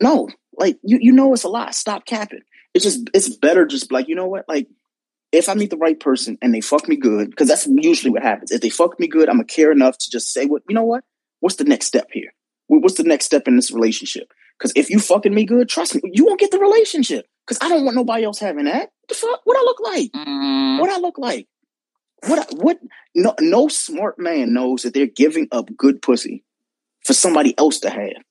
no, 0.00 0.28
like 0.56 0.78
you, 0.82 0.98
you 1.00 1.12
know 1.12 1.32
it's 1.32 1.44
a 1.44 1.48
lot. 1.48 1.74
Stop 1.74 2.06
capping. 2.06 2.42
It's 2.74 2.84
just 2.84 3.08
it's 3.14 3.28
better 3.28 3.66
just 3.66 3.90
like, 3.90 4.08
you 4.08 4.14
know 4.14 4.26
what? 4.26 4.48
Like 4.48 4.68
if 5.32 5.48
I 5.48 5.54
meet 5.54 5.70
the 5.70 5.76
right 5.76 5.98
person 5.98 6.38
and 6.40 6.54
they 6.54 6.60
fuck 6.60 6.88
me 6.88 6.96
good, 6.96 7.30
because 7.30 7.48
that's 7.48 7.66
usually 7.66 8.10
what 8.10 8.22
happens. 8.22 8.50
If 8.50 8.60
they 8.60 8.70
fuck 8.70 8.98
me 8.98 9.08
good, 9.08 9.28
I'm 9.28 9.36
gonna 9.36 9.44
care 9.44 9.72
enough 9.72 9.98
to 9.98 10.10
just 10.10 10.32
say, 10.32 10.46
"What 10.46 10.62
you 10.68 10.74
know? 10.74 10.84
What? 10.84 11.04
What's 11.40 11.56
the 11.56 11.64
next 11.64 11.86
step 11.86 12.08
here? 12.12 12.32
What's 12.66 12.96
the 12.96 13.04
next 13.04 13.26
step 13.26 13.48
in 13.48 13.56
this 13.56 13.70
relationship?" 13.70 14.32
Because 14.58 14.72
if 14.74 14.90
you 14.90 14.98
fucking 14.98 15.34
me 15.34 15.44
good, 15.44 15.68
trust 15.68 15.94
me, 15.94 16.00
you 16.04 16.24
won't 16.24 16.40
get 16.40 16.50
the 16.50 16.58
relationship. 16.58 17.26
Because 17.46 17.58
I 17.62 17.68
don't 17.68 17.84
want 17.84 17.96
nobody 17.96 18.24
else 18.24 18.40
having 18.40 18.64
that. 18.64 18.90
The 19.08 19.14
fuck? 19.14 19.40
What 19.44 19.56
I 19.56 19.62
look 19.62 19.80
like? 19.80 20.12
Mm. 20.12 20.80
What 20.80 20.90
I 20.90 20.98
look 20.98 21.18
like? 21.18 21.46
What? 22.26 22.48
What? 22.54 22.78
No, 23.14 23.34
no 23.40 23.68
smart 23.68 24.18
man 24.18 24.52
knows 24.52 24.82
that 24.82 24.94
they're 24.94 25.06
giving 25.06 25.48
up 25.52 25.70
good 25.76 26.02
pussy 26.02 26.44
for 27.04 27.14
somebody 27.14 27.56
else 27.56 27.80
to 27.80 27.90
have. 27.90 28.22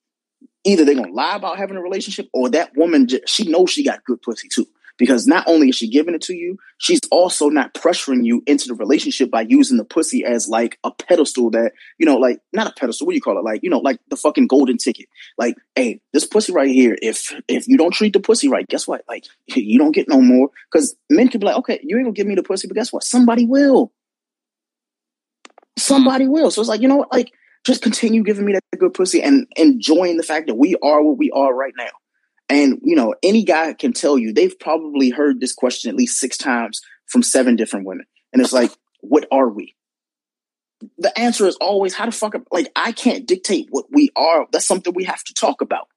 Either 0.64 0.84
they're 0.84 0.94
gonna 0.94 1.12
lie 1.12 1.36
about 1.36 1.58
having 1.58 1.76
a 1.76 1.82
relationship, 1.82 2.28
or 2.32 2.48
that 2.50 2.76
woman 2.76 3.08
she 3.26 3.48
knows 3.48 3.70
she 3.70 3.84
got 3.84 4.04
good 4.04 4.20
pussy 4.22 4.48
too 4.48 4.66
because 4.98 5.26
not 5.26 5.44
only 5.46 5.70
is 5.70 5.76
she 5.76 5.88
giving 5.88 6.14
it 6.14 6.20
to 6.22 6.34
you, 6.34 6.58
she's 6.76 7.00
also 7.10 7.48
not 7.48 7.72
pressuring 7.72 8.24
you 8.24 8.42
into 8.46 8.66
the 8.66 8.74
relationship 8.74 9.30
by 9.30 9.42
using 9.42 9.76
the 9.78 9.84
pussy 9.84 10.24
as 10.24 10.48
like 10.48 10.78
a 10.84 10.90
pedestal 10.90 11.50
that, 11.50 11.72
you 11.98 12.04
know, 12.04 12.16
like 12.16 12.40
not 12.52 12.66
a 12.66 12.72
pedestal, 12.72 13.06
what 13.06 13.12
do 13.12 13.14
you 13.14 13.22
call 13.22 13.38
it? 13.38 13.44
Like, 13.44 13.62
you 13.62 13.70
know, 13.70 13.78
like 13.78 14.00
the 14.08 14.16
fucking 14.16 14.48
golden 14.48 14.76
ticket. 14.76 15.06
Like, 15.38 15.54
hey, 15.76 16.00
this 16.12 16.26
pussy 16.26 16.52
right 16.52 16.68
here, 16.68 16.98
if 17.00 17.32
if 17.46 17.68
you 17.68 17.78
don't 17.78 17.94
treat 17.94 18.12
the 18.12 18.20
pussy 18.20 18.48
right, 18.48 18.68
guess 18.68 18.86
what? 18.86 19.04
Like 19.08 19.24
you 19.46 19.78
don't 19.78 19.92
get 19.92 20.08
no 20.08 20.20
more. 20.20 20.50
Cause 20.72 20.96
men 21.08 21.28
can 21.28 21.40
be 21.40 21.46
like, 21.46 21.56
okay, 21.56 21.80
you 21.82 21.96
ain't 21.96 22.04
gonna 22.04 22.14
give 22.14 22.26
me 22.26 22.34
the 22.34 22.42
pussy, 22.42 22.66
but 22.66 22.74
guess 22.74 22.92
what? 22.92 23.04
Somebody 23.04 23.46
will. 23.46 23.92
Somebody 25.78 26.26
will. 26.26 26.50
So 26.50 26.60
it's 26.60 26.68
like, 26.68 26.80
you 26.80 26.88
know 26.88 26.96
what? 26.96 27.12
Like, 27.12 27.32
just 27.68 27.82
continue 27.82 28.22
giving 28.22 28.46
me 28.46 28.54
that 28.54 28.62
good 28.78 28.94
pussy 28.94 29.22
and 29.22 29.46
enjoying 29.56 30.16
the 30.16 30.22
fact 30.22 30.46
that 30.46 30.54
we 30.54 30.74
are 30.82 31.02
what 31.02 31.18
we 31.18 31.30
are 31.32 31.54
right 31.54 31.74
now. 31.76 31.90
And, 32.48 32.80
you 32.82 32.96
know, 32.96 33.14
any 33.22 33.44
guy 33.44 33.74
can 33.74 33.92
tell 33.92 34.16
you 34.18 34.32
they've 34.32 34.58
probably 34.58 35.10
heard 35.10 35.38
this 35.38 35.52
question 35.52 35.90
at 35.90 35.96
least 35.96 36.18
six 36.18 36.38
times 36.38 36.80
from 37.06 37.22
seven 37.22 37.56
different 37.56 37.86
women. 37.86 38.06
And 38.32 38.40
it's 38.40 38.54
like, 38.54 38.72
what 39.00 39.26
are 39.30 39.50
we? 39.50 39.76
The 40.96 41.16
answer 41.18 41.46
is 41.46 41.56
always 41.56 41.92
how 41.92 42.06
the 42.06 42.12
fuck, 42.12 42.34
like, 42.50 42.72
I 42.74 42.92
can't 42.92 43.26
dictate 43.26 43.66
what 43.70 43.84
we 43.92 44.10
are. 44.16 44.46
That's 44.50 44.66
something 44.66 44.94
we 44.94 45.04
have 45.04 45.22
to 45.24 45.34
talk 45.34 45.60
about. 45.60 45.88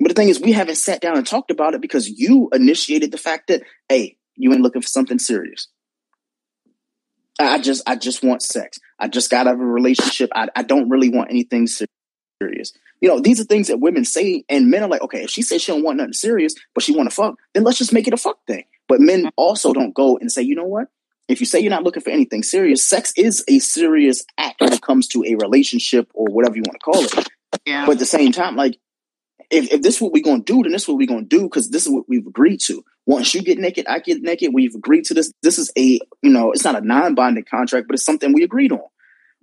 But 0.00 0.08
the 0.08 0.14
thing 0.14 0.30
is, 0.30 0.40
we 0.40 0.50
haven't 0.50 0.76
sat 0.76 1.00
down 1.00 1.16
and 1.16 1.24
talked 1.24 1.52
about 1.52 1.74
it 1.74 1.80
because 1.80 2.08
you 2.08 2.48
initiated 2.52 3.12
the 3.12 3.18
fact 3.18 3.46
that, 3.48 3.62
hey, 3.88 4.16
you 4.34 4.52
ain't 4.52 4.62
looking 4.62 4.82
for 4.82 4.88
something 4.88 5.20
serious. 5.20 5.68
I 7.38 7.58
just, 7.58 7.82
I 7.86 7.96
just 7.96 8.22
want 8.22 8.42
sex. 8.42 8.78
I 8.98 9.08
just 9.08 9.30
got 9.30 9.46
out 9.46 9.54
of 9.54 9.60
a 9.60 9.64
relationship. 9.64 10.30
I, 10.34 10.48
I 10.54 10.62
don't 10.62 10.88
really 10.88 11.08
want 11.08 11.30
anything 11.30 11.66
serious. 11.66 12.72
You 13.00 13.08
know, 13.08 13.20
these 13.20 13.40
are 13.40 13.44
things 13.44 13.68
that 13.68 13.80
women 13.80 14.04
say, 14.04 14.44
and 14.48 14.70
men 14.70 14.82
are 14.82 14.88
like, 14.88 15.02
okay, 15.02 15.24
if 15.24 15.30
she 15.30 15.42
says 15.42 15.62
she 15.62 15.72
don't 15.72 15.82
want 15.82 15.96
nothing 15.96 16.12
serious, 16.12 16.54
but 16.74 16.84
she 16.84 16.94
want 16.94 17.10
to 17.10 17.14
fuck, 17.14 17.34
then 17.54 17.64
let's 17.64 17.78
just 17.78 17.92
make 17.92 18.06
it 18.06 18.14
a 18.14 18.18
fuck 18.18 18.38
thing. 18.46 18.64
But 18.86 19.00
men 19.00 19.20
mm-hmm. 19.20 19.28
also 19.36 19.72
don't 19.72 19.94
go 19.94 20.18
and 20.18 20.30
say, 20.30 20.42
you 20.42 20.54
know 20.54 20.66
what? 20.66 20.88
If 21.28 21.40
you 21.40 21.46
say 21.46 21.60
you're 21.60 21.70
not 21.70 21.84
looking 21.84 22.02
for 22.02 22.10
anything 22.10 22.42
serious, 22.42 22.86
sex 22.86 23.12
is 23.16 23.44
a 23.48 23.58
serious 23.58 24.24
act 24.38 24.60
when 24.60 24.72
it 24.72 24.82
comes 24.82 25.08
to 25.08 25.24
a 25.24 25.34
relationship 25.36 26.10
or 26.14 26.26
whatever 26.26 26.56
you 26.56 26.62
want 26.62 26.78
to 26.78 26.78
call 26.78 27.04
it. 27.04 27.28
Yeah. 27.64 27.86
But 27.86 27.92
at 27.92 27.98
the 28.00 28.06
same 28.06 28.32
time, 28.32 28.56
like, 28.56 28.78
if, 29.52 29.70
if 29.70 29.82
this 29.82 29.96
is 29.96 30.00
what 30.00 30.12
we're 30.12 30.22
going 30.22 30.42
to 30.42 30.52
do, 30.52 30.62
then 30.62 30.72
this 30.72 30.82
is 30.82 30.88
what 30.88 30.96
we're 30.96 31.06
going 31.06 31.28
to 31.28 31.36
do 31.36 31.42
because 31.42 31.70
this 31.70 31.86
is 31.86 31.92
what 31.92 32.08
we've 32.08 32.26
agreed 32.26 32.60
to. 32.66 32.82
Once 33.06 33.34
you 33.34 33.42
get 33.42 33.58
naked, 33.58 33.86
I 33.86 33.98
get 33.98 34.22
naked. 34.22 34.52
We've 34.52 34.74
agreed 34.74 35.04
to 35.06 35.14
this. 35.14 35.32
This 35.42 35.58
is 35.58 35.70
a, 35.76 36.00
you 36.22 36.30
know, 36.30 36.52
it's 36.52 36.64
not 36.64 36.76
a 36.76 36.86
non-binding 36.86 37.44
contract, 37.44 37.86
but 37.88 37.94
it's 37.94 38.04
something 38.04 38.32
we 38.32 38.44
agreed 38.44 38.72
on. 38.72 38.80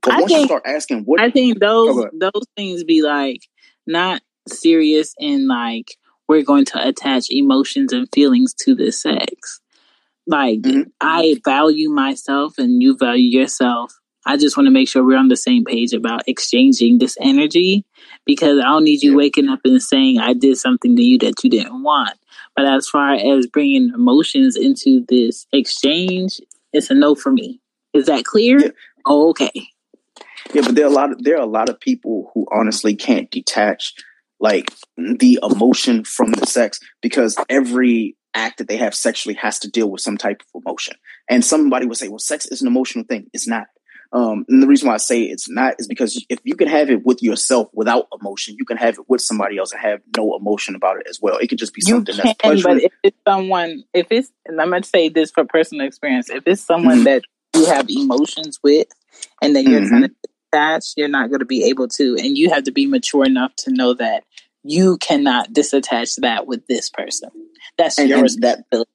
But 0.02 0.14
I 0.14 0.22
once 0.22 0.32
think, 0.32 0.42
you 0.42 0.48
start 0.48 0.64
asking 0.66 1.04
what 1.04 1.20
I 1.20 1.30
think 1.30 1.60
those 1.60 2.06
those 2.14 2.46
things 2.56 2.86
be 2.86 3.02
like 3.02 3.42
not 3.86 4.22
serious 4.48 5.14
and 5.20 5.48
like 5.48 5.98
we're 6.28 6.44
going 6.44 6.66
to 6.66 6.88
attach 6.88 7.26
emotions 7.30 7.92
and 7.92 8.08
feelings 8.14 8.54
to 8.62 8.76
the 8.76 8.92
sex. 8.92 9.60
Like 10.26 10.62
mm-hmm. 10.62 10.84
I 11.02 11.38
value 11.44 11.90
myself 11.90 12.58
and 12.58 12.82
you 12.82 12.96
value 12.98 13.40
yourself. 13.40 13.94
I 14.26 14.38
just 14.38 14.56
want 14.56 14.68
to 14.68 14.72
make 14.72 14.88
sure 14.88 15.04
we're 15.04 15.18
on 15.18 15.28
the 15.28 15.36
same 15.36 15.66
page 15.66 15.92
about 15.92 16.28
exchanging 16.28 17.00
this 17.00 17.18
energy 17.20 17.84
because 18.26 18.60
I 18.60 18.64
don't 18.64 18.84
need 18.84 19.02
you 19.02 19.16
waking 19.16 19.50
up 19.50 19.60
and 19.66 19.82
saying 19.82 20.20
I 20.20 20.34
did 20.34 20.58
something 20.58 20.96
to 20.96 21.02
you 21.02 21.18
that 21.20 21.44
you 21.44 21.50
didn't 21.50 21.84
want. 21.84 22.18
But 22.56 22.66
as 22.66 22.88
far 22.88 23.14
as 23.14 23.48
bringing 23.48 23.92
emotions 23.94 24.56
into 24.56 25.06
this 25.08 25.48
exchange, 25.54 26.42
it's 26.74 26.90
a 26.90 26.94
no 26.94 27.16
for 27.16 27.32
me. 27.32 27.62
Is 27.94 28.06
that 28.06 28.26
clear? 28.26 28.60
Yeah. 28.60 28.70
Oh, 29.06 29.30
okay. 29.30 29.70
Yeah, 30.54 30.62
but 30.64 30.76
there 30.76 30.86
are 30.86 30.90
a 30.90 30.94
lot 30.94 31.12
of 31.12 31.24
there 31.24 31.38
are 31.38 31.44
a 31.44 31.46
lot 31.46 31.70
of 31.70 31.80
people 31.80 32.32
who 32.34 32.46
honestly 32.52 32.96
can't 32.96 33.30
detach 33.30 33.94
like 34.40 34.72
the 34.98 35.40
emotion 35.44 36.04
from 36.04 36.32
the 36.32 36.46
sex 36.46 36.80
because 37.02 37.36
every 37.50 38.16
act 38.34 38.58
that 38.60 38.68
they 38.68 38.78
have 38.78 38.96
sexually 38.96 39.36
has 39.36 39.60
to 39.60 39.70
deal 39.70 39.90
with 39.90 40.02
some 40.02 40.18
type 40.18 40.42
of 40.42 40.62
emotion. 40.66 40.96
And 41.30 41.44
somebody 41.44 41.86
would 41.86 41.98
say, 41.98 42.08
"Well, 42.08 42.20
sex 42.20 42.46
is 42.48 42.62
an 42.62 42.68
emotional 42.68 43.06
thing." 43.06 43.30
It's 43.34 43.48
not. 43.48 43.68
Um, 44.12 44.44
and 44.50 44.64
the 44.64 44.68
reason 44.68 44.88
why 44.88 44.96
I 44.96 44.98
say 44.98 45.22
it's 45.22 45.50
not 45.50 45.76
is 45.78 45.88
because 45.88 46.24
if 46.30 46.40
you 46.44 46.56
can 46.56 46.68
have 46.68 46.90
it 46.90 47.06
with 47.06 47.22
yourself 47.22 47.70
without 47.74 48.08
emotion, 48.20 48.56
you 48.58 48.66
can 48.66 48.78
have 48.78 48.96
it 48.96 49.08
with 49.08 49.22
somebody 49.22 49.58
else 49.58 49.72
and 49.72 49.82
have 49.82 50.02
no 50.18 50.36
emotion 50.36 50.76
about 50.76 50.98
it 50.98 51.08
as 51.08 51.20
well. 51.22 51.38
It 51.38 51.48
could 51.48 51.60
just 51.60 51.74
be 51.74 51.82
something 51.82 52.16
you 52.16 52.22
can, 52.22 52.28
that's 52.28 52.42
pleasurable. 52.42 52.76
But 52.76 52.84
if 52.84 52.94
it's 53.04 53.18
someone, 53.28 53.84
if 53.94 54.08
it's, 54.10 54.32
and 54.46 54.60
I'm 54.60 54.70
going 54.70 54.82
to 54.82 54.90
say 54.90 55.10
this 55.10 55.30
for 55.30 55.46
personal 55.46 55.86
experience, 55.86 56.30
if 56.30 56.44
it's 56.48 56.62
someone 56.62 56.98
mm-hmm. 56.98 57.04
that 57.04 57.24
you 57.56 57.66
have 57.66 57.88
emotions 57.90 58.60
with 58.64 58.88
and 59.42 59.56
that 59.56 59.64
you're 59.64 59.82
mm-hmm. 59.82 59.90
trying 59.90 60.10
to 60.10 60.16
you're 60.98 61.08
not 61.08 61.30
going 61.30 61.40
to 61.40 61.46
be 61.46 61.66
able 61.66 61.88
to. 61.88 62.16
And 62.18 62.38
you 62.38 62.50
have 62.50 62.64
to 62.64 62.72
be 62.72 62.88
mature 62.88 63.26
enough 63.26 63.56
to 63.58 63.72
know 63.72 63.94
that 63.96 64.24
you 64.64 64.98
cannot 64.98 65.54
disattach 65.54 66.20
that 66.22 66.48
with 66.48 66.66
this 66.68 66.90
person. 66.90 67.30
That's 67.78 68.00
and, 68.00 68.10
your 68.10 68.22
responsibility. 68.22 68.64
That, 68.72 68.86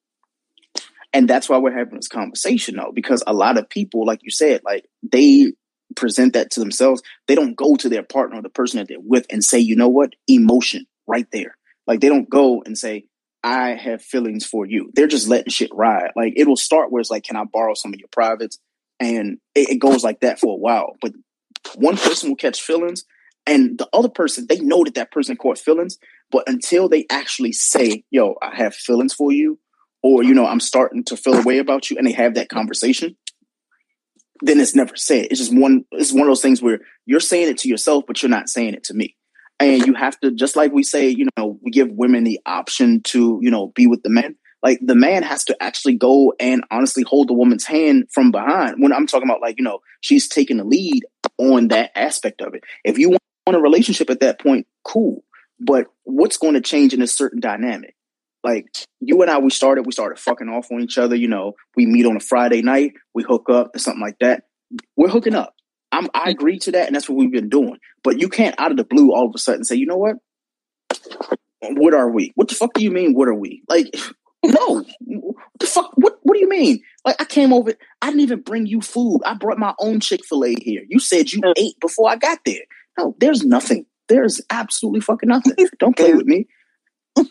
and 1.15 1.31
that's 1.31 1.49
why 1.49 1.59
we're 1.59 1.77
having 1.77 1.97
this 1.97 2.09
conversation, 2.09 2.77
though, 2.77 2.93
because 2.93 3.23
a 3.27 3.33
lot 3.33 3.57
of 3.57 3.71
people, 3.71 4.05
like 4.05 4.21
you 4.23 4.31
said, 4.31 4.61
like 4.65 4.85
they 5.03 5.53
present 5.95 6.33
that 6.33 6.51
to 6.51 6.61
themselves. 6.61 7.03
They 7.29 7.37
don't 7.37 7.57
go 7.57 7.77
to 7.77 7.89
their 7.89 8.03
partner 8.03 8.39
or 8.39 8.43
the 8.43 8.49
person 8.49 8.79
that 8.79 8.89
they're 8.89 8.99
with 9.01 9.25
and 9.31 9.43
say, 9.43 9.61
you 9.61 9.77
know 9.77 9.89
what, 9.89 10.15
emotion 10.29 10.87
right 11.07 11.27
there. 11.33 11.57
Like 11.87 12.01
they 12.01 12.09
don't 12.09 12.29
go 12.29 12.62
and 12.62 12.77
say, 12.77 13.07
I 13.45 13.75
have 13.75 14.03
feelings 14.03 14.45
for 14.45 14.67
you. 14.67 14.91
They're 14.95 15.07
just 15.07 15.29
letting 15.29 15.51
shit 15.51 15.71
ride. 15.73 16.11
Like 16.17 16.33
it'll 16.37 16.57
start 16.57 16.91
where 16.91 17.01
it's 17.01 17.11
like, 17.11 17.25
can 17.25 17.37
I 17.37 17.45
borrow 17.45 17.75
some 17.75 17.93
of 17.93 18.01
your 18.01 18.09
privates? 18.11 18.59
And 18.99 19.39
it, 19.55 19.71
it 19.71 19.79
goes 19.79 20.03
like 20.03 20.21
that 20.21 20.41
for 20.41 20.53
a 20.53 20.59
while. 20.59 20.97
But 21.01 21.12
one 21.77 21.97
person 21.97 22.31
will 22.31 22.36
catch 22.36 22.61
feelings 22.61 23.05
and 23.47 23.78
the 23.78 23.89
other 23.93 24.09
person 24.09 24.47
they 24.49 24.59
know 24.61 24.85
that 24.85 24.95
that 24.95 25.11
person 25.11 25.36
caught 25.36 25.59
feelings 25.59 25.99
but 26.31 26.49
until 26.49 26.89
they 26.89 27.07
actually 27.11 27.53
say 27.53 28.05
yo 28.11 28.36
i 28.43 28.55
have 28.55 28.74
feelings 28.74 29.12
for 29.12 29.32
you 29.32 29.59
or 30.05 30.22
you 30.22 30.35
know 30.35 30.47
i'm 30.47 30.60
starting 30.60 31.02
to 31.02 31.16
feel 31.16 31.35
a 31.35 31.43
way 31.43 31.59
about 31.59 31.90
you 31.90 31.98
and 31.98 32.06
they 32.06 32.12
have 32.12 32.35
that 32.35 32.48
conversation 32.48 33.16
then 34.43 34.60
it's 34.60 34.76
never 34.76 34.94
said 34.94 35.26
it's 35.31 35.40
just 35.40 35.56
one 35.56 35.85
it's 35.93 36.12
one 36.12 36.22
of 36.22 36.28
those 36.28 36.43
things 36.43 36.62
where 36.62 36.78
you're 37.06 37.20
saying 37.20 37.48
it 37.48 37.59
to 37.59 37.68
yourself 37.68 38.05
but 38.06 38.22
you're 38.22 38.31
not 38.31 38.48
saying 38.48 38.74
it 38.74 38.85
to 38.85 38.94
me 38.94 39.16
and 39.59 39.86
you 39.86 39.94
have 39.94 40.18
to 40.20 40.31
just 40.31 40.55
like 40.55 40.72
we 40.72 40.82
say 40.82 41.09
you 41.09 41.26
know 41.36 41.59
we 41.62 41.72
give 41.72 41.90
women 41.90 42.22
the 42.22 42.39
option 42.47 43.01
to 43.02 43.40
you 43.43 43.51
know 43.51 43.72
be 43.74 43.89
with 43.89 44.02
the 44.05 44.10
men 44.10 44.36
like 44.62 44.78
the 44.81 44.94
man 44.94 45.22
has 45.22 45.44
to 45.44 45.62
actually 45.62 45.94
go 45.94 46.32
and 46.39 46.64
honestly 46.70 47.02
hold 47.02 47.28
the 47.28 47.35
woman's 47.35 47.66
hand 47.66 48.06
from 48.12 48.31
behind 48.31 48.76
when 48.78 48.93
i'm 48.93 49.06
talking 49.06 49.28
about 49.28 49.40
like 49.40 49.59
you 49.59 49.64
know 49.64 49.81
she's 50.01 50.28
taking 50.28 50.59
the 50.59 50.64
lead 50.64 51.02
on 51.39 51.68
that 51.68 51.90
aspect 51.94 52.40
of 52.40 52.55
it. 52.55 52.64
If 52.85 52.98
you 52.98 53.10
want 53.10 53.56
a 53.56 53.60
relationship 53.60 54.10
at 54.10 54.20
that 54.20 54.40
point, 54.40 54.66
cool. 54.85 55.24
But 55.60 55.86
what's 56.05 56.36
going 56.36 56.55
to 56.55 56.60
change 56.60 56.93
in 56.93 57.02
a 57.02 57.06
certain 57.06 57.40
dynamic? 57.40 57.94
Like 58.45 58.66
you 59.01 59.21
and 59.23 59.31
I, 59.31 59.39
we 59.39 59.51
started, 59.51 59.87
we 59.87 59.93
started 59.93 60.19
fucking 60.19 60.49
off 60.49 60.71
on 60.71 60.83
each 60.83 60.99
other. 60.99 61.16
You 61.16 61.29
know, 61.29 61.55
we 61.77 61.87
meet 61.87 62.07
on 62.07 62.16
a 62.16 62.21
Friday 62.21 62.62
night, 62.62 62.93
we 63.15 63.23
hook 63.23 63.49
up 63.49 63.75
or 63.75 63.79
something 63.79 64.03
like 64.03 64.19
that. 64.21 64.45
We're 64.97 65.09
hooking 65.09 65.35
up. 65.35 65.55
I'm, 65.91 66.09
I 66.12 66.21
mm-hmm. 66.21 66.31
agree 66.31 66.59
to 66.61 66.73
that, 66.73 66.87
and 66.87 66.95
that's 66.95 67.09
what 67.09 67.16
we've 67.16 67.33
been 67.33 67.49
doing. 67.49 67.79
But 68.03 68.21
you 68.21 68.29
can't 68.29 68.59
out 68.59 68.71
of 68.71 68.77
the 68.77 68.85
blue 68.85 69.12
all 69.12 69.27
of 69.27 69.33
a 69.35 69.39
sudden 69.39 69.65
say, 69.65 69.77
you 69.77 69.87
know 69.87 69.97
what? 69.97 70.16
What 71.62 71.95
are 71.95 72.11
we? 72.11 72.33
What 72.35 72.49
the 72.49 72.55
fuck 72.55 72.75
do 72.75 72.83
you 72.83 72.91
mean? 72.91 73.15
What 73.15 73.29
are 73.29 73.35
we? 73.35 73.62
Like, 73.69 73.95
no. 74.45 74.85
What 75.01 75.37
the 75.59 75.66
fuck? 75.66 75.93
What 75.95 76.19
What 76.23 76.35
do 76.35 76.41
you 76.41 76.49
mean? 76.49 76.81
Like 77.05 77.21
I 77.21 77.25
came 77.25 77.53
over, 77.53 77.73
I 78.03 78.09
didn't 78.09 78.21
even 78.21 78.41
bring 78.43 78.66
you 78.66 78.81
food. 78.81 79.21
I 79.25 79.35
brought 79.35 79.59
my 79.59 79.75
own 79.79 80.01
Chick 80.01 80.21
Fil 80.27 80.45
A 80.45 80.55
here. 80.61 80.83
You 80.89 80.99
said 80.99 81.33
you 81.33 81.41
ate 81.57 81.79
before 81.81 82.11
I 82.11 82.16
got 82.16 82.39
there. 82.45 82.62
No, 82.99 83.15
there's 83.19 83.45
nothing. 83.45 83.87
There's 84.09 84.41
absolutely 84.51 85.01
fucking 85.01 85.29
nothing. 85.29 85.55
Don't 85.79 85.97
play 85.97 86.12
with 86.12 86.27
me. 86.27 86.47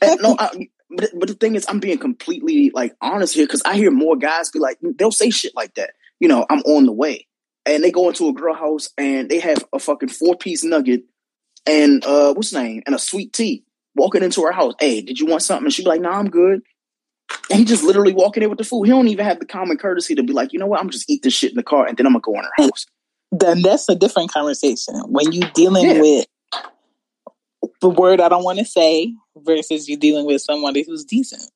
Eh, 0.01 0.15
no, 0.21 0.35
I, 0.39 0.49
but, 0.95 1.09
but 1.15 1.27
the 1.27 1.35
thing 1.35 1.55
is, 1.55 1.65
I'm 1.67 1.79
being 1.79 1.97
completely 1.97 2.71
like 2.73 2.95
honest 3.01 3.33
here 3.33 3.45
because 3.45 3.61
I 3.65 3.75
hear 3.75 3.91
more 3.91 4.15
guys 4.15 4.49
be 4.49 4.59
like, 4.59 4.77
they'll 4.97 5.11
say 5.11 5.29
shit 5.29 5.55
like 5.55 5.75
that. 5.75 5.91
You 6.19 6.27
know, 6.27 6.45
I'm 6.49 6.61
on 6.61 6.85
the 6.85 6.91
way, 6.91 7.27
and 7.65 7.83
they 7.83 7.91
go 7.91 8.07
into 8.09 8.27
a 8.27 8.33
girl 8.33 8.53
house 8.53 8.89
and 8.97 9.29
they 9.29 9.39
have 9.39 9.65
a 9.73 9.79
fucking 9.79 10.09
four 10.09 10.35
piece 10.35 10.63
nugget 10.63 11.03
and 11.65 12.03
uh, 12.05 12.33
what's 12.33 12.53
name 12.53 12.83
and 12.85 12.95
a 12.95 12.99
sweet 12.99 13.33
tea. 13.33 13.63
Walking 13.95 14.23
into 14.23 14.41
her 14.41 14.51
house, 14.51 14.73
hey, 14.79 15.01
did 15.01 15.19
you 15.19 15.27
want 15.27 15.43
something? 15.43 15.65
And 15.65 15.73
she'd 15.73 15.83
be 15.83 15.89
like, 15.89 16.01
Nah, 16.01 16.17
I'm 16.17 16.29
good. 16.29 16.61
And 17.49 17.59
he 17.59 17.65
just 17.65 17.83
literally 17.83 18.13
walking 18.13 18.41
in 18.41 18.49
with 18.49 18.57
the 18.57 18.63
food. 18.63 18.85
He 18.85 18.89
don't 18.89 19.07
even 19.07 19.25
have 19.25 19.39
the 19.39 19.45
common 19.45 19.77
courtesy 19.77 20.15
to 20.15 20.23
be 20.23 20.33
like, 20.33 20.51
you 20.51 20.59
know 20.59 20.65
what, 20.65 20.79
I'm 20.79 20.89
just 20.89 21.09
eat 21.09 21.21
this 21.21 21.33
shit 21.33 21.51
in 21.51 21.57
the 21.57 21.63
car 21.63 21.85
and 21.85 21.95
then 21.95 22.07
I'm 22.07 22.13
gonna 22.13 22.21
go 22.21 22.33
in 22.33 22.43
her 22.43 22.63
house. 22.63 22.85
Then 23.31 23.61
that's 23.61 23.87
a 23.89 23.95
different 23.95 24.31
conversation. 24.31 24.95
When 25.07 25.31
you 25.31 25.41
dealing 25.53 25.85
yeah. 25.85 26.01
with 26.01 26.25
the 27.83 27.89
word 27.89 28.21
I 28.21 28.29
don't 28.29 28.45
want 28.45 28.59
to 28.59 28.65
say 28.65 29.13
versus 29.35 29.89
you 29.89 29.97
dealing 29.97 30.25
with 30.25 30.41
somebody 30.41 30.83
who's 30.83 31.03
decent. 31.03 31.51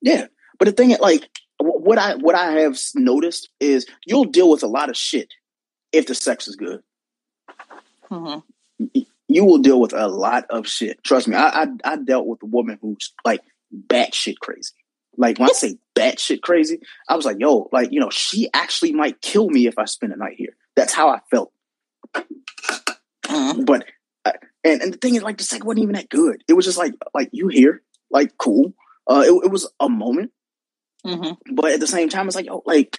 Yeah. 0.00 0.28
But 0.58 0.64
the 0.64 0.72
thing 0.72 0.96
like 0.98 1.28
what 1.58 1.98
I 1.98 2.14
what 2.16 2.34
I 2.34 2.52
have 2.52 2.78
noticed 2.94 3.50
is 3.60 3.86
you'll 4.06 4.24
deal 4.24 4.50
with 4.50 4.62
a 4.62 4.66
lot 4.66 4.88
of 4.88 4.96
shit 4.96 5.34
if 5.92 6.06
the 6.06 6.14
sex 6.14 6.48
is 6.48 6.56
good. 6.56 6.82
Mm-hmm. 8.10 9.00
You 9.28 9.44
will 9.44 9.58
deal 9.58 9.78
with 9.78 9.92
a 9.92 10.08
lot 10.08 10.46
of 10.48 10.66
shit. 10.66 11.04
Trust 11.04 11.28
me. 11.28 11.36
I 11.36 11.64
I, 11.64 11.66
I 11.84 11.96
dealt 11.96 12.26
with 12.26 12.42
a 12.42 12.46
woman 12.46 12.78
who's 12.80 13.12
like 13.22 13.42
batshit 13.88 14.38
crazy. 14.40 14.72
Like 15.18 15.38
when 15.38 15.50
I 15.50 15.52
say 15.52 15.76
batshit 15.94 16.40
crazy, 16.40 16.80
I 17.10 17.14
was 17.14 17.26
like, 17.26 17.36
yo, 17.38 17.68
like 17.72 17.92
you 17.92 18.00
know, 18.00 18.10
she 18.10 18.48
actually 18.54 18.92
might 18.92 19.20
kill 19.20 19.50
me 19.50 19.66
if 19.66 19.78
I 19.78 19.84
spend 19.84 20.14
a 20.14 20.16
night 20.16 20.36
here. 20.38 20.56
That's 20.76 20.94
how 20.94 21.10
I 21.10 21.20
felt. 21.30 21.52
Mm-hmm. 23.26 23.64
But 23.64 23.84
and 24.24 24.82
and 24.82 24.92
the 24.92 24.98
thing 24.98 25.14
is, 25.14 25.22
like 25.22 25.38
the 25.38 25.44
sex 25.44 25.64
wasn't 25.64 25.82
even 25.82 25.94
that 25.94 26.08
good. 26.08 26.42
It 26.48 26.54
was 26.54 26.64
just 26.64 26.78
like 26.78 26.94
like 27.14 27.30
you 27.32 27.48
here, 27.48 27.82
like 28.10 28.36
cool. 28.38 28.74
Uh, 29.06 29.24
it, 29.26 29.46
it 29.46 29.50
was 29.50 29.68
a 29.80 29.88
moment, 29.88 30.30
mm-hmm. 31.04 31.54
but 31.54 31.72
at 31.72 31.80
the 31.80 31.86
same 31.86 32.08
time, 32.08 32.26
it's 32.26 32.36
like 32.36 32.46
oh, 32.50 32.62
like 32.66 32.98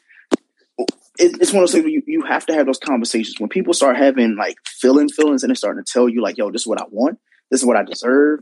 it, 0.77 1.41
it's 1.41 1.53
one 1.53 1.63
of 1.63 1.71
those 1.71 1.73
things 1.73 1.91
you, 1.91 2.03
you 2.05 2.23
have 2.23 2.45
to 2.47 2.53
have 2.53 2.65
those 2.65 2.79
conversations 2.79 3.39
when 3.39 3.49
people 3.49 3.73
start 3.73 3.97
having 3.97 4.35
like 4.35 4.57
feeling 4.65 5.09
feelings 5.09 5.43
and 5.43 5.49
they're 5.49 5.55
starting 5.55 5.83
to 5.83 5.91
tell 5.91 6.09
you 6.09 6.21
like 6.21 6.37
yo, 6.37 6.51
this 6.51 6.61
is 6.61 6.67
what 6.67 6.81
I 6.81 6.85
want, 6.89 7.19
this 7.49 7.61
is 7.61 7.65
what 7.65 7.77
I 7.77 7.83
deserve, 7.83 8.41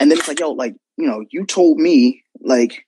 and 0.00 0.10
then 0.10 0.18
it's 0.18 0.28
like 0.28 0.40
yo, 0.40 0.52
like 0.52 0.74
you 0.96 1.06
know, 1.06 1.24
you 1.30 1.44
told 1.44 1.78
me 1.78 2.24
like 2.40 2.86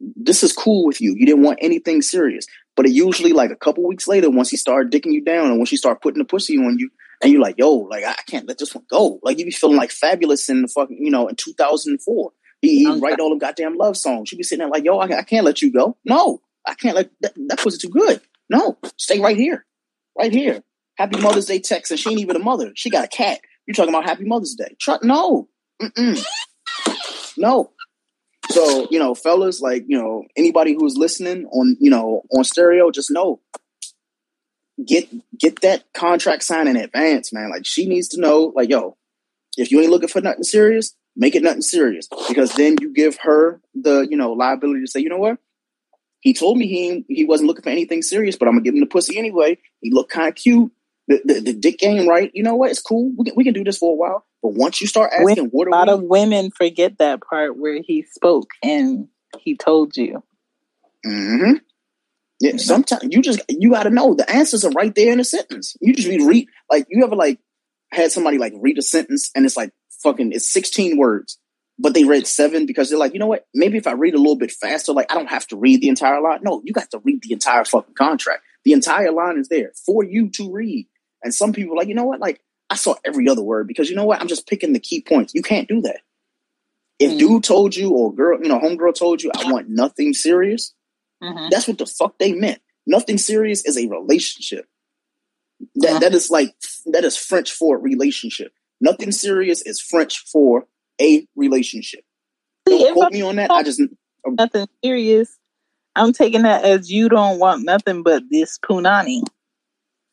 this 0.00 0.42
is 0.42 0.52
cool 0.52 0.86
with 0.86 1.00
you. 1.00 1.14
You 1.16 1.26
didn't 1.26 1.42
want 1.42 1.58
anything 1.62 2.02
serious. 2.02 2.46
But 2.76 2.86
it 2.86 2.92
usually 2.92 3.32
like 3.32 3.50
a 3.50 3.56
couple 3.56 3.86
weeks 3.86 4.06
later, 4.06 4.28
once 4.28 4.50
he 4.50 4.56
started 4.56 4.92
dicking 4.92 5.12
you 5.12 5.24
down 5.24 5.46
and 5.46 5.58
once 5.58 5.70
he 5.70 5.76
started 5.76 6.00
putting 6.00 6.18
the 6.18 6.26
pussy 6.26 6.58
on 6.58 6.78
you, 6.78 6.90
and 7.22 7.32
you're 7.32 7.40
like, 7.40 7.56
yo, 7.58 7.70
like 7.70 8.04
I 8.04 8.14
can't 8.26 8.46
let 8.46 8.58
this 8.58 8.74
one 8.74 8.84
go. 8.90 9.18
Like 9.22 9.38
you 9.38 9.44
be 9.44 9.50
feeling 9.50 9.76
like 9.76 9.90
Fabolous 9.90 10.48
in 10.48 10.62
the 10.62 10.68
fucking, 10.68 10.98
you 10.98 11.10
know, 11.10 11.28
in 11.28 11.36
2004. 11.36 12.32
He, 12.62 12.78
he 12.78 13.00
write 13.00 13.20
all 13.20 13.30
them 13.30 13.38
goddamn 13.38 13.76
love 13.76 13.96
songs. 13.96 14.32
You 14.32 14.38
be 14.38 14.44
sitting 14.44 14.60
there 14.60 14.70
like, 14.70 14.84
yo, 14.84 14.98
I, 14.98 15.18
I 15.18 15.22
can't 15.22 15.44
let 15.44 15.62
you 15.62 15.72
go. 15.72 15.96
No, 16.04 16.40
I 16.66 16.74
can't 16.74 16.96
let 16.96 17.10
that, 17.20 17.34
that 17.48 17.58
pussy 17.58 17.78
too 17.78 17.90
good. 17.92 18.20
No, 18.48 18.78
stay 18.96 19.20
right 19.20 19.36
here, 19.36 19.64
right 20.18 20.32
here. 20.32 20.62
Happy 20.96 21.20
Mother's 21.20 21.46
Day 21.46 21.58
text, 21.58 21.90
and 21.90 22.00
she 22.00 22.10
ain't 22.10 22.20
even 22.20 22.36
a 22.36 22.40
mother. 22.40 22.72
She 22.74 22.90
got 22.90 23.04
a 23.04 23.08
cat. 23.08 23.40
You 23.66 23.74
talking 23.74 23.92
about 23.92 24.04
Happy 24.04 24.24
Mother's 24.24 24.54
Day? 24.54 24.76
Tr- 24.80 24.92
no, 25.02 25.48
Mm-mm. 25.80 26.24
no. 27.36 27.72
So 28.50 28.86
you 28.90 28.98
know, 28.98 29.14
fellas, 29.14 29.60
like 29.60 29.84
you 29.88 29.98
know, 29.98 30.24
anybody 30.36 30.74
who's 30.74 30.96
listening 30.96 31.46
on 31.46 31.76
you 31.80 31.90
know 31.90 32.22
on 32.30 32.44
stereo, 32.44 32.90
just 32.90 33.10
know 33.10 33.40
get 34.84 35.08
get 35.36 35.62
that 35.62 35.84
contract 35.94 36.42
signed 36.42 36.68
in 36.68 36.76
advance, 36.76 37.32
man. 37.32 37.50
Like 37.50 37.66
she 37.66 37.86
needs 37.86 38.08
to 38.08 38.20
know, 38.20 38.52
like, 38.54 38.68
yo, 38.68 38.96
if 39.56 39.70
you 39.70 39.80
ain't 39.80 39.90
looking 39.90 40.08
for 40.08 40.20
nothing 40.20 40.42
serious, 40.42 40.94
make 41.14 41.34
it 41.34 41.42
nothing 41.42 41.62
serious. 41.62 42.08
Because 42.28 42.52
then 42.54 42.76
you 42.80 42.92
give 42.92 43.18
her 43.22 43.60
the, 43.74 44.06
you 44.08 44.16
know, 44.16 44.32
liability 44.32 44.80
to 44.80 44.86
say, 44.86 45.00
you 45.00 45.08
know 45.08 45.18
what? 45.18 45.38
He 46.20 46.34
told 46.34 46.58
me 46.58 46.66
he 46.66 47.04
he 47.08 47.24
wasn't 47.24 47.46
looking 47.46 47.62
for 47.62 47.70
anything 47.70 48.02
serious, 48.02 48.36
but 48.36 48.48
I'm 48.48 48.54
gonna 48.54 48.64
give 48.64 48.74
him 48.74 48.80
the 48.80 48.86
pussy 48.86 49.18
anyway. 49.18 49.58
He 49.80 49.92
looked 49.92 50.10
kind 50.10 50.28
of 50.28 50.34
cute. 50.34 50.72
The, 51.08 51.20
the, 51.24 51.40
the, 51.40 51.52
dick 51.52 51.78
game, 51.78 52.08
right? 52.08 52.32
You 52.34 52.42
know 52.42 52.56
what? 52.56 52.72
It's 52.72 52.82
cool. 52.82 53.12
We 53.16 53.26
can, 53.26 53.34
we 53.36 53.44
can 53.44 53.54
do 53.54 53.62
this 53.62 53.78
for 53.78 53.92
a 53.92 53.94
while. 53.94 54.26
But 54.42 54.54
once 54.54 54.80
you 54.80 54.88
start 54.88 55.12
asking, 55.16 55.50
what 55.50 55.68
a 55.68 55.70
lot 55.70 55.86
we? 55.86 55.92
of 55.94 56.02
women 56.02 56.50
forget 56.50 56.98
that 56.98 57.20
part 57.22 57.56
where 57.56 57.80
he 57.80 58.02
spoke 58.02 58.50
and 58.60 59.06
he 59.38 59.56
told 59.56 59.96
you. 59.96 60.24
Mm-hmm. 61.06 61.58
Yeah, 62.40 62.56
sometimes 62.58 63.04
you 63.10 63.22
just 63.22 63.40
you 63.48 63.70
got 63.70 63.84
to 63.84 63.90
know 63.90 64.14
the 64.14 64.30
answers 64.30 64.64
are 64.64 64.70
right 64.72 64.94
there 64.94 65.12
in 65.12 65.20
a 65.20 65.24
sentence. 65.24 65.76
You 65.80 65.94
just 65.94 66.08
read 66.08 66.48
like 66.70 66.86
you 66.90 67.02
ever 67.04 67.16
like 67.16 67.38
had 67.90 68.12
somebody 68.12 68.36
like 68.36 68.52
read 68.56 68.78
a 68.78 68.82
sentence 68.82 69.30
and 69.34 69.46
it's 69.46 69.56
like 69.56 69.72
fucking 70.02 70.32
it's 70.32 70.50
sixteen 70.52 70.98
words, 70.98 71.38
but 71.78 71.94
they 71.94 72.04
read 72.04 72.26
seven 72.26 72.66
because 72.66 72.90
they're 72.90 72.98
like, 72.98 73.14
you 73.14 73.18
know 73.18 73.26
what? 73.26 73.46
Maybe 73.54 73.78
if 73.78 73.86
I 73.86 73.92
read 73.92 74.14
a 74.14 74.18
little 74.18 74.36
bit 74.36 74.52
faster, 74.52 74.92
like 74.92 75.10
I 75.10 75.14
don't 75.14 75.30
have 75.30 75.46
to 75.48 75.56
read 75.56 75.80
the 75.80 75.88
entire 75.88 76.20
line. 76.20 76.40
No, 76.42 76.60
you 76.62 76.74
got 76.74 76.90
to 76.90 76.98
read 76.98 77.22
the 77.22 77.32
entire 77.32 77.64
fucking 77.64 77.94
contract. 77.94 78.42
The 78.64 78.72
entire 78.72 79.12
line 79.12 79.38
is 79.38 79.48
there 79.48 79.72
for 79.86 80.04
you 80.04 80.28
to 80.30 80.52
read. 80.52 80.88
And 81.22 81.34
some 81.34 81.54
people 81.54 81.76
like, 81.76 81.88
you 81.88 81.94
know 81.94 82.04
what? 82.04 82.20
Like 82.20 82.42
I 82.68 82.74
saw 82.74 82.96
every 83.02 83.28
other 83.28 83.42
word 83.42 83.66
because 83.66 83.88
you 83.88 83.96
know 83.96 84.04
what? 84.04 84.20
I'm 84.20 84.28
just 84.28 84.46
picking 84.46 84.74
the 84.74 84.80
key 84.80 85.00
points. 85.00 85.34
You 85.34 85.40
can't 85.42 85.68
do 85.68 85.80
that. 85.82 86.00
If 86.98 87.12
mm. 87.12 87.18
dude 87.18 87.44
told 87.44 87.74
you 87.74 87.90
or 87.92 88.14
girl, 88.14 88.38
you 88.42 88.48
know, 88.48 88.58
homegirl 88.58 88.94
told 88.94 89.22
you, 89.22 89.30
I 89.34 89.50
want 89.50 89.70
nothing 89.70 90.12
serious 90.12 90.74
Mm-hmm. 91.22 91.48
That's 91.50 91.68
what 91.68 91.78
the 91.78 91.86
fuck 91.86 92.18
they 92.18 92.32
meant. 92.32 92.60
Nothing 92.86 93.18
serious 93.18 93.64
is 93.64 93.76
a 93.76 93.88
relationship. 93.88 94.66
That 95.76 95.90
uh-huh. 95.90 95.98
that 96.00 96.14
is 96.14 96.30
like 96.30 96.54
that 96.86 97.04
is 97.04 97.16
French 97.16 97.50
for 97.50 97.78
relationship. 97.78 98.52
Nothing 98.80 99.10
serious 99.10 99.62
is 99.62 99.80
French 99.80 100.24
for 100.30 100.66
a 101.00 101.26
relationship. 101.34 102.04
Don't 102.66 102.92
quote 102.94 103.12
me 103.12 103.22
on 103.22 103.36
that. 103.36 103.50
I 103.50 103.62
just 103.62 103.80
um, 103.80 104.34
nothing 104.36 104.66
serious. 104.84 105.38
I'm 105.94 106.12
taking 106.12 106.42
that 106.42 106.64
as 106.64 106.90
you 106.90 107.08
don't 107.08 107.38
want 107.38 107.64
nothing 107.64 108.02
but 108.02 108.24
this 108.30 108.58
punani. 108.58 109.22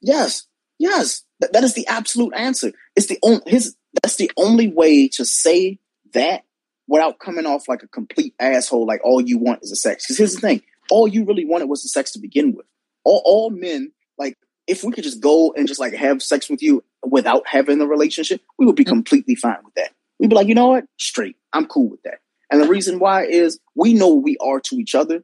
Yes, 0.02 0.48
yes, 0.80 1.24
that, 1.40 1.54
that 1.54 1.64
is 1.64 1.74
the 1.74 1.88
absolute 1.88 2.34
answer. 2.36 2.72
It's 2.96 3.08
the 3.08 3.20
only 3.22 3.42
his. 3.48 3.76
That's 4.02 4.16
the 4.16 4.32
only 4.38 4.70
way 4.70 5.08
to 5.10 5.26
say 5.26 5.80
that 6.14 6.46
without 6.88 7.20
coming 7.20 7.46
off 7.46 7.68
like 7.68 7.84
a 7.84 7.88
complete 7.88 8.34
asshole. 8.40 8.86
Like 8.86 9.02
all 9.04 9.22
you 9.22 9.38
want 9.38 9.64
is 9.64 9.72
a 9.72 9.76
sex. 9.76 10.06
Because 10.06 10.18
here's 10.18 10.36
the 10.36 10.42
thing: 10.42 10.62
all 10.90 11.08
you 11.08 11.26
really 11.26 11.46
wanted 11.46 11.70
was 11.70 11.84
the 11.84 11.90
sex 11.90 12.12
to 12.12 12.20
begin 12.20 12.54
with. 12.56 12.66
All, 13.04 13.22
all 13.26 13.50
men, 13.50 13.92
like, 14.18 14.38
if 14.68 14.84
we 14.84 14.92
could 14.92 15.04
just 15.04 15.22
go 15.22 15.54
and 15.56 15.68
just 15.68 15.80
like 15.80 15.94
have 15.94 16.22
sex 16.22 16.50
with 16.50 16.62
you 16.62 16.84
without 17.04 17.44
having 17.46 17.82
a 17.82 17.86
relationship, 17.86 18.42
we 18.58 18.66
would 18.66 18.76
be 18.76 18.84
mm-hmm. 18.84 18.94
completely 18.94 19.36
fine 19.36 19.58
with 19.64 19.74
that. 19.76 19.92
We'd 20.20 20.30
be 20.30 20.36
like, 20.36 20.48
you 20.48 20.56
know 20.56 20.70
what? 20.70 20.86
Straight. 20.98 21.36
I'm 21.52 21.66
cool 21.66 21.90
with 21.90 22.04
that. 22.04 22.20
And 22.50 22.62
the 22.62 22.68
reason 22.68 23.00
why 23.00 23.26
is 23.26 23.60
we 23.76 23.94
know 23.94 24.14
we 24.14 24.38
are 24.38 24.60
to 24.62 24.76
each 24.76 24.96
other, 24.96 25.24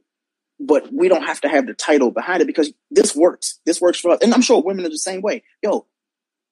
but 0.60 0.92
we 0.92 1.08
don't 1.08 1.24
have 1.24 1.42
to 1.42 1.48
have 1.48 1.68
the 1.68 1.74
title 1.74 2.12
behind 2.12 2.42
it 2.42 2.48
because 2.48 2.74
this 2.92 3.16
works. 3.16 3.60
This 3.66 3.80
works 3.80 4.00
for 4.00 4.12
us. 4.12 4.20
And 4.22 4.34
I'm 4.34 4.42
sure 4.42 4.62
women 4.62 4.86
are 4.86 4.90
the 4.90 4.98
same 4.98 5.22
way. 5.22 5.44
Yo, 5.64 5.86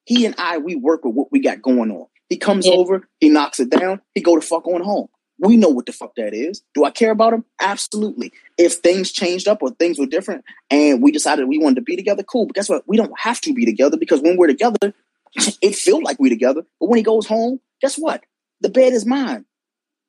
he 0.05 0.25
and 0.25 0.35
I, 0.37 0.59
we 0.59 0.75
work 0.75 1.03
with 1.03 1.15
what 1.15 1.31
we 1.31 1.41
got 1.41 1.61
going 1.61 1.91
on. 1.91 2.07
He 2.29 2.37
comes 2.37 2.67
yeah. 2.67 2.73
over, 2.73 3.07
he 3.19 3.29
knocks 3.29 3.59
it 3.59 3.69
down, 3.69 4.01
he 4.13 4.21
go 4.21 4.35
to 4.35 4.45
fuck 4.45 4.67
on 4.67 4.81
home. 4.81 5.07
We 5.39 5.55
know 5.55 5.69
what 5.69 5.85
the 5.85 5.91
fuck 5.91 6.15
that 6.15 6.33
is. 6.33 6.63
Do 6.73 6.83
I 6.83 6.91
care 6.91 7.11
about 7.11 7.33
him? 7.33 7.45
Absolutely. 7.61 8.33
If 8.57 8.75
things 8.75 9.11
changed 9.11 9.47
up 9.47 9.61
or 9.61 9.69
things 9.71 9.99
were 9.99 10.07
different 10.07 10.43
and 10.71 11.01
we 11.01 11.11
decided 11.11 11.47
we 11.47 11.59
wanted 11.59 11.75
to 11.75 11.81
be 11.81 11.95
together, 11.95 12.23
cool. 12.23 12.47
But 12.47 12.55
guess 12.55 12.69
what? 12.69 12.83
We 12.87 12.97
don't 12.97 13.13
have 13.19 13.39
to 13.41 13.53
be 13.53 13.65
together 13.65 13.97
because 13.97 14.21
when 14.21 14.37
we're 14.37 14.47
together, 14.47 14.93
it 15.61 15.75
feels 15.75 16.01
like 16.01 16.19
we're 16.19 16.29
together. 16.29 16.63
But 16.79 16.89
when 16.89 16.97
he 16.97 17.03
goes 17.03 17.27
home, 17.27 17.59
guess 17.81 17.97
what? 17.97 18.23
The 18.61 18.69
bed 18.69 18.93
is 18.93 19.05
mine. 19.05 19.45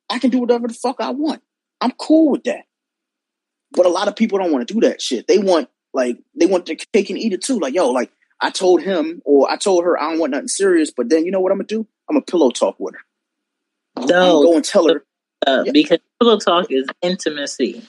I 0.09 0.17
can 0.17 0.31
do 0.31 0.39
whatever 0.39 0.67
the 0.67 0.73
fuck 0.73 0.95
I 0.99 1.11
want. 1.11 1.43
I'm 1.79 1.91
cool 1.91 2.31
with 2.31 2.43
that. 2.45 2.63
But 3.71 3.85
a 3.85 3.89
lot 3.89 4.07
of 4.07 4.15
people 4.15 4.39
don't 4.39 4.51
want 4.51 4.67
to 4.67 4.73
do 4.73 4.81
that 4.81 5.01
shit. 5.01 5.27
They 5.27 5.37
want 5.37 5.69
like 5.93 6.17
they 6.35 6.47
want 6.47 6.65
their 6.65 6.75
cake 6.75 7.11
and 7.11 7.19
eat 7.19 7.33
it 7.33 7.43
too. 7.43 7.59
Like, 7.59 7.75
yo, 7.75 7.91
like 7.91 8.11
I 8.41 8.49
told 8.49 8.81
him 8.81 9.21
or 9.25 9.49
I 9.49 9.57
told 9.57 9.83
her 9.83 9.99
I 9.99 10.09
don't 10.09 10.19
want 10.19 10.31
nothing 10.31 10.47
serious, 10.47 10.91
but 10.91 11.09
then 11.09 11.25
you 11.25 11.31
know 11.31 11.39
what 11.39 11.51
I'm 11.51 11.59
gonna 11.59 11.67
do? 11.67 11.87
I'm 12.09 12.15
gonna 12.15 12.25
pillow 12.25 12.49
talk 12.49 12.77
with 12.79 12.95
her. 12.95 14.07
No, 14.07 14.43
go 14.43 14.55
and 14.55 14.65
tell 14.65 14.87
her 14.87 15.03
uh, 15.45 15.63
yeah. 15.65 15.71
because 15.71 15.99
pillow 16.19 16.37
talk 16.37 16.71
is 16.71 16.87
intimacy. 17.01 17.83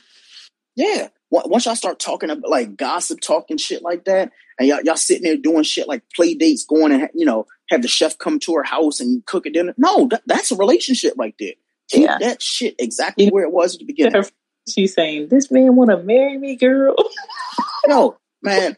Yeah. 0.77 1.09
Once 1.31 1.67
y'all 1.67 1.77
start 1.77 2.01
talking 2.01 2.31
about 2.31 2.51
like 2.51 2.77
gossip 2.77 3.21
talking 3.21 3.57
shit 3.57 3.83
like 3.83 4.05
that, 4.05 4.33
and 4.59 4.69
y'all, 4.69 4.81
y'all 4.83 4.97
sitting 4.97 5.23
there 5.23 5.37
doing 5.37 5.63
shit 5.63 5.89
like 5.89 6.03
play 6.15 6.35
dates, 6.35 6.65
going 6.65 6.93
and 6.93 7.09
you 7.15 7.25
know 7.25 7.47
have 7.71 7.83
the 7.83 7.89
chef 7.89 8.19
come 8.19 8.39
to 8.41 8.55
her 8.55 8.65
house 8.65 9.01
and 9.01 9.25
cook 9.27 9.47
a 9.47 9.51
dinner. 9.51 9.75
No, 9.79 10.09
that, 10.09 10.23
that's 10.27 10.51
a 10.51 10.57
relationship 10.57 11.15
right 11.17 11.35
there. 11.39 11.55
Keep 11.89 12.03
yeah. 12.03 12.19
that 12.19 12.43
shit 12.43 12.75
exactly 12.79 13.29
where 13.29 13.45
it 13.45 13.53
was 13.53 13.75
at 13.75 13.81
the 13.81 13.87
beginning. 13.87 14.25
She's 14.69 14.93
saying, 14.93 15.29
"This 15.29 15.51
man 15.51 15.77
want 15.77 15.91
to 15.91 15.97
marry 15.99 16.37
me, 16.37 16.57
girl." 16.57 16.95
no, 17.87 18.19
man. 18.43 18.77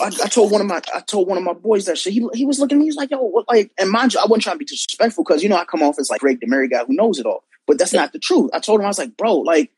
I, 0.00 0.06
I, 0.06 0.28
told 0.28 0.50
one 0.50 0.62
of 0.62 0.66
my 0.66 0.80
I 0.94 1.00
told 1.00 1.28
one 1.28 1.36
of 1.36 1.44
my 1.44 1.52
boys 1.52 1.84
that 1.84 1.98
shit. 1.98 2.14
He, 2.14 2.26
he 2.32 2.46
was 2.46 2.58
looking 2.58 2.78
at 2.78 2.80
me. 2.80 2.86
He's 2.86 2.96
like, 2.96 3.10
"Yo, 3.10 3.18
what, 3.18 3.44
like?" 3.48 3.70
And 3.78 3.90
mind 3.90 4.14
you, 4.14 4.20
I 4.20 4.24
wasn't 4.24 4.44
trying 4.44 4.54
to 4.54 4.60
be 4.60 4.64
disrespectful 4.64 5.24
because 5.24 5.42
you 5.42 5.50
know 5.50 5.56
I 5.56 5.64
come 5.64 5.82
off 5.82 5.98
as 5.98 6.08
like 6.08 6.20
Greg, 6.20 6.40
the 6.40 6.46
married 6.46 6.70
guy 6.70 6.84
who 6.84 6.94
knows 6.94 7.18
it 7.18 7.26
all. 7.26 7.44
But 7.68 7.78
that's 7.78 7.92
not 7.92 8.12
the 8.12 8.18
truth. 8.18 8.50
I 8.52 8.58
told 8.58 8.80
him 8.80 8.86
I 8.86 8.88
was 8.88 8.98
like, 8.98 9.16
"Bro, 9.16 9.36
like 9.40 9.70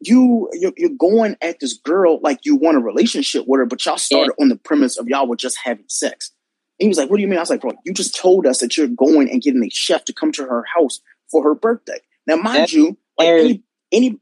you 0.00 0.48
you're, 0.52 0.72
you're, 0.76 0.90
going 0.98 1.36
at 1.42 1.60
this 1.60 1.74
girl 1.74 2.20
like 2.22 2.38
you 2.44 2.56
want 2.56 2.76
a 2.76 2.80
relationship 2.80 3.44
with 3.46 3.58
her, 3.58 3.66
but 3.66 3.84
y'all 3.84 3.98
started 3.98 4.34
on 4.40 4.48
the 4.48 4.56
premise 4.56 4.96
of 4.96 5.08
y'all 5.08 5.26
were 5.26 5.36
just 5.36 5.58
having 5.62 5.84
sex." 5.88 6.32
And 6.78 6.84
he 6.84 6.88
was 6.88 6.96
like, 6.96 7.10
"What 7.10 7.16
do 7.16 7.22
you 7.22 7.28
mean?" 7.28 7.38
I 7.38 7.42
was 7.42 7.50
like, 7.50 7.60
"Bro, 7.60 7.72
you 7.84 7.92
just 7.92 8.16
told 8.16 8.46
us 8.46 8.60
that 8.60 8.76
you're 8.76 8.86
going 8.86 9.28
and 9.28 9.42
getting 9.42 9.64
a 9.64 9.68
chef 9.68 10.04
to 10.06 10.12
come 10.12 10.32
to 10.32 10.44
her 10.44 10.64
house 10.74 11.00
for 11.30 11.42
her 11.42 11.54
birthday." 11.54 11.98
Now, 12.26 12.36
mind 12.36 12.60
that's 12.60 12.72
you, 12.72 12.96
like 13.18 13.28
any, 13.28 13.62
any 13.92 14.20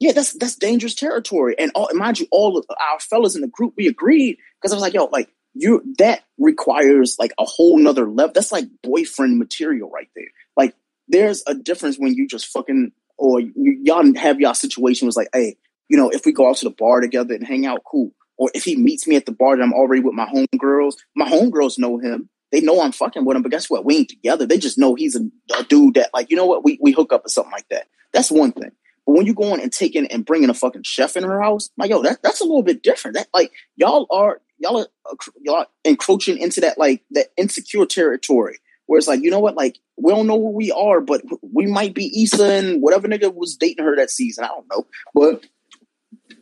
yeah, 0.00 0.12
that's 0.12 0.32
that's 0.32 0.56
dangerous 0.56 0.94
territory. 0.94 1.54
And 1.58 1.70
all, 1.74 1.88
mind 1.92 2.20
you, 2.20 2.26
all 2.30 2.56
of 2.56 2.64
our 2.70 3.00
fellas 3.00 3.34
in 3.34 3.42
the 3.42 3.48
group, 3.48 3.74
we 3.76 3.86
agreed 3.86 4.38
because 4.60 4.72
I 4.72 4.76
was 4.76 4.82
like, 4.82 4.94
yo, 4.94 5.04
like 5.06 5.28
you 5.54 5.82
that 5.98 6.24
requires 6.38 7.16
like 7.18 7.32
a 7.38 7.44
whole 7.44 7.78
nother 7.78 8.08
level. 8.08 8.32
That's 8.34 8.52
like 8.52 8.64
boyfriend 8.82 9.38
material 9.38 9.90
right 9.90 10.08
there. 10.16 10.28
Like 10.56 10.74
there's 11.08 11.42
a 11.46 11.54
difference 11.54 11.96
when 11.96 12.14
you 12.14 12.26
just 12.26 12.46
fucking 12.46 12.92
or 13.16 13.40
you, 13.40 13.80
y'all 13.82 14.14
have 14.16 14.40
y'all 14.40 14.54
situation 14.54 15.06
was 15.06 15.16
like, 15.16 15.28
hey, 15.32 15.56
you 15.88 15.96
know, 15.96 16.10
if 16.10 16.24
we 16.24 16.32
go 16.32 16.48
out 16.48 16.56
to 16.56 16.64
the 16.64 16.74
bar 16.74 17.00
together 17.00 17.34
and 17.34 17.46
hang 17.46 17.66
out, 17.66 17.84
cool. 17.84 18.12
Or 18.36 18.50
if 18.54 18.64
he 18.64 18.76
meets 18.76 19.06
me 19.06 19.16
at 19.16 19.26
the 19.26 19.32
bar 19.32 19.52
and 19.54 19.62
I'm 19.62 19.72
already 19.72 20.02
with 20.02 20.14
my 20.14 20.26
homegirls, 20.26 20.94
my 21.14 21.28
homegirls 21.28 21.78
know 21.78 21.98
him. 21.98 22.28
They 22.50 22.60
know 22.60 22.80
I'm 22.80 22.92
fucking 22.92 23.24
with 23.24 23.36
him, 23.36 23.42
but 23.42 23.50
guess 23.50 23.68
what? 23.68 23.84
We 23.84 23.96
ain't 23.96 24.08
together. 24.08 24.46
They 24.46 24.58
just 24.58 24.78
know 24.78 24.94
he's 24.94 25.16
a, 25.16 25.20
a 25.58 25.64
dude 25.64 25.94
that, 25.94 26.10
like, 26.14 26.30
you 26.30 26.36
know 26.36 26.46
what? 26.46 26.64
We 26.64 26.78
we 26.80 26.92
hook 26.92 27.12
up 27.12 27.26
or 27.26 27.28
something 27.28 27.52
like 27.52 27.68
that. 27.70 27.88
That's 28.12 28.30
one 28.30 28.52
thing. 28.52 28.70
But 29.06 29.16
when 29.16 29.26
you 29.26 29.34
go 29.34 29.52
on 29.52 29.60
and 29.60 29.72
taking 29.72 30.06
and 30.06 30.24
bringing 30.24 30.50
a 30.50 30.54
fucking 30.54 30.84
chef 30.84 31.16
in 31.16 31.24
her 31.24 31.40
house, 31.40 31.70
like 31.76 31.90
yo, 31.90 32.02
that 32.02 32.22
that's 32.22 32.40
a 32.40 32.44
little 32.44 32.62
bit 32.62 32.82
different. 32.82 33.16
That 33.16 33.28
like 33.34 33.52
y'all 33.76 34.06
are 34.10 34.40
y'all 34.58 34.78
are 34.78 35.16
y'all 35.42 35.56
are 35.56 35.66
encroaching 35.84 36.38
into 36.38 36.60
that 36.60 36.78
like 36.78 37.02
that 37.10 37.28
insecure 37.36 37.86
territory 37.86 38.58
where 38.86 38.98
it's 38.98 39.08
like 39.08 39.22
you 39.22 39.30
know 39.30 39.40
what, 39.40 39.56
like 39.56 39.78
we 39.96 40.12
don't 40.12 40.26
know 40.26 40.38
who 40.38 40.50
we 40.50 40.70
are, 40.70 41.00
but 41.00 41.22
we 41.42 41.66
might 41.66 41.94
be 41.94 42.22
Issa 42.22 42.44
and 42.44 42.82
whatever 42.82 43.08
nigga 43.08 43.34
was 43.34 43.56
dating 43.56 43.84
her 43.84 43.96
that 43.96 44.10
season. 44.10 44.44
I 44.44 44.48
don't 44.48 44.66
know, 44.70 44.86
but 45.14 45.44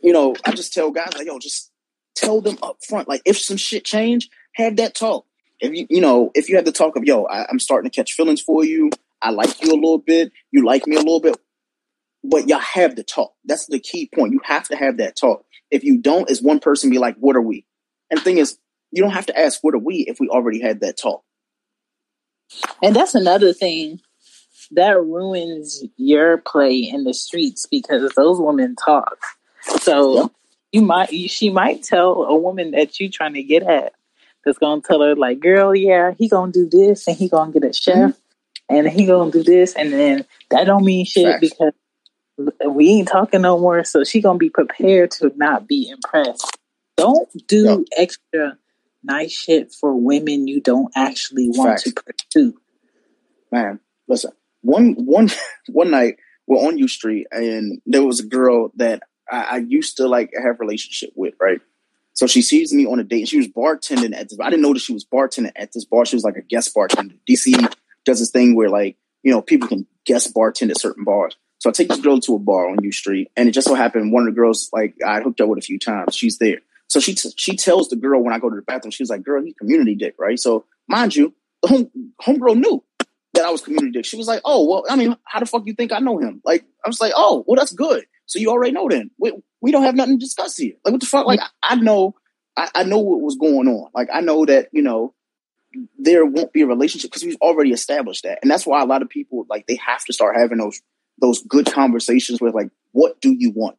you 0.01 0.13
know, 0.13 0.35
I 0.45 0.51
just 0.51 0.73
tell 0.73 0.91
guys 0.91 1.13
like 1.15 1.27
yo, 1.27 1.39
just 1.39 1.71
tell 2.15 2.41
them 2.41 2.57
up 2.61 2.77
front. 2.87 3.07
Like 3.07 3.21
if 3.25 3.39
some 3.39 3.57
shit 3.57 3.85
change, 3.85 4.29
have 4.55 4.77
that 4.77 4.95
talk. 4.95 5.25
If 5.59 5.73
you 5.73 5.87
you 5.89 6.01
know 6.01 6.31
if 6.33 6.49
you 6.49 6.55
have 6.55 6.65
the 6.65 6.71
talk 6.71 6.95
of 6.95 7.03
yo, 7.03 7.23
I, 7.25 7.45
I'm 7.49 7.59
starting 7.59 7.89
to 7.89 7.95
catch 7.95 8.13
feelings 8.13 8.41
for 8.41 8.63
you. 8.65 8.89
I 9.21 9.29
like 9.29 9.61
you 9.63 9.71
a 9.71 9.75
little 9.75 9.99
bit. 9.99 10.33
You 10.51 10.65
like 10.65 10.85
me 10.85 10.97
a 10.97 10.99
little 10.99 11.21
bit 11.21 11.37
but 12.23 12.47
y'all 12.47 12.59
have 12.59 12.95
the 12.95 13.03
talk. 13.03 13.33
That's 13.45 13.67
the 13.67 13.79
key 13.79 14.09
point. 14.13 14.33
You 14.33 14.41
have 14.43 14.67
to 14.69 14.75
have 14.75 14.97
that 14.97 15.15
talk. 15.15 15.45
If 15.69 15.83
you 15.83 15.97
don't, 15.97 16.29
is 16.29 16.41
one 16.41 16.59
person 16.59 16.89
be 16.89 16.99
like, 16.99 17.17
"What 17.17 17.35
are 17.35 17.41
we?" 17.41 17.65
And 18.09 18.19
thing 18.21 18.37
is, 18.37 18.57
you 18.91 19.01
don't 19.03 19.11
have 19.11 19.25
to 19.27 19.37
ask, 19.37 19.63
"What 19.63 19.73
are 19.73 19.79
we?" 19.79 20.05
if 20.07 20.19
we 20.19 20.29
already 20.29 20.61
had 20.61 20.81
that 20.81 20.97
talk. 20.97 21.23
And 22.81 22.95
that's 22.95 23.15
another 23.15 23.53
thing 23.53 23.99
that 24.71 24.99
ruins 25.01 25.83
your 25.97 26.37
play 26.37 26.77
in 26.77 27.03
the 27.03 27.13
streets 27.13 27.65
because 27.69 28.11
those 28.15 28.39
women 28.39 28.75
talk. 28.75 29.17
So 29.81 30.15
yep. 30.15 30.31
you 30.71 30.81
might, 30.81 31.09
she 31.09 31.49
might 31.49 31.83
tell 31.83 32.23
a 32.23 32.35
woman 32.35 32.71
that 32.71 32.99
you 32.99 33.09
trying 33.09 33.33
to 33.33 33.43
get 33.43 33.63
at 33.63 33.93
that's 34.43 34.57
gonna 34.57 34.81
tell 34.81 35.01
her 35.01 35.15
like, 35.15 35.39
"Girl, 35.39 35.75
yeah, 35.75 36.11
he 36.17 36.27
gonna 36.27 36.51
do 36.51 36.67
this 36.69 37.07
and 37.07 37.17
he 37.17 37.29
gonna 37.29 37.51
get 37.51 37.63
a 37.63 37.73
chef." 37.73 37.95
Mm-hmm. 37.95 38.19
And 38.69 38.87
he 38.87 39.05
gonna 39.05 39.31
do 39.31 39.43
this, 39.43 39.73
and 39.75 39.91
then 39.91 40.25
that 40.49 40.65
don't 40.65 40.85
mean 40.85 41.05
shit 41.05 41.25
Facts. 41.25 41.49
because 41.49 41.73
we 42.69 42.89
ain't 42.89 43.07
talking 43.07 43.41
no 43.41 43.59
more. 43.59 43.83
So 43.83 44.03
she 44.03 44.21
gonna 44.21 44.39
be 44.39 44.49
prepared 44.49 45.11
to 45.11 45.31
not 45.35 45.67
be 45.67 45.89
impressed. 45.89 46.57
Don't 46.95 47.29
do 47.47 47.63
yep. 47.63 47.79
extra 47.97 48.57
nice 49.03 49.31
shit 49.31 49.73
for 49.73 49.95
women 49.95 50.47
you 50.47 50.61
don't 50.61 50.91
actually 50.95 51.49
want 51.49 51.81
Fact. 51.81 51.83
to 51.83 52.13
pursue. 52.31 52.59
Man, 53.51 53.79
listen. 54.07 54.31
One 54.61 54.93
one 54.93 55.29
one 55.67 55.91
night 55.91 56.17
we're 56.47 56.57
on 56.57 56.77
U 56.77 56.87
Street 56.87 57.27
and 57.31 57.81
there 57.85 58.03
was 58.03 58.19
a 58.19 58.25
girl 58.25 58.71
that 58.75 59.03
I, 59.29 59.43
I 59.43 59.57
used 59.57 59.97
to 59.97 60.07
like 60.07 60.31
have 60.41 60.59
relationship 60.59 61.11
with, 61.15 61.35
right? 61.39 61.61
So 62.13 62.27
she 62.27 62.41
sees 62.41 62.73
me 62.73 62.85
on 62.85 62.99
a 62.99 63.03
date 63.03 63.21
and 63.21 63.29
she 63.29 63.37
was 63.37 63.47
bartending 63.47 64.15
at 64.15 64.29
this. 64.29 64.39
I 64.39 64.49
didn't 64.49 64.61
know 64.61 64.73
that 64.73 64.79
she 64.79 64.93
was 64.93 65.05
bartending 65.05 65.51
at 65.55 65.71
this 65.73 65.85
bar. 65.85 66.05
She 66.05 66.15
was 66.15 66.23
like 66.23 66.37
a 66.37 66.41
guest 66.41 66.73
bartender. 66.73 67.15
DC 67.27 67.73
does 68.05 68.19
this 68.19 68.29
thing 68.29 68.55
where 68.55 68.69
like, 68.69 68.97
you 69.23 69.31
know, 69.31 69.41
people 69.41 69.67
can 69.67 69.87
guest 70.05 70.33
bartend 70.33 70.69
at 70.69 70.79
certain 70.79 71.03
bars. 71.03 71.35
So 71.63 71.69
I 71.69 71.73
take 71.73 71.87
this 71.87 72.01
girl 72.01 72.19
to 72.19 72.35
a 72.35 72.39
bar 72.39 72.69
on 72.69 72.83
U 72.83 72.91
Street, 72.91 73.31
and 73.37 73.47
it 73.47 73.53
just 73.53 73.69
so 73.69 73.73
happened 73.73 74.11
one 74.11 74.27
of 74.27 74.33
the 74.33 74.37
girls 74.37 74.69
like 74.73 74.95
I 75.05 75.21
hooked 75.21 75.39
up 75.39 75.47
with 75.47 75.59
a 75.59 75.61
few 75.61 75.79
times. 75.79 76.13
She's 76.13 76.37
there, 76.37 76.57
so 76.93 76.99
she 76.99 77.15
t- 77.15 77.33
she 77.37 77.57
tells 77.57 77.89
the 77.89 77.95
girl 77.95 78.21
when 78.21 78.35
I 78.35 78.37
go 78.37 78.51
to 78.51 78.55
the 78.55 78.61
bathroom, 78.61 78.91
she's 78.91 79.09
like, 79.09 79.23
"Girl, 79.23 79.43
you 79.43 79.55
community 79.55 79.95
dick, 79.95 80.13
right?" 80.19 80.39
So 80.39 80.65
mind 80.87 81.15
you, 81.15 81.33
the 81.63 81.69
home 81.69 81.91
homegirl 82.21 82.59
knew 82.59 82.83
that 83.33 83.45
I 83.45 83.49
was 83.49 83.61
community 83.61 83.89
dick. 83.89 84.05
She 84.05 84.15
was 84.15 84.27
like, 84.27 84.41
"Oh, 84.45 84.63
well, 84.69 84.85
I 84.87 84.95
mean, 84.95 85.17
how 85.23 85.39
the 85.39 85.47
fuck 85.47 85.63
you 85.65 85.73
think 85.73 85.91
I 85.91 85.97
know 85.97 86.19
him?" 86.19 86.39
Like 86.45 86.63
I 86.85 86.89
was 86.89 87.01
like, 87.01 87.13
"Oh, 87.15 87.43
well, 87.47 87.55
that's 87.55 87.73
good. 87.73 88.05
So 88.27 88.37
you 88.37 88.51
already 88.51 88.73
know 88.73 88.87
then. 88.87 89.09
We, 89.17 89.33
we 89.59 89.71
don't 89.71 89.81
have 89.81 89.95
nothing 89.95 90.19
to 90.19 90.23
discuss 90.23 90.55
here. 90.55 90.75
Like 90.85 90.91
what 90.91 91.01
the 91.01 91.07
fuck? 91.07 91.25
Like 91.25 91.39
I, 91.39 91.47
I 91.63 91.75
know, 91.77 92.13
I, 92.55 92.69
I 92.75 92.83
know 92.83 92.99
what 92.99 93.21
was 93.21 93.37
going 93.37 93.67
on. 93.67 93.89
Like 93.95 94.09
I 94.13 94.21
know 94.21 94.45
that 94.45 94.69
you 94.71 94.83
know." 94.83 95.15
there 95.97 96.23
won't 96.23 96.53
be 96.53 96.61
a 96.61 96.67
relationship 96.67 97.09
because 97.09 97.23
we've 97.23 97.41
already 97.41 97.71
established 97.71 98.21
that. 98.25 98.37
And 98.43 98.51
that's 98.51 98.63
why 98.63 98.79
a 98.83 98.85
lot 98.85 99.01
of 99.01 99.09
people 99.09 99.47
like 99.49 99.65
they 99.65 99.79
have 99.83 100.05
to 100.05 100.13
start 100.13 100.37
having 100.37 100.59
those 100.59 100.79
those 101.19 101.41
good 101.41 101.65
conversations 101.65 102.39
with 102.39 102.53
like, 102.53 102.69
what 102.91 103.19
do 103.21 103.33
you 103.35 103.51
want? 103.55 103.75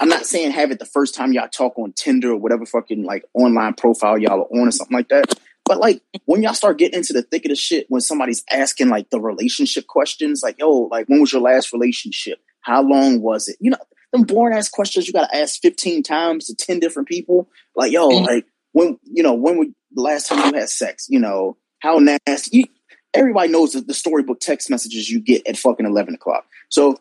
I'm 0.00 0.08
not 0.08 0.26
saying 0.26 0.52
have 0.52 0.70
it 0.70 0.78
the 0.78 0.86
first 0.86 1.14
time 1.14 1.32
y'all 1.32 1.48
talk 1.48 1.78
on 1.78 1.92
Tinder 1.92 2.32
or 2.32 2.36
whatever 2.36 2.64
fucking 2.64 3.04
like 3.04 3.24
online 3.34 3.74
profile 3.74 4.18
y'all 4.18 4.40
are 4.40 4.58
on 4.58 4.68
or 4.68 4.70
something 4.70 4.96
like 4.96 5.08
that. 5.08 5.38
But 5.66 5.78
like 5.78 6.02
when 6.24 6.42
y'all 6.42 6.54
start 6.54 6.78
getting 6.78 6.98
into 6.98 7.12
the 7.12 7.22
thick 7.22 7.44
of 7.44 7.50
the 7.50 7.54
shit, 7.54 7.86
when 7.90 8.00
somebody's 8.00 8.42
asking 8.50 8.88
like 8.88 9.10
the 9.10 9.20
relationship 9.20 9.86
questions, 9.86 10.42
like, 10.42 10.58
yo, 10.58 10.70
like 10.90 11.06
when 11.08 11.20
was 11.20 11.32
your 11.32 11.42
last 11.42 11.72
relationship? 11.72 12.40
How 12.62 12.82
long 12.82 13.20
was 13.20 13.46
it? 13.46 13.56
You 13.60 13.72
know, 13.72 13.78
them 14.12 14.22
boring 14.22 14.56
ass 14.56 14.70
questions 14.70 15.06
you 15.06 15.12
gotta 15.12 15.36
ask 15.36 15.60
15 15.60 16.02
times 16.02 16.46
to 16.46 16.54
10 16.54 16.80
different 16.80 17.06
people. 17.06 17.48
Like, 17.76 17.92
yo, 17.92 18.08
mm-hmm. 18.08 18.24
like 18.24 18.46
when 18.72 18.98
you 19.04 19.22
know, 19.22 19.34
when 19.34 19.58
would 19.58 19.74
the 19.92 20.02
last 20.02 20.28
time 20.28 20.38
you 20.52 20.58
had 20.58 20.70
sex? 20.70 21.06
You 21.10 21.20
know, 21.20 21.58
how 21.80 21.98
nasty 21.98 22.58
you, 22.58 22.64
everybody 23.12 23.52
knows 23.52 23.72
the, 23.72 23.82
the 23.82 23.94
storybook 23.94 24.40
text 24.40 24.70
messages 24.70 25.10
you 25.10 25.20
get 25.20 25.46
at 25.46 25.58
fucking 25.58 25.86
11 25.86 26.14
o'clock. 26.14 26.46
So 26.70 26.98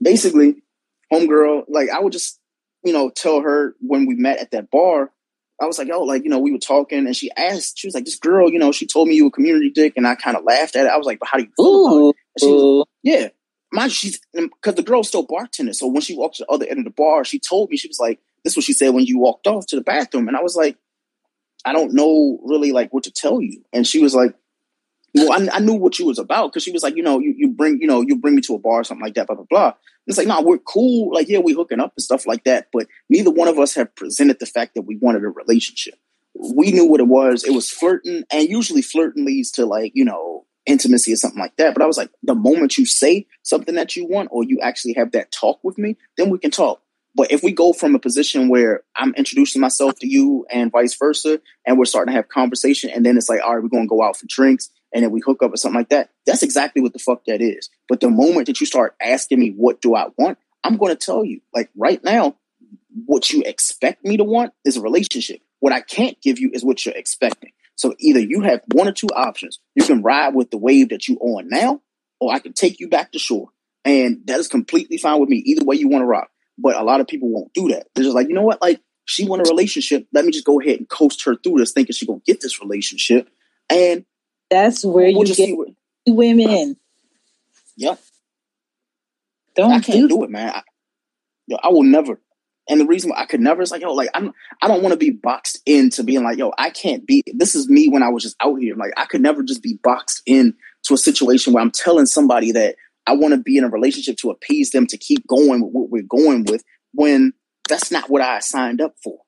basically, 0.00 0.56
homegirl, 1.12 1.64
like 1.68 1.90
I 1.90 2.00
would 2.00 2.12
just, 2.12 2.40
you 2.84 2.92
know, 2.92 3.10
tell 3.10 3.40
her 3.40 3.74
when 3.80 4.06
we 4.06 4.14
met 4.14 4.38
at 4.38 4.50
that 4.52 4.70
bar, 4.70 5.10
I 5.60 5.66
was 5.66 5.78
like, 5.78 5.88
oh, 5.92 6.02
like, 6.02 6.24
you 6.24 6.30
know, 6.30 6.38
we 6.38 6.52
were 6.52 6.58
talking 6.58 7.06
and 7.06 7.16
she 7.16 7.30
asked, 7.36 7.78
she 7.78 7.86
was 7.86 7.94
like, 7.94 8.04
this 8.04 8.18
girl, 8.18 8.50
you 8.50 8.58
know, 8.58 8.72
she 8.72 8.86
told 8.86 9.08
me 9.08 9.14
you 9.14 9.24
were 9.24 9.30
community 9.30 9.70
dick. 9.70 9.94
And 9.96 10.06
I 10.06 10.14
kind 10.14 10.36
of 10.36 10.44
laughed 10.44 10.76
at 10.76 10.84
it. 10.84 10.90
I 10.90 10.96
was 10.98 11.06
like, 11.06 11.18
but 11.18 11.28
how 11.28 11.38
do 11.38 11.44
you 11.44 11.50
feel. 11.56 12.12
She 12.38 12.46
was, 12.46 12.86
yeah. 13.02 13.28
Mind 13.72 13.90
she's, 13.90 14.20
because 14.32 14.74
the 14.74 14.82
girl's 14.82 15.08
still 15.08 15.26
bartending. 15.26 15.74
So 15.74 15.86
when 15.86 16.02
she 16.02 16.14
walked 16.14 16.36
to 16.36 16.44
the 16.44 16.52
other 16.52 16.66
end 16.66 16.80
of 16.80 16.84
the 16.84 16.90
bar, 16.90 17.24
she 17.24 17.40
told 17.40 17.70
me, 17.70 17.76
she 17.76 17.88
was 17.88 17.98
like, 17.98 18.20
this 18.44 18.52
is 18.52 18.58
what 18.58 18.64
she 18.64 18.74
said 18.74 18.90
when 18.90 19.06
you 19.06 19.18
walked 19.18 19.46
off 19.46 19.66
to 19.68 19.76
the 19.76 19.82
bathroom. 19.82 20.28
And 20.28 20.36
I 20.36 20.42
was 20.42 20.56
like, 20.56 20.76
I 21.64 21.72
don't 21.72 21.94
know 21.94 22.38
really 22.44 22.72
like 22.72 22.92
what 22.92 23.04
to 23.04 23.10
tell 23.10 23.40
you. 23.40 23.62
And 23.72 23.86
she 23.86 24.00
was 24.00 24.14
like, 24.14 24.34
well, 25.16 25.32
I, 25.32 25.56
I 25.56 25.58
knew 25.60 25.74
what 25.74 25.98
you 25.98 26.06
was 26.06 26.18
about 26.18 26.52
because 26.52 26.62
she 26.62 26.72
was 26.72 26.82
like, 26.82 26.96
you 26.96 27.02
know, 27.02 27.18
you, 27.18 27.34
you 27.36 27.48
bring, 27.48 27.80
you 27.80 27.86
know, 27.86 28.02
you 28.02 28.16
bring 28.16 28.34
me 28.34 28.42
to 28.42 28.54
a 28.54 28.58
bar 28.58 28.80
or 28.80 28.84
something 28.84 29.04
like 29.04 29.14
that, 29.14 29.26
blah, 29.26 29.36
blah, 29.36 29.46
blah. 29.48 29.66
And 29.68 29.74
it's 30.06 30.18
like, 30.18 30.26
nah, 30.26 30.42
we're 30.42 30.58
cool. 30.58 31.12
Like, 31.12 31.28
yeah, 31.28 31.38
we 31.38 31.54
hooking 31.54 31.80
up 31.80 31.94
and 31.96 32.02
stuff 32.02 32.26
like 32.26 32.44
that. 32.44 32.68
But 32.72 32.86
neither 33.08 33.30
one 33.30 33.48
of 33.48 33.58
us 33.58 33.74
have 33.74 33.94
presented 33.94 34.38
the 34.38 34.46
fact 34.46 34.74
that 34.74 34.82
we 34.82 34.96
wanted 34.96 35.24
a 35.24 35.28
relationship. 35.28 35.94
We 36.34 36.70
knew 36.70 36.86
what 36.86 37.00
it 37.00 37.08
was. 37.08 37.44
It 37.44 37.52
was 37.52 37.70
flirting. 37.70 38.24
And 38.30 38.48
usually 38.48 38.82
flirting 38.82 39.24
leads 39.24 39.50
to 39.52 39.64
like, 39.64 39.92
you 39.94 40.04
know, 40.04 40.44
intimacy 40.66 41.12
or 41.12 41.16
something 41.16 41.40
like 41.40 41.56
that. 41.56 41.72
But 41.72 41.82
I 41.82 41.86
was 41.86 41.96
like, 41.96 42.10
the 42.22 42.34
moment 42.34 42.76
you 42.76 42.84
say 42.84 43.26
something 43.42 43.76
that 43.76 43.96
you 43.96 44.06
want 44.06 44.28
or 44.30 44.44
you 44.44 44.60
actually 44.60 44.94
have 44.94 45.12
that 45.12 45.32
talk 45.32 45.60
with 45.62 45.78
me, 45.78 45.96
then 46.18 46.28
we 46.28 46.38
can 46.38 46.50
talk. 46.50 46.82
But 47.16 47.32
if 47.32 47.42
we 47.42 47.50
go 47.50 47.72
from 47.72 47.94
a 47.94 47.98
position 47.98 48.50
where 48.50 48.82
I'm 48.94 49.14
introducing 49.14 49.62
myself 49.62 49.98
to 50.00 50.06
you 50.06 50.44
and 50.50 50.70
vice 50.70 50.94
versa, 50.94 51.40
and 51.64 51.78
we're 51.78 51.86
starting 51.86 52.12
to 52.12 52.16
have 52.16 52.28
conversation, 52.28 52.90
and 52.90 53.06
then 53.06 53.16
it's 53.16 53.30
like, 53.30 53.40
all 53.42 53.54
right, 53.54 53.62
we're 53.62 53.70
going 53.70 53.84
to 53.84 53.88
go 53.88 54.02
out 54.02 54.18
for 54.18 54.26
drinks, 54.28 54.70
and 54.96 55.04
then 55.04 55.10
we 55.10 55.20
hook 55.20 55.42
up 55.42 55.52
or 55.52 55.58
something 55.58 55.78
like 55.78 55.90
that, 55.90 56.08
that's 56.24 56.42
exactly 56.42 56.80
what 56.80 56.94
the 56.94 56.98
fuck 56.98 57.26
that 57.26 57.42
is. 57.42 57.68
But 57.86 58.00
the 58.00 58.08
moment 58.08 58.46
that 58.46 58.60
you 58.60 58.66
start 58.66 58.96
asking 58.98 59.38
me, 59.38 59.50
what 59.50 59.82
do 59.82 59.94
I 59.94 60.06
want? 60.16 60.38
I'm 60.64 60.78
going 60.78 60.90
to 60.90 60.96
tell 60.96 61.22
you, 61.22 61.42
like 61.54 61.68
right 61.76 62.02
now, 62.02 62.36
what 63.04 63.30
you 63.30 63.42
expect 63.44 64.06
me 64.06 64.16
to 64.16 64.24
want 64.24 64.54
is 64.64 64.78
a 64.78 64.80
relationship. 64.80 65.42
What 65.60 65.74
I 65.74 65.82
can't 65.82 66.18
give 66.22 66.38
you 66.38 66.50
is 66.54 66.64
what 66.64 66.86
you're 66.86 66.94
expecting. 66.94 67.52
So 67.74 67.94
either 67.98 68.20
you 68.20 68.40
have 68.40 68.62
one 68.72 68.88
or 68.88 68.92
two 68.92 69.08
options. 69.14 69.60
You 69.74 69.84
can 69.84 70.00
ride 70.00 70.34
with 70.34 70.50
the 70.50 70.56
wave 70.56 70.88
that 70.88 71.06
you 71.08 71.18
are 71.20 71.40
on 71.40 71.50
now, 71.50 71.82
or 72.18 72.32
I 72.32 72.38
can 72.38 72.54
take 72.54 72.80
you 72.80 72.88
back 72.88 73.12
to 73.12 73.18
shore. 73.18 73.50
And 73.84 74.22
that 74.24 74.40
is 74.40 74.48
completely 74.48 74.96
fine 74.96 75.20
with 75.20 75.28
me. 75.28 75.42
Either 75.44 75.66
way 75.66 75.76
you 75.76 75.88
want 75.90 76.04
to 76.04 76.06
rock. 76.06 76.30
But 76.56 76.74
a 76.74 76.82
lot 76.82 77.02
of 77.02 77.06
people 77.06 77.28
won't 77.28 77.52
do 77.52 77.68
that. 77.68 77.88
They're 77.94 78.04
just 78.04 78.16
like, 78.16 78.28
you 78.28 78.34
know 78.34 78.44
what? 78.44 78.62
Like, 78.62 78.80
she 79.04 79.28
want 79.28 79.46
a 79.46 79.50
relationship. 79.50 80.06
Let 80.14 80.24
me 80.24 80.32
just 80.32 80.46
go 80.46 80.58
ahead 80.58 80.78
and 80.78 80.88
coast 80.88 81.22
her 81.26 81.36
through 81.36 81.58
this, 81.58 81.72
thinking 81.72 81.92
she's 81.92 82.08
gonna 82.08 82.22
get 82.24 82.40
this 82.40 82.62
relationship. 82.62 83.28
And 83.68 84.06
that's 84.50 84.84
where 84.84 85.12
we'll 85.12 85.26
you 85.26 85.34
get 85.34 85.56
women. 86.06 86.76
Yep. 87.76 88.00
Don't 89.54 89.72
I 89.72 89.80
can't 89.80 90.00
do, 90.00 90.08
do 90.08 90.24
it, 90.24 90.30
man. 90.30 90.50
I, 90.50 90.62
yo, 91.46 91.56
I 91.62 91.68
will 91.68 91.82
never. 91.82 92.20
And 92.68 92.80
the 92.80 92.86
reason 92.86 93.10
why 93.10 93.20
I 93.20 93.26
could 93.26 93.40
never 93.40 93.62
is 93.62 93.70
like, 93.70 93.82
yo, 93.82 93.92
like 93.92 94.10
I'm 94.14 94.32
I 94.60 94.68
don't 94.68 94.82
want 94.82 94.92
to 94.92 94.98
be 94.98 95.10
boxed 95.10 95.60
into 95.66 96.02
being 96.02 96.24
like, 96.24 96.38
yo, 96.38 96.52
I 96.58 96.70
can't 96.70 97.06
be 97.06 97.22
this 97.26 97.54
is 97.54 97.68
me 97.68 97.88
when 97.88 98.02
I 98.02 98.08
was 98.08 98.22
just 98.22 98.36
out 98.42 98.56
here. 98.56 98.74
Like 98.74 98.92
I 98.96 99.06
could 99.06 99.22
never 99.22 99.42
just 99.42 99.62
be 99.62 99.78
boxed 99.82 100.22
in 100.26 100.54
to 100.84 100.94
a 100.94 100.98
situation 100.98 101.52
where 101.52 101.62
I'm 101.62 101.70
telling 101.70 102.06
somebody 102.06 102.52
that 102.52 102.76
I 103.06 103.14
want 103.14 103.34
to 103.34 103.40
be 103.40 103.56
in 103.56 103.64
a 103.64 103.68
relationship 103.68 104.16
to 104.18 104.30
appease 104.30 104.70
them 104.70 104.86
to 104.88 104.98
keep 104.98 105.26
going 105.26 105.60
with 105.60 105.72
what 105.72 105.90
we're 105.90 106.02
going 106.02 106.44
with 106.44 106.64
when 106.92 107.32
that's 107.68 107.90
not 107.90 108.10
what 108.10 108.22
I 108.22 108.40
signed 108.40 108.80
up 108.80 108.94
for. 109.02 109.18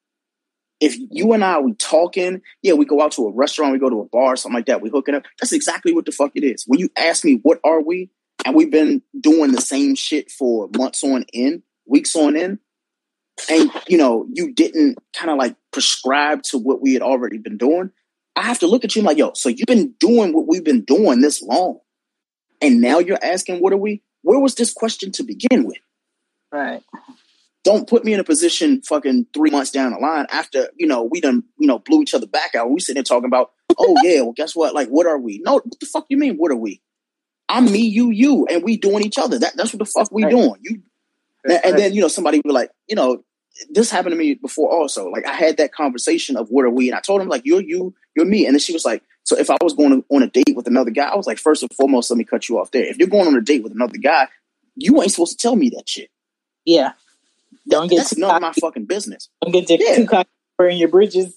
If 0.81 0.97
you 1.11 1.33
and 1.33 1.45
I 1.45 1.59
we 1.59 1.75
talking, 1.75 2.41
yeah, 2.63 2.75
we 2.75 2.85
go 2.85 3.03
out 3.03 3.13
to 3.13 3.27
a 3.27 3.33
restaurant, 3.33 3.73
we 3.73 3.79
go 3.79 3.91
to 3.91 4.01
a 4.01 4.05
bar, 4.05 4.37
something 4.37 4.55
like 4.55 4.67
that, 4.67 4.81
we 4.81 4.91
hooking 4.91 5.15
up. 5.15 5.25
That's 5.41 5.53
exactly 5.53 5.93
what 5.93 6.07
the 6.07 6.13
fuck 6.13 6.33
it 6.35 6.45
is. 6.45 6.65
When 6.67 6.79
you 6.79 6.89
ask 6.97 7.25
me 7.25 7.41
what 7.43 7.59
are 7.65 7.83
we, 7.83 8.11
and 8.45 8.55
we've 8.55 8.71
been 8.71 9.03
doing 9.21 9.53
the 9.53 9.61
same 9.61 9.97
shit 9.97 10.31
for 10.31 10.69
months 10.77 11.03
on 11.03 11.25
end, 11.35 11.63
weeks 11.87 12.15
on 12.15 12.37
end, 12.37 12.59
and 13.51 13.71
you 13.89 13.99
know, 13.99 14.27
you 14.33 14.53
didn't 14.53 14.99
kind 15.15 15.31
of 15.31 15.39
like 15.39 15.57
prescribe 15.73 16.43
to 16.45 16.59
what 16.59 16.81
we 16.81 16.93
had 16.93 17.03
already 17.03 17.39
been 17.39 17.59
doing, 17.59 17.91
I 18.37 18.43
have 18.43 18.61
to 18.61 18.69
look 18.69 18.85
at 18.85 18.95
you 18.95 19.03
like, 19.03 19.19
yo, 19.19 19.33
so 19.35 19.49
you've 19.49 19.67
been 19.67 19.95
doing 19.99 20.33
what 20.33 20.47
we've 20.47 20.65
been 20.65 20.83
doing 20.83 21.21
this 21.21 21.43
long. 21.43 21.81
And 22.63 22.81
now 22.81 23.01
you're 23.01 23.19
asking, 23.23 23.59
what 23.59 23.73
are 23.73 23.79
we? 23.79 24.03
Where 24.23 24.39
was 24.39 24.55
this 24.55 24.73
question 24.73 25.11
to 25.13 25.25
begin 25.25 25.65
with? 25.65 25.79
Right. 26.53 26.83
Don't 27.69 27.87
put 27.87 28.03
me 28.03 28.15
in 28.15 28.21
a 28.21 28.25
position 28.25 28.81
fucking 28.81 29.27
three 29.35 29.51
months 29.51 29.71
down 29.71 29.93
the 29.93 29.99
line 29.99 30.25
after, 30.31 30.71
you 30.77 30.87
know, 30.87 31.03
we 31.03 31.21
done, 31.21 31.45
you 31.59 31.67
know, 31.67 31.79
blew 31.79 32.01
each 32.01 32.15
other 32.15 32.27
back 32.27 32.55
out. 32.55 32.71
We 32.71 32.81
sitting 32.81 32.95
there 32.95 33.03
talking 33.03 33.27
about, 33.27 33.51
oh 33.77 33.95
yeah, 34.03 34.23
well, 34.23 34.33
guess 34.33 34.57
what? 34.57 34.75
Like, 34.75 34.89
what 34.89 35.07
are 35.07 35.19
we? 35.19 35.43
No, 35.45 35.55
what 35.57 35.79
the 35.79 35.85
fuck 35.85 36.07
you 36.09 36.17
mean, 36.17 36.37
what 36.37 36.51
are 36.51 36.57
we? 36.57 36.81
I'm 37.47 37.67
me, 37.67 37.81
you, 37.81 38.11
you, 38.11 38.47
and 38.47 38.63
we 38.63 38.79
doing 38.79 39.05
each 39.05 39.19
other. 39.19 39.39
That, 39.39 39.55
that's 39.55 39.75
what 39.75 39.81
the 39.81 39.85
fuck 39.85 40.11
we 40.11 40.25
right. 40.25 40.31
doing. 40.31 40.55
You 40.63 40.83
And, 41.45 41.61
and 41.63 41.79
then 41.79 41.93
you 41.93 42.01
know 42.01 42.09
somebody 42.09 42.41
be 42.41 42.51
like, 42.51 42.71
you 42.87 42.97
know, 42.97 43.23
this 43.69 43.91
happened 43.91 44.13
to 44.13 44.19
me 44.19 44.35
before 44.35 44.71
also. 44.71 45.11
Like 45.11 45.27
I 45.27 45.35
had 45.35 45.59
that 45.59 45.73
conversation 45.73 46.39
of 46.39 46.49
what 46.49 46.65
are 46.65 46.71
we, 46.71 46.89
and 46.89 46.97
I 46.97 47.01
told 47.01 47.21
him 47.21 47.29
like 47.29 47.43
you're 47.45 47.61
you, 47.61 47.95
you're 48.17 48.27
me, 48.27 48.47
and 48.47 48.55
then 48.55 48.61
she 48.61 48.73
was 48.73 48.87
like, 48.87 49.03
so 49.25 49.39
if 49.39 49.51
I 49.51 49.59
was 49.61 49.75
going 49.75 50.03
on 50.09 50.23
a 50.23 50.27
date 50.27 50.55
with 50.57 50.67
another 50.69 50.91
guy, 50.91 51.09
I 51.09 51.17
was 51.17 51.27
like, 51.27 51.39
first 51.39 51.63
and 51.63 51.71
foremost, 51.75 52.11
let 52.11 52.17
me 52.17 52.25
cut 52.25 52.49
you 52.49 52.59
off 52.59 52.71
there. 52.71 52.85
If 52.85 52.97
you're 52.97 53.09
going 53.09 53.27
on 53.27 53.37
a 53.37 53.43
date 53.43 53.63
with 53.63 53.73
another 53.73 53.99
guy, 53.99 54.29
you 54.75 55.03
ain't 55.03 55.11
supposed 55.11 55.39
to 55.39 55.43
tell 55.43 55.55
me 55.55 55.69
that 55.77 55.87
shit. 55.87 56.09
Yeah. 56.65 56.93
Don't 57.69 57.89
get 57.89 57.99
that's 57.99 58.17
none 58.17 58.35
of 58.35 58.43
my 58.43 58.53
fucking 58.53 58.87
business. 58.87 59.29
Don't 59.43 59.53
get 59.53 59.69
yeah. 59.69 59.97
too 59.97 60.07
cocky 60.07 60.31
burning 60.57 60.79
your 60.79 60.89
bridges. 60.89 61.37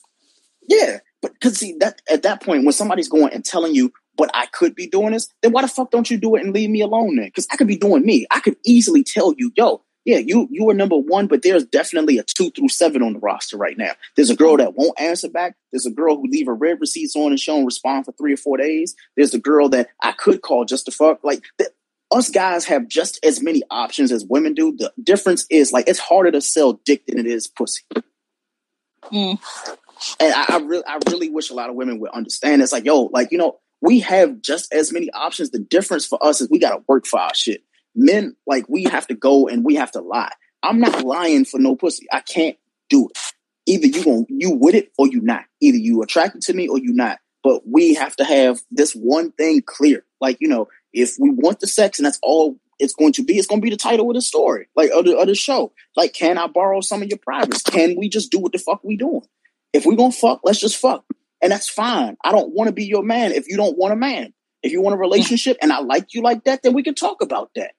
Yeah, 0.68 1.00
but 1.22 1.34
because 1.34 1.58
see 1.58 1.76
that 1.80 2.02
at 2.10 2.24
that 2.24 2.42
point 2.42 2.64
when 2.64 2.74
somebody's 2.74 3.10
going 3.10 3.34
and 3.34 3.44
telling 3.44 3.76
you, 3.76 3.92
but 4.18 4.30
I 4.34 4.48
could 4.48 4.76
be 4.76 4.88
doing 4.88 5.12
this, 5.12 5.28
then 5.42 5.52
why 5.52 5.62
the 5.62 5.68
fuck 5.68 5.92
don't 5.92 6.10
you 6.10 6.18
do 6.18 6.36
it 6.36 6.44
and 6.44 6.54
leave 6.54 6.70
me 6.70 6.82
alone 6.82 7.16
then? 7.16 7.28
Because 7.28 7.48
I 7.52 7.56
could 7.56 7.68
be 7.68 7.78
doing 7.78 8.06
me. 8.06 8.26
I 8.32 8.40
could 8.40 8.58
easily 8.66 9.04
tell 9.04 9.34
you, 9.38 9.52
yo, 9.56 9.84
yeah, 10.06 10.18
you 10.18 10.48
you 10.50 10.68
are 10.70 10.74
number 10.74 10.98
one, 10.98 11.28
but 11.28 11.44
there's 11.44 11.64
definitely 11.64 12.18
a 12.18 12.24
two 12.24 12.50
through 12.52 12.70
seven 12.70 13.04
on 13.04 13.14
the 13.14 13.20
roster 13.20 13.58
right 13.58 13.78
now. 13.78 13.92
There's 14.16 14.32
a 14.32 14.36
girl 14.36 14.58
that 14.58 14.76
won't 14.76 15.00
answer 15.00 15.30
back. 15.30 15.56
There's 15.72 15.86
a 15.86 15.92
girl 15.92 16.16
who 16.16 16.28
leave 16.28 16.48
her 16.48 16.56
red 16.56 16.80
receipts 16.82 17.16
on 17.16 17.32
and 17.32 17.40
she 17.40 17.52
don't 17.52 17.66
respond 17.66 18.06
for 18.06 18.12
three 18.14 18.34
or 18.34 18.38
four 18.38 18.58
days. 18.58 18.96
There's 19.16 19.34
a 19.34 19.40
girl 19.40 19.70
that 19.70 19.90
I 20.02 20.14
could 20.14 20.42
call 20.42 20.66
just 20.66 20.86
to 20.86 20.92
fuck. 20.92 21.24
Like 21.24 21.44
th- 21.60 21.70
us 22.12 22.30
guys 22.30 22.66
have 22.66 22.88
just 22.88 23.24
as 23.24 23.42
many 23.42 23.64
options 23.72 24.12
as 24.12 24.26
women 24.26 24.54
do. 24.54 24.76
The 24.78 24.94
difference 25.02 25.46
is 25.50 25.72
like 25.72 25.88
it's 25.88 26.00
harder 26.00 26.32
to 26.32 26.42
sell 26.42 26.74
dick 26.86 27.06
than 27.08 27.20
it 27.20 27.26
is 27.26 27.48
pussy. 27.48 27.84
Mm. 29.06 29.40
And 30.20 30.34
I, 30.34 30.46
I 30.50 30.58
really, 30.58 30.84
I 30.86 31.00
really 31.08 31.30
wish 31.30 31.50
a 31.50 31.54
lot 31.54 31.70
of 31.70 31.76
women 31.76 32.00
would 32.00 32.12
understand. 32.12 32.62
It's 32.62 32.72
like, 32.72 32.86
yo, 32.86 33.04
like 33.14 33.32
you 33.32 33.38
know, 33.38 33.60
we 33.82 34.00
have 34.02 34.42
just 34.42 34.74
as 34.74 34.92
many 34.92 35.10
options. 35.12 35.52
The 35.52 35.60
difference 35.60 36.06
for 36.06 36.24
us 36.24 36.42
is 36.42 36.50
we 36.50 36.60
got 36.60 36.72
to 36.72 36.84
work 36.88 37.06
for 37.06 37.20
our 37.20 37.34
shit 37.34 37.64
men 37.96 38.36
like 38.48 38.66
we 38.70 38.84
have 38.84 39.08
to 39.08 39.16
go 39.16 39.48
and 39.48 39.64
we 39.64 39.76
have 39.76 39.92
to 39.92 40.02
lie. 40.02 40.32
I'm 40.64 40.80
not 40.80 41.04
lying 41.04 41.46
for 41.46 41.60
no 41.60 41.76
pussy. 41.76 42.08
I 42.12 42.22
can't 42.22 42.58
do 42.90 43.10
it. 43.10 43.18
Either 43.66 43.88
you 43.88 44.04
going 44.04 44.26
you 44.30 44.52
with 44.52 44.76
it 44.76 44.92
or 44.98 45.08
you 45.08 45.22
not. 45.22 45.46
Either 45.60 45.78
you 45.78 46.02
attracted 46.02 46.42
to 46.44 46.54
me 46.54 46.68
or 46.68 46.78
you 46.78 46.94
not. 46.94 47.20
But 47.44 47.68
we 47.68 47.96
have 47.96 48.16
to 48.18 48.24
have 48.24 48.60
this 48.70 48.94
one 48.94 49.32
thing 49.32 49.64
clear. 49.66 50.06
Like 50.20 50.38
you 50.40 50.48
know, 50.48 50.68
if 50.94 51.16
we 51.20 51.30
want 51.30 51.60
the 51.60 51.68
sex 51.68 52.00
and 52.00 52.06
that's 52.06 52.20
all 52.22 52.58
it's 52.80 52.94
going 52.94 53.14
to 53.14 53.24
be, 53.24 53.38
it's 53.38 53.48
going 53.48 53.62
to 53.62 53.64
be 53.64 53.70
the 53.70 53.78
title 53.78 54.10
of 54.10 54.16
the 54.16 54.22
story, 54.22 54.68
like 54.76 54.90
of 54.92 55.06
the, 55.06 55.16
of 55.18 55.28
the 55.28 55.36
show. 55.36 55.72
Like, 55.96 56.14
can 56.14 56.38
I 56.38 56.48
borrow 56.48 56.82
some 56.82 57.04
of 57.04 57.10
your 57.10 57.20
privates? 57.20 57.62
Can 57.62 57.96
we 57.96 58.10
just 58.10 58.32
do 58.32 58.40
what 58.40 58.52
the 58.52 58.58
fuck 58.58 58.84
we 58.84 58.98
doing? 58.98 59.22
If 59.72 59.86
we 59.86 59.96
gonna 59.96 60.12
fuck, 60.12 60.42
let's 60.44 60.60
just 60.60 60.78
fuck, 60.78 61.06
and 61.42 61.52
that's 61.52 61.70
fine. 61.70 62.18
I 62.24 62.32
don't 62.32 62.54
want 62.54 62.68
to 62.68 62.74
be 62.74 62.86
your 62.86 63.04
man 63.04 63.32
if 63.32 63.48
you 63.48 63.56
don't 63.56 63.78
want 63.78 63.94
a 63.94 63.98
man. 63.98 64.34
If 64.64 64.72
you 64.72 64.82
want 64.82 64.96
a 64.96 65.00
relationship 65.00 65.58
and 65.62 65.72
I 65.72 65.80
like 65.80 66.14
you 66.14 66.22
like 66.22 66.44
that, 66.44 66.62
then 66.62 66.74
we 66.74 66.84
can 66.84 66.94
talk 66.94 67.22
about 67.22 67.52
that. 67.56 67.72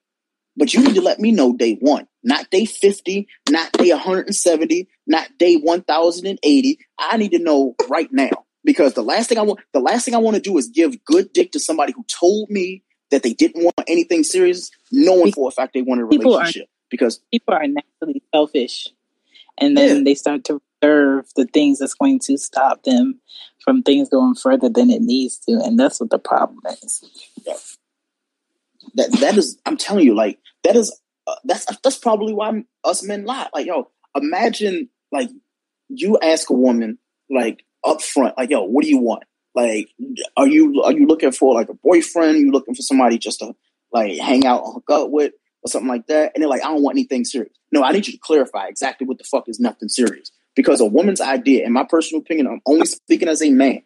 But 0.55 0.73
you 0.73 0.83
need 0.83 0.95
to 0.95 1.01
let 1.01 1.19
me 1.19 1.31
know 1.31 1.55
day 1.55 1.77
one, 1.79 2.07
not 2.23 2.49
day 2.49 2.65
50, 2.65 3.27
not 3.49 3.71
day 3.71 3.89
170, 3.91 4.87
not 5.07 5.29
day 5.37 5.55
1080. 5.55 6.79
I 6.99 7.17
need 7.17 7.31
to 7.31 7.39
know 7.39 7.75
right 7.89 8.11
now 8.11 8.45
because 8.63 8.93
the 8.93 9.01
last 9.01 9.29
thing 9.29 9.37
I 9.37 9.43
want, 9.43 9.61
the 9.73 9.79
last 9.79 10.05
thing 10.05 10.13
I 10.13 10.19
want 10.19 10.35
to 10.35 10.41
do 10.41 10.57
is 10.57 10.67
give 10.67 11.03
good 11.05 11.33
dick 11.33 11.53
to 11.53 11.59
somebody 11.59 11.93
who 11.93 12.05
told 12.07 12.49
me 12.49 12.83
that 13.13 13.21
they 13.21 13.33
didn't 13.33 13.63
want 13.63 13.75
anything 13.87 14.23
serious, 14.23 14.71
knowing 14.91 15.31
for 15.31 15.47
a 15.47 15.51
fact 15.51 15.73
they 15.73 15.83
want 15.83 16.01
a 16.01 16.05
relationship. 16.05 16.63
Are, 16.63 16.89
because 16.89 17.19
people 17.31 17.53
are 17.53 17.67
naturally 17.67 18.23
selfish, 18.33 18.87
and 19.59 19.77
then 19.77 19.97
yeah. 19.97 20.03
they 20.03 20.15
start 20.15 20.43
to 20.45 20.59
reserve 20.81 21.25
the 21.35 21.45
things 21.45 21.79
that's 21.79 21.93
going 21.93 22.19
to 22.19 22.37
stop 22.37 22.83
them 22.83 23.19
from 23.63 23.83
things 23.83 24.09
going 24.09 24.33
further 24.33 24.67
than 24.67 24.89
it 24.89 25.01
needs 25.01 25.37
to, 25.39 25.53
and 25.63 25.79
that's 25.79 25.99
what 25.99 26.09
the 26.09 26.17
problem 26.17 26.59
is. 26.83 27.31
Yeah. 27.45 27.53
That 28.95 29.11
that 29.21 29.37
is, 29.37 29.59
I'm 29.65 29.77
telling 29.77 30.05
you, 30.05 30.15
like 30.15 30.39
that 30.63 30.75
is 30.75 30.99
uh, 31.27 31.35
that's 31.43 31.65
that's 31.83 31.97
probably 31.97 32.33
why 32.33 32.63
us 32.83 33.03
men 33.03 33.25
lie. 33.25 33.47
Like, 33.53 33.67
yo, 33.67 33.91
imagine 34.15 34.89
like 35.11 35.29
you 35.87 36.17
ask 36.19 36.49
a 36.49 36.53
woman 36.53 36.97
like 37.29 37.63
up 37.83 38.01
front, 38.01 38.37
like, 38.37 38.49
yo, 38.49 38.63
what 38.63 38.83
do 38.83 38.89
you 38.89 38.97
want? 38.97 39.23
Like, 39.55 39.89
are 40.35 40.47
you 40.47 40.81
are 40.83 40.91
you 40.91 41.05
looking 41.05 41.31
for 41.31 41.53
like 41.53 41.69
a 41.69 41.73
boyfriend? 41.73 42.35
Are 42.35 42.39
you 42.39 42.51
looking 42.51 42.75
for 42.75 42.81
somebody 42.81 43.17
just 43.17 43.39
to 43.39 43.55
like 43.91 44.17
hang 44.17 44.45
out 44.45 44.63
or 44.63 44.73
hook 44.73 44.89
up 44.89 45.09
with 45.09 45.33
or 45.63 45.69
something 45.69 45.89
like 45.89 46.07
that? 46.07 46.31
And 46.33 46.41
they're 46.41 46.49
like, 46.49 46.63
I 46.63 46.69
don't 46.69 46.81
want 46.81 46.95
anything 46.95 47.25
serious. 47.25 47.53
No, 47.71 47.83
I 47.83 47.91
need 47.91 48.07
you 48.07 48.13
to 48.13 48.19
clarify 48.19 48.67
exactly 48.67 49.07
what 49.07 49.17
the 49.17 49.23
fuck 49.23 49.47
is 49.47 49.59
nothing 49.59 49.89
serious. 49.89 50.31
Because 50.55 50.81
a 50.81 50.85
woman's 50.85 51.21
idea, 51.21 51.65
in 51.65 51.73
my 51.73 51.83
personal 51.83 52.21
opinion, 52.21 52.47
I'm 52.47 52.61
only 52.65 52.85
speaking 52.85 53.27
as 53.27 53.41
a 53.41 53.49
man. 53.49 53.83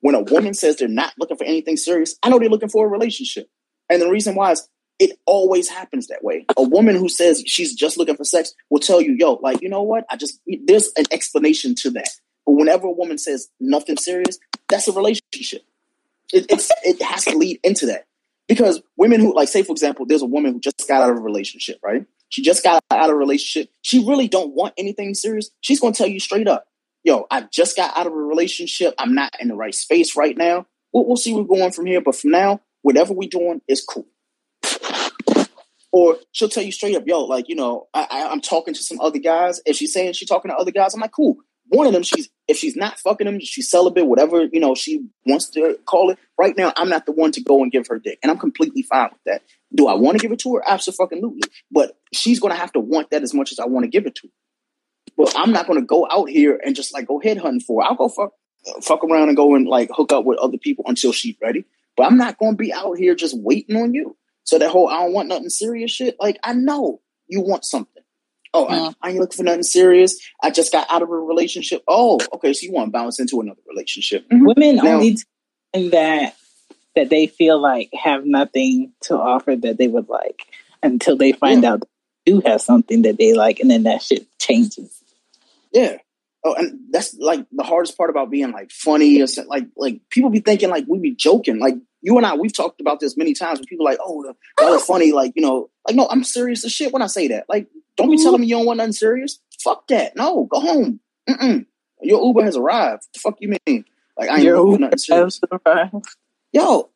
When 0.00 0.14
a 0.14 0.20
woman 0.20 0.54
says 0.54 0.76
they're 0.76 0.88
not 0.88 1.12
looking 1.18 1.36
for 1.36 1.44
anything 1.44 1.76
serious, 1.76 2.16
I 2.22 2.30
know 2.30 2.38
they're 2.38 2.48
looking 2.48 2.68
for 2.68 2.86
a 2.86 2.88
relationship. 2.88 3.48
And 3.90 4.00
the 4.00 4.08
reason 4.08 4.34
why 4.34 4.52
is 4.52 4.68
it 5.00 5.18
always 5.26 5.68
happens 5.68 6.08
that 6.08 6.22
way. 6.22 6.44
A 6.56 6.62
woman 6.62 6.94
who 6.94 7.08
says 7.08 7.42
she's 7.46 7.74
just 7.74 7.96
looking 7.96 8.16
for 8.16 8.24
sex 8.24 8.54
will 8.68 8.80
tell 8.80 9.00
you, 9.00 9.16
yo, 9.18 9.34
like, 9.42 9.62
you 9.62 9.68
know 9.70 9.82
what? 9.82 10.04
I 10.10 10.16
just, 10.16 10.40
there's 10.64 10.92
an 10.96 11.06
explanation 11.10 11.74
to 11.76 11.90
that. 11.92 12.10
But 12.44 12.52
whenever 12.52 12.86
a 12.86 12.92
woman 12.92 13.16
says 13.16 13.48
nothing 13.58 13.96
serious, 13.96 14.38
that's 14.70 14.88
a 14.88 14.92
relationship. 14.92 15.62
It, 16.32 16.46
it's, 16.48 16.70
it 16.84 17.02
has 17.02 17.24
to 17.24 17.36
lead 17.36 17.60
into 17.62 17.86
that. 17.86 18.06
Because 18.48 18.82
women 18.96 19.20
who, 19.20 19.34
like, 19.34 19.48
say, 19.48 19.62
for 19.62 19.72
example, 19.72 20.06
there's 20.06 20.22
a 20.22 20.26
woman 20.26 20.54
who 20.54 20.60
just 20.60 20.88
got 20.88 21.02
out 21.02 21.10
of 21.10 21.18
a 21.18 21.20
relationship, 21.20 21.78
right? 21.84 22.04
She 22.30 22.42
just 22.42 22.64
got 22.64 22.82
out 22.90 23.08
of 23.08 23.10
a 23.10 23.14
relationship. 23.14 23.70
She 23.82 24.04
really 24.04 24.28
don't 24.28 24.54
want 24.54 24.74
anything 24.76 25.14
serious. 25.14 25.50
She's 25.60 25.78
going 25.78 25.92
to 25.92 25.98
tell 25.98 26.08
you 26.08 26.18
straight 26.18 26.48
up, 26.48 26.66
yo, 27.04 27.26
I 27.30 27.42
just 27.42 27.76
got 27.76 27.96
out 27.96 28.06
of 28.06 28.12
a 28.12 28.16
relationship. 28.16 28.94
I'm 28.98 29.14
not 29.14 29.34
in 29.40 29.48
the 29.48 29.54
right 29.54 29.74
space 29.74 30.16
right 30.16 30.36
now. 30.36 30.66
We'll, 30.92 31.06
we'll 31.06 31.16
see 31.16 31.32
where 31.32 31.44
we're 31.44 31.58
going 31.58 31.72
from 31.72 31.86
here. 31.86 32.00
But 32.00 32.16
from 32.16 32.30
now, 32.30 32.60
whatever 32.82 33.12
we're 33.12 33.28
doing 33.28 33.60
is 33.68 33.84
cool. 33.84 34.06
Or 35.92 36.18
she'll 36.30 36.48
tell 36.48 36.62
you 36.62 36.70
straight 36.70 36.96
up, 36.96 37.02
yo, 37.06 37.24
like, 37.24 37.48
you 37.48 37.56
know, 37.56 37.88
I, 37.92 38.06
I, 38.10 38.18
am 38.32 38.40
talking 38.40 38.74
to 38.74 38.82
some 38.82 39.00
other 39.00 39.18
guys. 39.18 39.60
If 39.66 39.76
she's 39.76 39.92
saying 39.92 40.12
she's 40.12 40.28
talking 40.28 40.50
to 40.50 40.56
other 40.56 40.70
guys, 40.70 40.94
I'm 40.94 41.00
like, 41.00 41.10
cool. 41.10 41.38
One 41.66 41.86
of 41.86 41.92
them, 41.92 42.04
she's 42.04 42.28
if 42.50 42.58
she's 42.58 42.76
not 42.76 42.98
fucking 43.00 43.26
them, 43.26 43.40
she's 43.40 43.70
celibate, 43.70 44.06
whatever, 44.06 44.44
you 44.52 44.60
know, 44.60 44.74
she 44.76 45.06
wants 45.26 45.50
to 45.50 45.78
call 45.86 46.10
it. 46.10 46.18
Right 46.38 46.56
now, 46.56 46.72
I'm 46.76 46.90
not 46.90 47.06
the 47.06 47.12
one 47.12 47.32
to 47.32 47.42
go 47.42 47.62
and 47.62 47.72
give 47.72 47.88
her 47.88 47.98
dick. 48.00 48.18
And 48.22 48.32
I'm 48.32 48.38
completely 48.38 48.82
fine 48.82 49.10
with 49.12 49.20
that. 49.26 49.42
Do 49.74 49.88
I 49.88 49.94
want 49.94 50.18
to 50.18 50.22
give 50.22 50.32
it 50.32 50.40
to 50.40 50.56
her? 50.56 50.64
Absolutely. 50.66 51.42
But 51.72 51.98
she's 52.14 52.40
gonna 52.40 52.56
have 52.56 52.72
to 52.74 52.80
want 52.80 53.10
that 53.12 53.22
as 53.22 53.34
much 53.34 53.52
as 53.52 53.60
I 53.60 53.66
want 53.66 53.84
to 53.84 53.90
give 53.90 54.06
it 54.06 54.16
to 54.16 54.28
her. 54.28 54.32
But 55.16 55.34
I'm 55.36 55.52
not 55.52 55.68
gonna 55.68 55.82
go 55.82 56.08
out 56.10 56.30
here 56.30 56.60
and 56.64 56.76
just 56.76 56.94
like 56.94 57.08
go 57.08 57.20
head 57.20 57.38
hunting 57.38 57.60
for 57.60 57.82
her. 57.82 57.88
I'll 57.88 57.96
go 57.96 58.08
fuck 58.08 58.32
fuck 58.82 59.04
around 59.04 59.28
and 59.28 59.36
go 59.36 59.54
and 59.56 59.68
like 59.68 59.90
hook 59.94 60.12
up 60.12 60.24
with 60.26 60.38
other 60.40 60.58
people 60.58 60.84
until 60.88 61.12
she's 61.12 61.36
ready. 61.42 61.64
But 61.96 62.04
I'm 62.06 62.18
not 62.18 62.38
gonna 62.38 62.56
be 62.56 62.72
out 62.72 62.98
here 62.98 63.14
just 63.14 63.38
waiting 63.38 63.76
on 63.76 63.94
you. 63.94 64.16
So 64.44 64.58
that 64.58 64.70
whole 64.70 64.88
I 64.88 65.04
don't 65.04 65.14
want 65.14 65.28
nothing 65.28 65.50
serious 65.50 65.90
shit, 65.92 66.16
like 66.20 66.38
I 66.44 66.54
know 66.54 67.00
you 67.28 67.42
want 67.42 67.64
something. 67.64 67.99
Oh, 68.52 68.66
I, 68.66 68.76
uh-huh. 68.76 68.92
I, 69.00 69.10
ain't 69.10 69.18
looking 69.18 69.36
for 69.36 69.42
nothing 69.44 69.62
serious. 69.62 70.18
I 70.42 70.50
just 70.50 70.72
got 70.72 70.90
out 70.90 71.02
of 71.02 71.10
a 71.10 71.14
relationship. 71.14 71.82
Oh, 71.86 72.18
okay. 72.34 72.52
So 72.52 72.66
you 72.66 72.72
want 72.72 72.88
to 72.88 72.92
bounce 72.92 73.20
into 73.20 73.40
another 73.40 73.60
relationship? 73.68 74.28
Mm-hmm. 74.28 74.44
Women 74.44 74.76
now, 74.76 74.96
only 74.96 75.16
that 75.90 76.34
that 76.96 77.10
they 77.10 77.26
feel 77.28 77.60
like 77.60 77.90
have 77.94 78.24
nothing 78.24 78.92
to 79.02 79.16
offer 79.16 79.54
that 79.54 79.78
they 79.78 79.86
would 79.86 80.08
like 80.08 80.46
until 80.82 81.16
they 81.16 81.32
find 81.32 81.62
yeah. 81.62 81.72
out 81.72 81.80
they 82.26 82.32
do 82.32 82.42
have 82.44 82.60
something 82.60 83.02
that 83.02 83.18
they 83.18 83.34
like, 83.34 83.60
and 83.60 83.70
then 83.70 83.84
that 83.84 84.02
shit 84.02 84.26
changes. 84.38 85.00
Yeah. 85.72 85.98
Oh, 86.42 86.54
and 86.54 86.80
that's 86.90 87.14
like 87.14 87.46
the 87.52 87.62
hardest 87.62 87.96
part 87.98 88.10
about 88.10 88.30
being 88.30 88.50
like 88.50 88.70
funny 88.70 89.22
or 89.22 89.26
like 89.46 89.66
like 89.76 90.00
people 90.08 90.30
be 90.30 90.40
thinking 90.40 90.70
like 90.70 90.86
we 90.88 90.98
be 90.98 91.14
joking. 91.14 91.58
Like 91.58 91.74
you 92.00 92.16
and 92.16 92.26
I, 92.26 92.34
we've 92.34 92.54
talked 92.54 92.80
about 92.80 92.98
this 92.98 93.16
many 93.16 93.34
times. 93.34 93.58
When 93.58 93.66
people 93.66 93.86
are 93.86 93.92
like, 93.92 94.00
oh, 94.02 94.22
that 94.58 94.70
was 94.70 94.84
funny. 94.84 95.12
Like 95.12 95.32
you 95.36 95.42
know, 95.42 95.70
like 95.86 95.96
no, 95.96 96.08
I'm 96.10 96.24
serious 96.24 96.64
as 96.64 96.72
shit 96.72 96.92
when 96.92 97.02
I 97.02 97.08
say 97.08 97.28
that. 97.28 97.44
Like, 97.48 97.68
don't 98.00 98.10
be 98.10 98.22
telling 98.22 98.40
me 98.40 98.46
you 98.46 98.56
don't 98.56 98.66
want 98.66 98.78
nothing 98.78 98.92
serious. 98.92 99.38
Fuck 99.62 99.86
that. 99.88 100.16
No, 100.16 100.44
go 100.44 100.60
home. 100.60 101.00
Mm-mm. 101.28 101.66
Your 102.02 102.24
Uber 102.24 102.42
has 102.42 102.56
arrived. 102.56 103.04
The 103.14 103.20
fuck 103.20 103.36
you 103.40 103.56
mean? 103.66 103.84
Like 104.18 104.30
I 104.30 104.36
ain't 104.36 104.44
Your 104.44 104.78
nothing 104.78 104.98
serious. 104.98 105.40
Yo, 106.52 106.90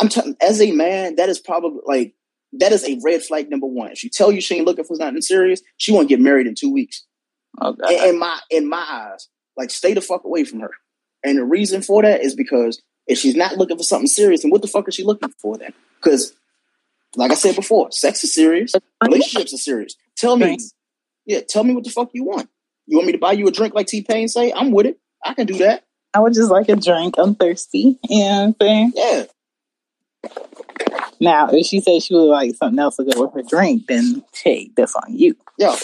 I'm 0.00 0.08
telling. 0.08 0.36
As 0.40 0.60
a 0.60 0.72
man, 0.72 1.16
that 1.16 1.28
is 1.28 1.38
probably 1.38 1.80
like 1.84 2.14
that 2.52 2.72
is 2.72 2.84
a 2.84 2.98
red 3.04 3.22
flag 3.22 3.50
number 3.50 3.66
one. 3.66 3.90
If 3.90 3.98
she 3.98 4.08
tell 4.08 4.32
you 4.32 4.40
she 4.40 4.56
ain't 4.56 4.66
looking 4.66 4.84
for 4.84 4.96
nothing 4.96 5.20
serious, 5.20 5.62
she 5.76 5.92
won't 5.92 6.08
get 6.08 6.20
married 6.20 6.46
in 6.46 6.54
two 6.54 6.72
weeks. 6.72 7.04
Okay. 7.60 8.04
In, 8.04 8.10
in 8.10 8.18
my 8.18 8.40
in 8.50 8.68
my 8.68 8.84
eyes, 8.88 9.28
like 9.56 9.70
stay 9.70 9.94
the 9.94 10.00
fuck 10.00 10.24
away 10.24 10.44
from 10.44 10.60
her. 10.60 10.70
And 11.22 11.38
the 11.38 11.44
reason 11.44 11.82
for 11.82 12.02
that 12.02 12.22
is 12.22 12.34
because 12.36 12.80
if 13.06 13.18
she's 13.18 13.36
not 13.36 13.56
looking 13.56 13.76
for 13.76 13.82
something 13.82 14.08
serious, 14.08 14.42
then 14.42 14.50
what 14.50 14.62
the 14.62 14.68
fuck 14.68 14.88
is 14.88 14.94
she 14.94 15.04
looking 15.04 15.32
for 15.38 15.56
then? 15.56 15.72
Because, 16.02 16.34
like 17.14 17.30
I 17.30 17.34
said 17.34 17.56
before, 17.56 17.90
sex 17.92 18.24
is 18.24 18.34
serious, 18.34 18.74
relationships 19.04 19.54
are 19.54 19.58
serious. 19.58 19.94
Tell 20.16 20.36
me, 20.36 20.58
yeah, 21.24 21.40
tell 21.46 21.64
me 21.64 21.74
what 21.74 21.84
the 21.84 21.90
fuck 21.90 22.10
you 22.12 22.24
want. 22.24 22.48
You 22.86 22.96
want 22.96 23.06
me 23.06 23.12
to 23.12 23.18
buy 23.18 23.32
you 23.32 23.46
a 23.46 23.50
drink 23.50 23.74
like 23.74 23.86
T 23.86 24.02
Pain 24.02 24.28
say? 24.28 24.52
I'm 24.52 24.70
with 24.70 24.86
it. 24.86 24.98
I 25.24 25.34
can 25.34 25.46
do 25.46 25.58
that. 25.58 25.84
I 26.14 26.20
would 26.20 26.34
just 26.34 26.50
like 26.50 26.68
a 26.68 26.76
drink. 26.76 27.16
I'm 27.18 27.34
thirsty. 27.34 27.98
You 28.08 28.18
know 28.18 28.24
what 28.24 28.42
I'm 28.42 28.56
saying? 28.60 28.92
Yeah. 28.94 29.24
Now, 31.20 31.48
if 31.50 31.66
she 31.66 31.80
said 31.80 32.02
she 32.02 32.14
would 32.14 32.22
like 32.22 32.54
something 32.54 32.78
else 32.78 32.96
to 32.96 33.04
go 33.04 33.22
with 33.22 33.34
her 33.34 33.42
drink, 33.42 33.86
then 33.86 34.24
hey, 34.42 34.70
that's 34.76 34.94
on 34.94 35.16
you. 35.16 35.36
Yeah. 35.58 35.76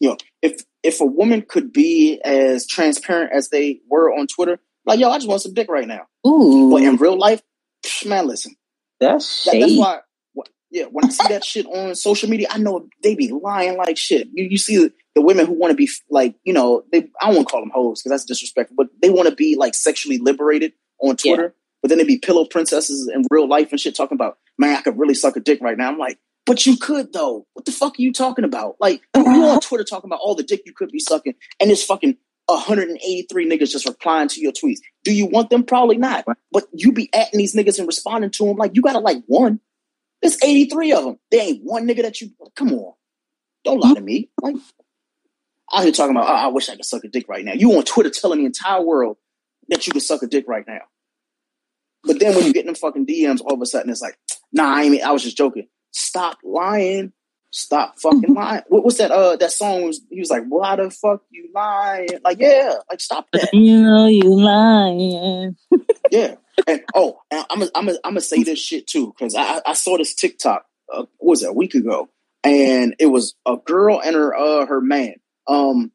Know, 0.00 0.16
if 0.42 0.64
if 0.82 1.00
a 1.00 1.06
woman 1.06 1.42
could 1.42 1.72
be 1.72 2.20
as 2.24 2.66
transparent 2.66 3.32
as 3.32 3.50
they 3.50 3.80
were 3.88 4.12
on 4.12 4.26
Twitter, 4.26 4.58
like 4.84 4.98
yo, 4.98 5.10
I 5.10 5.16
just 5.18 5.28
want 5.28 5.42
some 5.42 5.54
dick 5.54 5.70
right 5.70 5.86
now. 5.86 6.06
Ooh. 6.26 6.70
But 6.72 6.82
in 6.82 6.96
real 6.96 7.16
life, 7.18 7.40
man, 8.04 8.26
listen. 8.26 8.56
That's 8.98 9.44
that, 9.44 9.58
that's 9.60 9.76
why 9.76 10.00
Yeah, 10.72 10.84
when 10.84 11.04
I 11.04 11.08
see 11.10 11.28
that 11.28 11.44
shit 11.44 11.66
on 11.66 11.94
social 11.94 12.30
media, 12.30 12.48
I 12.50 12.58
know 12.58 12.88
they 13.02 13.14
be 13.14 13.30
lying 13.30 13.76
like 13.76 13.98
shit. 13.98 14.28
You, 14.32 14.44
you 14.44 14.56
see 14.56 14.78
the, 14.78 14.92
the 15.14 15.20
women 15.20 15.44
who 15.44 15.52
want 15.52 15.70
to 15.70 15.76
be 15.76 15.88
like, 16.10 16.34
you 16.44 16.54
know, 16.54 16.82
they 16.90 17.10
I 17.20 17.32
to 17.32 17.44
call 17.44 17.60
them 17.60 17.70
hoes 17.74 18.00
because 18.00 18.10
that's 18.10 18.24
disrespectful, 18.24 18.76
but 18.76 18.88
they 19.02 19.10
want 19.10 19.28
to 19.28 19.34
be 19.34 19.54
like 19.54 19.74
sexually 19.74 20.16
liberated 20.16 20.72
on 20.98 21.16
Twitter. 21.16 21.42
Yeah. 21.42 21.48
But 21.82 21.88
then 21.90 21.98
they 21.98 22.04
be 22.04 22.18
pillow 22.18 22.46
princesses 22.46 23.10
in 23.12 23.24
real 23.30 23.48
life 23.48 23.70
and 23.70 23.80
shit 23.80 23.94
talking 23.94 24.16
about, 24.16 24.38
man, 24.56 24.76
I 24.76 24.80
could 24.80 24.98
really 24.98 25.14
suck 25.14 25.36
a 25.36 25.40
dick 25.40 25.60
right 25.60 25.76
now. 25.76 25.88
I'm 25.88 25.98
like, 25.98 26.18
but 26.46 26.64
you 26.64 26.76
could 26.76 27.12
though. 27.12 27.46
What 27.52 27.66
the 27.66 27.72
fuck 27.72 27.98
are 27.98 28.02
you 28.02 28.12
talking 28.12 28.44
about? 28.44 28.76
Like 28.80 29.02
you 29.14 29.22
on 29.22 29.28
uh-huh. 29.28 29.60
Twitter 29.60 29.84
talking 29.84 30.08
about 30.08 30.20
all 30.22 30.34
the 30.34 30.42
dick 30.42 30.62
you 30.64 30.72
could 30.72 30.90
be 30.90 31.00
sucking, 31.00 31.34
and 31.60 31.70
it's 31.70 31.84
fucking 31.84 32.16
183 32.46 33.48
niggas 33.48 33.70
just 33.70 33.86
replying 33.86 34.28
to 34.28 34.40
your 34.40 34.52
tweets. 34.52 34.80
Do 35.04 35.12
you 35.12 35.26
want 35.26 35.50
them? 35.50 35.64
Probably 35.64 35.96
not. 35.96 36.24
But 36.50 36.64
you 36.72 36.92
be 36.92 37.08
atting 37.08 37.32
these 37.34 37.54
niggas 37.54 37.78
and 37.78 37.86
responding 37.86 38.30
to 38.30 38.46
them 38.46 38.56
like 38.56 38.72
you 38.74 38.82
gotta 38.82 38.98
like 39.00 39.22
one. 39.26 39.60
There's 40.22 40.42
83 40.42 40.92
of 40.92 41.04
them. 41.04 41.18
There 41.30 41.42
ain't 41.42 41.64
one 41.64 41.86
nigga 41.86 42.02
that 42.02 42.20
you 42.20 42.30
come 42.54 42.72
on. 42.72 42.94
Don't 43.64 43.80
lie 43.80 43.94
to 43.94 44.00
me. 44.00 44.30
Like 44.40 44.56
out 45.72 45.82
here 45.82 45.92
talking 45.92 46.14
about, 46.14 46.28
oh, 46.28 46.32
I 46.32 46.46
wish 46.48 46.68
I 46.68 46.76
could 46.76 46.84
suck 46.84 47.04
a 47.04 47.08
dick 47.08 47.28
right 47.28 47.44
now. 47.44 47.52
You 47.54 47.76
on 47.76 47.84
Twitter 47.84 48.10
telling 48.10 48.40
the 48.40 48.46
entire 48.46 48.82
world 48.82 49.16
that 49.68 49.86
you 49.86 49.92
can 49.92 50.00
suck 50.00 50.22
a 50.22 50.26
dick 50.26 50.44
right 50.46 50.64
now. 50.66 50.80
But 52.04 52.20
then 52.20 52.34
when 52.34 52.44
you 52.44 52.52
get 52.52 52.62
in 52.62 52.66
them 52.66 52.74
fucking 52.74 53.06
DMs, 53.06 53.40
all 53.40 53.54
of 53.54 53.60
a 53.60 53.66
sudden 53.66 53.90
it's 53.90 54.02
like, 54.02 54.18
nah, 54.52 54.74
I 54.74 54.88
mean, 54.88 55.02
I 55.02 55.12
was 55.12 55.22
just 55.22 55.36
joking. 55.36 55.68
Stop 55.92 56.38
lying. 56.44 57.12
Stop 57.54 57.98
fucking 57.98 58.22
mm-hmm. 58.22 58.32
lying. 58.32 58.62
What 58.68 58.82
was 58.82 58.96
that? 58.96 59.10
Uh, 59.10 59.36
that 59.36 59.52
song 59.52 59.84
was. 59.84 60.00
He 60.08 60.20
was 60.20 60.30
like, 60.30 60.44
"Why 60.48 60.74
the 60.76 60.90
fuck 60.90 61.22
you 61.30 61.50
lying?" 61.54 62.08
Like, 62.24 62.38
yeah, 62.40 62.76
like 62.88 63.00
stop 63.00 63.28
that. 63.32 63.50
You 63.52 63.82
know 63.82 64.06
you 64.06 64.22
lying. 64.22 65.56
yeah, 66.10 66.36
and 66.66 66.80
oh, 66.94 67.20
and 67.30 67.44
I'm 67.50 67.62
i 67.62 67.68
I'm 67.74 67.88
i 67.90 67.92
am 67.92 67.98
gonna 68.04 68.22
say 68.22 68.42
this 68.42 68.58
shit 68.58 68.86
too 68.86 69.12
because 69.12 69.34
I 69.34 69.60
I 69.66 69.74
saw 69.74 69.98
this 69.98 70.14
TikTok. 70.14 70.64
Uh, 70.90 71.04
was 71.20 71.42
it 71.42 71.50
a 71.50 71.52
week 71.52 71.74
ago? 71.74 72.08
And 72.42 72.96
it 72.98 73.06
was 73.06 73.34
a 73.46 73.56
girl 73.58 74.00
and 74.02 74.16
her 74.16 74.34
uh 74.34 74.64
her 74.64 74.80
man. 74.80 75.16
Um, 75.46 75.92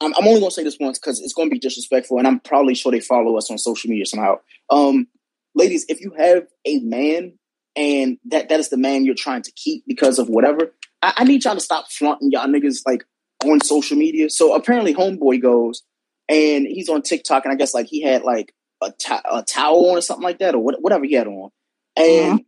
I'm, 0.00 0.12
I'm 0.14 0.26
only 0.26 0.40
gonna 0.40 0.50
say 0.50 0.64
this 0.64 0.78
once 0.80 0.98
because 0.98 1.20
it's 1.20 1.32
gonna 1.32 1.48
be 1.48 1.60
disrespectful, 1.60 2.18
and 2.18 2.26
I'm 2.26 2.40
probably 2.40 2.74
sure 2.74 2.90
they 2.90 2.98
follow 2.98 3.36
us 3.38 3.52
on 3.52 3.58
social 3.58 3.88
media 3.88 4.04
somehow. 4.04 4.40
Um, 4.68 5.06
ladies, 5.54 5.86
if 5.88 6.00
you 6.00 6.12
have 6.18 6.48
a 6.64 6.80
man 6.80 7.38
and 7.76 8.18
that 8.26 8.48
that 8.48 8.58
is 8.58 8.68
the 8.68 8.76
man 8.76 9.04
you're 9.04 9.14
trying 9.14 9.42
to 9.42 9.52
keep 9.52 9.84
because 9.86 10.18
of 10.18 10.28
whatever, 10.28 10.72
I, 11.02 11.14
I 11.18 11.24
need 11.24 11.44
y'all 11.44 11.54
to 11.54 11.60
stop 11.60 11.90
flaunting 11.90 12.30
y'all 12.30 12.46
niggas 12.46 12.82
like 12.86 13.04
on 13.44 13.60
social 13.60 13.96
media. 13.96 14.30
So 14.30 14.54
apparently, 14.54 14.94
homeboy 14.94 15.40
goes 15.42 15.82
and 16.28 16.66
he's 16.66 16.88
on 16.88 17.02
TikTok, 17.02 17.44
and 17.44 17.52
I 17.52 17.56
guess 17.56 17.74
like 17.74 17.86
he 17.86 18.02
had 18.02 18.22
like 18.22 18.54
a, 18.82 18.92
a 19.30 19.42
towel 19.42 19.90
on 19.90 19.98
or 19.98 20.00
something 20.00 20.24
like 20.24 20.38
that, 20.38 20.54
or 20.54 20.62
what, 20.62 20.80
whatever 20.80 21.04
he 21.04 21.14
had 21.14 21.26
on, 21.26 21.50
and 21.96 22.32
uh-huh. 22.34 22.38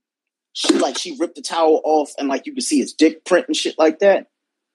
she 0.52 0.74
like 0.78 0.98
she 0.98 1.16
ripped 1.18 1.36
the 1.36 1.43
towel 1.43 1.81
off, 1.85 2.12
and 2.18 2.28
like 2.28 2.47
you 2.47 2.55
could 2.55 2.62
see 2.62 2.78
his 2.78 2.93
dick 2.93 3.24
print 3.24 3.47
and 3.48 3.56
shit 3.56 3.77
like 3.78 4.01
that. 4.01 4.27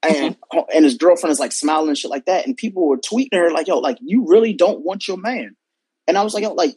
And 0.04 0.38
mm-hmm. 0.38 0.60
and 0.74 0.86
his 0.86 0.98
girlfriend 0.98 1.32
is 1.32 1.40
like 1.40 1.52
smiling 1.52 1.90
and 1.90 1.98
shit 1.98 2.12
like 2.12 2.26
that, 2.26 2.46
and 2.46 2.56
people 2.56 2.88
were 2.88 2.98
tweeting 2.98 3.34
her 3.34 3.52
like, 3.52 3.68
"Yo, 3.68 3.80
like 3.80 3.98
you 4.02 4.26
really 4.28 4.54
don't 4.54 4.84
want 4.84 5.08
your 5.08 5.18
man," 5.18 5.56
and 6.08 6.18
I 6.18 6.24
was 6.24 6.34
like, 6.34 6.44
"Yo, 6.44 6.54
like 6.54 6.76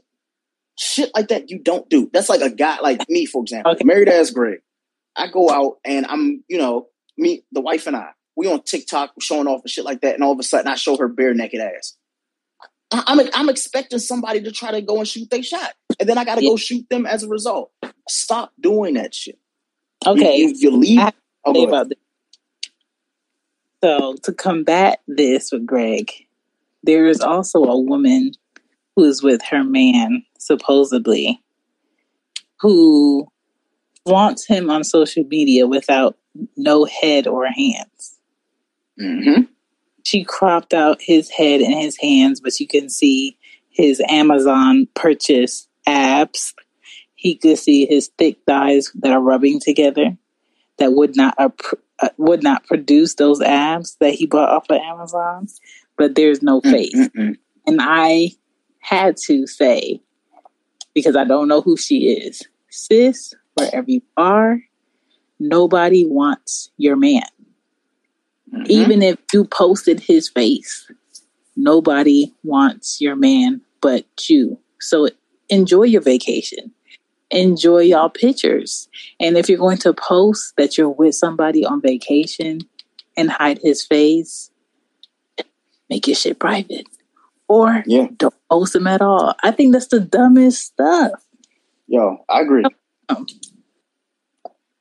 shit 0.78 1.10
like 1.14 1.28
that 1.28 1.50
you 1.50 1.58
don't 1.58 1.88
do. 1.90 2.08
That's 2.12 2.28
like 2.28 2.40
a 2.40 2.50
guy 2.50 2.80
like 2.80 3.00
me, 3.08 3.26
for 3.26 3.42
example, 3.42 3.72
okay. 3.72 3.84
married 3.84 4.08
ass 4.08 4.30
Greg. 4.30 4.60
I 5.18 5.28
go 5.28 5.50
out 5.50 5.78
and 5.84 6.06
I'm, 6.06 6.44
you 6.48 6.58
know, 6.58 6.88
me, 7.16 7.44
the 7.52 7.60
wife 7.60 7.86
and 7.86 7.96
I, 7.96 8.10
we 8.36 8.50
on 8.50 8.62
TikTok 8.62 9.12
showing 9.20 9.48
off 9.48 9.62
and 9.62 9.70
shit 9.70 9.84
like 9.84 10.00
that, 10.02 10.14
and 10.14 10.22
all 10.22 10.32
of 10.32 10.38
a 10.38 10.44
sudden 10.44 10.70
I 10.70 10.76
show 10.76 10.96
her 10.96 11.08
bare 11.08 11.34
naked 11.34 11.60
ass. 11.60 11.96
I, 12.90 13.02
am 13.08 13.20
I'm, 13.20 13.26
I'm 13.34 13.48
expecting 13.48 13.98
somebody 13.98 14.40
to 14.42 14.52
try 14.52 14.70
to 14.70 14.80
go 14.80 14.98
and 14.98 15.08
shoot 15.08 15.28
their 15.28 15.42
shot, 15.42 15.74
and 15.98 16.08
then 16.08 16.18
I 16.18 16.24
got 16.24 16.36
to 16.36 16.44
yeah. 16.44 16.50
go 16.50 16.56
shoot 16.56 16.88
them 16.88 17.04
as 17.04 17.24
a 17.24 17.28
result. 17.28 17.72
Stop 18.08 18.52
doing 18.60 18.94
that 18.94 19.14
shit. 19.14 19.38
Okay, 20.06 20.36
you, 20.36 20.48
you, 20.48 20.54
you 20.56 20.70
leave. 20.70 21.12
Oh, 21.44 21.64
about 21.66 21.88
this. 21.88 21.98
So 23.82 24.16
to 24.22 24.32
combat 24.32 25.00
this 25.06 25.52
with 25.52 25.66
Greg, 25.66 26.10
there 26.82 27.06
is 27.06 27.20
also 27.20 27.64
a 27.64 27.78
woman 27.78 28.32
who's 28.96 29.22
with 29.22 29.40
her 29.50 29.64
man, 29.64 30.24
supposedly, 30.38 31.40
who 32.60 33.28
wants 34.08 34.46
him 34.46 34.70
on 34.70 34.84
social 34.84 35.24
media 35.24 35.66
without 35.66 36.16
no 36.56 36.84
head 36.84 37.26
or 37.26 37.46
hands. 37.46 38.18
Mm-hmm. 39.00 39.42
She 40.04 40.24
cropped 40.24 40.74
out 40.74 41.00
his 41.00 41.30
head 41.30 41.60
and 41.60 41.74
his 41.74 41.96
hands, 42.00 42.40
but 42.40 42.58
you 42.58 42.66
can 42.66 42.88
see 42.88 43.36
his 43.70 44.02
Amazon 44.08 44.88
purchase 44.94 45.68
abs. 45.86 46.54
He 47.14 47.36
could 47.36 47.58
see 47.58 47.86
his 47.86 48.10
thick 48.18 48.38
thighs 48.46 48.90
that 48.96 49.12
are 49.12 49.20
rubbing 49.20 49.60
together 49.60 50.16
that 50.78 50.92
would 50.92 51.16
not 51.16 51.34
uh, 51.38 51.50
uh, 52.00 52.08
would 52.16 52.42
not 52.42 52.64
produce 52.66 53.14
those 53.14 53.40
abs 53.42 53.96
that 54.00 54.14
he 54.14 54.26
bought 54.26 54.48
off 54.48 54.70
of 54.70 54.76
Amazon, 54.76 55.48
but 55.96 56.14
there's 56.14 56.42
no 56.42 56.60
face. 56.60 56.94
Mm-mm-mm. 56.94 57.36
And 57.66 57.80
I 57.82 58.30
had 58.78 59.16
to 59.26 59.46
say, 59.46 60.00
because 60.94 61.16
I 61.16 61.24
don't 61.24 61.48
know 61.48 61.60
who 61.60 61.76
she 61.76 62.12
is, 62.12 62.42
sis, 62.70 63.34
wherever 63.58 63.90
you 63.90 64.02
are, 64.16 64.60
nobody 65.38 66.04
wants 66.06 66.70
your 66.76 66.96
man. 66.96 67.22
Mm-hmm. 68.52 68.70
Even 68.70 69.02
if 69.02 69.18
you 69.32 69.44
posted 69.44 70.00
his 70.00 70.28
face, 70.28 70.90
nobody 71.56 72.32
wants 72.42 73.00
your 73.00 73.16
man 73.16 73.60
but 73.80 74.04
you. 74.28 74.58
So 74.80 75.08
enjoy 75.48 75.84
your 75.84 76.02
vacation. 76.02 76.72
Enjoy 77.30 77.80
y'all 77.80 78.08
pictures. 78.08 78.88
And 79.20 79.36
if 79.36 79.48
you're 79.48 79.58
going 79.58 79.78
to 79.78 79.92
post 79.92 80.54
that 80.56 80.78
you're 80.78 80.88
with 80.88 81.14
somebody 81.14 81.64
on 81.64 81.82
vacation 81.82 82.60
and 83.16 83.30
hide 83.30 83.58
his 83.62 83.84
face, 83.84 84.50
make 85.90 86.06
your 86.06 86.16
shit 86.16 86.38
private 86.38 86.86
or 87.48 87.82
yeah. 87.86 88.06
don't 88.16 88.34
post 88.50 88.74
them 88.74 88.86
at 88.86 89.02
all. 89.02 89.34
I 89.42 89.50
think 89.50 89.72
that's 89.72 89.88
the 89.88 90.00
dumbest 90.00 90.64
stuff. 90.64 91.12
Yo, 91.86 92.24
I 92.28 92.40
agree. 92.40 92.64
Um, 93.08 93.26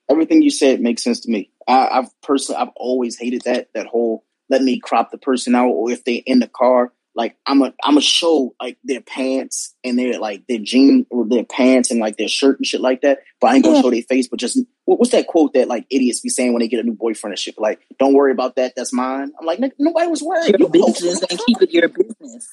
Everything 0.09 0.41
you 0.41 0.49
said 0.49 0.79
makes 0.79 1.03
sense 1.03 1.19
to 1.21 1.29
me. 1.29 1.51
I, 1.67 1.87
I've 1.91 2.21
personally, 2.21 2.61
I've 2.61 2.71
always 2.75 3.17
hated 3.17 3.41
that 3.41 3.69
that 3.73 3.87
whole 3.87 4.23
let 4.49 4.61
me 4.61 4.79
crop 4.79 5.11
the 5.11 5.17
person 5.17 5.53
out, 5.53 5.69
or 5.69 5.91
if 5.91 6.05
they're 6.05 6.21
in 6.25 6.39
the 6.39 6.47
car, 6.47 6.93
like 7.13 7.35
I'm 7.45 7.61
a 7.61 7.73
I'm 7.83 7.97
a 7.97 8.01
show 8.01 8.55
like 8.61 8.77
their 8.83 9.01
pants 9.01 9.75
and 9.83 9.99
their 9.99 10.19
like 10.19 10.45
their 10.47 10.59
jean 10.59 11.05
or 11.09 11.25
their 11.27 11.43
pants 11.43 11.91
and 11.91 11.99
like 11.99 12.15
their 12.15 12.27
shirt 12.27 12.57
and 12.57 12.65
shit 12.65 12.79
like 12.79 13.01
that. 13.01 13.19
But 13.41 13.47
I 13.47 13.55
ain't 13.55 13.63
gonna 13.65 13.77
yeah. 13.77 13.81
show 13.81 13.91
their 13.91 14.01
face. 14.03 14.27
But 14.27 14.39
just 14.39 14.59
what, 14.85 14.99
what's 14.99 15.11
that 15.11 15.27
quote 15.27 15.53
that 15.53 15.67
like 15.67 15.85
idiots 15.89 16.21
be 16.21 16.29
saying 16.29 16.53
when 16.53 16.61
they 16.61 16.67
get 16.67 16.79
a 16.79 16.83
new 16.83 16.93
boyfriend 16.93 17.33
and 17.33 17.39
shit? 17.39 17.55
Like, 17.57 17.81
don't 17.99 18.13
worry 18.13 18.31
about 18.31 18.55
that. 18.55 18.73
That's 18.75 18.93
mine. 18.93 19.31
I'm 19.39 19.45
like, 19.45 19.59
nobody 19.79 20.07
was 20.07 20.21
worried. 20.21 20.57
Your 20.57 20.59
you 20.59 20.69
business 20.69 21.21
and 21.23 21.39
keep 21.45 21.61
it 21.61 21.71
your 21.71 21.89
business. 21.89 22.47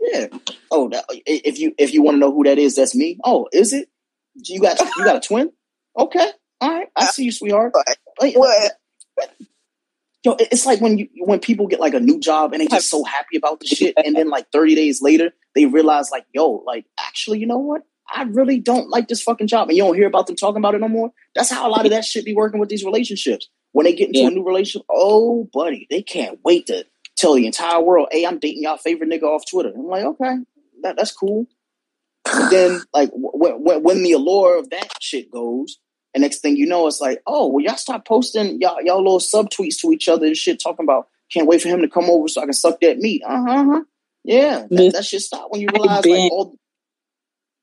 Yeah. 0.00 0.26
Oh, 0.70 0.88
that, 0.88 1.04
if 1.26 1.58
you 1.58 1.74
if 1.78 1.92
you 1.92 2.02
want 2.02 2.16
to 2.16 2.18
know 2.18 2.32
who 2.32 2.44
that 2.44 2.58
is, 2.58 2.76
that's 2.76 2.94
me. 2.94 3.18
Oh, 3.22 3.48
is 3.52 3.72
it? 3.72 3.88
You 4.44 4.60
got 4.60 4.78
you 4.80 5.04
got 5.04 5.16
a 5.16 5.20
twin? 5.20 5.52
Okay. 5.98 6.30
All 6.60 6.70
right. 6.70 6.88
I 6.96 7.06
see 7.06 7.24
you, 7.24 7.32
sweetheart. 7.32 7.72
What? 8.18 8.72
know, 10.26 10.36
it's 10.38 10.66
like 10.66 10.80
when 10.80 10.98
you 10.98 11.08
when 11.18 11.38
people 11.38 11.66
get 11.66 11.80
like 11.80 11.94
a 11.94 12.00
new 12.00 12.20
job 12.20 12.52
and 12.52 12.60
they 12.60 12.66
just 12.66 12.90
so 12.90 13.04
happy 13.04 13.36
about 13.36 13.60
the 13.60 13.66
shit, 13.66 13.94
and 14.04 14.14
then 14.14 14.28
like 14.28 14.50
30 14.52 14.74
days 14.74 15.00
later 15.00 15.32
they 15.54 15.64
realize 15.64 16.10
like, 16.10 16.26
yo, 16.34 16.62
like 16.66 16.84
actually, 16.98 17.38
you 17.38 17.46
know 17.46 17.58
what? 17.58 17.82
I 18.14 18.22
really 18.24 18.60
don't 18.60 18.88
like 18.88 19.08
this 19.08 19.22
fucking 19.22 19.46
job, 19.46 19.68
and 19.68 19.76
you 19.76 19.82
don't 19.82 19.94
hear 19.94 20.06
about 20.06 20.26
them 20.26 20.36
talking 20.36 20.58
about 20.58 20.74
it 20.74 20.80
no 20.80 20.88
more. 20.88 21.12
That's 21.34 21.50
how 21.50 21.66
a 21.68 21.70
lot 21.70 21.86
of 21.86 21.92
that 21.92 22.04
shit 22.04 22.24
be 22.24 22.34
working 22.34 22.60
with 22.60 22.68
these 22.68 22.84
relationships. 22.84 23.48
When 23.72 23.84
they 23.84 23.94
get 23.94 24.08
into 24.08 24.20
yeah. 24.20 24.28
a 24.28 24.30
new 24.30 24.44
relationship, 24.44 24.86
oh 24.90 25.48
buddy, 25.52 25.86
they 25.90 26.02
can't 26.02 26.38
wait 26.44 26.66
to 26.66 26.84
tell 27.16 27.34
the 27.34 27.46
entire 27.46 27.80
world, 27.80 28.08
"Hey, 28.10 28.26
I'm 28.26 28.38
dating 28.38 28.62
y'all 28.62 28.76
favorite 28.76 29.10
nigga 29.10 29.24
off 29.24 29.44
Twitter." 29.50 29.72
I'm 29.74 29.86
like, 29.86 30.04
okay, 30.04 30.36
that, 30.82 30.96
that's 30.96 31.12
cool. 31.12 31.46
Then, 32.50 32.80
like, 32.92 33.10
when, 33.12 33.82
when 33.82 34.02
the 34.02 34.12
allure 34.12 34.58
of 34.58 34.70
that 34.70 35.02
shit 35.02 35.30
goes, 35.30 35.78
and 36.14 36.22
next 36.22 36.38
thing 36.38 36.56
you 36.56 36.66
know, 36.66 36.86
it's 36.86 37.00
like, 37.00 37.22
oh, 37.26 37.46
well, 37.46 37.62
y'all 37.62 37.76
stop 37.76 38.06
posting 38.06 38.58
y'all 38.60 38.80
y'all 38.82 39.02
little 39.02 39.18
subtweets 39.18 39.78
to 39.80 39.92
each 39.92 40.08
other 40.08 40.26
and 40.26 40.36
shit, 40.36 40.60
talking 40.62 40.84
about 40.84 41.08
can't 41.30 41.46
wait 41.46 41.60
for 41.60 41.68
him 41.68 41.82
to 41.82 41.88
come 41.88 42.08
over 42.08 42.26
so 42.28 42.40
I 42.40 42.44
can 42.44 42.54
suck 42.54 42.80
that 42.80 42.98
meat. 42.98 43.22
Uh 43.26 43.42
huh. 43.42 43.50
Uh-huh. 43.50 43.82
Yeah, 44.24 44.66
that, 44.70 44.92
that 44.94 45.04
shit 45.04 45.20
stop 45.20 45.50
when 45.50 45.60
you 45.60 45.68
realize 45.72 46.02
been, 46.02 46.22
like 46.22 46.32
all. 46.32 46.56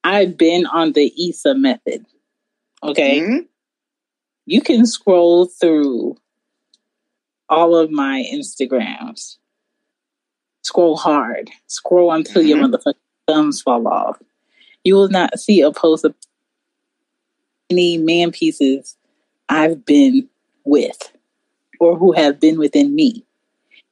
I've 0.04 0.38
been 0.38 0.66
on 0.68 0.92
the 0.94 1.12
Issa 1.30 1.56
method. 1.56 2.06
Okay, 2.84 3.22
mm-hmm. 3.22 3.38
you 4.46 4.62
can 4.62 4.86
scroll 4.86 5.46
through 5.48 6.18
all 7.50 7.76
of 7.76 7.90
my 7.90 8.24
Instagrams. 8.32 9.38
Scroll 10.62 10.96
hard. 10.96 11.50
Scroll 11.68 12.12
until 12.12 12.42
mm-hmm. 12.42 12.50
your 12.50 12.58
motherfucking 12.60 12.94
thumbs 13.28 13.62
fall 13.62 13.88
off. 13.88 14.22
You 14.84 14.96
will 14.96 15.10
not 15.10 15.40
see 15.40 15.62
a 15.62 15.72
post 15.72 16.06
of 16.06 16.16
any 17.70 17.98
man 17.98 18.32
pieces 18.32 18.98
I've 19.50 19.86
been 19.86 20.30
with 20.64 21.12
or 21.80 21.98
who 21.98 22.12
have 22.12 22.40
been 22.40 22.60
within 22.60 22.96
me. 22.96 23.26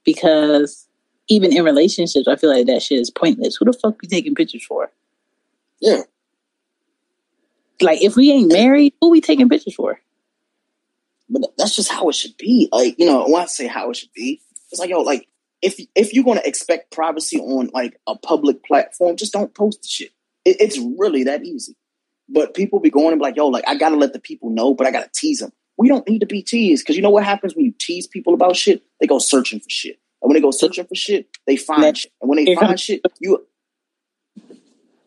Because 0.04 0.88
even 1.28 1.56
in 1.56 1.64
relationships, 1.64 2.28
I 2.28 2.36
feel 2.36 2.50
like 2.50 2.66
that 2.68 2.82
shit 2.82 3.00
is 3.00 3.10
pointless. 3.10 3.56
Who 3.56 3.66
the 3.66 3.74
fuck 3.74 4.00
be 4.00 4.08
taking 4.08 4.36
pictures 4.36 4.66
for? 4.66 4.92
Yeah. 5.80 6.02
Like 7.80 8.02
if 8.02 8.16
we 8.16 8.32
ain't 8.32 8.52
married, 8.52 8.94
who 9.02 9.10
we 9.10 9.22
taking 9.22 9.50
pictures 9.50 9.76
for? 9.76 10.00
but 11.32 11.54
that's 11.58 11.76
just 11.76 11.92
how 11.92 12.10
it 12.10 12.16
should 12.16 12.36
be. 12.38 12.68
Like, 12.72 13.00
you 13.00 13.06
know, 13.06 13.26
when 13.28 13.42
I 13.42 13.46
say 13.46 13.68
how 13.68 13.90
it 13.90 13.98
should 13.98 14.14
be, 14.14 14.42
it's 14.70 14.80
like, 14.80 14.90
yo, 14.90 15.02
like, 15.02 15.28
if 15.62 15.80
if 15.96 16.14
you're 16.14 16.24
gonna 16.24 16.42
expect 16.44 16.92
privacy 16.92 17.40
on 17.40 17.70
like 17.74 18.00
a 18.08 18.18
public 18.18 18.64
platform, 18.66 19.16
just 19.16 19.34
don't 19.34 19.54
post 19.54 19.84
the 19.84 19.88
shit. 19.88 20.12
It, 20.46 20.58
it's 20.60 20.80
really 20.98 21.24
that 21.26 21.44
easy. 21.44 21.76
But 22.30 22.54
people 22.54 22.80
be 22.80 22.90
going 22.90 23.12
and 23.12 23.20
be 23.20 23.24
like, 23.24 23.36
yo, 23.36 23.48
like 23.48 23.68
I 23.68 23.76
gotta 23.76 23.98
let 23.98 24.14
the 24.14 24.20
people 24.20 24.50
know, 24.50 24.74
but 24.74 24.88
I 24.88 24.92
gotta 24.92 25.10
tease 25.14 25.40
them. 25.40 25.52
We 25.78 25.88
don't 25.88 26.08
need 26.08 26.20
to 26.20 26.26
be 26.26 26.42
teased 26.42 26.84
because 26.84 26.96
you 26.96 27.02
know 27.02 27.10
what 27.10 27.24
happens 27.24 27.56
when 27.56 27.66
you 27.66 27.74
tease 27.80 28.08
people 28.08 28.34
about 28.34 28.56
shit? 28.56 28.84
They 29.00 29.08
go 29.08 29.20
searching 29.20 29.60
for 29.60 29.70
shit, 29.70 30.00
and 30.22 30.30
when 30.30 30.36
they 30.36 30.42
go 30.42 30.52
searching 30.52 30.86
for 30.86 30.96
shit, 30.96 31.28
they 31.46 31.58
find 31.58 31.98
shit, 31.98 32.12
and 32.22 32.30
when 32.30 32.44
they 32.44 32.56
find 32.56 32.80
shit, 32.80 33.02
you, 33.20 33.46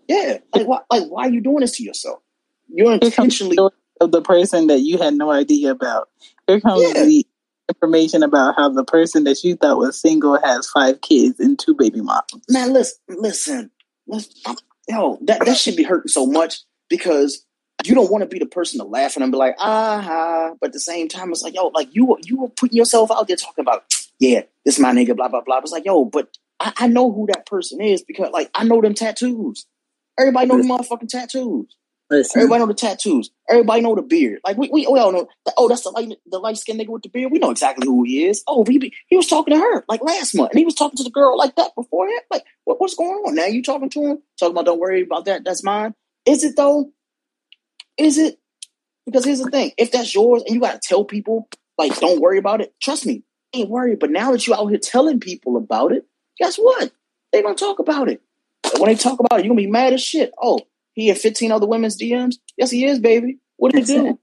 yeah, 0.09 0.39
like 0.55 0.66
why, 0.66 0.81
like 0.90 1.05
why 1.05 1.27
are 1.27 1.31
you 1.31 1.40
doing 1.40 1.61
this 1.61 1.77
to 1.78 1.82
yourself? 1.82 2.20
You're 2.69 2.93
intentionally 2.94 3.56
of 4.01 4.11
the 4.11 4.23
person 4.23 4.66
that 4.66 4.81
you 4.81 4.98
had 4.98 5.15
no 5.15 5.31
idea 5.31 5.70
about. 5.70 6.09
Here 6.47 6.61
comes 6.61 6.82
yeah. 6.82 7.05
the 7.05 7.27
information 7.69 8.23
about 8.23 8.56
how 8.56 8.69
the 8.69 8.85
person 8.85 9.24
that 9.24 9.43
you 9.44 9.56
thought 9.56 9.78
was 9.78 9.98
single 9.98 10.39
has 10.43 10.69
five 10.69 11.01
kids 11.01 11.40
and 11.40 11.59
two 11.59 11.74
baby 11.74 12.01
moms. 12.01 12.24
Man, 12.48 12.73
listen, 12.73 12.98
listen, 13.09 13.70
listen 14.06 14.56
yo, 14.89 15.19
that 15.23 15.44
that 15.44 15.56
should 15.56 15.77
be 15.77 15.82
hurting 15.82 16.09
so 16.09 16.27
much 16.27 16.61
because 16.89 17.44
you 17.85 17.94
don't 17.94 18.11
want 18.11 18.23
to 18.23 18.28
be 18.28 18.39
the 18.39 18.47
person 18.47 18.78
to 18.78 18.85
laugh 18.85 19.16
and 19.16 19.31
be 19.32 19.39
like, 19.39 19.56
ah, 19.59 20.52
but 20.61 20.69
at 20.69 20.73
the 20.73 20.81
same 20.81 21.09
time, 21.09 21.31
it's 21.31 21.43
like, 21.43 21.55
yo, 21.55 21.69
like 21.69 21.89
you 21.94 22.16
you 22.23 22.39
were 22.39 22.48
putting 22.48 22.77
yourself 22.77 23.11
out 23.11 23.28
there 23.28 23.36
talking 23.36 23.62
about, 23.62 23.85
yeah, 24.19 24.43
this 24.65 24.78
my 24.78 24.93
nigga, 24.93 25.16
blah 25.16 25.28
blah 25.28 25.43
blah. 25.43 25.59
It's 25.59 25.73
like, 25.73 25.85
yo, 25.85 26.05
but 26.05 26.36
I, 26.61 26.73
I 26.77 26.86
know 26.86 27.12
who 27.12 27.27
that 27.32 27.47
person 27.47 27.81
is 27.81 28.02
because 28.02 28.31
like 28.32 28.51
I 28.55 28.65
know 28.65 28.81
them 28.81 28.94
tattoos. 28.94 29.66
Everybody 30.19 30.47
know 30.47 30.59
the 30.59 30.69
motherfucking 30.69 31.09
tattoos. 31.09 31.77
Listen. 32.10 32.40
Everybody 32.40 32.60
know 32.60 32.66
the 32.66 32.74
tattoos. 32.74 33.31
Everybody 33.48 33.81
know 33.81 33.94
the 33.94 34.02
beard. 34.02 34.40
Like 34.44 34.59
we, 34.59 34.68
we, 34.70 34.86
we 34.86 34.98
all 34.98 35.10
know. 35.10 35.26
Oh, 35.56 35.68
that's 35.68 35.82
the 35.82 35.90
light 35.90 36.12
the 36.26 36.39
light 36.39 36.59
skinned 36.59 36.78
nigga 36.78 36.89
with 36.89 37.02
the 37.02 37.09
beard. 37.09 37.32
We 37.32 37.39
know 37.39 37.51
exactly 37.51 37.86
who 37.86 38.05
he 38.05 38.26
is. 38.26 38.43
Oh, 38.47 38.64
he 38.68 38.93
he 39.06 39.16
was 39.16 39.26
talking 39.26 39.55
to 39.55 39.60
her 39.60 39.85
like 39.89 40.02
last 40.02 40.35
month, 40.35 40.51
and 40.51 40.59
he 40.59 40.64
was 40.66 40.74
talking 40.74 40.97
to 40.98 41.05
the 41.05 41.10
girl 41.10 41.36
like 41.39 41.56
that 41.56 41.74
before 41.74 42.06
that. 42.06 42.22
Like, 42.31 42.44
what, 42.64 42.81
what's 42.81 42.94
going 42.94 43.10
on? 43.10 43.35
Now 43.35 43.47
you 43.47 43.62
talking 43.62 43.89
to 43.90 44.01
him? 44.02 44.22
Talking 44.39 44.52
about 44.52 44.66
don't 44.66 44.81
worry 44.81 45.02
about 45.02 45.24
that. 45.24 45.44
That's 45.44 45.64
mine. 45.64 45.94
Is 46.26 46.44
it 46.44 46.56
though? 46.56 46.93
Is 47.97 48.18
it? 48.18 48.39
Because 49.06 49.24
here's 49.24 49.40
the 49.40 49.51
thing: 49.51 49.72
if 49.78 49.90
that's 49.90 50.14
yours, 50.14 50.43
and 50.47 50.55
you 50.55 50.60
got 50.60 50.81
to 50.81 50.86
tell 50.86 51.05
people 51.05 51.48
like 51.78 51.98
don't 52.01 52.20
worry 52.20 52.39
about 52.39 52.60
it. 52.60 52.74
Trust 52.82 53.06
me, 53.06 53.22
ain't 53.55 53.70
worried. 53.70 53.98
But 53.98 54.10
now 54.10 54.31
that 54.32 54.47
you 54.47 54.55
out 54.55 54.66
here 54.66 54.78
telling 54.78 55.20
people 55.20 55.56
about 55.56 55.93
it, 55.93 56.06
guess 56.39 56.56
what? 56.56 56.93
They 57.32 57.43
gonna 57.43 57.55
talk 57.55 57.78
about 57.78 58.10
it. 58.10 58.20
And 58.72 58.81
when 58.81 58.90
they 58.90 58.94
talk 58.94 59.20
about 59.20 59.40
it, 59.40 59.44
you 59.44 59.51
gonna 59.51 59.60
be 59.60 59.70
mad 59.70 59.94
as 59.94 60.02
shit. 60.02 60.32
Oh, 60.40 60.60
he 60.95 61.09
had 61.09 61.19
15 61.19 61.53
other 61.53 61.66
women's 61.66 62.01
DMs? 62.01 62.37
Yes, 62.57 62.71
he 62.71 62.85
is, 62.87 62.99
baby. 62.99 63.39
What 63.57 63.73
did 63.73 63.87
he 63.87 63.95
do? 63.95 64.19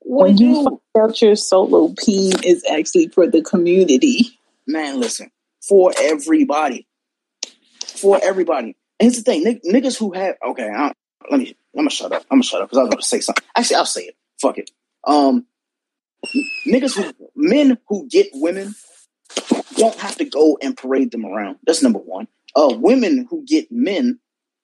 What 0.00 0.28
when 0.28 0.38
you 0.38 0.64
find 0.64 0.78
out 1.10 1.22
your 1.22 1.36
solo 1.36 1.94
peen 2.04 2.32
is 2.42 2.64
actually 2.70 3.08
for 3.08 3.26
the 3.26 3.42
community. 3.42 4.38
Man, 4.66 5.00
listen, 5.00 5.30
for 5.66 5.92
everybody. 5.98 6.86
For 7.84 8.18
everybody. 8.22 8.76
And 9.00 9.06
here's 9.06 9.16
the 9.16 9.22
thing, 9.22 9.46
n- 9.46 9.60
niggas 9.64 9.98
who 9.98 10.12
have 10.12 10.36
okay, 10.44 10.68
I, 10.68 10.92
let 11.30 11.40
me 11.40 11.54
I'm 11.74 11.80
gonna 11.80 11.90
shut 11.90 12.12
up. 12.12 12.22
I'm 12.30 12.38
gonna 12.38 12.42
shut 12.42 12.62
up 12.62 12.68
because 12.68 12.78
I 12.78 12.82
was 12.82 12.90
gonna 12.90 13.02
say 13.02 13.20
something. 13.20 13.44
Actually, 13.54 13.76
I'll 13.76 13.86
say 13.86 14.02
it. 14.04 14.16
Fuck 14.40 14.58
it. 14.58 14.70
Um 15.04 15.46
niggas 16.66 16.96
who 16.96 17.30
men 17.36 17.78
who 17.88 18.08
get 18.08 18.28
women 18.34 18.74
don't 19.76 19.94
have 19.96 20.16
to 20.16 20.24
go 20.24 20.58
and 20.60 20.76
parade 20.76 21.10
them 21.10 21.24
around. 21.24 21.58
That's 21.64 21.82
number 21.82 21.98
one. 21.98 22.28
Uh 22.56 22.74
women 22.76 23.26
who 23.30 23.44
get 23.46 23.70
men 23.70 24.18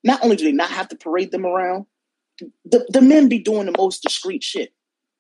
not 0.05 0.23
only 0.23 0.37
do 0.37 0.45
they 0.45 0.53
not 0.53 0.71
have 0.71 0.89
to 0.89 0.97
parade 0.97 1.33
them 1.33 1.47
around, 1.47 1.87
the, 2.65 2.87
the 2.89 3.01
men 3.01 3.29
be 3.29 3.39
doing 3.39 3.67
the 3.67 3.75
most 3.77 4.03
discreet 4.03 4.43
shit. 4.43 4.73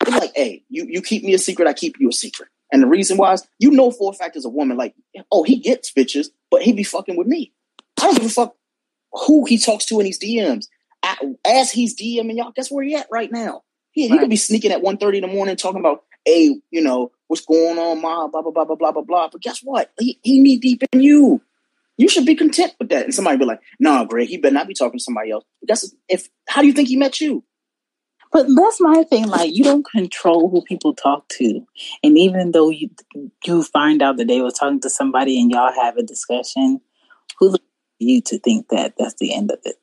They're 0.04 0.18
like, 0.18 0.32
hey, 0.34 0.64
you, 0.68 0.86
you 0.88 1.00
keep 1.00 1.24
me 1.24 1.34
a 1.34 1.38
secret, 1.38 1.66
I 1.66 1.72
keep 1.72 1.98
you 1.98 2.10
a 2.10 2.12
secret. 2.12 2.48
And 2.72 2.82
the 2.82 2.86
reason 2.86 3.16
why 3.16 3.32
is 3.32 3.46
you 3.58 3.70
know 3.70 3.90
for 3.90 4.10
a 4.10 4.14
fact 4.14 4.36
as 4.36 4.44
a 4.44 4.48
woman, 4.48 4.76
like, 4.76 4.94
oh, 5.30 5.42
he 5.42 5.56
gets 5.56 5.92
bitches, 5.92 6.28
but 6.50 6.62
he 6.62 6.72
be 6.72 6.82
fucking 6.82 7.16
with 7.16 7.26
me. 7.26 7.52
I 8.00 8.06
don't 8.06 8.16
give 8.16 8.26
a 8.26 8.28
fuck 8.28 8.56
who 9.12 9.44
he 9.44 9.58
talks 9.58 9.86
to 9.86 10.00
in 10.00 10.04
these 10.04 10.18
DMs. 10.18 10.66
I, 11.02 11.16
as 11.46 11.70
he's 11.70 11.96
DMing 11.96 12.36
y'all, 12.36 12.50
guess 12.50 12.70
where 12.70 12.84
he 12.84 12.94
at 12.96 13.06
right 13.10 13.30
now? 13.30 13.62
He, 13.92 14.08
right. 14.08 14.14
he 14.14 14.18
could 14.18 14.30
be 14.30 14.36
sneaking 14.36 14.72
at 14.72 14.82
1.30 14.82 15.16
in 15.16 15.20
the 15.22 15.28
morning 15.28 15.56
talking 15.56 15.80
about, 15.80 16.02
hey, 16.24 16.60
you 16.70 16.82
know, 16.82 17.12
what's 17.28 17.44
going 17.44 17.78
on, 17.78 18.02
ma, 18.02 18.26
blah, 18.26 18.42
blah, 18.42 18.50
blah, 18.50 18.64
blah, 18.64 18.76
blah, 18.76 18.92
blah, 18.92 19.02
blah. 19.02 19.28
But 19.30 19.40
guess 19.40 19.60
what? 19.60 19.92
He, 19.98 20.18
he 20.22 20.40
knee 20.40 20.56
deep 20.56 20.82
in 20.92 21.00
you. 21.00 21.40
You 21.96 22.08
should 22.08 22.26
be 22.26 22.34
content 22.34 22.74
with 22.78 22.88
that. 22.88 23.04
And 23.04 23.14
somebody 23.14 23.38
be 23.38 23.44
like, 23.44 23.60
"Nah, 23.78 24.04
Greg, 24.04 24.28
he 24.28 24.36
better 24.36 24.54
not 24.54 24.66
be 24.66 24.74
talking 24.74 24.98
to 24.98 25.02
somebody 25.04 25.30
else." 25.30 25.44
That's 25.62 25.94
if. 26.08 26.28
How 26.48 26.60
do 26.60 26.66
you 26.66 26.72
think 26.72 26.88
he 26.88 26.96
met 26.96 27.20
you? 27.20 27.44
But 28.32 28.46
that's 28.56 28.80
my 28.80 29.04
thing. 29.04 29.28
Like, 29.28 29.54
you 29.54 29.62
don't 29.62 29.86
control 29.88 30.50
who 30.50 30.62
people 30.62 30.92
talk 30.92 31.28
to, 31.38 31.64
and 32.02 32.18
even 32.18 32.50
though 32.50 32.70
you 32.70 32.90
you 33.44 33.62
find 33.62 34.02
out 34.02 34.16
that 34.16 34.26
they 34.26 34.40
was 34.40 34.54
talking 34.54 34.80
to 34.80 34.90
somebody 34.90 35.40
and 35.40 35.52
y'all 35.52 35.72
have 35.72 35.96
a 35.96 36.02
discussion, 36.02 36.80
who 37.38 37.54
you 37.98 38.20
to 38.22 38.38
think 38.38 38.68
that 38.70 38.94
that's 38.98 39.14
the 39.14 39.34
end 39.34 39.50
of 39.50 39.58
it? 39.64 39.76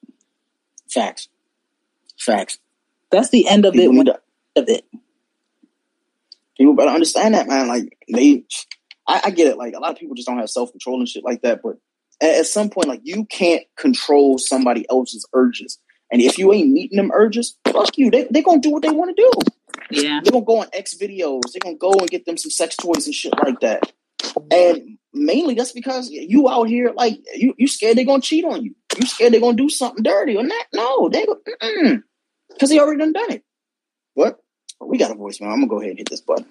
Facts. 0.90 1.30
Facts. 2.18 2.60
That's 3.10 3.30
the 3.30 3.48
end 3.48 3.66
of 3.66 3.74
people 3.74 4.02
it. 4.02 4.06
To, 4.06 4.20
of 4.58 4.70
it. 4.70 4.86
People 6.58 6.76
better 6.76 6.92
understand 6.92 7.34
that, 7.34 7.48
man. 7.48 7.68
Like 7.68 7.98
they, 8.14 8.44
I, 9.08 9.22
I 9.26 9.30
get 9.32 9.48
it. 9.48 9.58
Like 9.58 9.74
a 9.74 9.80
lot 9.80 9.92
of 9.92 9.98
people 9.98 10.16
just 10.16 10.28
don't 10.28 10.38
have 10.38 10.50
self 10.50 10.72
control 10.72 11.00
and 11.00 11.08
shit 11.08 11.24
like 11.24 11.42
that. 11.42 11.62
But 11.64 11.78
at 12.22 12.46
some 12.46 12.70
point, 12.70 12.88
like 12.88 13.02
you 13.04 13.26
can't 13.26 13.64
control 13.78 14.38
somebody 14.38 14.86
else's 14.90 15.26
urges. 15.34 15.80
And 16.12 16.22
if 16.22 16.38
you 16.38 16.52
ain't 16.54 16.72
meeting 16.72 16.98
them 16.98 17.12
urges, 17.14 17.58
fuck 17.66 17.98
you. 17.98 18.12
They 18.12 18.28
they 18.30 18.42
gonna 18.42 18.60
do 18.60 18.72
what 18.72 18.84
they 18.84 18.90
want 18.90 19.16
to 19.16 19.22
do. 19.22 19.32
Yeah. 19.90 20.20
They're 20.24 20.32
gonna 20.32 20.46
go 20.46 20.60
on 20.60 20.68
X 20.74 20.96
videos. 20.96 21.42
They're 21.52 21.62
gonna 21.62 21.76
go 21.76 21.94
and 21.94 22.10
get 22.10 22.26
them 22.26 22.38
some 22.38 22.52
sex 22.52 22.76
toys 22.76 23.06
and 23.06 23.16
shit 23.16 23.34
like 23.44 23.60
that. 23.62 23.92
And 24.52 24.98
mainly 25.14 25.56
that's 25.56 25.72
because 25.72 26.10
you 26.10 26.50
out 26.50 26.66
here 26.66 26.92
like 26.96 27.20
you 27.36 27.54
you 27.58 27.68
scared 27.68 27.98
they're 27.98 28.06
gonna 28.06 28.22
cheat 28.22 28.46
on 28.46 28.64
you. 28.64 28.76
You 29.00 29.08
scared 29.08 29.34
they're 29.34 29.42
gonna 29.42 29.58
do 29.58 29.70
something 29.70 30.04
dirty 30.04 30.36
or 30.36 30.44
not. 30.44 30.66
No, 30.74 31.10
they 31.10 31.26
go 31.26 31.38
mm 31.62 32.04
because 32.50 32.70
they 32.70 32.80
already 32.80 33.00
done 33.00 33.14
done 33.14 33.32
it. 33.32 33.44
What? 34.14 34.40
We 34.82 34.98
got 34.98 35.12
a 35.12 35.16
voicemail. 35.16 35.54
I'm 35.54 35.62
gonna 35.62 35.68
go 35.68 35.80
ahead 35.80 35.92
and 35.92 36.00
hit 36.00 36.10
this 36.10 36.22
button. 36.22 36.46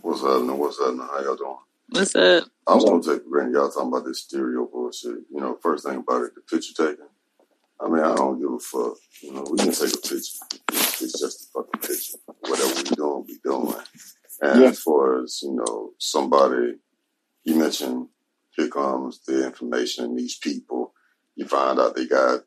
What's 0.00 0.22
up? 0.22 0.42
What's 0.56 0.80
up? 0.80 0.96
How 0.96 1.20
y'all 1.22 1.36
doing? 1.36 1.56
What's 1.90 2.14
up? 2.16 2.44
I 2.66 2.74
was 2.74 2.84
gonna 2.84 3.02
take 3.02 3.26
a 3.26 3.30
grand 3.30 3.54
y'all 3.54 3.70
talking 3.70 3.88
about 3.88 4.04
this 4.04 4.22
stereo 4.22 4.66
bullshit. 4.66 5.24
You 5.32 5.40
know, 5.40 5.58
first 5.62 5.86
thing 5.86 5.96
about 5.96 6.22
it, 6.22 6.34
the 6.34 6.42
picture 6.42 6.74
taking. 6.74 7.06
I 7.80 7.88
mean, 7.88 8.02
I 8.02 8.14
don't 8.14 8.38
give 8.38 8.52
a 8.52 8.58
fuck. 8.58 8.98
You 9.22 9.32
know, 9.32 9.46
we 9.50 9.56
can 9.56 9.72
take 9.72 9.94
a 9.94 9.98
picture. 9.98 10.38
It's 10.70 11.18
just 11.18 11.48
a 11.48 11.52
fucking 11.54 11.80
picture. 11.80 12.18
Whatever 12.40 12.74
we 12.74 12.82
doing, 12.82 13.24
we 13.26 13.38
doing. 13.42 13.74
And 14.42 14.60
yeah. 14.60 14.68
as 14.68 14.80
far 14.80 15.22
as, 15.22 15.40
you 15.42 15.52
know, 15.52 15.92
somebody 15.98 16.74
you 17.44 17.54
mentioned 17.54 18.08
here 18.50 18.68
comes 18.68 19.24
the 19.24 19.46
information 19.46 20.04
in 20.04 20.16
these 20.16 20.36
people. 20.36 20.92
You 21.36 21.46
find 21.46 21.80
out 21.80 21.96
they 21.96 22.06
got 22.06 22.40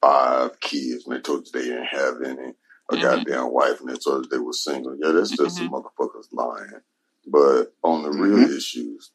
five 0.00 0.60
kids 0.60 1.06
and 1.06 1.16
they 1.16 1.20
told 1.20 1.46
you 1.46 1.52
they 1.52 1.68
didn't 1.68 1.86
have 1.86 2.22
any. 2.24 2.52
A 2.90 2.94
mm-hmm. 2.94 3.02
goddamn 3.02 3.52
wife 3.52 3.80
and 3.80 3.88
they 3.88 3.96
told 3.96 4.26
you 4.26 4.30
they 4.30 4.38
were 4.38 4.52
single. 4.52 4.96
Yeah, 5.02 5.10
that's 5.10 5.36
just 5.36 5.58
mm-hmm. 5.58 5.74
motherfuckers 5.74 6.28
lying. 6.30 6.82
But 7.26 7.74
on 7.82 8.02
the 8.02 8.10
mm-hmm. 8.10 8.20
real 8.20 8.50
issues, 8.50 9.10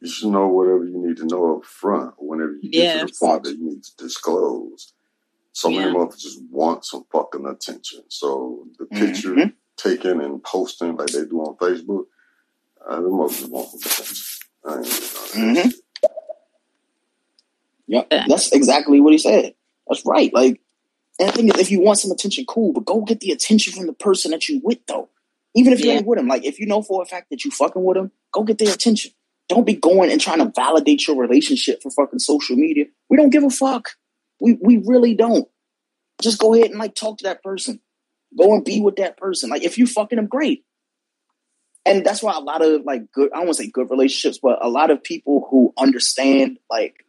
you 0.00 0.08
should 0.08 0.28
know 0.28 0.48
whatever 0.48 0.84
you 0.84 0.98
need 0.98 1.16
to 1.18 1.26
know 1.26 1.56
up 1.56 1.64
front 1.64 2.14
whenever 2.18 2.52
you 2.52 2.70
get 2.70 2.82
yes. 2.82 3.00
to 3.00 3.06
the 3.06 3.26
point 3.26 3.44
that 3.44 3.58
you 3.58 3.64
need 3.64 3.82
to 3.82 3.96
disclose. 3.96 4.92
So 5.52 5.70
many 5.70 5.92
yeah. 5.92 6.06
just 6.16 6.40
want 6.50 6.84
some 6.84 7.04
fucking 7.10 7.46
attention. 7.46 8.04
So 8.08 8.68
the 8.78 8.86
picture 8.86 9.30
mm-hmm. 9.30 9.48
taken 9.76 10.20
and 10.20 10.42
posting 10.42 10.96
like 10.96 11.08
they 11.08 11.24
do 11.24 11.40
on 11.40 11.56
Facebook, 11.56 12.04
uh, 12.88 13.00
the 13.00 13.08
motherfuckers 13.08 13.48
want 13.48 13.68
some 13.70 13.80
attention. 13.80 14.16
I 14.64 14.74
ain't 14.76 14.86
mm-hmm. 14.86 15.68
Yep, 17.88 18.10
that's 18.10 18.52
exactly 18.52 19.00
what 19.00 19.12
he 19.12 19.18
said. 19.18 19.54
That's 19.88 20.04
right. 20.04 20.32
Like, 20.32 20.60
and 21.18 21.30
the 21.30 21.32
thing 21.32 21.48
is, 21.48 21.58
if 21.58 21.70
you 21.70 21.80
want 21.80 21.98
some 21.98 22.12
attention, 22.12 22.44
cool, 22.46 22.72
but 22.72 22.84
go 22.84 23.00
get 23.00 23.20
the 23.20 23.32
attention 23.32 23.72
from 23.72 23.86
the 23.86 23.94
person 23.94 24.30
that 24.30 24.48
you 24.48 24.60
with, 24.62 24.86
though. 24.86 25.08
Even 25.54 25.72
if 25.72 25.80
you 25.80 25.86
yeah. 25.86 25.94
ain't 25.94 26.06
with 26.06 26.18
him, 26.18 26.28
like 26.28 26.44
if 26.44 26.58
you 26.58 26.66
know 26.66 26.82
for 26.82 27.02
a 27.02 27.06
fact 27.06 27.30
that 27.30 27.44
you 27.44 27.50
fucking 27.50 27.82
with 27.82 27.96
him, 27.96 28.12
go 28.32 28.42
get 28.42 28.58
their 28.58 28.72
attention. 28.72 29.12
Don't 29.48 29.66
be 29.66 29.74
going 29.74 30.10
and 30.10 30.20
trying 30.20 30.38
to 30.38 30.52
validate 30.54 31.06
your 31.06 31.16
relationship 31.16 31.82
for 31.82 31.90
fucking 31.90 32.18
social 32.18 32.56
media. 32.56 32.84
We 33.08 33.16
don't 33.16 33.30
give 33.30 33.44
a 33.44 33.50
fuck. 33.50 33.90
We 34.40 34.58
we 34.60 34.82
really 34.84 35.14
don't. 35.14 35.48
Just 36.20 36.38
go 36.38 36.54
ahead 36.54 36.70
and 36.70 36.78
like 36.78 36.94
talk 36.94 37.18
to 37.18 37.24
that 37.24 37.42
person. 37.42 37.80
Go 38.36 38.54
and 38.54 38.64
be 38.64 38.80
with 38.80 38.96
that 38.96 39.16
person. 39.16 39.48
Like 39.48 39.62
if 39.62 39.78
you 39.78 39.86
fucking 39.86 40.16
them, 40.16 40.26
great. 40.26 40.64
And 41.86 42.04
that's 42.04 42.22
why 42.22 42.36
a 42.36 42.40
lot 42.40 42.62
of 42.62 42.82
like 42.84 43.10
good, 43.12 43.32
I 43.32 43.36
don't 43.36 43.46
want 43.46 43.56
to 43.56 43.64
say 43.64 43.70
good 43.70 43.90
relationships, 43.90 44.38
but 44.42 44.58
a 44.62 44.68
lot 44.68 44.90
of 44.90 45.02
people 45.02 45.48
who 45.50 45.72
understand 45.78 46.58
like 46.68 47.06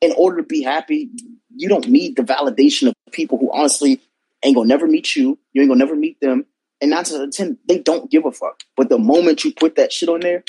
in 0.00 0.12
order 0.16 0.38
to 0.38 0.42
be 0.42 0.62
happy, 0.62 1.10
you 1.54 1.68
don't 1.68 1.88
need 1.88 2.16
the 2.16 2.22
validation 2.22 2.88
of 2.88 2.94
people 3.12 3.38
who 3.38 3.52
honestly 3.52 4.00
ain't 4.42 4.56
gonna 4.56 4.66
never 4.66 4.88
meet 4.88 5.14
you. 5.14 5.38
You 5.52 5.62
ain't 5.62 5.70
gonna 5.70 5.78
never 5.78 5.94
meet 5.94 6.20
them 6.20 6.46
and 6.80 6.90
nine 6.90 7.04
to 7.04 7.28
ten, 7.30 7.58
they 7.68 7.78
don't 7.78 8.10
give 8.10 8.24
a 8.24 8.32
fuck. 8.32 8.60
But 8.76 8.88
the 8.88 8.98
moment 8.98 9.44
you 9.44 9.52
put 9.52 9.76
that 9.76 9.92
shit 9.92 10.08
on 10.08 10.20
there, 10.20 10.44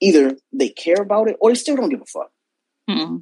either 0.00 0.36
they 0.52 0.68
care 0.68 1.00
about 1.00 1.28
it 1.28 1.36
or 1.40 1.50
they 1.50 1.54
still 1.54 1.76
don't 1.76 1.88
give 1.88 2.00
a 2.00 2.06
fuck. 2.06 2.30
Mm-hmm. 2.88 3.16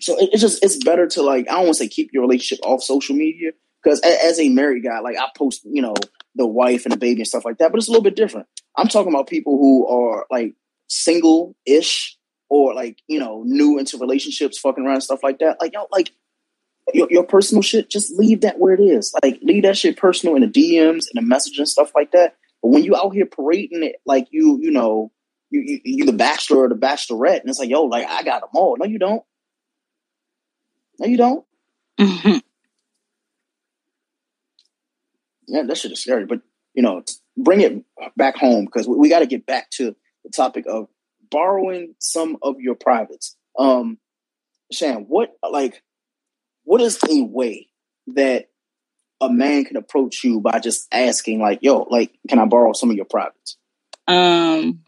So 0.00 0.18
it, 0.18 0.30
it's 0.32 0.40
just 0.40 0.64
it's 0.64 0.82
better 0.82 1.06
to 1.08 1.22
like 1.22 1.48
I 1.48 1.54
don't 1.54 1.64
want 1.64 1.76
to 1.76 1.84
say 1.84 1.88
keep 1.88 2.10
your 2.12 2.22
relationship 2.22 2.64
off 2.64 2.82
social 2.82 3.14
media 3.14 3.52
because 3.82 4.00
as, 4.00 4.18
as, 4.24 4.40
a 4.40 4.48
married 4.48 4.84
guy, 4.84 5.00
like 5.00 5.16
I 5.18 5.26
post, 5.36 5.62
you 5.64 5.82
know, 5.82 5.94
the 6.34 6.46
wife 6.46 6.84
and 6.84 6.92
the 6.92 6.98
baby 6.98 7.20
and 7.20 7.28
stuff 7.28 7.44
like 7.44 7.58
that. 7.58 7.70
But 7.70 7.78
it's 7.78 7.88
a 7.88 7.90
little 7.90 8.04
bit 8.04 8.16
different. 8.16 8.46
I'm 8.76 8.88
talking 8.88 9.12
about 9.12 9.28
people 9.28 9.58
who 9.58 9.86
are 9.86 10.26
like 10.30 10.54
single 10.88 11.54
ish 11.66 12.16
or 12.48 12.74
like 12.74 12.98
you 13.06 13.18
know 13.18 13.42
new 13.44 13.78
into 13.78 13.98
relationships, 13.98 14.58
fucking 14.58 14.84
around 14.84 15.02
stuff 15.02 15.22
like 15.22 15.38
that. 15.40 15.58
Like 15.60 15.72
yo, 15.74 15.86
like 15.90 16.12
your, 16.94 17.08
your 17.10 17.24
personal 17.24 17.62
shit, 17.62 17.90
just 17.90 18.16
leave 18.18 18.42
that 18.42 18.58
where 18.58 18.74
it 18.74 18.80
is. 18.80 19.14
Like 19.22 19.38
leave 19.42 19.62
that 19.64 19.76
shit 19.76 19.96
personal 19.96 20.34
in 20.36 20.42
the 20.42 20.48
DMs 20.48 21.06
and 21.08 21.14
the 21.14 21.22
messages 21.22 21.58
and 21.58 21.68
stuff 21.68 21.92
like 21.94 22.12
that. 22.12 22.36
But 22.62 22.68
when 22.68 22.84
you 22.84 22.96
out 22.96 23.14
here 23.14 23.26
parading 23.26 23.82
it 23.82 23.96
like 24.04 24.28
you, 24.30 24.58
you 24.60 24.70
know, 24.70 25.12
you 25.50 25.60
you, 25.60 25.80
you 25.84 26.06
the 26.06 26.12
bachelor 26.12 26.58
or 26.58 26.68
the 26.68 26.74
bachelorette, 26.74 27.40
and 27.40 27.50
it's 27.50 27.58
like 27.58 27.70
yo, 27.70 27.84
like 27.84 28.06
I 28.06 28.22
got 28.22 28.40
them 28.40 28.50
all. 28.54 28.76
No, 28.78 28.86
you 28.86 28.98
don't. 28.98 29.22
No, 30.98 31.06
you 31.06 31.16
don't. 31.16 31.44
Mm-hmm. 31.98 32.38
Yeah, 35.48 35.62
that 35.64 35.76
shit 35.76 35.92
is 35.92 36.00
scary. 36.00 36.26
But 36.26 36.42
you 36.74 36.82
know, 36.82 37.02
bring 37.36 37.60
it 37.60 37.82
back 38.16 38.36
home 38.36 38.66
because 38.66 38.86
we, 38.86 38.96
we 38.96 39.08
got 39.08 39.20
to 39.20 39.26
get 39.26 39.46
back 39.46 39.70
to 39.70 39.96
the 40.24 40.30
topic 40.30 40.66
of 40.68 40.88
borrowing 41.30 41.94
some 41.98 42.36
of 42.42 42.60
your 42.60 42.74
privates. 42.74 43.36
Um, 43.58 43.98
Shan, 44.72 45.06
what 45.08 45.36
like 45.48 45.82
what 46.70 46.80
is 46.80 47.00
a 47.10 47.22
way 47.22 47.66
that 48.14 48.48
a 49.20 49.28
man 49.28 49.64
can 49.64 49.76
approach 49.76 50.22
you 50.22 50.40
by 50.40 50.60
just 50.60 50.86
asking, 50.92 51.40
like, 51.40 51.58
yo, 51.62 51.80
like, 51.90 52.16
can 52.28 52.38
I 52.38 52.44
borrow 52.44 52.74
some 52.74 52.90
of 52.90 52.96
your 52.96 53.06
privates? 53.06 53.56
Um, 54.06 54.78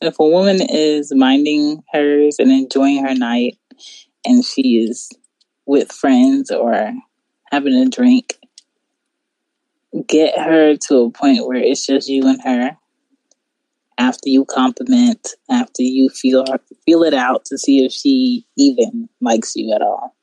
if 0.00 0.18
a 0.18 0.28
woman 0.28 0.58
is 0.60 1.14
minding 1.14 1.84
hers 1.92 2.40
and 2.40 2.50
enjoying 2.50 3.06
her 3.06 3.14
night 3.14 3.56
and 4.26 4.44
she 4.44 4.78
is 4.78 5.08
with 5.66 5.92
friends 5.92 6.50
or 6.50 6.92
having 7.52 7.74
a 7.74 7.88
drink, 7.88 8.36
get 10.08 10.36
her 10.36 10.74
to 10.88 10.96
a 10.96 11.10
point 11.12 11.46
where 11.46 11.58
it's 11.58 11.86
just 11.86 12.08
you 12.08 12.26
and 12.26 12.42
her 12.42 12.76
after 13.98 14.28
you 14.28 14.44
compliment, 14.46 15.28
after 15.48 15.82
you 15.84 16.08
feel 16.08 16.44
feel 16.84 17.04
it 17.04 17.14
out 17.14 17.44
to 17.44 17.56
see 17.56 17.84
if 17.84 17.92
she 17.92 18.44
even 18.56 19.08
likes 19.20 19.54
you 19.54 19.72
at 19.72 19.80
all. 19.80 20.16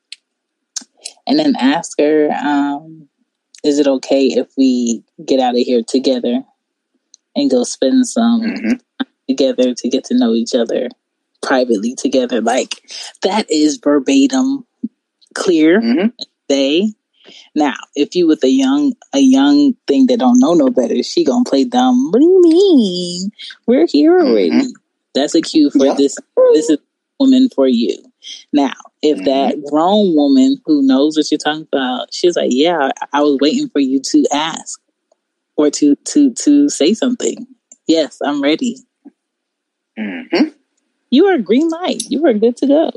And 1.26 1.38
then 1.38 1.54
ask 1.56 1.98
her, 1.98 2.30
um, 2.30 3.08
is 3.64 3.78
it 3.78 3.86
okay 3.86 4.26
if 4.26 4.48
we 4.56 5.02
get 5.24 5.40
out 5.40 5.54
of 5.54 5.60
here 5.60 5.82
together 5.86 6.42
and 7.34 7.50
go 7.50 7.64
spend 7.64 8.06
some 8.06 8.42
mm-hmm. 8.42 9.04
together 9.28 9.74
to 9.74 9.88
get 9.88 10.04
to 10.04 10.16
know 10.16 10.32
each 10.32 10.54
other 10.54 10.88
privately 11.42 11.94
together? 11.94 12.40
Like 12.40 12.82
that 13.22 13.50
is 13.50 13.78
verbatim 13.78 14.66
clear. 15.34 15.80
Mm-hmm. 15.80 16.08
They 16.48 16.92
now, 17.54 17.74
if 17.94 18.14
you 18.14 18.26
with 18.26 18.42
a 18.44 18.50
young 18.50 18.94
a 19.12 19.18
young 19.18 19.74
thing 19.86 20.06
that 20.06 20.18
don't 20.18 20.40
know 20.40 20.54
no 20.54 20.70
better, 20.70 21.02
she 21.02 21.24
gonna 21.24 21.44
play 21.44 21.64
dumb. 21.64 22.10
What 22.10 22.20
do 22.20 22.24
you 22.24 22.40
mean? 22.42 23.30
We're 23.66 23.86
here 23.86 24.18
mm-hmm. 24.18 24.28
already. 24.28 24.50
Mm-hmm. 24.50 24.70
That's 25.14 25.34
a 25.34 25.42
cue 25.42 25.70
for 25.70 25.94
this. 25.96 26.16
This 26.54 26.70
is 26.70 26.78
woman 27.18 27.48
for 27.54 27.66
you. 27.66 27.98
Now, 28.52 28.72
if 29.02 29.16
mm-hmm. 29.16 29.24
that 29.24 29.70
grown 29.70 30.14
woman 30.14 30.56
who 30.64 30.82
knows 30.82 31.16
what 31.16 31.30
you're 31.30 31.38
talking 31.38 31.66
about, 31.72 32.12
she's 32.12 32.36
like, 32.36 32.50
"Yeah, 32.50 32.90
I 33.12 33.20
was 33.22 33.38
waiting 33.40 33.68
for 33.68 33.80
you 33.80 34.00
to 34.00 34.24
ask 34.32 34.80
or 35.56 35.70
to 35.70 35.94
to 35.96 36.32
to 36.32 36.68
say 36.68 36.94
something." 36.94 37.46
Yes, 37.86 38.18
I'm 38.24 38.42
ready. 38.42 38.76
Mm-hmm. 39.98 40.48
You 41.10 41.26
are 41.26 41.38
green 41.38 41.68
light. 41.68 42.02
You 42.08 42.24
are 42.26 42.34
good 42.34 42.56
to 42.58 42.66
go. 42.66 42.90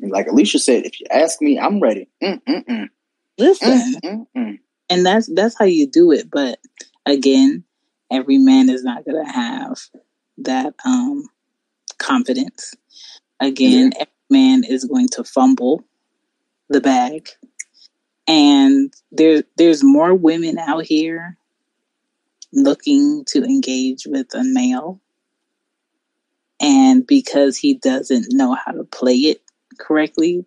Like 0.00 0.26
Alicia 0.26 0.58
said, 0.58 0.84
if 0.84 1.00
you 1.00 1.06
ask 1.10 1.40
me, 1.40 1.58
I'm 1.58 1.80
ready. 1.80 2.08
Mm-mm-mm. 2.22 2.88
Listen, 3.38 3.94
mm-hmm. 4.04 4.52
and 4.90 5.06
that's 5.06 5.32
that's 5.32 5.56
how 5.58 5.64
you 5.64 5.86
do 5.86 6.12
it. 6.12 6.28
But 6.30 6.58
again, 7.06 7.64
every 8.10 8.38
man 8.38 8.68
is 8.68 8.84
not 8.84 9.04
going 9.04 9.24
to 9.24 9.32
have 9.32 9.78
that 10.38 10.74
um, 10.84 11.28
confidence. 11.98 12.74
Again, 13.40 13.92
yeah. 13.96 14.04
Man 14.32 14.64
is 14.64 14.84
going 14.84 15.08
to 15.08 15.24
fumble 15.24 15.84
the 16.68 16.80
bag, 16.80 17.28
and 18.26 18.92
there 19.12 19.44
there's 19.56 19.84
more 19.84 20.14
women 20.14 20.58
out 20.58 20.84
here 20.84 21.36
looking 22.52 23.24
to 23.26 23.44
engage 23.44 24.06
with 24.06 24.34
a 24.34 24.42
male. 24.44 25.00
And 26.60 27.06
because 27.06 27.56
he 27.56 27.74
doesn't 27.74 28.26
know 28.30 28.54
how 28.54 28.72
to 28.72 28.84
play 28.84 29.16
it 29.16 29.42
correctly 29.78 30.44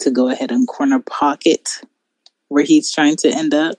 to 0.00 0.10
go 0.10 0.28
ahead 0.28 0.50
and 0.50 0.66
corner 0.66 0.98
pocket 0.98 1.68
where 2.48 2.64
he's 2.64 2.90
trying 2.90 3.16
to 3.16 3.28
end 3.28 3.54
up, 3.54 3.76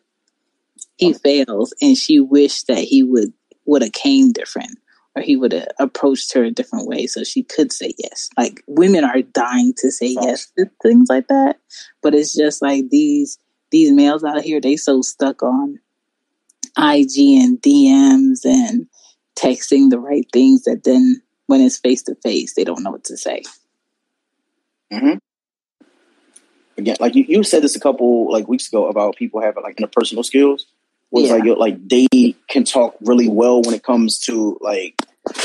he 0.96 1.14
oh. 1.14 1.18
fails, 1.18 1.74
and 1.82 1.98
she 1.98 2.20
wished 2.20 2.68
that 2.68 2.80
he 2.80 3.04
would 3.04 3.34
would 3.66 3.82
have 3.82 3.94
came 3.94 4.32
different 4.32 4.78
or 5.16 5.22
he 5.22 5.36
would 5.36 5.52
have 5.52 5.68
approached 5.80 6.34
her 6.34 6.44
a 6.44 6.52
different 6.52 6.88
way 6.88 7.06
so 7.06 7.24
she 7.24 7.44
could 7.44 7.72
say 7.72 7.94
yes. 7.98 8.30
Like 8.38 8.64
women 8.68 9.04
are 9.04 9.22
dying 9.22 9.74
to 9.78 9.92
say 9.92 10.16
yes 10.22 10.52
to 10.58 10.70
things 10.82 11.10
like 11.10 11.28
that, 11.28 11.58
but 12.02 12.16
it's 12.16 12.36
just 12.36 12.62
like 12.62 12.90
these 12.90 13.38
these 13.72 13.92
males 13.92 14.24
out 14.24 14.42
here 14.42 14.62
they 14.62 14.76
so 14.76 15.02
stuck 15.02 15.42
on 15.42 15.80
IG 16.78 17.42
and 17.42 17.62
DMs 17.62 18.46
and 18.46 18.88
texting 19.36 19.90
the 19.90 20.00
right 20.00 20.28
things 20.32 20.64
that 20.64 20.84
then 20.84 21.22
when 21.48 21.62
it's 21.62 21.78
face 21.78 22.04
to 22.04 22.16
face 22.16 22.54
they 22.54 22.64
don't 22.64 22.84
know 22.84 22.92
what 22.92 23.04
to 23.06 23.18
say. 23.18 23.42
Mm-hmm 24.92 25.18
again, 26.78 26.98
like 27.00 27.16
you, 27.16 27.26
you 27.28 27.44
said 27.44 27.64
this 27.64 27.76
a 27.76 27.80
couple 27.80 28.32
like 28.32 28.48
weeks 28.48 28.68
ago 28.68 28.88
about 28.88 29.16
people 29.16 29.42
having 29.42 29.64
like 29.64 29.78
interpersonal 29.78 30.26
skills. 30.26 30.68
Was 31.14 31.30
yeah. 31.30 31.36
like 31.36 31.58
like 31.60 31.88
they 31.88 32.08
can 32.50 32.64
talk 32.64 32.96
really 33.02 33.28
well 33.28 33.62
when 33.62 33.76
it 33.76 33.84
comes 33.84 34.18
to 34.22 34.58
like 34.62 34.96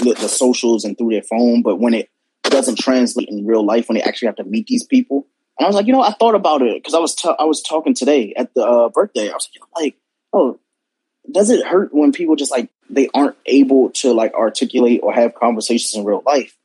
the, 0.00 0.16
the, 0.18 0.26
socials 0.26 0.86
and 0.86 0.96
through 0.96 1.10
their 1.10 1.22
phone, 1.22 1.60
but 1.60 1.76
when 1.76 1.92
it 1.92 2.08
doesn't 2.44 2.78
translate 2.78 3.28
in 3.28 3.44
real 3.44 3.62
life, 3.62 3.86
when 3.86 3.96
they 3.96 4.02
actually 4.02 4.28
have 4.28 4.36
to 4.36 4.44
meet 4.44 4.66
these 4.66 4.84
people, 4.84 5.26
and 5.58 5.66
I 5.66 5.68
was 5.68 5.76
like, 5.76 5.86
you 5.86 5.92
know, 5.92 6.00
I 6.00 6.12
thought 6.12 6.34
about 6.34 6.62
it 6.62 6.82
because 6.82 6.94
I 6.94 7.00
was 7.00 7.14
t- 7.14 7.34
I 7.38 7.44
was 7.44 7.62
talking 7.62 7.92
today 7.92 8.32
at 8.34 8.54
the 8.54 8.64
uh, 8.64 8.88
birthday. 8.88 9.28
I 9.28 9.34
was 9.34 9.46
like, 9.54 9.82
like, 9.84 9.96
oh, 10.32 10.58
does 11.30 11.50
it 11.50 11.66
hurt 11.66 11.92
when 11.92 12.12
people 12.12 12.34
just 12.34 12.50
like 12.50 12.70
they 12.88 13.10
aren't 13.12 13.36
able 13.44 13.90
to 13.96 14.14
like 14.14 14.32
articulate 14.32 15.00
or 15.02 15.12
have 15.12 15.34
conversations 15.34 15.94
in 15.94 16.06
real 16.06 16.22
life? 16.24 16.56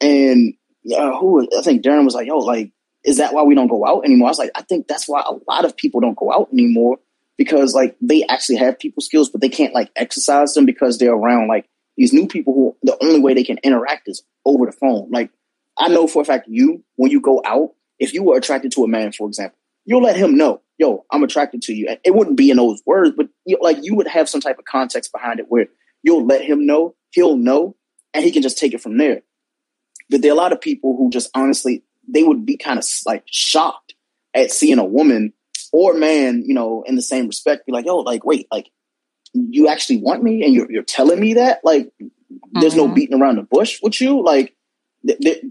And 0.00 0.54
yeah, 0.82 1.12
who 1.18 1.46
I 1.54 1.60
think 1.60 1.84
Darren 1.84 2.06
was 2.06 2.14
like, 2.14 2.28
yo, 2.28 2.38
like 2.38 2.72
is 3.04 3.18
that 3.18 3.34
why 3.34 3.42
we 3.42 3.54
don't 3.54 3.68
go 3.68 3.86
out 3.86 4.06
anymore? 4.06 4.28
I 4.28 4.30
was 4.30 4.38
like, 4.38 4.52
I 4.54 4.62
think 4.62 4.88
that's 4.88 5.06
why 5.06 5.22
a 5.26 5.34
lot 5.50 5.66
of 5.66 5.76
people 5.76 6.00
don't 6.00 6.16
go 6.16 6.32
out 6.32 6.48
anymore 6.50 6.98
because 7.42 7.74
like 7.74 7.96
they 8.00 8.24
actually 8.26 8.54
have 8.54 8.78
people 8.78 9.02
skills, 9.02 9.28
but 9.28 9.40
they 9.40 9.48
can't 9.48 9.74
like 9.74 9.90
exercise 9.96 10.54
them 10.54 10.64
because 10.64 10.98
they're 10.98 11.12
around 11.12 11.48
like 11.48 11.68
these 11.96 12.12
new 12.12 12.28
people 12.28 12.54
who 12.54 12.76
the 12.84 12.96
only 13.02 13.18
way 13.18 13.34
they 13.34 13.42
can 13.42 13.58
interact 13.64 14.06
is 14.06 14.22
over 14.44 14.64
the 14.64 14.70
phone. 14.70 15.08
Like 15.10 15.30
I 15.76 15.88
know 15.88 16.06
for 16.06 16.22
a 16.22 16.24
fact 16.24 16.46
you, 16.48 16.84
when 16.94 17.10
you 17.10 17.20
go 17.20 17.42
out, 17.44 17.70
if 17.98 18.14
you 18.14 18.22
were 18.22 18.36
attracted 18.36 18.70
to 18.72 18.84
a 18.84 18.88
man, 18.88 19.10
for 19.10 19.26
example, 19.26 19.58
you'll 19.84 20.04
let 20.04 20.16
him 20.16 20.36
know, 20.36 20.62
yo, 20.78 21.04
I'm 21.10 21.24
attracted 21.24 21.62
to 21.62 21.74
you. 21.74 21.88
And 21.88 21.98
it 22.04 22.14
wouldn't 22.14 22.36
be 22.36 22.48
in 22.48 22.58
those 22.58 22.80
words, 22.86 23.14
but 23.16 23.28
you, 23.44 23.58
like 23.60 23.78
you 23.82 23.96
would 23.96 24.06
have 24.06 24.28
some 24.28 24.40
type 24.40 24.60
of 24.60 24.64
context 24.64 25.10
behind 25.10 25.40
it 25.40 25.46
where 25.48 25.66
you'll 26.04 26.24
let 26.24 26.44
him 26.44 26.64
know, 26.64 26.94
he'll 27.10 27.36
know, 27.36 27.74
and 28.14 28.24
he 28.24 28.30
can 28.30 28.42
just 28.42 28.56
take 28.56 28.72
it 28.72 28.80
from 28.80 28.98
there. 28.98 29.22
But 30.10 30.22
there 30.22 30.30
are 30.30 30.34
a 30.34 30.38
lot 30.38 30.52
of 30.52 30.60
people 30.60 30.96
who 30.96 31.10
just 31.10 31.28
honestly 31.34 31.82
they 32.06 32.22
would 32.22 32.46
be 32.46 32.56
kind 32.56 32.78
of 32.78 32.84
like 33.04 33.24
shocked 33.26 33.94
at 34.32 34.52
seeing 34.52 34.78
a 34.78 34.84
woman 34.84 35.32
or 35.72 35.94
man, 35.94 36.42
you 36.46 36.54
know, 36.54 36.82
in 36.86 36.96
the 36.96 37.02
same 37.02 37.26
respect, 37.26 37.66
be 37.66 37.72
like, 37.72 37.86
"Yo, 37.86 37.98
like, 37.98 38.24
wait, 38.24 38.46
like, 38.50 38.70
you 39.34 39.68
actually 39.68 39.98
want 39.98 40.22
me, 40.22 40.44
and 40.44 40.54
you're 40.54 40.70
you're 40.70 40.82
telling 40.82 41.20
me 41.20 41.34
that? 41.34 41.60
Like, 41.64 41.86
mm-hmm. 42.02 42.60
there's 42.60 42.76
no 42.76 42.84
mm-hmm. 42.84 42.94
beating 42.94 43.20
around 43.20 43.36
the 43.36 43.42
bush 43.42 43.80
with 43.82 44.00
you. 44.00 44.22
Like, 44.22 44.54
th- 45.06 45.18
th- 45.18 45.44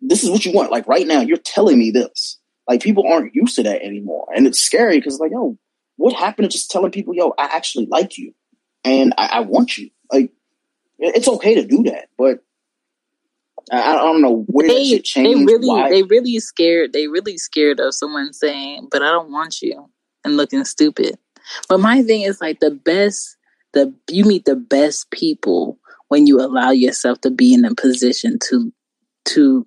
this 0.00 0.24
is 0.24 0.30
what 0.30 0.44
you 0.44 0.52
want. 0.52 0.70
Like, 0.70 0.88
right 0.88 1.06
now, 1.06 1.20
you're 1.20 1.36
telling 1.36 1.78
me 1.78 1.90
this. 1.90 2.38
Like, 2.68 2.82
people 2.82 3.06
aren't 3.06 3.34
used 3.34 3.56
to 3.56 3.64
that 3.64 3.82
anymore, 3.82 4.28
and 4.34 4.46
it's 4.46 4.60
scary 4.60 4.98
because, 4.98 5.18
like, 5.18 5.32
yo, 5.32 5.58
what 5.96 6.14
happened 6.14 6.50
to 6.50 6.52
just 6.52 6.70
telling 6.70 6.92
people, 6.92 7.14
yo, 7.14 7.34
I 7.38 7.44
actually 7.44 7.86
like 7.86 8.18
you, 8.18 8.34
and 8.84 9.14
I, 9.18 9.26
I 9.26 9.40
want 9.40 9.76
you. 9.78 9.90
Like, 10.12 10.32
it's 10.98 11.28
okay 11.28 11.56
to 11.56 11.66
do 11.66 11.84
that, 11.84 12.08
but 12.16 12.44
I, 13.70 13.94
don't 13.94 14.22
know 14.22 14.44
where 14.48 14.68
they, 14.68 15.02
They 15.14 15.34
really, 15.34 15.68
why. 15.68 15.90
they 15.90 16.02
really 16.02 16.38
scared. 16.40 16.92
They 16.92 17.08
really 17.08 17.38
scared 17.38 17.80
of 17.80 17.94
someone 17.94 18.32
saying, 18.32 18.88
"But 18.90 19.02
I 19.02 19.10
don't 19.10 19.30
want 19.30 19.62
you," 19.62 19.88
and 20.24 20.36
looking 20.36 20.64
stupid. 20.64 21.18
But 21.68 21.78
my 21.78 22.02
thing 22.02 22.22
is 22.22 22.40
like 22.40 22.60
the 22.60 22.70
best. 22.70 23.36
The 23.72 23.94
you 24.10 24.24
meet 24.24 24.44
the 24.44 24.56
best 24.56 25.10
people 25.10 25.78
when 26.08 26.26
you 26.26 26.40
allow 26.40 26.70
yourself 26.70 27.20
to 27.22 27.30
be 27.30 27.54
in 27.54 27.64
a 27.64 27.74
position 27.74 28.38
to 28.50 28.72
to 29.26 29.66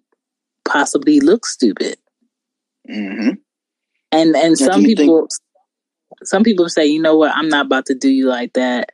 possibly 0.63 1.19
look 1.19 1.45
stupid. 1.45 1.97
Mm-hmm. 2.89 3.29
And 4.11 4.35
and 4.35 4.55
now, 4.59 4.65
some 4.65 4.83
people, 4.83 5.21
think- 5.21 6.27
some 6.27 6.43
people 6.43 6.69
say, 6.69 6.85
you 6.85 7.01
know 7.01 7.15
what, 7.15 7.31
I'm 7.35 7.49
not 7.49 7.65
about 7.65 7.85
to 7.87 7.95
do 7.95 8.09
you 8.09 8.27
like 8.27 8.53
that. 8.53 8.91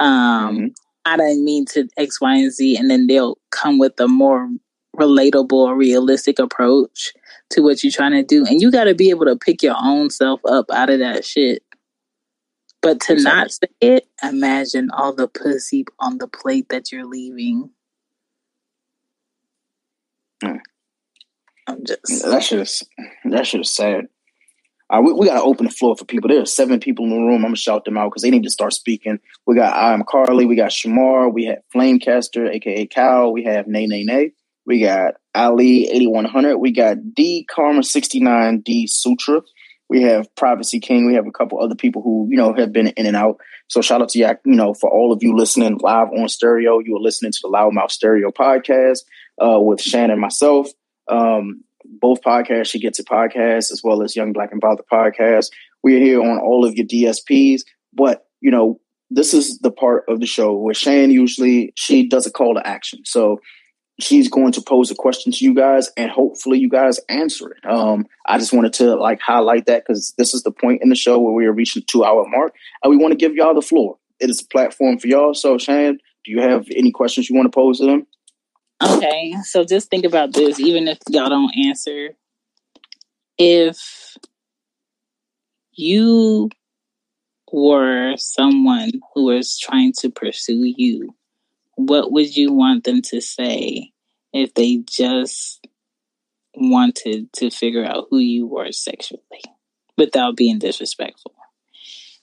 Um, 0.00 0.56
mm-hmm. 0.56 0.66
I 1.04 1.16
didn't 1.16 1.44
mean 1.44 1.66
to 1.66 1.88
X, 1.96 2.20
Y, 2.20 2.36
and 2.36 2.52
Z, 2.52 2.76
and 2.76 2.90
then 2.90 3.06
they'll 3.06 3.38
come 3.50 3.78
with 3.78 3.98
a 3.98 4.08
more 4.08 4.48
relatable 4.96 5.52
or 5.52 5.76
realistic 5.76 6.38
approach 6.38 7.12
to 7.50 7.62
what 7.62 7.82
you're 7.82 7.92
trying 7.92 8.12
to 8.12 8.22
do. 8.22 8.46
And 8.46 8.60
you 8.60 8.70
got 8.70 8.84
to 8.84 8.94
be 8.94 9.10
able 9.10 9.26
to 9.26 9.36
pick 9.36 9.62
your 9.62 9.76
own 9.80 10.10
self 10.10 10.40
up 10.44 10.66
out 10.72 10.90
of 10.90 11.00
that 11.00 11.24
shit. 11.24 11.62
But 12.80 13.00
to 13.02 13.14
exactly. 13.14 13.40
not 13.40 13.50
say 13.52 13.68
it, 13.80 14.08
imagine 14.22 14.90
all 14.90 15.12
the 15.12 15.28
pussy 15.28 15.84
on 16.00 16.18
the 16.18 16.26
plate 16.26 16.68
that 16.70 16.90
you're 16.90 17.06
leaving. 17.06 17.70
Hmm. 20.42 20.56
I'm 21.68 21.84
just 21.84 22.24
that 22.24 22.42
should 22.42 22.68
that 23.30 23.46
should 23.46 23.60
have 23.60 23.66
said. 23.66 24.08
Uh, 24.92 25.00
we, 25.00 25.12
we 25.14 25.26
got 25.26 25.36
to 25.36 25.42
open 25.42 25.64
the 25.64 25.72
floor 25.72 25.96
for 25.96 26.04
people. 26.04 26.28
There 26.28 26.42
are 26.42 26.46
seven 26.46 26.78
people 26.78 27.06
in 27.06 27.10
the 27.12 27.16
room. 27.16 27.36
I'm 27.36 27.42
gonna 27.42 27.56
shout 27.56 27.86
them 27.86 27.96
out 27.96 28.10
because 28.10 28.22
they 28.22 28.30
need 28.30 28.42
to 28.42 28.50
start 28.50 28.74
speaking. 28.74 29.18
We 29.46 29.56
got 29.56 29.74
I 29.74 29.94
am 29.94 30.04
Carly. 30.06 30.44
We 30.44 30.54
got 30.54 30.70
Shamar. 30.70 31.32
We 31.32 31.46
have 31.46 31.60
Flamecaster, 31.74 32.50
aka 32.54 32.86
Cal. 32.86 33.32
We 33.32 33.44
have 33.44 33.66
Nay 33.66 33.86
Nay 33.86 34.04
Nay. 34.04 34.32
We 34.66 34.80
got 34.80 35.14
Ali 35.34 35.88
8100. 35.90 36.58
We 36.58 36.72
got 36.72 37.14
D 37.14 37.46
Karma 37.50 37.82
69 37.82 38.60
D 38.60 38.86
Sutra. 38.86 39.40
We 39.88 40.02
have 40.02 40.34
Privacy 40.36 40.78
King. 40.78 41.06
We 41.06 41.14
have 41.14 41.26
a 41.26 41.32
couple 41.32 41.58
other 41.58 41.74
people 41.74 42.02
who 42.02 42.28
you 42.30 42.36
know 42.36 42.52
have 42.52 42.72
been 42.72 42.88
in 42.88 43.06
and 43.06 43.16
out. 43.16 43.38
So 43.68 43.80
shout 43.80 44.02
out 44.02 44.10
to 44.10 44.18
you, 44.18 44.28
you 44.44 44.56
know, 44.56 44.74
for 44.74 44.90
all 44.90 45.10
of 45.10 45.22
you 45.22 45.34
listening 45.34 45.78
live 45.78 46.08
on 46.08 46.28
stereo. 46.28 46.80
You 46.80 46.96
are 46.96 47.00
listening 47.00 47.32
to 47.32 47.38
the 47.42 47.48
Loudmouth 47.48 47.90
Stereo 47.90 48.30
podcast 48.30 48.98
uh, 49.42 49.58
with 49.58 49.80
Shannon 49.80 50.20
myself. 50.20 50.68
Um, 51.08 51.64
both 51.84 52.22
podcasts, 52.22 52.70
She 52.70 52.78
Gets 52.78 52.98
a 52.98 53.04
Podcast, 53.04 53.70
as 53.70 53.80
well 53.82 54.02
as 54.02 54.16
Young 54.16 54.32
Black 54.32 54.52
and 54.52 54.60
Bother 54.60 54.84
podcast. 54.90 55.50
We 55.82 55.96
are 55.96 56.00
here 56.00 56.20
on 56.20 56.38
all 56.38 56.64
of 56.64 56.74
your 56.74 56.86
DSPs, 56.86 57.62
but 57.92 58.26
you 58.40 58.50
know, 58.50 58.80
this 59.10 59.34
is 59.34 59.58
the 59.58 59.70
part 59.70 60.04
of 60.08 60.20
the 60.20 60.26
show 60.26 60.56
where 60.56 60.74
Shan 60.74 61.10
usually 61.10 61.72
she 61.76 62.08
does 62.08 62.26
a 62.26 62.30
call 62.30 62.54
to 62.54 62.66
action. 62.66 63.00
So 63.04 63.40
she's 64.00 64.28
going 64.28 64.52
to 64.52 64.62
pose 64.62 64.90
a 64.90 64.94
question 64.94 65.32
to 65.32 65.44
you 65.44 65.54
guys 65.54 65.90
and 65.96 66.10
hopefully 66.10 66.58
you 66.58 66.68
guys 66.68 66.98
answer 67.08 67.50
it. 67.52 67.64
Um, 67.68 68.06
I 68.26 68.38
just 68.38 68.52
wanted 68.52 68.72
to 68.74 68.96
like 68.96 69.20
highlight 69.20 69.66
that 69.66 69.84
because 69.86 70.14
this 70.16 70.34
is 70.34 70.42
the 70.42 70.50
point 70.50 70.82
in 70.82 70.88
the 70.88 70.94
show 70.94 71.18
where 71.18 71.32
we 71.32 71.46
are 71.46 71.52
reaching 71.52 71.80
the 71.80 71.86
two 71.86 72.04
hour 72.04 72.26
mark 72.28 72.54
and 72.82 72.90
we 72.90 72.96
want 72.96 73.12
to 73.12 73.16
give 73.16 73.34
y'all 73.34 73.54
the 73.54 73.62
floor. 73.62 73.98
It 74.18 74.30
is 74.30 74.40
a 74.40 74.46
platform 74.46 74.98
for 74.98 75.08
y'all. 75.08 75.34
So 75.34 75.58
Shan, 75.58 75.98
do 76.24 76.30
you 76.30 76.40
have 76.40 76.66
any 76.74 76.90
questions 76.90 77.28
you 77.28 77.36
want 77.36 77.46
to 77.46 77.54
pose 77.54 77.78
to 77.78 77.86
them? 77.86 78.06
Okay, 78.82 79.34
so 79.44 79.64
just 79.64 79.90
think 79.90 80.04
about 80.04 80.32
this, 80.32 80.58
even 80.58 80.88
if 80.88 80.98
y'all 81.08 81.28
don't 81.28 81.54
answer. 81.56 82.16
If 83.38 84.16
you 85.72 86.50
were 87.52 88.16
someone 88.16 88.90
who 89.14 89.24
was 89.26 89.58
trying 89.58 89.92
to 90.00 90.10
pursue 90.10 90.64
you, 90.64 91.14
what 91.76 92.10
would 92.10 92.36
you 92.36 92.52
want 92.52 92.84
them 92.84 93.02
to 93.02 93.20
say 93.20 93.92
if 94.32 94.54
they 94.54 94.78
just 94.88 95.64
wanted 96.54 97.32
to 97.34 97.50
figure 97.50 97.84
out 97.84 98.06
who 98.10 98.18
you 98.18 98.46
were 98.46 98.72
sexually 98.72 99.22
without 99.96 100.36
being 100.36 100.58
disrespectful? 100.58 101.34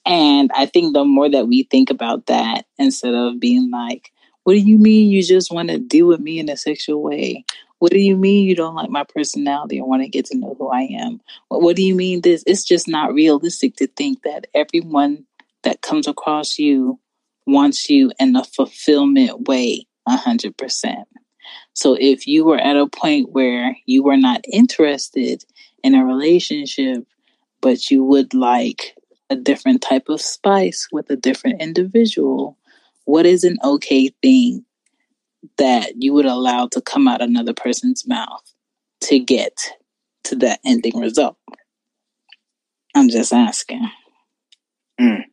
And 0.04 0.50
I 0.54 0.66
think 0.66 0.94
the 0.94 1.04
more 1.04 1.30
that 1.30 1.46
we 1.46 1.64
think 1.64 1.90
about 1.90 2.26
that, 2.26 2.66
instead 2.78 3.14
of 3.14 3.40
being 3.40 3.70
like, 3.70 4.12
what 4.50 4.56
do 4.56 4.62
you 4.62 4.78
mean 4.78 5.12
you 5.12 5.22
just 5.22 5.52
want 5.52 5.68
to 5.68 5.78
deal 5.78 6.08
with 6.08 6.18
me 6.18 6.40
in 6.40 6.48
a 6.48 6.56
sexual 6.56 7.00
way? 7.00 7.44
What 7.78 7.92
do 7.92 8.00
you 8.00 8.16
mean 8.16 8.48
you 8.48 8.56
don't 8.56 8.74
like 8.74 8.90
my 8.90 9.04
personality 9.04 9.78
and 9.78 9.86
want 9.86 10.02
to 10.02 10.08
get 10.08 10.24
to 10.26 10.36
know 10.36 10.56
who 10.58 10.66
I 10.66 10.88
am? 10.90 11.20
What, 11.46 11.62
what 11.62 11.76
do 11.76 11.84
you 11.84 11.94
mean 11.94 12.22
this? 12.22 12.42
It's 12.48 12.64
just 12.64 12.88
not 12.88 13.14
realistic 13.14 13.76
to 13.76 13.86
think 13.86 14.24
that 14.24 14.48
everyone 14.52 15.24
that 15.62 15.82
comes 15.82 16.08
across 16.08 16.58
you 16.58 16.98
wants 17.46 17.88
you 17.88 18.10
in 18.18 18.34
a 18.34 18.42
fulfillment 18.42 19.46
way, 19.46 19.86
a 20.08 20.16
hundred 20.16 20.56
percent. 20.56 21.06
So 21.74 21.96
if 22.00 22.26
you 22.26 22.44
were 22.44 22.58
at 22.58 22.76
a 22.76 22.88
point 22.88 23.30
where 23.30 23.76
you 23.86 24.02
were 24.02 24.16
not 24.16 24.44
interested 24.52 25.44
in 25.84 25.94
a 25.94 26.04
relationship, 26.04 27.06
but 27.60 27.88
you 27.88 28.02
would 28.02 28.34
like 28.34 28.96
a 29.30 29.36
different 29.36 29.80
type 29.80 30.08
of 30.08 30.20
spice 30.20 30.88
with 30.90 31.08
a 31.08 31.14
different 31.14 31.62
individual, 31.62 32.58
what 33.10 33.26
is 33.26 33.44
an 33.44 33.58
okay 33.64 34.08
thing 34.22 34.64
that 35.58 35.94
you 35.96 36.12
would 36.12 36.26
allow 36.26 36.68
to 36.68 36.80
come 36.80 37.08
out 37.08 37.20
another 37.20 37.52
person's 37.52 38.06
mouth 38.06 38.42
to 39.00 39.18
get 39.18 39.58
to 40.24 40.36
that 40.36 40.60
ending 40.64 40.98
result? 40.98 41.36
I'm 42.94 43.08
just 43.08 43.32
asking. 43.32 43.88
Mm. 45.00 45.24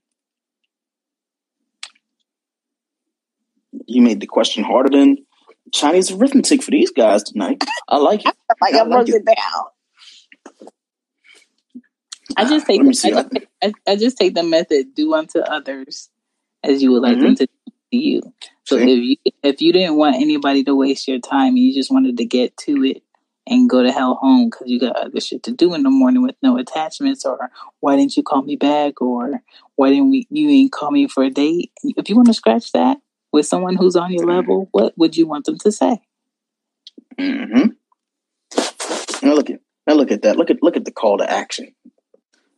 You 3.86 4.02
made 4.02 4.20
the 4.22 4.28
question 4.28 4.64
harder 4.64 4.90
than 4.90 5.26
Chinese 5.72 6.12
arithmetic 6.12 6.64
for 6.64 6.72
these 6.72 6.92
guys 6.92 7.24
tonight. 7.24 7.64
I 7.88 7.98
like 7.98 8.26
it. 8.26 8.36
like 8.62 8.74
I, 8.74 8.82
I 8.82 8.84
broke 8.86 9.10
it. 9.10 9.16
it 9.16 9.26
down. 9.26 9.66
I 12.36 12.46
just 12.46 12.66
take, 12.66 12.82
I 12.82 12.86
just 12.86 13.02
take 13.04 13.48
I, 13.64 13.74
I 13.88 13.96
just 13.96 14.18
take 14.18 14.34
the 14.34 14.44
method 14.44 14.96
do 14.96 15.14
unto 15.14 15.40
others 15.40 16.10
as 16.64 16.82
you 16.82 16.92
would 16.92 17.04
like 17.04 17.18
mm-hmm. 17.18 17.24
them 17.24 17.36
to 17.36 17.46
do 17.46 17.57
you. 17.92 18.22
So 18.64 18.78
if 18.78 18.88
you 18.88 19.16
if 19.44 19.62
you 19.62 19.72
didn't 19.72 19.96
want 19.96 20.16
anybody 20.16 20.64
to 20.66 20.76
waste 20.76 21.08
your 21.08 21.20
time, 21.20 21.58
you 21.58 21.74
just 21.74 21.92
wanted 21.92 22.18
to 22.18 22.26
get 22.26 22.56
to 22.58 22.84
it 22.84 23.04
and 23.50 23.70
go 23.70 23.82
to 23.82 23.92
hell 23.92 24.16
home 24.16 24.50
because 24.50 24.70
you 24.70 24.80
got 24.80 24.98
other 24.98 25.22
shit 25.22 25.44
to 25.44 25.52
do 25.52 25.74
in 25.74 25.84
the 25.84 25.90
morning 25.90 26.22
with 26.22 26.36
no 26.42 26.58
attachments, 26.58 27.26
or 27.26 27.50
why 27.80 27.96
didn't 27.96 28.18
you 28.18 28.24
call 28.24 28.42
me 28.42 28.56
back, 28.56 29.02
or 29.02 29.42
why 29.76 29.90
didn't 29.90 30.10
we 30.10 30.28
you 30.30 30.50
ain't 30.50 30.72
call 30.72 30.92
me 30.92 31.08
for 31.08 31.24
a 31.24 31.30
date? 31.30 31.72
If 31.84 32.10
you 32.10 32.16
want 32.16 32.28
to 32.28 32.34
scratch 32.34 32.72
that 32.74 32.98
with 33.32 33.46
someone 33.46 33.76
who's 33.76 33.96
on 33.96 34.12
your 34.12 34.24
mm-hmm. 34.24 34.32
level, 34.32 34.70
what 34.72 34.98
would 34.98 35.16
you 35.16 35.28
want 35.28 35.46
them 35.46 35.58
to 35.60 35.72
say? 35.72 36.02
Mm-hmm. 37.18 37.68
Now 39.26 39.34
look 39.34 39.50
at 39.50 39.60
now 39.88 39.94
look 39.94 40.12
at 40.12 40.22
that. 40.24 40.36
Look 40.36 40.50
at 40.50 40.62
look 40.62 40.76
at 40.76 40.86
the 40.86 40.92
call 40.92 41.18
to 41.20 41.30
action. 41.30 41.74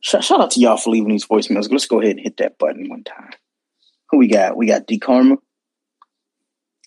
Shout, 0.01 0.23
shout 0.23 0.41
out 0.41 0.51
to 0.51 0.59
y'all 0.59 0.77
for 0.77 0.91
leaving 0.91 1.09
these 1.09 1.25
voicemails. 1.25 1.71
Let's 1.71 1.85
go 1.85 2.01
ahead 2.01 2.11
and 2.11 2.21
hit 2.21 2.37
that 2.37 2.57
button 2.57 2.89
one 2.89 3.03
time. 3.03 3.31
Who 4.11 4.17
we 4.17 4.27
got? 4.27 4.57
We 4.57 4.65
got 4.65 4.87
D 4.87 4.99
Karma. 4.99 5.37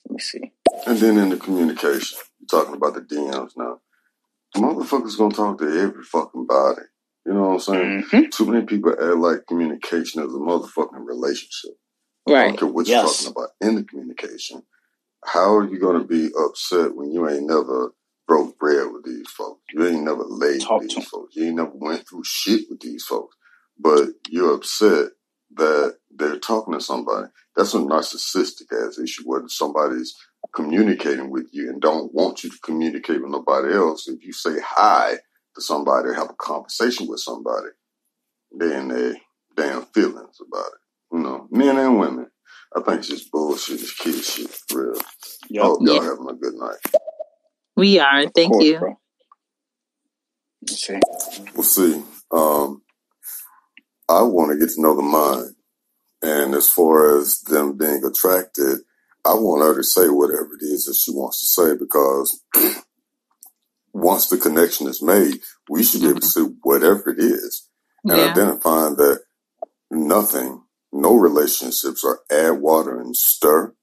Let 0.06 0.10
me 0.10 0.18
see. 0.18 0.52
And 0.86 0.98
then 0.98 1.18
in 1.18 1.28
the 1.30 1.36
communication, 1.36 2.18
you're 2.40 2.60
talking 2.60 2.74
about 2.74 2.94
the 2.94 3.00
DMs 3.00 3.52
now. 3.56 3.80
Motherfuckers 4.56 5.16
gonna 5.16 5.34
talk 5.34 5.58
to 5.58 5.66
every 5.66 6.02
fucking 6.04 6.46
body. 6.46 6.82
You 7.24 7.34
know 7.34 7.42
what 7.42 7.52
I'm 7.52 7.60
saying? 7.60 8.02
Mm-hmm. 8.02 8.30
Too 8.30 8.46
many 8.46 8.66
people 8.66 8.92
act 8.92 9.16
like 9.16 9.46
communication 9.46 10.22
is 10.22 10.34
a 10.34 10.38
motherfucking 10.38 11.06
relationship. 11.06 11.72
Right. 12.28 12.38
I 12.38 12.48
don't 12.48 12.58
care 12.58 12.68
what 12.68 12.86
you're 12.86 12.98
yes. 12.98 13.24
talking 13.24 13.32
about 13.36 13.50
in 13.60 13.76
the 13.76 13.84
communication. 13.84 14.62
How 15.24 15.54
are 15.54 15.68
you 15.68 15.78
gonna 15.78 16.04
be 16.04 16.30
upset 16.36 16.94
when 16.94 17.12
you 17.12 17.28
ain't 17.28 17.46
never 17.46 17.94
broke 18.26 18.58
bread 18.58 18.88
with 18.92 19.04
these 19.04 19.30
folks? 19.30 19.62
You 19.72 19.86
ain't 19.86 20.02
never 20.02 20.24
laid 20.24 20.60
Talk 20.60 20.82
with 20.82 20.94
these 20.94 21.08
folks. 21.08 21.36
You 21.36 21.46
ain't 21.46 21.56
never 21.56 21.72
went 21.74 22.08
through 22.08 22.24
shit 22.24 22.62
with 22.68 22.80
these 22.80 23.04
folks. 23.04 23.36
But 23.78 24.08
you're 24.28 24.54
upset 24.54 25.12
that 25.56 25.96
they're 26.10 26.38
talking 26.38 26.74
to 26.74 26.80
somebody. 26.80 27.28
That's 27.56 27.74
a 27.74 27.78
narcissistic 27.78 28.72
ass 28.72 28.98
issue 28.98 29.24
where 29.24 29.42
somebody's 29.48 30.14
communicating 30.54 31.30
with 31.30 31.48
you 31.52 31.68
and 31.68 31.80
don't 31.80 32.12
want 32.14 32.44
you 32.44 32.50
to 32.50 32.58
communicate 32.62 33.22
with 33.22 33.30
nobody 33.30 33.74
else. 33.74 34.08
If 34.08 34.24
you 34.24 34.32
say 34.32 34.58
hi 34.60 35.14
to 35.54 35.60
somebody 35.60 36.08
or 36.08 36.14
have 36.14 36.30
a 36.30 36.34
conversation 36.34 37.06
with 37.08 37.20
somebody, 37.20 37.68
then 38.50 38.88
they 38.88 39.20
damn 39.56 39.82
feelings 39.86 40.38
about 40.46 40.66
it. 40.66 41.12
You 41.12 41.18
know, 41.20 41.48
men 41.50 41.76
and 41.78 41.98
women. 41.98 42.28
I 42.74 42.80
think 42.80 43.00
it's 43.00 43.08
just 43.08 43.30
bullshit. 43.30 43.80
It's 43.80 43.94
kid 43.94 44.24
shit 44.24 44.50
for 44.68 44.92
real. 44.92 45.02
Yep. 45.50 45.62
I 45.62 45.66
hope 45.66 45.78
y'all 45.82 46.02
having 46.02 46.28
a 46.30 46.34
good 46.34 46.54
night. 46.54 46.78
We 47.76 47.98
are. 47.98 48.26
Thank 48.28 48.52
course, 48.52 48.64
you. 48.64 48.78
Bro. 48.78 48.98
See. 50.68 51.00
We'll 51.54 51.64
see. 51.64 52.02
Um, 52.30 52.82
I 54.12 54.22
want 54.22 54.52
to 54.52 54.58
get 54.58 54.74
to 54.74 54.80
know 54.80 54.94
the 54.94 55.02
mind. 55.02 55.54
And 56.20 56.54
as 56.54 56.68
far 56.68 57.18
as 57.18 57.40
them 57.40 57.76
being 57.76 58.04
attracted, 58.04 58.80
I 59.24 59.34
want 59.34 59.62
her 59.62 59.76
to 59.76 59.82
say 59.82 60.08
whatever 60.08 60.54
it 60.60 60.64
is 60.64 60.84
that 60.84 60.96
she 60.96 61.10
wants 61.10 61.40
to 61.40 61.46
say 61.46 61.76
because 61.76 62.42
once 63.92 64.28
the 64.28 64.36
connection 64.36 64.86
is 64.86 65.02
made, 65.02 65.40
we 65.68 65.82
should 65.82 66.02
be 66.02 66.08
able 66.08 66.20
to 66.20 66.26
mm-hmm. 66.26 66.48
see 66.48 66.56
whatever 66.62 67.10
it 67.10 67.18
is 67.18 67.68
and 68.04 68.18
yeah. 68.18 68.30
identifying 68.30 68.96
that 68.96 69.20
nothing, 69.90 70.62
no 70.92 71.14
relationships 71.14 72.04
are 72.04 72.20
add 72.30 72.60
water 72.60 73.00
and 73.00 73.16
stir. 73.16 73.74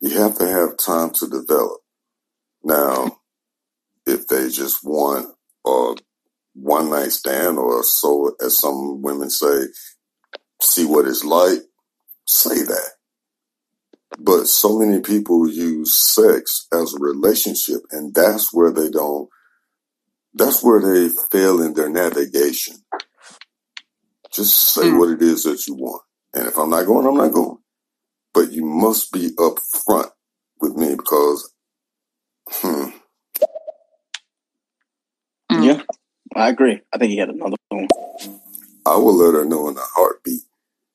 You 0.00 0.20
have 0.20 0.36
to 0.38 0.46
have 0.46 0.76
time 0.76 1.10
to 1.14 1.28
develop. 1.28 1.80
Now, 2.62 3.18
if 4.06 4.26
they 4.28 4.48
just 4.48 4.84
want 4.84 5.34
a 5.66 5.94
one 6.60 6.90
night 6.90 7.12
stand 7.12 7.58
or 7.58 7.82
so, 7.82 8.34
as 8.44 8.58
some 8.58 9.02
women 9.02 9.30
say, 9.30 9.66
see 10.60 10.84
what 10.84 11.06
it's 11.06 11.24
like, 11.24 11.60
say 12.26 12.62
that. 12.62 12.90
But 14.18 14.46
so 14.46 14.78
many 14.78 15.00
people 15.00 15.48
use 15.48 15.96
sex 15.96 16.66
as 16.72 16.94
a 16.94 17.00
relationship, 17.00 17.80
and 17.90 18.14
that's 18.14 18.52
where 18.52 18.72
they 18.72 18.90
don't, 18.90 19.28
that's 20.34 20.62
where 20.62 20.80
they 20.80 21.12
fail 21.30 21.62
in 21.62 21.74
their 21.74 21.90
navigation. 21.90 22.76
Just 24.32 24.72
say 24.72 24.82
mm. 24.82 24.98
what 24.98 25.10
it 25.10 25.22
is 25.22 25.44
that 25.44 25.66
you 25.66 25.74
want. 25.74 26.02
And 26.34 26.46
if 26.46 26.56
I'm 26.56 26.70
not 26.70 26.86
going, 26.86 27.06
I'm 27.06 27.16
not 27.16 27.32
going. 27.32 27.58
But 28.34 28.52
you 28.52 28.64
must 28.64 29.12
be 29.12 29.30
upfront 29.36 30.10
with 30.60 30.76
me 30.76 30.94
because, 30.94 31.52
hmm. 32.48 32.90
Yeah. 35.50 35.82
I 36.34 36.48
agree. 36.48 36.80
I 36.92 36.98
think 36.98 37.10
he 37.10 37.18
had 37.18 37.30
another 37.30 37.56
one. 37.68 37.88
I 38.86 38.96
will 38.96 39.14
let 39.14 39.34
her 39.34 39.44
know 39.44 39.68
in 39.68 39.76
a 39.76 39.82
heartbeat 39.82 40.42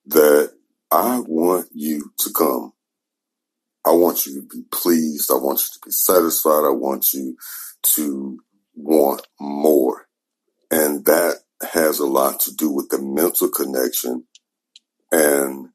that 0.06 0.52
I 0.90 1.20
want 1.26 1.68
you 1.72 2.12
to 2.18 2.30
come. 2.32 2.72
I 3.86 3.90
want 3.90 4.26
you 4.26 4.40
to 4.40 4.48
be 4.48 4.62
pleased. 4.72 5.30
I 5.30 5.34
want 5.34 5.60
you 5.60 5.66
to 5.74 5.86
be 5.86 5.90
satisfied. 5.90 6.64
I 6.64 6.70
want 6.70 7.12
you 7.12 7.36
to 7.94 8.38
want 8.74 9.26
more. 9.38 10.06
And 10.70 11.04
that 11.04 11.40
has 11.72 11.98
a 11.98 12.06
lot 12.06 12.40
to 12.40 12.54
do 12.54 12.70
with 12.70 12.88
the 12.88 13.00
mental 13.00 13.48
connection 13.48 14.24
and 15.12 15.68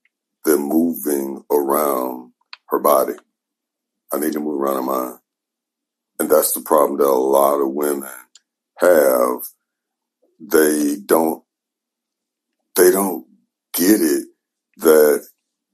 the 0.44 0.58
moving 0.58 1.44
around 1.52 2.32
her 2.70 2.80
body. 2.80 3.14
I 4.12 4.20
need 4.20 4.34
to 4.34 4.40
move 4.40 4.60
around 4.60 4.76
her 4.76 4.82
mind. 4.82 5.20
And 6.20 6.30
that's 6.30 6.52
the 6.52 6.62
problem 6.62 6.98
that 6.98 7.06
a 7.06 7.14
lot 7.14 7.62
of 7.62 7.72
women 7.72 8.10
have. 8.80 9.42
They 10.40 10.96
don't, 11.06 11.44
they 12.76 12.92
don't 12.92 13.26
get 13.74 14.02
it 14.02 14.28
that 14.78 15.28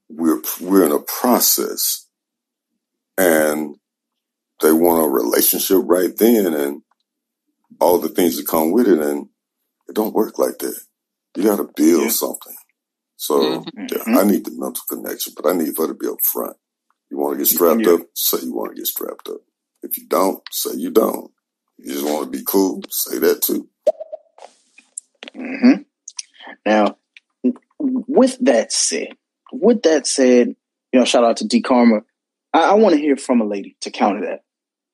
we're, 0.09 0.41
we're 0.59 0.85
in 0.85 0.91
a 0.91 0.99
process 0.99 2.07
and 3.17 3.75
they 4.61 4.71
want 4.71 5.05
a 5.05 5.09
relationship 5.09 5.81
right 5.83 6.15
then 6.17 6.53
and 6.53 6.81
all 7.79 7.99
the 7.99 8.09
things 8.09 8.37
that 8.37 8.47
come 8.47 8.71
with 8.71 8.87
it. 8.87 8.99
And 8.99 9.27
it 9.87 9.95
don't 9.95 10.13
work 10.13 10.39
like 10.39 10.57
that. 10.59 10.79
You 11.35 11.43
got 11.43 11.57
to 11.57 11.69
build 11.75 12.03
yeah. 12.03 12.09
something. 12.09 12.55
So 13.17 13.61
mm-hmm. 13.61 13.85
yeah, 13.91 14.19
I 14.19 14.23
need 14.23 14.45
the 14.45 14.51
mental 14.51 14.83
connection, 14.89 15.33
but 15.35 15.47
I 15.47 15.53
need 15.53 15.77
her 15.77 15.87
to 15.87 15.93
be 15.93 16.07
up 16.07 16.21
front. 16.21 16.57
You 17.09 17.17
want 17.17 17.33
to 17.33 17.37
get 17.37 17.47
strapped 17.47 17.81
yeah. 17.81 17.93
up? 17.93 18.01
Say 18.13 18.39
you 18.43 18.53
want 18.53 18.71
to 18.71 18.75
get 18.75 18.87
strapped 18.87 19.27
up. 19.29 19.41
If 19.83 19.97
you 19.97 20.07
don't, 20.07 20.41
say 20.51 20.71
you 20.75 20.91
don't. 20.91 21.31
You 21.77 21.93
just 21.93 22.05
want 22.05 22.25
to 22.25 22.37
be 22.37 22.43
cool? 22.45 22.81
Say 22.89 23.19
that 23.19 23.41
too. 23.41 23.67
Mm-hmm. 25.35 25.81
Now, 26.65 26.97
with 27.79 28.37
that 28.41 28.71
said, 28.71 29.09
with 29.51 29.83
that 29.83 30.07
said, 30.07 30.55
you 30.91 30.99
know, 30.99 31.05
shout 31.05 31.23
out 31.23 31.37
to 31.37 31.47
D 31.47 31.61
Karma. 31.61 32.01
I, 32.53 32.69
I 32.69 32.73
want 32.75 32.95
to 32.95 33.01
hear 33.01 33.17
from 33.17 33.41
a 33.41 33.45
lady 33.45 33.75
to 33.81 33.91
counter 33.91 34.21
that. 34.27 34.41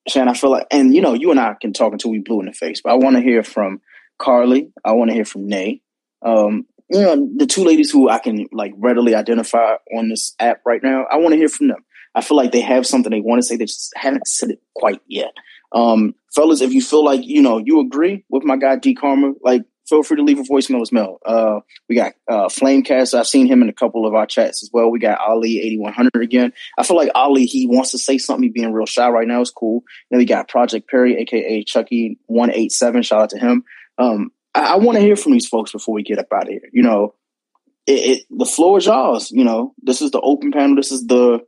Shan, 0.08 0.28
I 0.28 0.34
feel 0.34 0.50
like, 0.50 0.68
and 0.72 0.96
you 0.96 1.02
know, 1.02 1.14
you 1.14 1.30
and 1.32 1.40
I 1.40 1.56
can 1.62 1.74
talk 1.74 1.94
until 1.94 2.12
we 2.12 2.20
blue 2.20 2.40
in 2.40 2.48
the 2.48 2.54
face, 2.54 2.82
but 2.84 2.92
I 2.92 2.96
want 2.96 3.16
to 3.16 3.22
hear 3.22 3.44
from 3.44 3.82
Carly. 4.18 4.72
I 4.84 4.94
want 4.94 5.10
to 5.12 5.14
hear 5.14 5.26
from 5.26 5.48
Nay. 5.48 5.82
Um, 6.24 6.66
you 6.90 7.02
know, 7.02 7.30
the 7.38 7.46
two 7.46 7.64
ladies 7.64 7.92
who 7.92 8.10
I 8.10 8.20
can 8.20 8.48
like 8.52 8.74
readily 8.78 9.16
identify 9.16 9.76
on 9.96 10.10
this 10.10 10.36
app 10.40 10.62
right 10.66 10.82
now. 10.84 11.06
I 11.10 11.18
want 11.18 11.34
to 11.34 11.38
hear 11.38 11.50
from 11.50 11.68
them. 11.70 11.86
I 12.14 12.22
feel 12.22 12.36
like 12.36 12.52
they 12.52 12.62
have 12.62 12.86
something 12.86 13.12
they 13.12 13.22
want 13.22 13.42
to 13.42 13.48
say. 13.48 13.56
They 13.56 13.66
just 13.66 13.94
haven't 13.96 14.28
said 14.28 14.50
it 14.50 14.62
quite 14.76 15.02
yet. 15.08 15.32
Um, 15.74 16.16
fellas, 16.34 16.62
if 16.62 16.74
you 16.74 16.82
feel 16.82 17.04
like 17.04 17.22
you 17.24 17.42
know 17.42 17.58
you 17.58 17.80
agree 17.80 18.26
with 18.30 18.44
my 18.44 18.58
guy 18.58 18.76
D 18.76 18.96
Karma, 18.96 19.34
like 19.42 19.64
feel 19.88 20.04
free 20.04 20.18
to 20.18 20.24
leave 20.24 20.40
a 20.40 20.44
voicemail 20.44 20.82
as 20.82 20.92
well. 20.92 21.20
Uh, 21.26 21.60
we 21.90 21.96
got 21.96 22.14
uh, 22.30 22.48
Flamecast. 22.48 23.18
I've 23.18 23.28
seen 23.28 23.48
him 23.48 23.62
in 23.62 23.70
a 23.70 23.74
couple 23.74 24.06
of 24.06 24.14
our 24.14 24.26
chats 24.26 24.64
as 24.64 24.70
well. 24.72 24.90
We 24.90 25.00
got 25.00 25.20
Ali 25.20 25.60
eighty 25.60 25.78
one 25.78 25.94
hundred 25.94 26.24
again. 26.24 26.54
I 26.78 26.84
feel 26.84 26.98
like 26.98 27.12
Ali 27.14 27.46
he 27.46 27.68
wants 27.68 27.92
to 27.92 27.98
say 27.98 28.18
something. 28.18 28.44
He 28.44 28.50
being 28.50 28.72
real 28.72 28.86
shy 28.86 29.10
right 29.10 29.28
now 29.28 29.42
is 29.42 29.52
cool. 29.52 29.84
Then 30.10 30.20
we 30.20 30.26
got 30.26 30.48
Project 30.48 30.90
Perry, 30.90 31.18
aka 31.18 31.64
Chucky 31.64 32.20
one 32.28 32.52
eight 32.52 32.72
seven. 32.72 33.02
Shout 33.02 33.22
out 33.22 33.30
to 33.32 33.40
him. 33.40 33.64
Um, 33.98 34.32
I, 34.56 34.74
I 34.74 34.76
want 34.78 34.98
to 34.98 35.04
hear 35.04 35.16
from 35.16 35.34
these 35.34 35.48
folks 35.48 35.72
before 35.72 35.94
we 35.94 36.04
get 36.04 36.20
up 36.20 36.28
out 36.34 36.44
of 36.44 36.50
here. 36.50 36.70
You 36.72 36.84
know, 36.84 37.16
it, 37.86 37.92
it, 37.92 38.24
the 38.30 38.46
floor 38.46 38.78
is 38.78 38.86
yours. 38.86 39.32
You 39.32 39.44
know, 39.44 39.74
this 39.82 40.02
is 40.02 40.12
the 40.12 40.22
open 40.22 40.52
panel. 40.52 40.76
This 40.76 40.92
is 40.92 41.06
the 41.08 41.42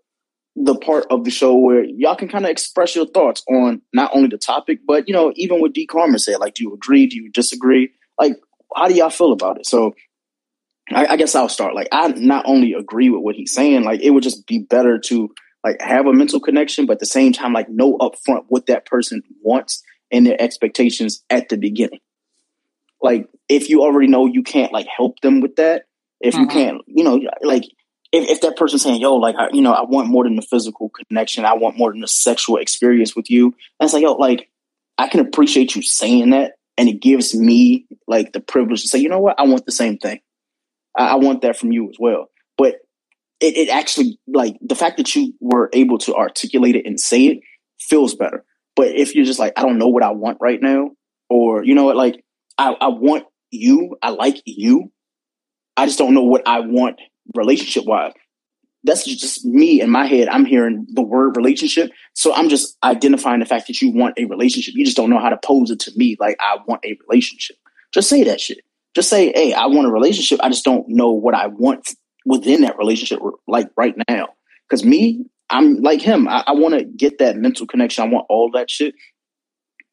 the 0.56 0.76
part 0.76 1.06
of 1.10 1.24
the 1.24 1.32
show 1.32 1.56
where 1.56 1.84
y'all 1.84 2.16
can 2.16 2.28
kind 2.28 2.46
of 2.46 2.52
express 2.52 2.96
your 2.96 3.08
thoughts 3.08 3.44
on 3.50 3.82
not 3.92 4.12
only 4.14 4.30
the 4.30 4.38
topic, 4.38 4.80
but 4.86 5.08
you 5.08 5.14
know, 5.14 5.34
even 5.36 5.60
what 5.60 5.74
D. 5.74 5.88
Karma 5.88 6.20
said. 6.20 6.40
Like, 6.40 6.54
do 6.54 6.64
you 6.64 6.74
agree? 6.74 7.08
Do 7.08 7.18
you 7.18 7.32
disagree? 7.32 7.92
Like, 8.20 8.34
how 8.76 8.88
do 8.88 8.94
y'all 8.94 9.10
feel 9.10 9.32
about 9.32 9.58
it? 9.58 9.66
So 9.66 9.94
I, 10.92 11.08
I, 11.08 11.16
guess 11.18 11.36
I'll 11.36 11.50
start. 11.50 11.76
Like 11.76 11.88
I 11.92 12.08
not 12.10 12.46
only 12.48 12.74
agree 12.74 13.10
with 13.10 13.22
what 13.22 13.36
he's 13.36 13.54
saying, 13.54 13.84
like 13.84 14.02
it 14.02 14.12
would 14.12 14.24
just 14.24 14.46
be 14.48 14.60
better 14.60 15.00
to 15.06 15.34
like 15.64 15.82
have 15.82 16.06
a 16.06 16.14
mental 16.14 16.40
connection, 16.40 16.86
but 16.86 16.94
at 16.94 17.00
the 17.00 17.06
same 17.06 17.32
time, 17.32 17.54
like 17.54 17.70
know 17.70 17.98
upfront 17.98 18.46
what 18.50 18.66
that 18.68 18.86
person 18.86 19.22
wants 19.42 19.82
and 20.12 20.28
their 20.28 20.40
expectations 20.42 21.24
at 21.30 21.50
the 21.50 21.58
beginning. 21.58 22.00
Like 23.02 23.28
if 23.50 23.70
you 23.70 23.82
already 23.82 24.08
know 24.08 24.26
you 24.26 24.44
can't 24.44 24.74
like 24.74 24.88
help 24.88 25.20
them 25.22 25.42
with 25.42 25.56
that, 25.56 25.84
if 26.20 26.34
mm-hmm. 26.34 26.44
you 26.44 26.48
can't, 26.48 26.82
you 26.88 27.04
know, 27.04 27.22
like 27.42 27.64
if, 28.14 28.30
if 28.30 28.41
that 28.41 28.56
person's 28.56 28.84
saying, 28.84 29.02
yo, 29.02 29.15
like, 29.15 29.35
I, 29.35 29.49
you 29.52 29.61
know, 29.61 29.73
I 29.73 29.84
want 29.84 30.07
more 30.07 30.23
than 30.23 30.35
the 30.35 30.44
physical 30.44 30.90
connection. 30.90 31.44
I 31.44 31.56
want 31.56 31.77
more 31.77 31.91
than 31.91 31.99
the 31.99 32.07
sexual 32.07 32.57
experience 32.57 33.15
with 33.15 33.30
you. 33.30 33.48
And 33.48 33.88
it's 33.88 33.94
like, 33.94 34.03
yo, 34.03 34.14
like, 34.14 34.49
I 34.99 35.07
can 35.07 35.19
appreciate 35.19 35.76
you 35.76 35.81
saying 35.81 36.30
that, 36.30 36.53
and 36.77 36.88
it 36.88 37.02
gives 37.02 37.35
me 37.35 37.88
like 38.07 38.31
the 38.31 38.40
privilege 38.40 38.84
to 38.84 38.88
say, 38.88 38.99
you 38.99 39.10
know 39.10 39.19
what, 39.19 39.40
I 39.40 39.44
want 39.44 39.65
the 39.65 39.72
same 39.72 39.98
thing. 39.98 40.22
I, 40.95 41.10
I 41.10 41.15
want 41.15 41.41
that 41.41 41.57
from 41.57 41.72
you 41.72 41.90
as 41.90 41.98
well. 41.99 42.30
But 42.56 42.76
it, 43.40 43.57
it 43.57 43.69
actually 43.69 44.19
like 44.27 44.57
the 44.61 44.76
fact 44.76 44.98
that 44.98 45.15
you 45.15 45.34
were 45.40 45.69
able 45.73 45.98
to 45.99 46.15
articulate 46.15 46.76
it 46.76 46.85
and 46.85 46.99
say 46.99 47.26
it 47.26 47.40
feels 47.80 48.14
better. 48.14 48.45
But 48.76 48.90
if 48.90 49.15
you're 49.15 49.26
just 49.26 49.40
like, 49.40 49.53
I 49.57 49.64
don't 49.64 49.80
know 49.80 49.88
what 49.88 50.03
I 50.03 50.11
want 50.11 50.38
right 50.40 50.61
now, 50.61 50.91
or 51.30 51.64
you 51.64 51.73
know 51.73 51.85
what, 51.85 51.95
like 51.95 52.23
I, 52.60 52.76
I 52.80 52.90
want 52.90 53.26
you, 53.49 53.98
I 54.03 54.10
like 54.11 54.41
you. 54.45 54.91
I 55.76 55.88
just 55.88 55.98
don't 55.98 56.14
know 56.14 56.23
what 56.23 56.48
I 56.48 56.60
want 56.60 56.99
relationship 57.36 57.86
wise 57.86 58.14
that's 58.84 59.06
just 59.06 59.45
me 59.45 59.82
in 59.82 59.90
my 59.90 60.06
head. 60.06 60.28
I'm 60.28 60.45
hearing 60.45 60.86
the 60.90 61.02
word 61.02 61.38
relationship. 61.38 61.91
So 62.14 62.34
I'm 62.34 62.50
just 62.50 62.78
identifying 62.84 63.40
the 63.40 63.45
fact 63.45 63.68
that 63.68 63.82
you 63.82 63.91
want 63.91 64.18
a 64.18 64.26
relationship. 64.26 64.74
You 64.76 64.84
just 64.84 64.98
don't 64.98 65.10
know 65.10 65.20
how 65.20 65.30
to 65.30 65.40
pose 65.44 65.72
it 65.72 65.80
to 65.82 65.91
me 65.95 66.18
like 66.20 66.38
I 66.40 66.58
want 66.68 66.84
a 66.86 66.98
relationship. 67.08 67.56
Just 67.94 68.10
say 68.10 68.24
that 68.24 68.41
shit. 68.41 68.60
Just 68.94 69.10
say, 69.10 69.32
hey, 69.34 69.54
I 69.54 69.68
want 69.68 69.88
a 69.88 69.91
relationship. 69.91 70.40
I 70.44 70.50
just 70.50 70.66
don't 70.66 70.88
know 70.90 71.12
what 71.12 71.34
I 71.34 71.48
want 71.48 71.95
within 72.26 72.62
that 72.62 72.78
relationship 72.78 73.20
like 73.48 73.70
right 73.78 73.95
now. 74.10 74.30
Because 74.70 74.84
me, 74.84 75.26
I'm 75.50 75.82
like 75.82 76.02
him. 76.02 76.28
I, 76.28 76.44
I 76.48 76.52
want 76.52 76.74
to 76.74 76.84
get 76.84 77.20
that 77.20 77.38
mental 77.38 77.66
connection. 77.66 78.04
I 78.04 78.08
want 78.08 78.26
all 78.30 78.52
that 78.52 78.70
shit. 78.70 78.95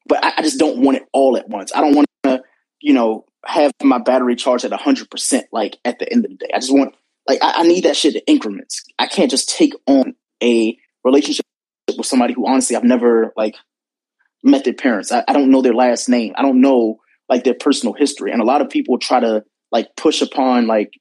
But 0.05 0.23
I, 0.23 0.33
I 0.37 0.41
just 0.41 0.59
don't 0.59 0.81
want 0.81 0.97
it 0.97 1.03
all 1.13 1.37
at 1.37 1.47
once. 1.47 1.71
I 1.73 1.81
don't 1.81 1.95
want 1.95 2.07
to, 2.23 2.43
you 2.81 2.93
know, 2.93 3.25
have 3.45 3.71
my 3.81 3.99
battery 3.99 4.35
charged 4.35 4.65
at 4.65 4.71
100% 4.71 5.43
like 5.51 5.77
at 5.85 5.99
the 5.99 6.11
end 6.11 6.25
of 6.25 6.31
the 6.31 6.37
day. 6.37 6.49
I 6.53 6.59
just 6.59 6.73
want 6.73 6.93
like 7.27 7.39
I, 7.41 7.53
I 7.57 7.63
need 7.63 7.85
that 7.85 7.95
shit 7.95 8.15
in 8.15 8.21
increments. 8.27 8.83
I 8.97 9.07
can't 9.07 9.31
just 9.31 9.49
take 9.49 9.73
on 9.87 10.15
a 10.41 10.77
relationship 11.03 11.45
with 11.97 12.05
somebody 12.05 12.33
who 12.33 12.47
honestly 12.47 12.75
I've 12.75 12.83
never 12.83 13.33
like 13.35 13.55
met 14.43 14.63
their 14.63 14.73
parents. 14.73 15.11
I, 15.11 15.23
I 15.27 15.33
don't 15.33 15.51
know 15.51 15.61
their 15.61 15.73
last 15.73 16.09
name. 16.09 16.33
I 16.37 16.41
don't 16.41 16.61
know 16.61 16.97
like 17.29 17.43
their 17.43 17.53
personal 17.53 17.93
history. 17.93 18.31
And 18.31 18.41
a 18.41 18.45
lot 18.45 18.61
of 18.61 18.69
people 18.69 18.97
try 18.97 19.19
to 19.19 19.43
like 19.71 19.95
push 19.95 20.21
upon 20.21 20.67
like, 20.67 20.91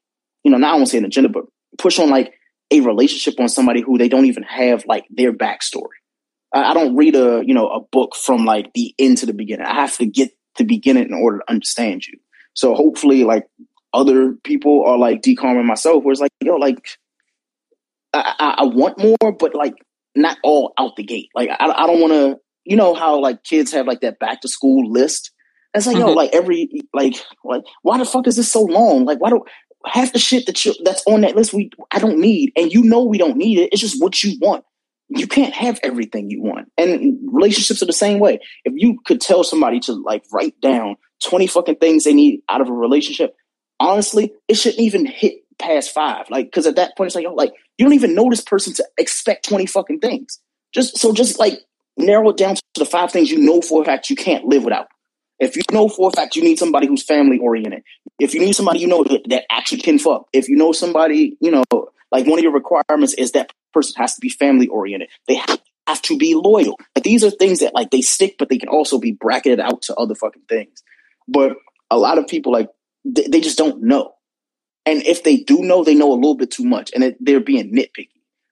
you 0.44 0.50
know, 0.50 0.58
not 0.58 0.74
I 0.74 0.76
won't 0.76 0.88
say 0.88 0.98
an 0.98 1.04
agenda, 1.04 1.28
but 1.28 1.44
push 1.78 1.98
on 1.98 2.10
like 2.10 2.34
a 2.70 2.80
relationship 2.80 3.40
on 3.40 3.48
somebody 3.48 3.80
who 3.80 3.98
they 3.98 4.08
don't 4.08 4.26
even 4.26 4.44
have 4.44 4.84
like 4.86 5.06
their 5.10 5.32
backstory. 5.32 5.98
I, 6.54 6.70
I 6.70 6.74
don't 6.74 6.96
read 6.96 7.16
a, 7.16 7.42
you 7.44 7.54
know, 7.54 7.68
a 7.68 7.80
book 7.80 8.14
from 8.14 8.44
like 8.44 8.72
the 8.74 8.94
end 8.98 9.18
to 9.18 9.26
the 9.26 9.32
beginning. 9.32 9.66
I 9.66 9.74
have 9.74 9.96
to 9.98 10.06
get 10.06 10.30
to 10.56 10.64
beginning 10.64 11.08
in 11.08 11.14
order 11.14 11.38
to 11.38 11.50
understand 11.50 12.06
you. 12.06 12.18
So 12.54 12.74
hopefully 12.74 13.24
like 13.24 13.46
other 13.92 14.34
people 14.44 14.84
are 14.86 14.98
like 14.98 15.22
D 15.22 15.36
myself, 15.40 16.04
where 16.04 16.12
it's 16.12 16.20
like, 16.20 16.32
yo, 16.40 16.56
like 16.56 16.86
I, 18.12 18.34
I, 18.38 18.54
I 18.58 18.64
want 18.64 18.98
more, 18.98 19.32
but 19.32 19.54
like 19.54 19.74
not 20.14 20.38
all 20.42 20.72
out 20.78 20.96
the 20.96 21.04
gate. 21.04 21.28
Like 21.34 21.50
I, 21.50 21.66
I 21.66 21.86
don't 21.86 22.00
want 22.00 22.12
to, 22.12 22.38
you 22.64 22.76
know 22.76 22.94
how 22.94 23.20
like 23.20 23.42
kids 23.44 23.72
have 23.72 23.86
like 23.86 24.00
that 24.00 24.18
back 24.18 24.42
to 24.42 24.48
school 24.48 24.90
list. 24.90 25.32
It's 25.74 25.86
like, 25.86 25.96
mm-hmm. 25.96 26.08
yo, 26.08 26.12
like 26.12 26.34
every 26.34 26.68
like 26.92 27.14
like 27.44 27.62
why 27.82 27.98
the 27.98 28.04
fuck 28.04 28.26
is 28.26 28.36
this 28.36 28.50
so 28.50 28.62
long? 28.62 29.04
Like 29.04 29.20
why 29.20 29.30
do 29.30 29.44
half 29.86 30.12
the 30.12 30.18
shit 30.18 30.46
that 30.46 30.64
you 30.64 30.74
that's 30.84 31.02
on 31.06 31.22
that 31.22 31.36
list 31.36 31.52
we 31.52 31.70
I 31.90 31.98
don't 31.98 32.18
need, 32.18 32.52
and 32.56 32.72
you 32.72 32.82
know 32.82 33.04
we 33.04 33.18
don't 33.18 33.36
need 33.36 33.58
it. 33.58 33.70
It's 33.72 33.80
just 33.80 34.02
what 34.02 34.22
you 34.22 34.38
want. 34.40 34.64
You 35.08 35.26
can't 35.26 35.54
have 35.54 35.80
everything 35.82 36.30
you 36.30 36.42
want, 36.42 36.70
and 36.76 37.18
relationships 37.32 37.82
are 37.82 37.86
the 37.86 37.92
same 37.92 38.18
way. 38.20 38.40
If 38.64 38.74
you 38.76 38.98
could 39.04 39.20
tell 39.20 39.42
somebody 39.42 39.80
to 39.80 39.92
like 39.92 40.24
write 40.32 40.60
down 40.60 40.96
twenty 41.24 41.46
fucking 41.46 41.76
things 41.76 42.04
they 42.04 42.14
need 42.14 42.42
out 42.48 42.60
of 42.60 42.68
a 42.68 42.72
relationship, 42.72 43.34
honestly, 43.80 44.32
it 44.46 44.54
shouldn't 44.54 44.80
even 44.80 45.06
hit 45.06 45.42
past 45.58 45.90
five. 45.90 46.30
Like, 46.30 46.46
because 46.46 46.66
at 46.66 46.76
that 46.76 46.96
point, 46.96 47.08
it's 47.08 47.14
like, 47.16 47.24
yo, 47.24 47.34
like 47.34 47.52
you 47.78 47.84
don't 47.84 47.94
even 47.94 48.14
know 48.14 48.28
this 48.30 48.42
person 48.42 48.74
to 48.74 48.86
expect 48.98 49.48
twenty 49.48 49.66
fucking 49.66 50.00
things. 50.00 50.38
Just 50.72 50.98
so, 50.98 51.12
just 51.12 51.38
like 51.38 51.60
narrow 51.96 52.30
it 52.30 52.36
down 52.36 52.54
to 52.54 52.62
the 52.76 52.84
five 52.84 53.10
things 53.10 53.30
you 53.30 53.38
know 53.38 53.60
for 53.60 53.82
a 53.82 53.84
fact 53.84 54.10
you 54.10 54.16
can't 54.16 54.44
live 54.44 54.64
without. 54.64 54.86
If 55.38 55.56
you 55.56 55.62
know 55.72 55.88
for 55.88 56.08
a 56.08 56.12
fact 56.12 56.36
you 56.36 56.42
need 56.42 56.58
somebody 56.58 56.86
who's 56.86 57.02
family 57.02 57.38
oriented, 57.38 57.82
if 58.18 58.34
you 58.34 58.40
need 58.40 58.54
somebody 58.54 58.80
you 58.80 58.86
know 58.86 59.02
that, 59.04 59.22
that 59.28 59.44
actually 59.50 59.80
can 59.80 59.98
fuck, 59.98 60.28
if 60.32 60.48
you 60.48 60.56
know 60.56 60.72
somebody, 60.72 61.36
you 61.40 61.50
know, 61.50 61.64
like 62.12 62.26
one 62.26 62.38
of 62.38 62.42
your 62.42 62.52
requirements 62.52 63.14
is 63.14 63.32
that 63.32 63.50
person 63.72 63.94
has 63.96 64.14
to 64.14 64.20
be 64.20 64.28
family 64.28 64.68
oriented. 64.68 65.08
They 65.26 65.36
have, 65.36 65.60
have 65.86 66.02
to 66.02 66.18
be 66.18 66.34
loyal. 66.34 66.78
Like 66.94 67.04
these 67.04 67.24
are 67.24 67.30
things 67.30 67.60
that 67.60 67.74
like 67.74 67.90
they 67.90 68.02
stick, 68.02 68.36
but 68.38 68.50
they 68.50 68.58
can 68.58 68.68
also 68.68 68.98
be 68.98 69.12
bracketed 69.12 69.60
out 69.60 69.82
to 69.82 69.94
other 69.94 70.14
fucking 70.14 70.42
things. 70.48 70.82
But 71.26 71.56
a 71.90 71.98
lot 71.98 72.18
of 72.18 72.26
people 72.26 72.52
like 72.52 72.68
they, 73.04 73.26
they 73.28 73.40
just 73.40 73.58
don't 73.58 73.82
know. 73.82 74.14
And 74.86 75.02
if 75.04 75.22
they 75.22 75.36
do 75.36 75.62
know, 75.62 75.84
they 75.84 75.94
know 75.94 76.12
a 76.12 76.14
little 76.14 76.36
bit 76.36 76.50
too 76.50 76.64
much 76.64 76.90
and 76.94 77.04
it, 77.04 77.16
they're 77.20 77.40
being 77.40 77.74
nitpicky. 77.74 78.08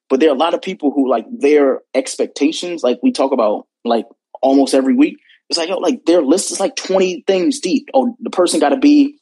But 0.09 0.20
there 0.20 0.31
are 0.31 0.35
a 0.35 0.39
lot 0.39 0.55
of 0.55 0.62
people 0.62 0.91
who 0.91 1.09
like 1.09 1.27
their 1.31 1.81
expectations, 1.95 2.83
like 2.83 2.99
we 3.03 3.12
talk 3.12 3.33
about 3.33 3.66
like 3.85 4.07
almost 4.43 4.75
every 4.75 4.95
week. 4.95 5.19
It's 5.49 5.59
like, 5.59 5.70
oh, 5.70 5.79
like 5.79 6.05
their 6.05 6.23
list 6.23 6.51
is 6.51 6.61
like 6.61 6.77
20 6.77 7.25
things 7.27 7.61
deep. 7.61 7.89
Oh, 7.95 8.16
the 8.20 8.31
person 8.31 8.61
got 8.61 8.70
to 8.70 8.77
be 8.79 9.19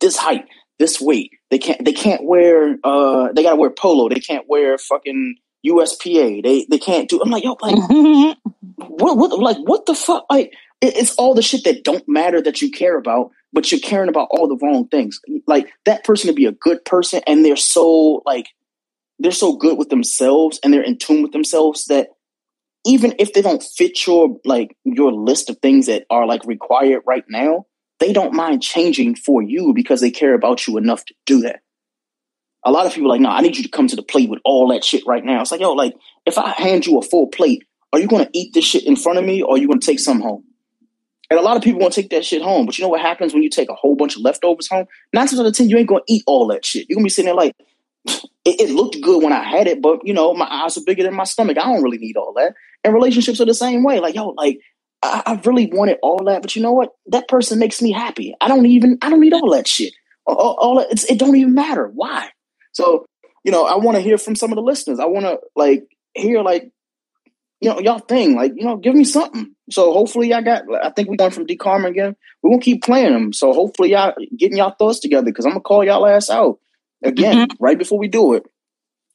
this 0.00 0.16
height, 0.16 0.46
this 0.78 1.00
weight. 1.00 1.32
They 1.50 1.58
can't 1.58 1.84
they 1.84 1.92
can't 1.92 2.24
wear 2.24 2.76
uh 2.82 3.28
they 3.32 3.42
gotta 3.42 3.56
wear 3.56 3.70
polo. 3.70 4.08
They 4.08 4.20
can't 4.20 4.46
wear 4.48 4.76
fucking 4.78 5.36
USPA. 5.66 6.42
They 6.42 6.66
they 6.68 6.78
can't 6.78 7.08
do 7.08 7.20
I'm 7.20 7.30
like, 7.30 7.44
yo, 7.44 7.56
like 7.60 7.76
what 8.76 9.16
what 9.16 9.38
like 9.38 9.58
what 9.58 9.86
the 9.86 9.94
fuck? 9.94 10.24
Like 10.28 10.52
it's 10.80 11.14
all 11.14 11.34
the 11.34 11.42
shit 11.42 11.64
that 11.64 11.84
don't 11.84 12.04
matter 12.06 12.42
that 12.42 12.60
you 12.60 12.70
care 12.70 12.98
about, 12.98 13.30
but 13.52 13.70
you're 13.70 13.80
caring 13.80 14.08
about 14.08 14.28
all 14.30 14.48
the 14.48 14.58
wrong 14.60 14.88
things. 14.88 15.20
Like 15.46 15.72
that 15.84 16.04
person 16.04 16.28
to 16.28 16.34
be 16.34 16.46
a 16.46 16.52
good 16.52 16.84
person 16.84 17.22
and 17.26 17.44
they're 17.44 17.56
so 17.56 18.22
like 18.26 18.48
they're 19.18 19.32
so 19.32 19.56
good 19.56 19.78
with 19.78 19.88
themselves 19.88 20.58
and 20.62 20.72
they're 20.72 20.82
in 20.82 20.98
tune 20.98 21.22
with 21.22 21.32
themselves 21.32 21.86
that 21.86 22.08
even 22.84 23.14
if 23.18 23.32
they 23.32 23.42
don't 23.42 23.62
fit 23.62 24.06
your 24.06 24.38
like 24.44 24.76
your 24.84 25.12
list 25.12 25.48
of 25.48 25.58
things 25.58 25.86
that 25.86 26.04
are 26.10 26.26
like 26.26 26.44
required 26.44 27.02
right 27.06 27.24
now, 27.28 27.66
they 28.00 28.12
don't 28.12 28.34
mind 28.34 28.62
changing 28.62 29.14
for 29.14 29.42
you 29.42 29.72
because 29.72 30.00
they 30.00 30.10
care 30.10 30.34
about 30.34 30.66
you 30.66 30.76
enough 30.76 31.04
to 31.06 31.14
do 31.24 31.40
that. 31.42 31.60
A 32.66 32.70
lot 32.70 32.86
of 32.86 32.94
people 32.94 33.10
like, 33.10 33.20
no, 33.20 33.30
I 33.30 33.40
need 33.40 33.56
you 33.56 33.62
to 33.62 33.68
come 33.68 33.88
to 33.88 33.96
the 33.96 34.02
plate 34.02 34.30
with 34.30 34.40
all 34.44 34.68
that 34.68 34.84
shit 34.84 35.06
right 35.06 35.24
now. 35.24 35.42
It's 35.42 35.50
like, 35.50 35.60
yo, 35.60 35.72
like 35.72 35.94
if 36.26 36.38
I 36.38 36.50
hand 36.50 36.86
you 36.86 36.98
a 36.98 37.02
full 37.02 37.28
plate, 37.28 37.64
are 37.92 38.00
you 38.00 38.08
gonna 38.08 38.30
eat 38.32 38.52
this 38.52 38.64
shit 38.64 38.84
in 38.84 38.96
front 38.96 39.18
of 39.18 39.24
me 39.24 39.42
or 39.42 39.54
are 39.54 39.58
you 39.58 39.68
gonna 39.68 39.80
take 39.80 40.00
some 40.00 40.20
home? 40.20 40.44
And 41.30 41.38
a 41.38 41.42
lot 41.42 41.56
of 41.56 41.62
people 41.62 41.80
want 41.80 41.94
to 41.94 42.02
take 42.02 42.10
that 42.10 42.24
shit 42.24 42.42
home. 42.42 42.66
But 42.66 42.78
you 42.78 42.82
know 42.82 42.88
what 42.88 43.00
happens 43.00 43.32
when 43.32 43.42
you 43.42 43.50
take 43.50 43.70
a 43.70 43.74
whole 43.74 43.96
bunch 43.96 44.16
of 44.16 44.22
leftovers 44.22 44.68
home? 44.68 44.86
Nine 45.12 45.26
times 45.26 45.40
out 45.40 45.46
of 45.46 45.54
ten, 45.54 45.68
you 45.68 45.78
ain't 45.78 45.88
gonna 45.88 46.02
eat 46.06 46.22
all 46.26 46.46
that 46.48 46.64
shit. 46.64 46.86
You're 46.88 46.96
gonna 46.96 47.04
be 47.04 47.10
sitting 47.10 47.26
there 47.26 47.34
like, 47.34 47.56
it, 48.06 48.60
it, 48.60 48.70
looked 48.70 49.00
good 49.00 49.22
when 49.22 49.32
I 49.32 49.42
had 49.42 49.66
it, 49.66 49.80
but 49.80 50.00
you 50.04 50.12
know, 50.12 50.34
my 50.34 50.46
eyes 50.46 50.76
are 50.76 50.84
bigger 50.84 51.02
than 51.02 51.14
my 51.14 51.24
stomach. 51.24 51.58
I 51.58 51.64
don't 51.64 51.82
really 51.82 51.98
need 51.98 52.16
all 52.16 52.34
that. 52.34 52.54
And 52.82 52.92
relationships 52.92 53.40
are 53.40 53.46
the 53.46 53.54
same 53.54 53.82
way. 53.82 54.00
Like, 54.00 54.14
yo, 54.14 54.28
like 54.28 54.60
I, 55.02 55.22
I 55.26 55.40
really 55.44 55.66
wanted 55.72 55.98
all 56.02 56.24
that, 56.24 56.42
but 56.42 56.54
you 56.56 56.62
know 56.62 56.72
what? 56.72 56.90
That 57.06 57.28
person 57.28 57.58
makes 57.58 57.80
me 57.80 57.92
happy. 57.92 58.34
I 58.40 58.48
don't 58.48 58.66
even 58.66 58.98
I 59.02 59.10
don't 59.10 59.20
need 59.20 59.32
all 59.32 59.50
that 59.52 59.66
shit. 59.66 59.94
All, 60.26 60.56
all, 60.58 60.78
it 60.78 61.18
don't 61.18 61.36
even 61.36 61.54
matter. 61.54 61.90
Why? 61.94 62.30
So, 62.72 63.04
you 63.44 63.52
know, 63.52 63.66
I 63.66 63.76
want 63.76 63.96
to 63.96 64.02
hear 64.02 64.16
from 64.16 64.36
some 64.36 64.50
of 64.50 64.56
the 64.56 64.62
listeners. 64.62 64.98
I 64.98 65.04
want 65.04 65.26
to 65.26 65.38
like 65.54 65.84
hear 66.14 66.42
like 66.42 66.70
you 67.64 67.70
know, 67.70 67.80
y'all 67.80 67.98
thing. 67.98 68.36
Like, 68.36 68.52
you 68.56 68.64
know, 68.64 68.76
give 68.76 68.94
me 68.94 69.04
something. 69.04 69.54
So 69.70 69.92
hopefully 69.94 70.34
I 70.34 70.42
got 70.42 70.64
I 70.82 70.90
think 70.90 71.08
we're 71.08 71.16
going 71.16 71.30
from 71.30 71.46
D 71.46 71.56
Karma 71.56 71.88
again. 71.88 72.14
We're 72.42 72.50
gonna 72.50 72.62
keep 72.62 72.84
playing 72.84 73.12
them. 73.12 73.32
So 73.32 73.54
hopefully 73.54 73.92
y'all 73.92 74.12
getting 74.36 74.58
y'all 74.58 74.74
thoughts 74.78 75.00
together 75.00 75.24
because 75.24 75.46
I'm 75.46 75.52
gonna 75.52 75.62
call 75.62 75.82
y'all 75.82 76.06
ass 76.06 76.28
out 76.28 76.58
again 77.02 77.48
mm-hmm. 77.48 77.64
right 77.64 77.78
before 77.78 77.98
we 77.98 78.08
do 78.08 78.34
it. 78.34 78.44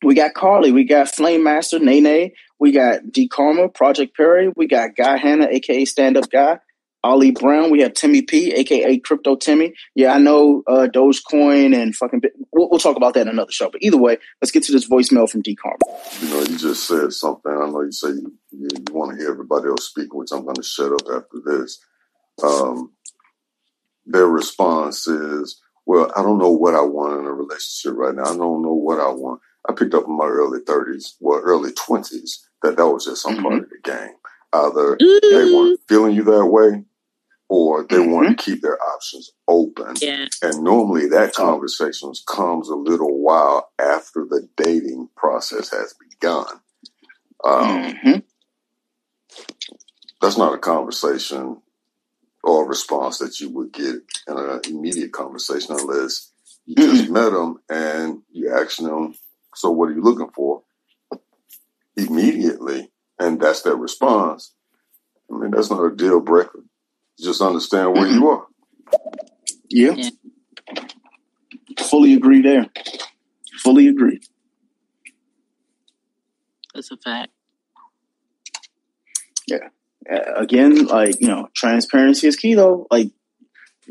We 0.03 0.15
got 0.15 0.33
Carly, 0.33 0.71
we 0.71 0.85
got 0.85 1.09
Flame 1.09 1.43
Master, 1.43 1.77
Nene, 1.77 2.31
we 2.57 2.71
got 2.71 3.11
D 3.11 3.27
Karma, 3.27 3.69
Project 3.69 4.17
Perry, 4.17 4.51
we 4.55 4.65
got 4.65 4.95
Guy 4.95 5.17
Hanna, 5.17 5.47
aka 5.51 5.85
Stand 5.85 6.17
Up 6.17 6.29
Guy, 6.31 6.57
Ollie 7.03 7.31
Brown, 7.31 7.71
we 7.71 7.81
have 7.81 7.93
Timmy 7.93 8.21
P, 8.21 8.51
aka 8.53 8.97
Crypto 8.99 9.35
Timmy. 9.35 9.73
Yeah, 9.95 10.13
I 10.13 10.17
know 10.17 10.63
uh, 10.67 10.87
Dogecoin 10.93 11.75
and 11.75 11.95
fucking. 11.95 12.21
We'll, 12.51 12.69
we'll, 12.69 12.79
talk 12.79 12.97
about 12.97 13.13
that 13.13 13.21
in 13.21 13.29
another 13.29 13.51
show. 13.51 13.69
But 13.69 13.81
either 13.81 13.97
way, 13.97 14.17
let's 14.41 14.51
get 14.51 14.63
to 14.63 14.71
this 14.71 14.89
voicemail 14.89 15.29
from 15.29 15.41
D 15.41 15.55
Karma. 15.55 15.77
You 16.21 16.29
know, 16.29 16.39
you 16.41 16.57
just 16.57 16.87
said 16.87 17.13
something. 17.13 17.51
I 17.51 17.69
know 17.69 17.81
you 17.81 17.91
say 17.91 18.09
you, 18.09 18.33
you, 18.51 18.67
you 18.73 18.93
want 18.93 19.11
to 19.11 19.17
hear 19.17 19.31
everybody 19.31 19.67
else 19.67 19.87
speak, 19.87 20.13
which 20.13 20.31
I'm 20.33 20.43
going 20.43 20.55
to 20.55 20.63
shut 20.63 20.91
up 20.91 21.07
after 21.09 21.39
this. 21.45 21.79
Um, 22.43 22.91
their 24.05 24.27
response 24.27 25.07
is, 25.07 25.61
well, 25.85 26.11
I 26.15 26.21
don't 26.21 26.39
know 26.39 26.51
what 26.51 26.75
I 26.75 26.81
want 26.81 27.19
in 27.19 27.25
a 27.25 27.33
relationship 27.33 27.97
right 27.97 28.15
now. 28.15 28.23
I 28.23 28.37
don't 28.37 28.61
know 28.61 28.73
what 28.73 28.99
I 28.99 29.09
want. 29.09 29.41
I 29.67 29.73
picked 29.73 29.93
up 29.93 30.05
in 30.07 30.17
my 30.17 30.25
early 30.25 30.59
30s, 30.61 31.15
well, 31.19 31.41
early 31.43 31.71
20s, 31.71 32.39
that 32.63 32.77
that 32.77 32.87
was 32.87 33.05
just 33.05 33.21
some 33.21 33.35
mm-hmm. 33.35 33.43
part 33.43 33.63
of 33.63 33.69
the 33.69 33.77
game. 33.83 34.15
Either 34.51 34.97
mm-hmm. 34.97 35.35
they 35.35 35.53
weren't 35.53 35.79
feeling 35.87 36.15
you 36.15 36.23
that 36.23 36.45
way, 36.45 36.83
or 37.49 37.83
they 37.83 37.97
mm-hmm. 37.97 38.11
want 38.11 38.37
to 38.37 38.43
keep 38.43 38.61
their 38.61 38.79
options 38.81 39.31
open. 39.47 39.95
Yeah. 39.99 40.27
And 40.41 40.63
normally 40.63 41.09
that 41.09 41.33
conversation 41.33 42.13
comes 42.27 42.69
a 42.69 42.75
little 42.75 43.19
while 43.19 43.71
after 43.79 44.25
the 44.29 44.47
dating 44.55 45.09
process 45.17 45.71
has 45.71 45.95
begun. 45.95 46.45
Um, 47.43 47.83
mm-hmm. 47.83 48.19
That's 50.21 50.37
not 50.37 50.53
a 50.53 50.59
conversation 50.59 51.61
or 52.43 52.65
a 52.65 52.67
response 52.67 53.17
that 53.17 53.39
you 53.39 53.49
would 53.49 53.73
get 53.73 53.95
in 54.27 54.37
an 54.37 54.61
immediate 54.67 55.11
conversation 55.11 55.75
unless 55.77 56.31
you 56.65 56.75
just 56.75 57.05
mm-hmm. 57.05 57.13
met 57.13 57.31
them 57.31 57.59
and 57.67 58.21
you 58.31 58.53
ask 58.53 58.77
them, 58.77 59.15
so 59.55 59.71
what 59.71 59.89
are 59.89 59.93
you 59.93 60.03
looking 60.03 60.29
for? 60.29 60.61
Immediately. 61.97 62.91
And 63.17 63.41
that's 63.41 63.63
their 63.63 63.75
response. 63.75 64.53
I 65.31 65.37
mean, 65.37 65.51
that's 65.51 65.69
not 65.69 65.83
a 65.83 65.95
deal 65.95 66.19
breaker. 66.19 66.63
Just 67.21 67.41
understand 67.41 67.93
where 67.93 68.07
you 68.07 68.27
are. 68.29 68.47
Yeah. 69.69 69.93
yeah. 69.95 70.09
Fully 71.77 72.13
agree 72.13 72.41
there. 72.41 72.65
Fully 73.61 73.87
agree. 73.87 74.21
That's 76.73 76.91
a 76.91 76.97
fact. 76.97 77.31
Yeah. 79.47 79.69
Uh, 80.11 80.33
again, 80.35 80.85
like 80.85 81.19
you 81.19 81.27
know, 81.27 81.49
transparency 81.55 82.27
is 82.27 82.35
key 82.35 82.53
though. 82.53 82.87
Like, 82.89 83.11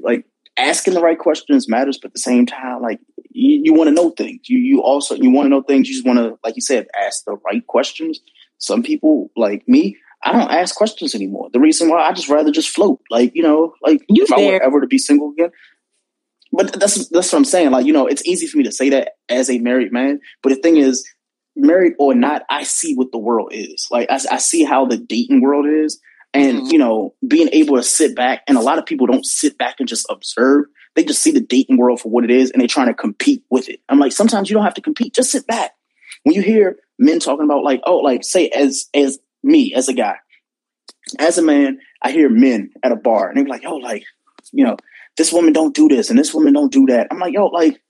like 0.03 0.25
asking 0.57 0.95
the 0.95 1.01
right 1.01 1.19
questions 1.19 1.69
matters, 1.69 1.99
but 2.01 2.09
at 2.09 2.15
the 2.15 2.21
same 2.21 2.47
time, 2.47 2.81
like 2.81 2.99
you, 3.31 3.61
you 3.65 3.75
want 3.75 3.89
to 3.89 3.95
know 3.95 4.11
things. 4.11 4.49
You 4.49 4.59
you 4.59 4.83
also 4.83 5.15
you 5.15 5.31
want 5.31 5.47
to 5.47 5.51
know 5.51 5.63
things. 5.63 5.89
You 5.89 5.95
just 5.95 6.07
want 6.07 6.19
to, 6.19 6.39
like 6.43 6.57
you 6.57 6.63
said, 6.63 6.87
ask 6.99 7.25
the 7.25 7.37
right 7.47 7.67
questions. 7.67 8.21
Some 8.59 8.83
people, 8.83 9.31
like 9.37 9.69
me, 9.69 9.97
I 10.25 10.33
don't 10.33 10.51
ask 10.51 10.75
questions 10.75 11.15
anymore. 11.15 11.49
The 11.53 11.61
reason 11.61 11.89
why 11.89 12.03
I 12.03 12.13
just 12.13 12.29
rather 12.29 12.51
just 12.51 12.71
float. 12.71 13.01
Like 13.11 13.33
you 13.35 13.43
know, 13.43 13.75
like 13.83 14.05
you 14.09 14.25
if. 14.25 14.33
I 14.33 14.45
were 14.45 14.63
ever 14.63 14.81
to 14.81 14.87
be 14.87 14.99
single 14.99 15.31
again. 15.31 15.51
But 16.53 16.73
that's 16.79 17.09
that's 17.09 17.33
what 17.33 17.39
I'm 17.39 17.45
saying. 17.45 17.71
Like 17.71 17.87
you 17.87 17.93
know, 17.93 18.07
it's 18.07 18.25
easy 18.27 18.47
for 18.47 18.59
me 18.59 18.65
to 18.65 18.73
say 18.73 18.89
that 18.91 19.13
as 19.29 19.51
a 19.51 19.59
married 19.59 19.93
man. 19.93 20.21
But 20.43 20.51
the 20.51 20.57
thing 20.57 20.77
is, 20.77 21.07
married 21.55 21.95
or 21.99 22.15
not, 22.15 22.43
I 22.51 22.63
see 22.63 22.95
what 22.95 23.13
the 23.13 23.19
world 23.19 23.51
is. 23.53 23.87
Like 23.91 24.11
I, 24.11 24.19
I 24.31 24.39
see 24.39 24.65
how 24.65 24.87
the 24.87 24.97
dating 24.97 25.43
world 25.43 25.67
is, 25.69 26.01
and 26.33 26.59
mm-hmm. 26.59 26.73
you 26.73 26.79
know, 26.79 27.15
being 27.27 27.49
able 27.53 27.77
to 27.77 27.83
sit 27.83 28.17
back. 28.17 28.43
And 28.49 28.57
a 28.57 28.63
lot 28.63 28.79
of 28.79 28.87
people 28.87 29.07
don't 29.07 29.27
sit 29.27 29.59
back 29.59 29.77
and 29.79 29.89
just 29.89 30.07
observe. 30.11 30.67
They 30.97 31.05
just 31.05 31.23
see 31.23 31.31
the 31.31 31.41
dating 31.41 31.77
world 31.77 32.01
for 32.01 32.09
what 32.09 32.25
it 32.25 32.31
is, 32.31 32.51
and 32.51 32.61
they're 32.61 32.69
trying 32.69 32.89
to 32.89 32.95
compete 32.95 33.45
with 33.51 33.69
it. 33.69 33.81
I'm 33.89 33.99
like, 33.99 34.13
sometimes 34.13 34.51
you 34.51 34.55
don't 34.55 34.65
have 34.65 34.75
to 34.75 34.83
compete. 34.83 35.15
Just 35.15 35.31
sit 35.31 35.47
back. 35.47 35.73
When 36.25 36.35
you 36.35 36.43
hear 36.43 36.77
men 36.99 37.21
talking 37.21 37.45
about 37.45 37.63
like, 37.63 37.81
oh, 37.85 37.99
like 37.99 38.25
say 38.25 38.49
as 38.49 38.89
as 38.95 39.19
me 39.49 39.75
as 39.75 39.89
a 39.89 39.95
guy, 39.95 40.17
as 41.19 41.39
a 41.39 41.43
man, 41.43 41.79
I 42.03 42.13
hear 42.13 42.29
men 42.29 42.71
at 42.83 42.93
a 42.93 42.97
bar 42.97 43.29
and 43.29 43.37
they're 43.37 43.47
like, 43.47 43.63
yo, 43.63 43.77
like, 43.77 44.05
you 44.53 44.65
know, 44.65 44.77
this 45.17 45.33
woman 45.33 45.53
don't 45.53 45.75
do 45.75 45.89
this 45.89 46.11
and 46.11 46.19
this 46.19 46.33
woman 46.33 46.53
don't 46.53 46.73
do 46.73 46.87
that. 46.87 47.09
I'm 47.11 47.19
like, 47.19 47.35
yo, 47.35 47.47
like, 47.47 47.81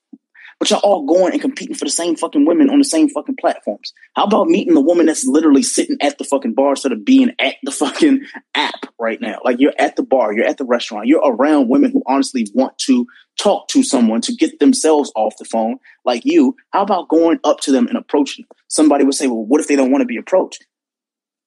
but 0.58 0.70
you're 0.70 0.80
all 0.80 1.06
going 1.06 1.32
and 1.32 1.40
competing 1.40 1.76
for 1.76 1.84
the 1.84 1.90
same 1.90 2.16
fucking 2.16 2.44
women 2.44 2.68
on 2.68 2.78
the 2.78 2.84
same 2.84 3.08
fucking 3.08 3.36
platforms. 3.36 3.92
How 4.16 4.24
about 4.24 4.48
meeting 4.48 4.74
the 4.74 4.80
woman 4.80 5.06
that's 5.06 5.24
literally 5.24 5.62
sitting 5.62 5.96
at 6.00 6.18
the 6.18 6.24
fucking 6.24 6.54
bar 6.54 6.70
instead 6.70 6.90
of 6.90 7.04
being 7.04 7.32
at 7.38 7.54
the 7.62 7.70
fucking 7.70 8.22
app 8.56 8.86
right 8.98 9.20
now? 9.20 9.38
Like 9.44 9.60
you're 9.60 9.74
at 9.78 9.94
the 9.94 10.02
bar, 10.02 10.32
you're 10.32 10.46
at 10.46 10.58
the 10.58 10.64
restaurant, 10.64 11.06
you're 11.06 11.22
around 11.24 11.68
women 11.68 11.92
who 11.92 12.02
honestly 12.06 12.48
want 12.54 12.76
to 12.78 13.06
talk 13.38 13.68
to 13.68 13.84
someone 13.84 14.20
to 14.22 14.34
get 14.34 14.58
themselves 14.58 15.12
off 15.14 15.36
the 15.38 15.44
phone 15.44 15.76
like 16.04 16.24
you. 16.24 16.56
How 16.70 16.82
about 16.82 17.08
going 17.08 17.38
up 17.44 17.60
to 17.60 17.72
them 17.72 17.86
and 17.86 17.96
approaching? 17.96 18.44
Somebody 18.66 19.04
would 19.04 19.14
say, 19.14 19.28
well, 19.28 19.44
what 19.44 19.60
if 19.60 19.68
they 19.68 19.76
don't 19.76 19.92
want 19.92 20.02
to 20.02 20.06
be 20.06 20.16
approached? 20.16 20.66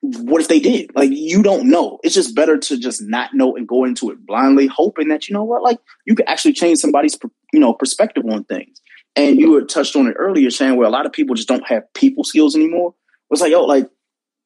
What 0.02 0.41
if 0.41 0.48
they 0.48 0.60
did? 0.60 0.91
Like 0.95 1.11
you 1.11 1.44
don't 1.44 1.69
know. 1.69 1.99
It's 2.03 2.15
just 2.15 2.36
better 2.36 2.57
to 2.57 2.78
just 2.78 3.02
not 3.03 3.34
know 3.34 3.56
and 3.56 3.68
go 3.68 3.86
into 3.86 4.10
it 4.10 4.26
blindly, 4.26 4.68
hoping 4.68 5.10
that 5.10 5.30
you 5.30 5.34
know 5.34 5.44
what, 5.44 5.61
like 5.61 5.80
you 6.06 6.15
could 6.15 6.28
actually 6.28 6.53
change 6.53 6.80
somebody's 6.80 7.18
you 7.53 7.60
know 7.60 7.73
perspective 7.73 8.23
on 8.30 8.44
things. 8.45 8.82
And 9.15 9.38
you 9.40 9.53
had 9.56 9.69
touched 9.69 9.95
on 9.95 10.07
it 10.07 10.15
earlier, 10.18 10.49
saying 10.49 10.78
where 10.78 10.88
a 10.88 10.91
lot 10.91 11.06
of 11.06 11.11
people 11.11 11.36
just 11.36 11.48
don't 11.48 11.68
have 11.68 11.84
people 11.94 12.23
skills 12.23 12.56
anymore. 12.56 12.95
It's 13.30 13.41
like, 13.41 13.53
oh, 13.53 13.65
like 13.65 13.90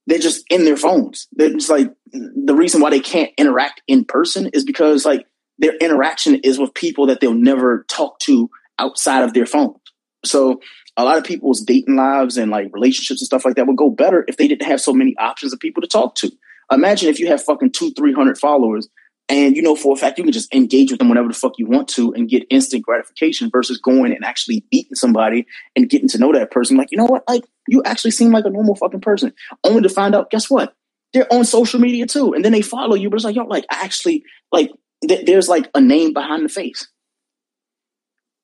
they're 0.07 0.19
just 0.19 0.44
in 0.49 0.65
their 0.65 0.77
phones. 0.77 1.27
They're 1.32 1.56
like 1.69 1.91
the 2.11 2.56
reason 2.56 2.82
why 2.82 2.90
they 2.90 2.99
can't 2.99 3.32
interact 3.38 3.82
in 3.88 4.06
person 4.06 4.48
is 4.53 4.64
because 4.64 5.06
like 5.06 5.26
their 5.57 5.76
interaction 5.77 6.36
is 6.36 6.60
with 6.60 6.73
people 6.73 7.07
that 7.07 7.22
they'll 7.22 7.34
never 7.34 7.86
talk 7.90 8.19
to 8.19 8.49
outside 8.77 9.23
of 9.23 9.34
their 9.34 9.45
phones. 9.45 9.77
So 10.23 10.60
a 10.97 11.03
lot 11.03 11.17
of 11.17 11.23
people's 11.23 11.61
dating 11.61 11.95
lives 11.95 12.38
and 12.38 12.51
like 12.51 12.69
relationships 12.73 13.22
and 13.22 13.26
stuff 13.26 13.45
like 13.45 13.55
that 13.55 13.67
would 13.67 13.77
go 13.77 13.89
better 13.89 14.23
if 14.27 14.38
they 14.38 14.47
didn't 14.47 14.67
have 14.67 14.81
so 14.81 14.93
many 14.93 15.15
options 15.17 15.51
of 15.53 15.59
people 15.59 15.81
to 15.81 15.88
talk 15.88 16.15
to. 16.15 16.31
Imagine 16.72 17.09
if 17.09 17.19
you 17.19 17.27
have 17.27 17.43
fucking 17.43 17.72
two, 17.72 17.91
three 17.91 18.13
hundred 18.13 18.38
followers 18.38 18.88
and 19.27 19.55
you 19.55 19.61
know 19.61 19.76
for 19.76 19.93
a 19.93 19.95
fact 19.95 20.17
you 20.17 20.23
can 20.23 20.34
just 20.34 20.53
engage 20.53 20.91
with 20.91 20.99
them 20.99 21.09
whenever 21.09 21.27
the 21.27 21.34
fuck 21.34 21.53
you 21.57 21.65
want 21.65 21.88
to 21.88 22.13
and 22.13 22.30
get 22.30 22.45
instant 22.49 22.84
gratification 22.84 23.49
versus 23.49 23.80
going 23.80 24.13
and 24.13 24.23
actually 24.23 24.63
meeting 24.72 24.95
somebody 24.95 25.47
and 25.76 25.89
getting 25.89 26.07
to 26.09 26.17
know 26.17 26.31
that 26.31 26.51
person. 26.51 26.77
Like, 26.77 26.91
you 26.91 26.97
know 26.97 27.05
what? 27.05 27.23
Like, 27.27 27.43
you 27.67 27.81
actually 27.84 28.11
seem 28.11 28.31
like 28.31 28.45
a 28.45 28.49
normal 28.49 28.76
fucking 28.76 29.01
person. 29.01 29.34
Only 29.63 29.81
to 29.81 29.89
find 29.89 30.13
out, 30.13 30.30
guess 30.30 30.49
what? 30.49 30.76
They're 31.13 31.31
on 31.34 31.45
social 31.45 31.80
media 31.80 32.05
too. 32.05 32.34
And 32.34 32.45
then 32.45 32.51
they 32.51 32.61
follow 32.61 32.95
you, 32.95 33.09
but 33.09 33.15
it's 33.15 33.26
like, 33.26 33.35
yo, 33.35 33.45
like, 33.45 33.65
I 33.72 33.84
actually, 33.84 34.23
like, 34.51 34.69
th- 35.07 35.26
there's 35.26 35.49
like 35.49 35.69
a 35.73 35.81
name 35.81 36.13
behind 36.13 36.45
the 36.45 36.49
face. 36.49 36.88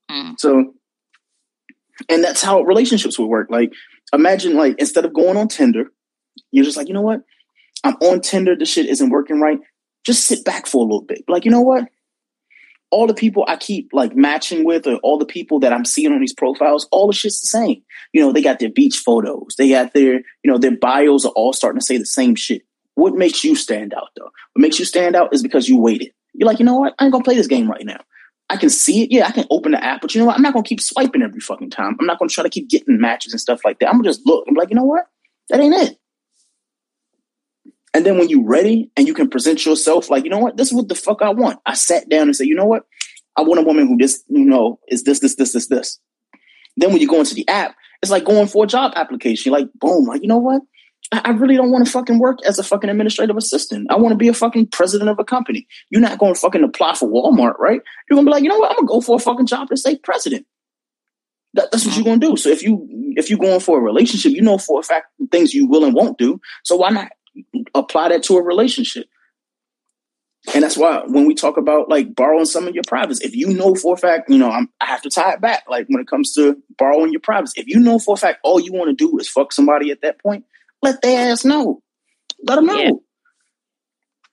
Mm. 0.09 0.39
So, 0.39 0.73
and 2.09 2.23
that's 2.23 2.41
how 2.41 2.61
relationships 2.61 3.17
would 3.19 3.27
work. 3.27 3.47
Like, 3.49 3.73
imagine, 4.13 4.55
like, 4.55 4.75
instead 4.79 5.05
of 5.05 5.13
going 5.13 5.37
on 5.37 5.47
Tinder, 5.47 5.91
you're 6.51 6.65
just 6.65 6.77
like, 6.77 6.87
you 6.87 6.93
know 6.93 7.01
what? 7.01 7.21
I'm 7.83 7.95
on 7.95 8.21
Tinder. 8.21 8.55
This 8.55 8.69
shit 8.69 8.85
isn't 8.85 9.09
working 9.09 9.39
right 9.39 9.59
just 10.05 10.25
sit 10.25 10.43
back 10.43 10.65
for 10.65 10.77
a 10.77 10.81
little 10.81 11.03
bit. 11.03 11.23
Like, 11.27 11.45
you 11.45 11.51
know 11.51 11.61
what? 11.61 11.87
all 12.91 13.07
the 13.07 13.13
people 13.13 13.45
I 13.47 13.55
keep 13.55 13.89
like 13.93 14.15
matching 14.15 14.65
with, 14.65 14.85
or 14.85 14.95
all 14.97 15.17
the 15.17 15.25
people 15.25 15.61
that 15.61 15.73
I'm 15.73 15.85
seeing 15.85 16.11
on 16.11 16.19
these 16.19 16.33
profiles, 16.33 16.87
all 16.91 17.07
the 17.07 17.13
shit's 17.13 17.39
the 17.39 17.47
same. 17.47 17.81
You 18.11 18.21
know, 18.21 18.33
they 18.33 18.41
got 18.41 18.59
their 18.59 18.69
beach 18.69 18.97
photos, 18.97 19.55
they 19.57 19.69
got 19.69 19.93
their, 19.93 20.15
you 20.15 20.51
know, 20.51 20.57
their 20.57 20.75
bios 20.75 21.25
are 21.25 21.31
all 21.31 21.53
starting 21.53 21.79
to 21.79 21.85
say 21.85 21.97
the 21.97 22.05
same 22.05 22.35
shit. 22.35 22.63
What 22.95 23.15
makes 23.15 23.43
you 23.43 23.55
stand 23.55 23.93
out 23.93 24.09
though? 24.17 24.29
What 24.53 24.61
makes 24.61 24.77
you 24.77 24.85
stand 24.85 25.15
out 25.15 25.33
is 25.33 25.41
because 25.41 25.69
you 25.69 25.79
waited. 25.79 26.11
You're 26.33 26.47
like, 26.47 26.59
you 26.59 26.65
know 26.65 26.75
what? 26.75 26.93
I 26.99 27.05
ain't 27.05 27.13
gonna 27.13 27.23
play 27.23 27.35
this 27.35 27.47
game 27.47 27.71
right 27.71 27.85
now. 27.85 28.01
I 28.51 28.57
can 28.57 28.69
see 28.69 29.03
it. 29.03 29.11
Yeah, 29.11 29.27
I 29.27 29.31
can 29.31 29.45
open 29.49 29.71
the 29.71 29.81
app, 29.81 30.01
but 30.01 30.13
you 30.13 30.19
know 30.19 30.25
what? 30.25 30.35
I'm 30.35 30.41
not 30.41 30.51
gonna 30.51 30.63
keep 30.63 30.81
swiping 30.81 31.21
every 31.21 31.39
fucking 31.39 31.69
time. 31.69 31.95
I'm 31.97 32.05
not 32.05 32.19
gonna 32.19 32.27
try 32.27 32.43
to 32.43 32.49
keep 32.49 32.69
getting 32.69 32.99
matches 32.99 33.31
and 33.31 33.39
stuff 33.39 33.61
like 33.63 33.79
that. 33.79 33.87
I'm 33.87 33.93
gonna 33.93 34.09
just 34.09 34.25
look. 34.25 34.43
I'm 34.45 34.55
like, 34.55 34.69
you 34.69 34.75
know 34.75 34.83
what? 34.83 35.05
That 35.49 35.61
ain't 35.61 35.73
it. 35.73 35.97
And 37.93 38.05
then 38.05 38.17
when 38.17 38.27
you're 38.27 38.43
ready 38.43 38.91
and 38.97 39.07
you 39.07 39.13
can 39.13 39.29
present 39.29 39.65
yourself 39.65 40.09
like, 40.09 40.25
you 40.25 40.29
know 40.29 40.39
what, 40.39 40.57
this 40.57 40.67
is 40.67 40.73
what 40.73 40.89
the 40.89 40.95
fuck 40.95 41.21
I 41.21 41.29
want. 41.29 41.59
I 41.65 41.75
sat 41.75 42.09
down 42.09 42.23
and 42.23 42.35
said, 42.35 42.47
you 42.47 42.55
know 42.55 42.65
what, 42.65 42.83
I 43.37 43.41
want 43.41 43.61
a 43.61 43.63
woman 43.63 43.87
who 43.87 43.97
just, 43.97 44.25
you 44.27 44.43
know, 44.43 44.79
is 44.89 45.03
this, 45.03 45.19
this, 45.19 45.35
this, 45.35 45.53
this, 45.53 45.67
this. 45.67 45.99
Then 46.75 46.91
when 46.91 47.01
you 47.01 47.07
go 47.07 47.19
into 47.19 47.35
the 47.35 47.47
app, 47.47 47.75
it's 48.01 48.11
like 48.11 48.25
going 48.25 48.47
for 48.47 48.65
a 48.65 48.67
job 48.67 48.93
application. 48.95 49.49
You're 49.49 49.59
like, 49.59 49.69
boom, 49.75 50.05
like, 50.05 50.21
you 50.21 50.27
know 50.27 50.37
what? 50.37 50.61
I, 51.11 51.31
really 51.31 51.55
don't 51.55 51.71
want 51.71 51.85
to 51.85 51.91
fucking 51.91 52.19
work 52.19 52.39
as 52.45 52.57
a 52.57 52.63
fucking 52.63 52.89
administrative 52.89 53.35
assistant. 53.35 53.91
I 53.91 53.97
want 53.97 54.13
to 54.13 54.17
be 54.17 54.29
a 54.29 54.33
fucking 54.33 54.67
president 54.67 55.09
of 55.09 55.19
a 55.19 55.25
company. 55.25 55.67
You're 55.89 56.01
not 56.01 56.19
going 56.19 56.33
to 56.33 56.39
fucking 56.39 56.63
apply 56.63 56.95
for 56.95 57.09
Walmart, 57.09 57.59
right? 57.59 57.81
You're 58.09 58.15
gonna 58.15 58.25
be 58.25 58.31
like, 58.31 58.43
you 58.43 58.49
know 58.49 58.57
what? 58.57 58.71
I'm 58.71 58.77
gonna 58.77 58.88
go 58.88 59.01
for 59.01 59.17
a 59.17 59.19
fucking 59.19 59.45
job 59.45 59.69
to 59.69 59.77
say 59.77 59.97
president. 59.97 60.45
That, 61.53 61.69
that's 61.71 61.85
what 61.85 61.95
you're 61.95 62.05
gonna 62.05 62.17
do. 62.17 62.38
So 62.38 62.49
if 62.49 62.63
you 62.63 62.88
if 63.17 63.29
you're 63.29 63.39
going 63.39 63.59
for 63.59 63.77
a 63.77 63.81
relationship, 63.81 64.31
you 64.31 64.41
know 64.41 64.57
for 64.57 64.79
a 64.79 64.83
fact 64.83 65.07
things 65.31 65.53
you 65.53 65.67
will 65.67 65.83
and 65.83 65.93
won't 65.93 66.17
do. 66.17 66.39
So 66.63 66.77
why 66.77 66.91
not 66.91 67.11
apply 67.75 68.09
that 68.09 68.23
to 68.23 68.38
a 68.38 68.43
relationship. 68.43 69.07
And 70.55 70.63
that's 70.63 70.77
why 70.77 71.03
when 71.05 71.27
we 71.27 71.35
talk 71.35 71.57
about 71.57 71.88
like 71.88 72.15
borrowing 72.15 72.45
some 72.45 72.67
of 72.67 72.73
your 72.73 72.83
privates, 72.88 73.21
if 73.21 73.35
you 73.35 73.53
know 73.53 73.75
for 73.75 73.93
a 73.93 73.97
fact, 73.97 74.29
you 74.29 74.39
know, 74.39 74.49
I'm, 74.49 74.69
i 74.81 74.85
have 74.85 75.01
to 75.03 75.09
tie 75.09 75.33
it 75.33 75.41
back. 75.41 75.65
Like 75.69 75.85
when 75.88 76.01
it 76.01 76.07
comes 76.07 76.33
to 76.33 76.57
borrowing 76.77 77.11
your 77.11 77.21
privates, 77.21 77.53
if 77.55 77.67
you 77.67 77.79
know 77.79 77.99
for 77.99 78.15
a 78.15 78.17
fact 78.17 78.39
all 78.43 78.59
you 78.59 78.73
want 78.73 78.89
to 78.89 78.95
do 78.95 79.17
is 79.19 79.29
fuck 79.29 79.53
somebody 79.53 79.91
at 79.91 80.01
that 80.01 80.19
point, 80.19 80.45
let 80.81 81.01
their 81.01 81.31
ass 81.31 81.45
know. 81.45 81.81
Let 82.43 82.55
them 82.55 82.65
know. 82.65 82.79
Yeah. 82.79 82.91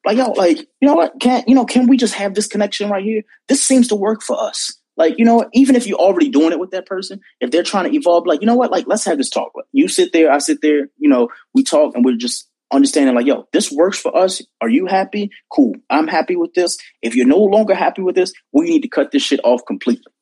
Like 0.07 0.17
yo, 0.17 0.31
like 0.31 0.59
you 0.59 0.89
know 0.89 0.95
what? 0.95 1.21
Can 1.21 1.45
you 1.47 1.55
know? 1.55 1.67
Can 1.67 1.87
we 1.87 1.97
just 1.97 2.15
have 2.15 2.35
this 2.35 2.47
connection 2.47 2.89
right 2.89 3.05
here? 3.05 3.23
This 3.49 3.63
seems 3.63 3.89
to 3.89 3.97
work 3.97 4.23
for 4.23 4.41
us. 4.41 4.79
Like 4.97 5.19
you 5.19 5.25
know, 5.25 5.49
even 5.53 5.77
if 5.77 5.87
you're 5.87 5.99
already 5.99 6.31
doing 6.31 6.53
it 6.53 6.59
with 6.59 6.71
that 6.71 6.87
person, 6.87 7.21
if 7.41 7.51
they're 7.51 7.63
trying 7.63 7.91
to 7.91 7.97
evolve, 7.97 8.27
like 8.27 8.41
you 8.41 8.47
know 8.47 8.55
what? 8.55 8.71
Like 8.71 8.87
let's 8.87 9.05
have 9.05 9.19
this 9.19 9.29
talk. 9.29 9.53
You 9.73 9.89
sit 9.89 10.13
there, 10.13 10.33
I 10.33 10.39
sit 10.39 10.63
there. 10.63 10.89
You 10.97 11.09
know, 11.09 11.29
we 11.53 11.63
talk, 11.63 11.95
and 11.95 12.05
we're 12.05 12.17
just 12.17 12.49
understanding 12.73 13.15
like, 13.15 13.27
yo, 13.27 13.47
this 13.53 13.71
works 13.73 13.99
for 13.99 14.17
us. 14.17 14.43
Are 14.61 14.69
you 14.69 14.87
happy? 14.87 15.31
Cool. 15.51 15.75
I'm 15.91 16.07
happy 16.07 16.37
with 16.37 16.55
this. 16.55 16.79
If 17.03 17.15
you're 17.15 17.27
no 17.27 17.39
longer 17.39 17.75
happy 17.75 18.03
with 18.03 18.15
this, 18.15 18.33
we 18.53 18.69
need 18.69 18.83
to 18.83 18.89
cut 18.89 19.11
this 19.11 19.23
shit 19.23 19.41
off 19.45 19.63
completely. 19.67 20.13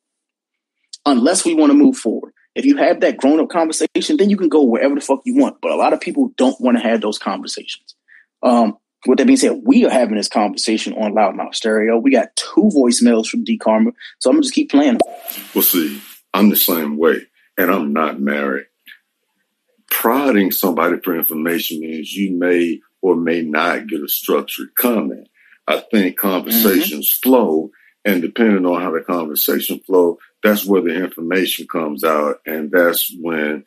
Unless 1.04 1.44
we 1.44 1.54
want 1.54 1.70
to 1.70 1.78
move 1.78 1.96
forward. 1.96 2.32
If 2.56 2.64
you 2.64 2.76
have 2.76 3.00
that 3.00 3.18
grown 3.18 3.40
up 3.40 3.48
conversation, 3.48 4.16
then 4.16 4.30
you 4.30 4.36
can 4.36 4.48
go 4.48 4.62
wherever 4.64 4.94
the 4.94 5.00
fuck 5.00 5.20
you 5.24 5.36
want. 5.36 5.60
But 5.60 5.72
a 5.72 5.76
lot 5.76 5.92
of 5.92 6.00
people 6.00 6.32
don't 6.36 6.60
want 6.60 6.76
to 6.76 6.82
have 6.82 7.00
those 7.00 7.18
conversations. 7.18 7.94
Um, 8.42 8.78
with 9.06 9.18
that 9.18 9.26
being 9.26 9.36
said, 9.36 9.60
we 9.64 9.84
are 9.84 9.90
having 9.90 10.16
this 10.16 10.28
conversation 10.28 10.94
on 10.94 11.12
Loudmouth 11.14 11.54
Stereo. 11.54 11.98
We 11.98 12.10
got 12.10 12.34
two 12.34 12.70
voicemails 12.74 13.28
from 13.28 13.44
D 13.44 13.56
Karma, 13.56 13.92
so 14.18 14.30
I'm 14.30 14.36
gonna 14.36 14.42
just 14.42 14.54
keep 14.54 14.70
playing. 14.70 14.98
Well, 15.54 15.62
see, 15.62 16.00
I'm 16.34 16.48
the 16.48 16.56
same 16.56 16.96
way, 16.96 17.26
and 17.56 17.70
I'm 17.70 17.92
not 17.92 18.20
married 18.20 18.66
prodding 19.90 20.50
somebody 20.50 20.98
for 21.02 21.16
information 21.16 21.80
means 21.80 22.12
you 22.12 22.36
may 22.38 22.80
or 23.02 23.16
may 23.16 23.42
not 23.42 23.86
get 23.86 24.02
a 24.02 24.08
structured 24.08 24.68
comment. 24.76 25.28
I 25.66 25.82
think 25.90 26.18
conversations 26.18 27.10
mm-hmm. 27.10 27.28
flow, 27.28 27.70
and 28.06 28.22
depending 28.22 28.64
on 28.64 28.80
how 28.80 28.92
the 28.92 29.00
conversation 29.00 29.80
flow, 29.80 30.18
that's 30.42 30.64
where 30.64 30.80
the 30.80 30.94
information 30.94 31.66
comes 31.66 32.04
out, 32.04 32.36
and 32.46 32.70
that's 32.70 33.12
when 33.20 33.64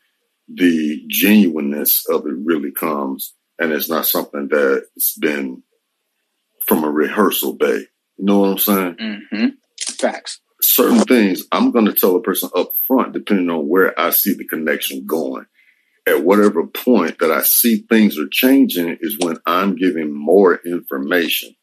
the 0.48 1.04
genuineness 1.08 2.06
of 2.10 2.26
it 2.26 2.34
really 2.44 2.72
comes, 2.72 3.34
and 3.60 3.74
it's 3.74 3.90
not 3.90 4.08
something 4.08 4.48
that's 4.48 5.18
been 5.18 5.62
from 6.66 6.86
a 6.86 6.90
rehearsal 6.90 7.54
bay. 7.54 7.86
You 8.18 8.26
know 8.26 8.40
what 8.40 8.50
I'm 8.50 8.58
saying? 8.58 8.96
Mm-hmm. 8.96 9.48
Facts. 10.00 10.40
Certain 10.62 11.02
things 11.02 11.44
I'm 11.52 11.72
going 11.72 11.86
to 11.86 11.94
tell 11.94 12.16
a 12.16 12.22
person 12.22 12.50
up 12.56 12.72
front, 12.88 13.14
depending 13.14 13.50
on 13.50 13.68
where 13.68 13.98
I 14.00 14.10
see 14.12 14.34
the 14.34 14.48
connection 14.48 15.06
going 15.06 15.46
at 16.08 16.24
whatever 16.24 16.66
point 16.66 17.20
that 17.20 17.32
I 17.32 17.44
see 17.44 17.86
things 17.90 18.18
are 18.18 18.28
changing 18.32 18.98
is 19.02 19.18
when 19.20 19.38
I'm 19.46 19.76
giving 19.76 20.14
more 20.14 20.60
information. 20.66 21.56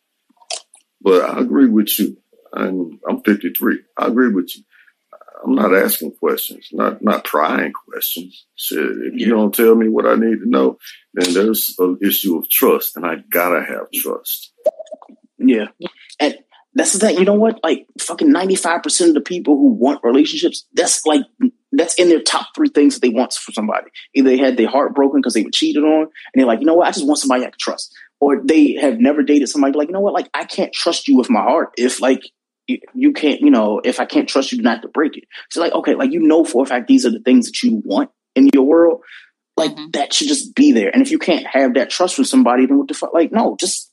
But 1.00 1.28
I 1.28 1.40
agree 1.40 1.68
with 1.68 1.98
you. 1.98 2.18
I'm, 2.56 3.00
I'm 3.08 3.22
53. 3.22 3.80
I 3.96 4.06
agree 4.06 4.32
with 4.32 4.56
you. 4.56 4.62
I'm 5.44 5.54
not 5.54 5.74
asking 5.74 6.12
questions, 6.16 6.68
not 6.72 7.02
not 7.02 7.24
prying 7.24 7.72
questions. 7.72 8.46
Shit, 8.56 8.78
if 8.78 9.20
you 9.20 9.28
don't 9.28 9.54
tell 9.54 9.74
me 9.74 9.88
what 9.88 10.06
I 10.06 10.14
need 10.14 10.38
to 10.38 10.48
know, 10.48 10.78
then 11.14 11.34
there's 11.34 11.74
an 11.78 11.98
issue 12.02 12.38
of 12.38 12.48
trust, 12.48 12.96
and 12.96 13.04
I 13.04 13.16
gotta 13.30 13.64
have 13.64 13.90
trust. 13.94 14.52
Yeah, 15.38 15.66
and 16.18 16.38
that's 16.74 16.94
the 16.94 16.98
thing. 16.98 17.18
You 17.18 17.24
know 17.24 17.34
what? 17.34 17.60
Like 17.62 17.86
fucking 18.00 18.30
ninety 18.30 18.56
five 18.56 18.82
percent 18.82 19.10
of 19.10 19.14
the 19.14 19.20
people 19.20 19.56
who 19.56 19.68
want 19.68 20.00
relationships, 20.02 20.66
that's 20.72 21.04
like 21.06 21.22
that's 21.72 21.94
in 21.94 22.08
their 22.08 22.22
top 22.22 22.48
three 22.54 22.68
things 22.68 22.94
that 22.94 23.00
they 23.00 23.12
want 23.12 23.34
for 23.34 23.52
somebody. 23.52 23.88
Either 24.14 24.30
they 24.30 24.38
had 24.38 24.56
their 24.56 24.68
heart 24.68 24.94
broken 24.94 25.20
because 25.20 25.34
they 25.34 25.42
were 25.42 25.50
cheated 25.50 25.84
on, 25.84 26.02
and 26.02 26.10
they're 26.34 26.46
like, 26.46 26.60
you 26.60 26.66
know 26.66 26.74
what, 26.74 26.88
I 26.88 26.92
just 26.92 27.06
want 27.06 27.18
somebody 27.18 27.42
I 27.42 27.50
can 27.50 27.58
trust. 27.60 27.94
Or 28.18 28.40
they 28.42 28.74
have 28.80 28.98
never 28.98 29.22
dated 29.22 29.50
somebody 29.50 29.76
like, 29.76 29.88
you 29.88 29.92
know 29.92 30.00
what, 30.00 30.14
like 30.14 30.30
I 30.32 30.44
can't 30.44 30.72
trust 30.72 31.06
you 31.06 31.16
with 31.18 31.28
my 31.28 31.42
heart 31.42 31.72
if 31.76 32.00
like 32.00 32.22
you 32.66 33.12
can't, 33.12 33.40
you 33.40 33.50
know, 33.50 33.80
if 33.84 34.00
I 34.00 34.04
can't 34.04 34.28
trust 34.28 34.52
you 34.52 34.60
not 34.60 34.82
to 34.82 34.88
break 34.88 35.16
it. 35.16 35.24
So 35.50 35.60
like, 35.60 35.72
okay, 35.72 35.94
like 35.94 36.12
you 36.12 36.20
know 36.20 36.44
for 36.44 36.64
a 36.64 36.66
fact 36.66 36.88
these 36.88 37.06
are 37.06 37.10
the 37.10 37.20
things 37.20 37.46
that 37.46 37.62
you 37.62 37.82
want 37.84 38.10
in 38.34 38.50
your 38.52 38.64
world. 38.64 39.02
Like 39.56 39.72
mm-hmm. 39.72 39.90
that 39.92 40.12
should 40.12 40.28
just 40.28 40.54
be 40.54 40.72
there. 40.72 40.90
And 40.92 41.02
if 41.02 41.10
you 41.10 41.18
can't 41.18 41.46
have 41.46 41.74
that 41.74 41.90
trust 41.90 42.18
with 42.18 42.28
somebody, 42.28 42.66
then 42.66 42.78
what 42.78 42.88
the 42.88 42.94
fuck? 42.94 43.14
Like, 43.14 43.32
no, 43.32 43.56
just 43.58 43.90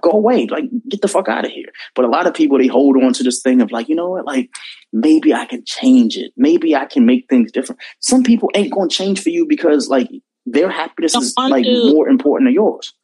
go 0.00 0.10
away, 0.10 0.46
like 0.46 0.64
get 0.88 1.02
the 1.02 1.08
fuck 1.08 1.28
out 1.28 1.44
of 1.44 1.50
here. 1.50 1.68
But 1.94 2.04
a 2.04 2.08
lot 2.08 2.26
of 2.26 2.34
people 2.34 2.58
they 2.58 2.66
hold 2.66 2.96
on 3.02 3.12
to 3.14 3.22
this 3.22 3.42
thing 3.42 3.60
of 3.60 3.70
like, 3.70 3.88
you 3.88 3.94
know 3.94 4.10
what, 4.10 4.24
like 4.24 4.50
maybe 4.92 5.34
I 5.34 5.44
can 5.44 5.62
change 5.66 6.16
it. 6.16 6.32
Maybe 6.36 6.74
I 6.74 6.86
can 6.86 7.06
make 7.06 7.28
things 7.28 7.52
different. 7.52 7.80
Some 8.00 8.22
people 8.22 8.50
ain't 8.54 8.72
gonna 8.72 8.88
change 8.88 9.22
for 9.22 9.28
you 9.28 9.46
because 9.46 9.88
like 9.88 10.08
their 10.46 10.70
happiness 10.70 11.14
is 11.14 11.34
like 11.36 11.66
more 11.66 12.08
important 12.08 12.48
than 12.48 12.54
yours. 12.54 12.94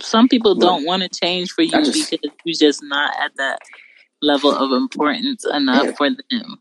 Some 0.00 0.28
people 0.28 0.54
don't 0.54 0.84
want 0.84 1.02
to 1.02 1.08
change 1.08 1.50
for 1.52 1.62
you 1.62 1.70
just, 1.70 2.10
because 2.10 2.30
you're 2.44 2.70
just 2.70 2.82
not 2.82 3.14
at 3.20 3.32
that 3.36 3.60
level 4.22 4.50
of 4.50 4.72
importance 4.72 5.44
enough 5.44 5.84
yeah. 5.84 5.92
for 5.92 6.10
them. 6.10 6.58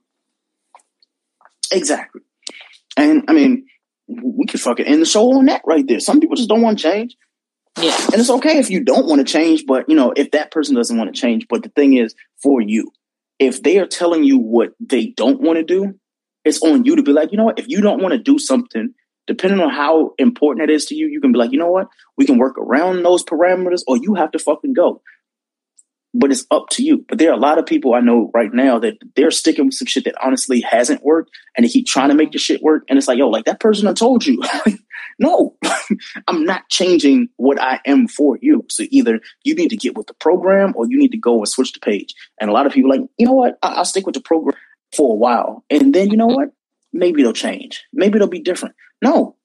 Exactly. 1.71 2.21
And 2.97 3.23
I 3.27 3.33
mean, 3.33 3.67
we 4.07 4.45
could 4.45 4.61
fucking 4.61 4.85
end 4.85 5.01
the 5.01 5.05
show 5.05 5.31
on 5.33 5.45
that 5.45 5.61
right 5.65 5.85
there. 5.87 5.99
Some 5.99 6.19
people 6.19 6.35
just 6.35 6.49
don't 6.49 6.61
want 6.61 6.77
to 6.77 6.83
change. 6.83 7.15
Yeah. 7.81 7.97
And 8.05 8.15
it's 8.15 8.29
okay 8.29 8.59
if 8.59 8.69
you 8.69 8.83
don't 8.83 9.07
want 9.07 9.25
to 9.25 9.31
change, 9.31 9.65
but 9.65 9.89
you 9.89 9.95
know, 9.95 10.13
if 10.15 10.31
that 10.31 10.51
person 10.51 10.75
doesn't 10.75 10.97
want 10.97 11.13
to 11.13 11.19
change, 11.19 11.47
but 11.49 11.63
the 11.63 11.69
thing 11.69 11.93
is 11.93 12.15
for 12.41 12.61
you, 12.61 12.91
if 13.39 13.61
they 13.63 13.79
are 13.79 13.87
telling 13.87 14.23
you 14.23 14.37
what 14.37 14.73
they 14.79 15.07
don't 15.07 15.41
want 15.41 15.57
to 15.57 15.63
do, 15.63 15.99
it's 16.45 16.61
on 16.61 16.85
you 16.85 16.95
to 16.95 17.03
be 17.03 17.11
like, 17.11 17.31
you 17.31 17.37
know 17.37 17.45
what, 17.45 17.59
if 17.59 17.67
you 17.67 17.81
don't 17.81 18.01
want 18.01 18.13
to 18.13 18.19
do 18.19 18.39
something, 18.39 18.93
depending 19.27 19.59
on 19.59 19.69
how 19.69 20.13
important 20.17 20.69
it 20.69 20.73
is 20.73 20.85
to 20.85 20.95
you, 20.95 21.07
you 21.07 21.21
can 21.21 21.31
be 21.31 21.39
like, 21.39 21.51
you 21.51 21.59
know 21.59 21.71
what, 21.71 21.87
we 22.17 22.25
can 22.25 22.37
work 22.37 22.57
around 22.57 23.03
those 23.03 23.23
parameters 23.23 23.81
or 23.87 23.97
you 23.97 24.15
have 24.15 24.31
to 24.31 24.39
fucking 24.39 24.73
go 24.73 25.01
but 26.15 26.31
it's 26.31 26.45
up 26.49 26.69
to 26.69 26.83
you. 26.83 27.05
But 27.07 27.17
there 27.17 27.29
are 27.29 27.35
a 27.35 27.39
lot 27.39 27.59
of 27.59 27.65
people 27.65 27.93
I 27.93 27.99
know 27.99 28.31
right 28.33 28.51
now 28.51 28.79
that 28.79 28.97
they're 29.15 29.31
sticking 29.31 29.65
with 29.65 29.75
some 29.75 29.85
shit 29.85 30.05
that 30.05 30.15
honestly 30.23 30.61
hasn't 30.61 31.03
worked 31.03 31.29
and 31.55 31.65
they 31.65 31.69
keep 31.69 31.85
trying 31.85 32.09
to 32.09 32.15
make 32.15 32.31
the 32.31 32.37
shit 32.37 32.61
work. 32.61 32.83
And 32.87 32.97
it's 32.97 33.07
like, 33.07 33.17
yo, 33.17 33.27
like 33.27 33.45
that 33.45 33.59
person 33.59 33.87
I 33.87 33.93
told 33.93 34.25
you. 34.25 34.41
no, 35.19 35.57
I'm 36.27 36.45
not 36.45 36.69
changing 36.69 37.27
what 37.35 37.61
I 37.61 37.81
am 37.85 38.07
for 38.07 38.39
you. 38.41 38.65
So 38.69 38.85
either 38.89 39.19
you 39.43 39.55
need 39.55 39.69
to 39.69 39.77
get 39.77 39.97
with 39.97 40.07
the 40.07 40.13
program 40.13 40.73
or 40.77 40.87
you 40.87 40.97
need 40.97 41.11
to 41.11 41.17
go 41.17 41.39
and 41.39 41.47
switch 41.47 41.73
the 41.73 41.81
page. 41.81 42.15
And 42.39 42.49
a 42.49 42.53
lot 42.53 42.65
of 42.65 42.71
people 42.71 42.89
like, 42.89 43.01
you 43.17 43.25
know 43.25 43.33
what? 43.33 43.59
I- 43.61 43.77
will 43.77 43.85
stick 43.85 44.05
with 44.05 44.15
the 44.15 44.21
program 44.21 44.55
for 44.95 45.11
a 45.11 45.17
while. 45.17 45.65
And 45.69 45.93
then 45.93 46.11
you 46.11 46.17
know 46.17 46.27
what? 46.27 46.51
Maybe 46.95 47.21
they'll 47.21 47.33
change. 47.33 47.83
Maybe 47.91 48.17
they'll 48.17 48.27
be 48.29 48.39
different. 48.39 48.75
No, 49.01 49.35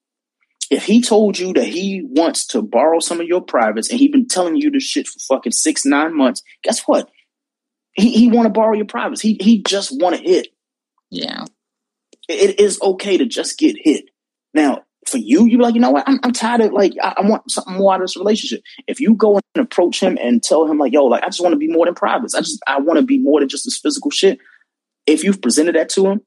if 0.70 0.84
he 0.84 1.02
told 1.02 1.36
you 1.36 1.52
that 1.54 1.66
he 1.66 2.06
wants 2.08 2.46
to 2.48 2.62
borrow 2.62 3.00
some 3.00 3.20
of 3.20 3.26
your 3.26 3.42
privates 3.42 3.90
and 3.90 3.98
he 3.98 4.06
been 4.06 4.28
telling 4.28 4.54
you 4.54 4.70
this 4.70 4.84
shit 4.84 5.08
for 5.08 5.18
fucking 5.18 5.50
six, 5.50 5.84
nine 5.84 6.16
months, 6.16 6.42
guess 6.62 6.82
what? 6.82 7.10
He 7.92 8.12
he 8.12 8.28
want 8.30 8.46
to 8.46 8.52
borrow 8.52 8.76
your 8.76 8.86
privates. 8.86 9.20
He 9.20 9.36
he 9.40 9.64
just 9.64 9.90
want 10.00 10.14
to 10.14 10.22
hit. 10.22 10.46
Yeah. 11.10 11.44
It 12.28 12.60
is 12.60 12.80
okay 12.80 13.18
to 13.18 13.26
just 13.26 13.58
get 13.58 13.74
hit. 13.76 14.04
Now, 14.54 14.84
for 15.08 15.18
you, 15.18 15.46
you're 15.46 15.60
like, 15.60 15.74
you 15.74 15.80
know 15.80 15.90
what? 15.90 16.04
I'm, 16.06 16.20
I'm 16.22 16.32
tired 16.32 16.60
of 16.60 16.72
like, 16.72 16.92
I, 17.02 17.14
I, 17.16 17.26
want 17.26 17.50
something 17.50 17.74
more 17.74 17.92
out 17.92 18.00
of 18.00 18.04
this 18.04 18.16
relationship. 18.16 18.62
If 18.86 19.00
you 19.00 19.14
go 19.14 19.40
and 19.54 19.64
approach 19.64 20.00
him 20.00 20.16
and 20.20 20.40
tell 20.40 20.66
him 20.66 20.78
like, 20.78 20.92
yo, 20.92 21.06
like, 21.06 21.24
I 21.24 21.26
just 21.26 21.42
want 21.42 21.54
to 21.54 21.58
be 21.58 21.66
more 21.66 21.86
than 21.86 21.96
privates. 21.96 22.36
I 22.36 22.40
just, 22.40 22.60
I 22.68 22.78
want 22.78 23.00
to 23.00 23.04
be 23.04 23.18
more 23.18 23.40
than 23.40 23.48
just 23.48 23.64
this 23.64 23.78
physical 23.78 24.12
shit. 24.12 24.38
If 25.06 25.24
you've 25.24 25.42
presented 25.42 25.74
that 25.74 25.88
to 25.90 26.06
him 26.06 26.20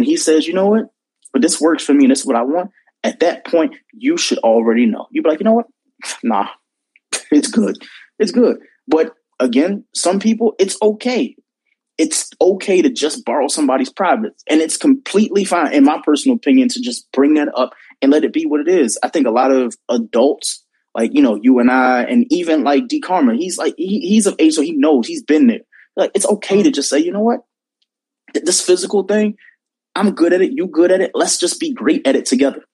and 0.00 0.06
he 0.06 0.16
says, 0.16 0.46
you 0.46 0.54
know 0.54 0.68
what? 0.68 0.86
But 1.32 1.42
this 1.42 1.60
works 1.60 1.84
for 1.84 1.94
me 1.94 2.04
and 2.04 2.10
this 2.10 2.20
is 2.20 2.26
what 2.26 2.36
I 2.36 2.42
want 2.42 2.70
at 3.02 3.20
that 3.20 3.46
point, 3.46 3.74
you 3.92 4.16
should 4.16 4.38
already 4.38 4.86
know. 4.86 5.06
You'd 5.10 5.24
be 5.24 5.30
like, 5.30 5.40
you 5.40 5.44
know 5.44 5.54
what? 5.54 5.66
Nah, 6.22 6.48
it's 7.30 7.48
good. 7.48 7.76
It's 8.18 8.32
good. 8.32 8.58
But 8.88 9.14
again, 9.38 9.84
some 9.94 10.18
people, 10.18 10.54
it's 10.58 10.78
okay. 10.80 11.36
It's 11.98 12.30
okay 12.40 12.80
to 12.80 12.90
just 12.90 13.26
borrow 13.26 13.48
somebody's 13.48 13.92
private, 13.92 14.32
and 14.48 14.62
it's 14.62 14.78
completely 14.78 15.44
fine, 15.44 15.74
in 15.74 15.84
my 15.84 16.00
personal 16.02 16.36
opinion, 16.36 16.68
to 16.70 16.80
just 16.80 17.10
bring 17.12 17.34
that 17.34 17.48
up 17.54 17.74
and 18.00 18.10
let 18.10 18.24
it 18.24 18.32
be 18.32 18.46
what 18.46 18.60
it 18.60 18.68
is. 18.68 18.98
I 19.02 19.08
think 19.08 19.26
a 19.26 19.30
lot 19.30 19.50
of 19.50 19.74
adults, 19.90 20.64
like 20.94 21.12
you 21.12 21.20
know, 21.20 21.38
you 21.40 21.58
and 21.58 21.70
I, 21.70 22.04
and 22.04 22.24
even 22.30 22.64
like 22.64 22.88
D. 22.88 23.00
Karma, 23.00 23.34
he's 23.34 23.58
like 23.58 23.74
he, 23.76 24.00
he's 24.00 24.26
of 24.26 24.36
age, 24.38 24.54
so 24.54 24.62
he 24.62 24.72
knows 24.72 25.06
he's 25.06 25.22
been 25.22 25.46
there. 25.46 25.60
Like 25.94 26.12
it's 26.14 26.26
okay 26.26 26.62
to 26.62 26.70
just 26.70 26.88
say, 26.88 27.00
you 27.00 27.12
know 27.12 27.20
what, 27.20 27.40
this 28.32 28.62
physical 28.62 29.02
thing, 29.02 29.36
I'm 29.94 30.14
good 30.14 30.32
at 30.32 30.42
it. 30.42 30.52
You 30.52 30.66
good 30.66 30.92
at 30.92 31.00
it. 31.00 31.12
Let's 31.14 31.38
just 31.38 31.60
be 31.60 31.72
great 31.72 32.06
at 32.06 32.16
it 32.16 32.26
together 32.26 32.64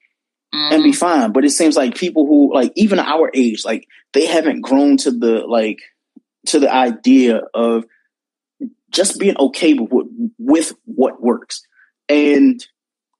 mm-hmm. 0.54 0.74
and 0.74 0.82
be 0.82 0.90
mm-hmm. 0.90 0.98
fine. 0.98 1.32
But 1.32 1.44
it 1.44 1.50
seems 1.50 1.76
like 1.76 1.94
people 1.94 2.26
who 2.26 2.54
like 2.54 2.72
even 2.76 2.98
our 2.98 3.30
age, 3.34 3.64
like 3.64 3.86
they 4.12 4.26
haven't 4.26 4.60
grown 4.62 4.96
to 4.98 5.10
the 5.10 5.46
like 5.46 5.80
to 6.46 6.58
the 6.58 6.72
idea 6.72 7.42
of 7.54 7.84
just 8.90 9.18
being 9.18 9.36
okay 9.38 9.74
with 9.74 9.90
what, 9.90 10.06
with 10.38 10.72
what 10.84 11.22
works. 11.22 11.62
And 12.08 12.64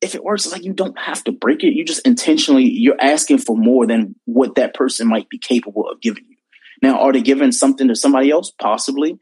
if 0.01 0.14
it 0.14 0.23
works, 0.23 0.44
it's 0.44 0.52
like 0.52 0.64
you 0.64 0.73
don't 0.73 0.98
have 0.98 1.24
to 1.24 1.32
break 1.32 1.64
it. 1.64 1.74
You 1.74 1.85
just 1.85 2.06
intentionally 2.06 2.64
you're 2.64 3.01
asking 3.01 3.39
for 3.39 3.56
more 3.56 3.86
than 3.86 4.14
what 4.24 4.55
that 4.55 4.74
person 4.74 5.09
might 5.09 5.28
be 5.28 5.39
capable 5.39 5.89
of 5.89 6.01
giving 6.01 6.24
you. 6.28 6.36
Now, 6.82 7.01
are 7.01 7.12
they 7.12 7.23
giving 7.23 7.52
something 7.52 7.89
to 7.89 7.97
somebody 7.97 8.31
else? 8.31 8.51
Possibly. 8.51 9.18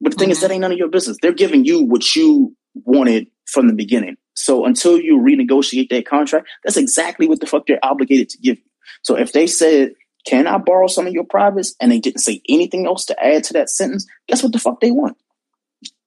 But 0.00 0.12
the 0.12 0.18
thing 0.18 0.26
mm-hmm. 0.26 0.32
is 0.32 0.40
that 0.40 0.50
ain't 0.50 0.60
none 0.60 0.72
of 0.72 0.78
your 0.78 0.88
business. 0.88 1.16
They're 1.20 1.32
giving 1.32 1.64
you 1.64 1.84
what 1.84 2.14
you 2.14 2.54
wanted 2.74 3.28
from 3.46 3.68
the 3.68 3.74
beginning. 3.74 4.16
So 4.34 4.66
until 4.66 4.98
you 4.98 5.18
renegotiate 5.18 5.88
that 5.90 6.06
contract, 6.06 6.48
that's 6.62 6.76
exactly 6.76 7.26
what 7.26 7.40
the 7.40 7.46
fuck 7.46 7.66
they're 7.66 7.84
obligated 7.84 8.28
to 8.30 8.38
give 8.38 8.58
you. 8.58 8.64
So 9.02 9.16
if 9.16 9.32
they 9.32 9.46
said, 9.46 9.92
Can 10.26 10.46
I 10.46 10.58
borrow 10.58 10.88
some 10.88 11.06
of 11.06 11.12
your 11.12 11.24
privates? 11.24 11.74
and 11.80 11.90
they 11.90 11.98
didn't 11.98 12.20
say 12.20 12.42
anything 12.48 12.86
else 12.86 13.06
to 13.06 13.24
add 13.24 13.44
to 13.44 13.54
that 13.54 13.70
sentence, 13.70 14.06
guess 14.28 14.42
what 14.42 14.52
the 14.52 14.58
fuck 14.58 14.80
they 14.80 14.90
want? 14.90 15.16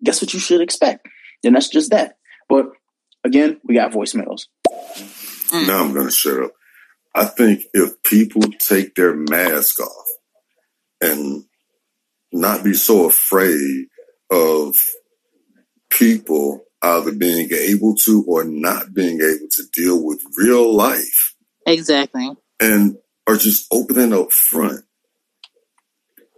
Guess 0.03 0.21
what 0.21 0.33
you 0.33 0.39
should 0.39 0.61
expect? 0.61 1.07
Then 1.41 1.53
that's 1.53 1.69
just 1.69 1.91
that. 1.91 2.17
But 2.47 2.67
again, 3.23 3.59
we 3.63 3.75
got 3.75 3.91
voicemails. 3.91 4.47
Mm. 5.49 5.67
Now 5.67 5.83
I'm 5.83 5.93
gonna 5.93 6.11
shut 6.11 6.43
up. 6.43 6.51
I 7.15 7.25
think 7.25 7.63
if 7.73 8.01
people 8.03 8.43
take 8.59 8.95
their 8.95 9.15
mask 9.15 9.79
off 9.79 10.05
and 11.01 11.43
not 12.31 12.64
be 12.64 12.73
so 12.73 13.07
afraid 13.07 13.88
of 14.30 14.76
people 15.89 16.65
either 16.81 17.11
being 17.11 17.49
able 17.51 17.95
to 17.95 18.23
or 18.27 18.43
not 18.43 18.93
being 18.93 19.19
able 19.22 19.47
to 19.51 19.64
deal 19.73 20.03
with 20.03 20.23
real 20.38 20.73
life. 20.73 21.35
Exactly. 21.65 22.31
And 22.60 22.97
are 23.27 23.38
just 23.38 23.68
opening 23.72 24.14
up 24.14 24.31
front. 24.31 24.85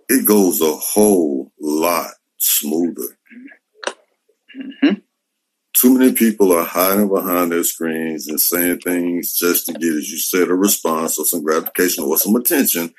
It 0.09 0.25
goes 0.25 0.61
a 0.61 0.75
whole 0.75 1.51
lot 1.59 2.11
smoother. 2.37 3.17
Mm-hmm. 4.57 4.93
Too 5.73 5.97
many 5.97 6.13
people 6.13 6.51
are 6.51 6.65
hiding 6.65 7.07
behind 7.07 7.51
their 7.51 7.63
screens 7.63 8.27
and 8.27 8.39
saying 8.39 8.79
things 8.79 9.33
just 9.33 9.67
to 9.67 9.73
get, 9.73 9.95
as 9.95 10.11
you 10.11 10.17
said, 10.17 10.49
a 10.49 10.53
response 10.53 11.17
or 11.17 11.25
some 11.25 11.43
gratification 11.43 12.03
or 12.03 12.17
some 12.17 12.35
attention. 12.35 12.93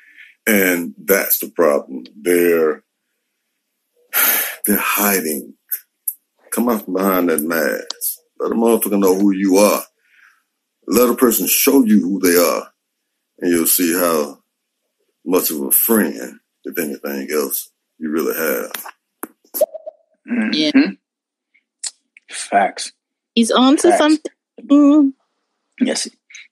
And 0.45 0.93
that's 0.97 1.39
the 1.39 1.49
problem. 1.49 2.03
They're 2.21 2.83
they're 4.65 4.77
hiding 4.77 5.55
Come 6.53 6.69
out 6.69 6.85
from 6.85 6.93
behind 6.93 7.29
that 7.29 7.41
mask. 7.41 8.19
Let 8.39 8.51
a 8.51 8.55
motherfucker 8.55 8.99
know 8.99 9.15
who 9.15 9.31
you 9.33 9.57
are. 9.57 9.81
Let 10.85 11.09
a 11.09 11.15
person 11.15 11.47
show 11.47 11.83
you 11.83 11.99
who 11.99 12.19
they 12.19 12.37
are. 12.37 12.71
And 13.39 13.51
you'll 13.51 13.65
see 13.65 13.91
how 13.93 14.37
much 15.25 15.49
of 15.49 15.61
a 15.61 15.71
friend, 15.71 16.39
if 16.63 16.77
anything 16.77 17.27
else, 17.33 17.71
you 17.97 18.11
really 18.11 18.35
have. 18.35 18.71
Mm-hmm. 20.29 20.51
Yeah. 20.53 20.91
Facts. 22.29 22.91
He's 23.33 23.49
on 23.49 23.75
to 23.77 23.97
something. 23.97 25.13
Yes, 25.81 26.07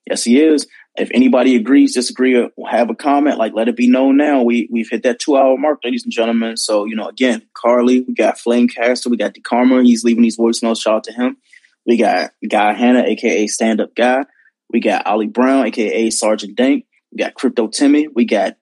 yes, 0.09 0.23
he 0.23 0.41
is. 0.41 0.65
If 0.95 1.09
anybody 1.13 1.55
agrees, 1.55 1.93
disagree, 1.93 2.35
or 2.35 2.69
have 2.69 2.89
a 2.89 2.95
comment, 2.95 3.37
like 3.37 3.53
let 3.53 3.69
it 3.69 3.77
be 3.77 3.89
known 3.89 4.17
now. 4.17 4.43
We 4.43 4.67
we've 4.69 4.89
hit 4.89 5.03
that 5.03 5.19
two 5.19 5.37
hour 5.37 5.57
mark, 5.57 5.79
ladies 5.83 6.03
and 6.03 6.11
gentlemen. 6.11 6.57
So 6.57 6.85
you 6.85 6.95
know, 6.95 7.07
again, 7.07 7.43
Carly, 7.53 8.01
we 8.01 8.13
got 8.13 8.37
Flamecaster, 8.37 9.09
we 9.09 9.17
got 9.17 9.33
DeCarmer. 9.33 9.85
He's 9.85 10.03
leaving 10.03 10.23
these 10.23 10.37
voicemails. 10.37 10.81
Shout 10.81 10.95
out 10.95 11.03
to 11.05 11.13
him. 11.13 11.37
We 11.85 11.97
got 11.97 12.31
Guy 12.47 12.73
Hannah, 12.73 13.03
aka 13.03 13.47
Stand 13.47 13.79
Up 13.79 13.95
Guy. 13.95 14.25
We 14.69 14.81
got 14.81 15.07
Ollie 15.07 15.27
Brown, 15.27 15.65
aka 15.67 16.09
Sergeant 16.09 16.55
Dank. 16.55 16.85
We 17.11 17.17
got 17.17 17.35
Crypto 17.35 17.67
Timmy. 17.67 18.07
We 18.07 18.25
got 18.25 18.57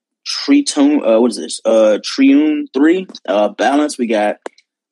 Tune. 0.46 1.04
Uh, 1.04 1.20
what 1.20 1.32
is 1.32 1.38
this? 1.38 1.60
Uh, 1.66 1.98
Triune 2.04 2.68
Three. 2.74 3.08
Uh, 3.28 3.50
Balance. 3.50 3.98
We 3.98 4.06
got 4.06 4.38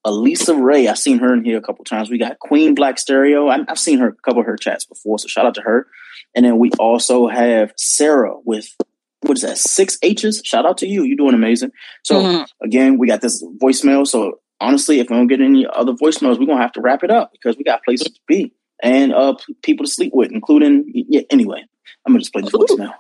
Elisa 0.04 0.56
Ray. 0.56 0.88
I've 0.88 0.98
seen 0.98 1.20
her 1.20 1.34
in 1.34 1.44
here 1.44 1.58
a 1.58 1.62
couple 1.62 1.86
times. 1.86 2.10
We 2.10 2.18
got 2.18 2.40
Queen 2.40 2.76
Black 2.76 2.98
Stereo. 2.98 3.48
I, 3.48 3.60
have 3.68 3.80
seen 3.80 4.00
her 4.00 4.08
a 4.08 4.14
couple 4.14 4.42
of 4.42 4.48
her 4.48 4.58
chats 4.58 4.86
before, 4.86 5.20
so 5.20 5.28
shout 5.28 5.46
out 5.46 5.56
to 5.56 5.62
her. 5.62 5.88
And 6.36 6.46
then 6.46 6.60
we 6.60 6.72
also 6.80 7.28
have 7.28 7.74
Sarah 7.78 8.36
with 8.44 8.76
what 9.22 9.38
is 9.38 9.44
that? 9.44 9.58
Six 9.58 9.98
H's. 10.02 10.42
Shout 10.46 10.66
out 10.66 10.78
to 10.80 10.88
you. 10.88 11.04
You're 11.04 11.18
doing 11.18 11.34
amazing. 11.34 11.72
So 12.04 12.22
mm-hmm. 12.22 12.66
again, 12.66 12.98
we 12.98 13.08
got 13.08 13.22
this 13.22 13.44
voicemail. 13.62 14.08
So 14.08 14.40
honestly, 14.60 15.00
if 15.00 15.10
we 15.10 15.16
don't 15.16 15.28
get 15.28 15.42
any 15.42 15.66
other 15.66 15.94
voicemails, 15.94 16.40
we're 16.40 16.46
gonna 16.46 16.62
have 16.62 16.74
to 16.74 16.82
wrap 16.82 17.04
it 17.04 17.12
up 17.12 17.32
because 17.32 17.58
we 17.58 17.64
got 17.64 17.84
places 17.84 18.14
to 18.14 18.20
be 18.28 18.54
and 18.82 19.14
uh 19.14 19.36
people 19.64 19.86
to 19.86 19.92
sleep 19.92 20.14
with, 20.14 20.32
including 20.32 20.86
yeah. 20.94 21.22
Anyway, 21.30 21.64
I'm 22.06 22.14
gonna 22.14 22.20
just 22.20 22.34
play 22.34 22.44
the 22.44 22.52
voicemail. 22.52 22.94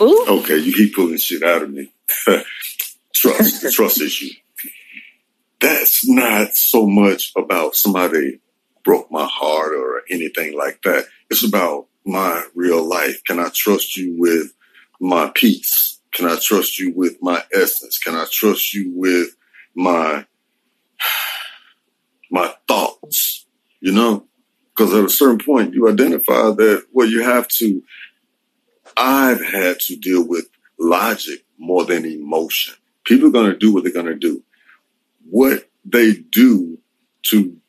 Ooh. 0.00 0.40
Okay, 0.40 0.58
you 0.58 0.72
keep 0.72 0.94
pulling 0.94 1.18
shit 1.18 1.42
out 1.42 1.62
of 1.62 1.70
me. 1.70 1.92
trust, 3.14 3.72
trust 3.72 4.00
issue. 4.00 4.30
That's 5.60 6.08
not 6.08 6.54
so 6.54 6.86
much 6.86 7.32
about 7.36 7.74
somebody 7.74 8.40
broke 8.84 9.10
my 9.10 9.26
heart 9.26 9.74
or 9.74 10.02
anything 10.10 10.56
like 10.56 10.82
that. 10.82 11.06
It's 11.30 11.44
about 11.44 11.86
my 12.04 12.44
real 12.54 12.82
life? 12.82 13.22
Can 13.24 13.38
I 13.38 13.50
trust 13.54 13.96
you 13.96 14.16
with 14.18 14.52
my 15.00 15.30
peace? 15.34 16.00
Can 16.12 16.26
I 16.26 16.36
trust 16.36 16.78
you 16.78 16.92
with 16.94 17.18
my 17.22 17.42
essence? 17.52 17.98
Can 17.98 18.14
I 18.14 18.26
trust 18.30 18.74
you 18.74 18.92
with 18.94 19.36
my 19.74 20.26
my 22.30 22.54
thoughts? 22.66 23.46
You 23.80 23.92
know, 23.92 24.26
because 24.74 24.92
at 24.94 25.04
a 25.04 25.10
certain 25.10 25.38
point 25.38 25.74
you 25.74 25.88
identify 25.88 26.50
that 26.50 26.86
well, 26.92 27.06
you 27.06 27.22
have 27.22 27.48
to. 27.48 27.82
I've 28.96 29.42
had 29.42 29.78
to 29.80 29.96
deal 29.96 30.26
with 30.26 30.46
logic 30.78 31.44
more 31.58 31.84
than 31.84 32.04
emotion. 32.04 32.74
People 33.04 33.28
are 33.28 33.32
going 33.32 33.50
to 33.50 33.56
do 33.56 33.72
what 33.72 33.84
they're 33.84 33.92
going 33.92 34.06
to 34.06 34.14
do. 34.14 34.42
What 35.28 35.70
they 35.84 36.12
do 36.14 36.78
to 37.26 37.59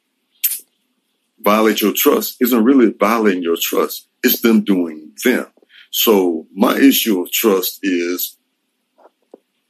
violate 1.44 1.82
your 1.82 1.94
trust 1.94 2.38
isn't 2.40 2.64
really 2.64 2.92
violating 2.92 3.44
your 3.44 3.58
trust. 3.60 4.08
It's 4.24 4.42
them 4.42 4.62
doing 4.64 5.12
them. 5.24 5.48
So 5.92 6.48
my 6.54 6.78
issue 6.78 7.22
of 7.22 7.32
trust 7.32 7.80
is, 7.84 8.38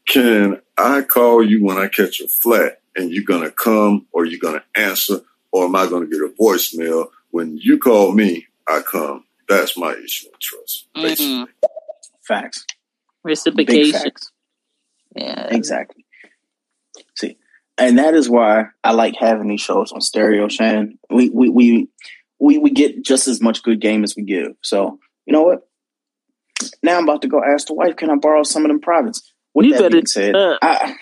can 0.07 0.61
I 0.77 1.01
call 1.01 1.43
you 1.43 1.63
when 1.63 1.77
I 1.77 1.87
catch 1.87 2.19
a 2.19 2.27
flat 2.27 2.81
and 2.95 3.11
you're 3.11 3.23
going 3.23 3.43
to 3.43 3.51
come 3.51 4.07
or 4.11 4.25
you're 4.25 4.39
going 4.39 4.59
to 4.59 4.81
answer 4.81 5.21
or 5.51 5.65
am 5.65 5.75
I 5.75 5.87
going 5.87 6.09
to 6.09 6.09
get 6.09 6.21
a 6.21 6.33
voicemail? 6.41 7.07
When 7.31 7.57
you 7.57 7.77
call 7.77 8.11
me, 8.11 8.47
I 8.67 8.81
come. 8.81 9.25
That's 9.47 9.77
my 9.77 9.93
issue 9.93 10.27
of 10.33 10.39
trust. 10.39 10.87
Mm-hmm. 10.95 11.43
Facts. 12.21 12.65
Reciprocation. 13.23 13.99
Facts. 13.99 14.31
Yeah. 15.15 15.47
Exactly. 15.51 16.00
And 17.77 17.97
that 17.97 18.13
is 18.13 18.29
why 18.29 18.65
I 18.83 18.91
like 18.91 19.15
having 19.19 19.47
these 19.47 19.61
shows 19.61 19.91
on 19.91 20.01
stereo, 20.01 20.47
Shannon. 20.47 20.99
We 21.09 21.29
we 21.29 21.49
we 21.49 21.89
we, 22.39 22.57
we 22.57 22.69
get 22.71 23.03
just 23.03 23.27
as 23.27 23.41
much 23.41 23.63
good 23.63 23.79
game 23.79 24.03
as 24.03 24.15
we 24.15 24.23
give. 24.23 24.53
So 24.61 24.99
you 25.25 25.33
know 25.33 25.43
what? 25.43 25.67
Now 26.83 26.97
I'm 26.97 27.03
about 27.03 27.21
to 27.23 27.27
go 27.27 27.41
ask 27.43 27.67
the 27.67 27.73
wife, 27.73 27.95
can 27.95 28.09
I 28.09 28.15
borrow 28.15 28.43
some 28.43 28.65
of 28.65 28.69
them 28.69 28.81
privates? 28.81 29.31
With 29.53 29.65
you 29.65 29.77
that 29.77 29.91
being 29.91 30.05
said, 30.05 30.35
I, 30.35 30.95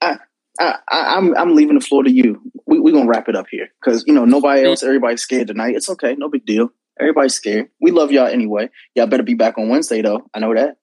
I, 0.00 0.18
I, 0.60 0.78
I, 0.88 1.18
am 1.18 1.34
I'm 1.36 1.54
leaving 1.54 1.78
the 1.78 1.84
floor 1.84 2.02
to 2.02 2.10
you. 2.10 2.40
We 2.66 2.78
we 2.78 2.92
gonna 2.92 3.08
wrap 3.08 3.28
it 3.28 3.36
up 3.36 3.46
here 3.50 3.68
because 3.80 4.04
you 4.06 4.12
know 4.12 4.24
nobody 4.24 4.64
else, 4.64 4.82
everybody's 4.82 5.22
scared 5.22 5.48
tonight. 5.48 5.76
It's 5.76 5.88
okay, 5.90 6.14
no 6.16 6.28
big 6.28 6.44
deal. 6.44 6.70
Everybody's 7.00 7.34
scared. 7.34 7.68
We 7.80 7.90
love 7.90 8.12
y'all 8.12 8.26
anyway. 8.26 8.70
Y'all 8.94 9.06
better 9.06 9.22
be 9.22 9.34
back 9.34 9.58
on 9.58 9.68
Wednesday 9.68 10.02
though. 10.02 10.28
I 10.34 10.40
know 10.40 10.54
that. 10.54 10.76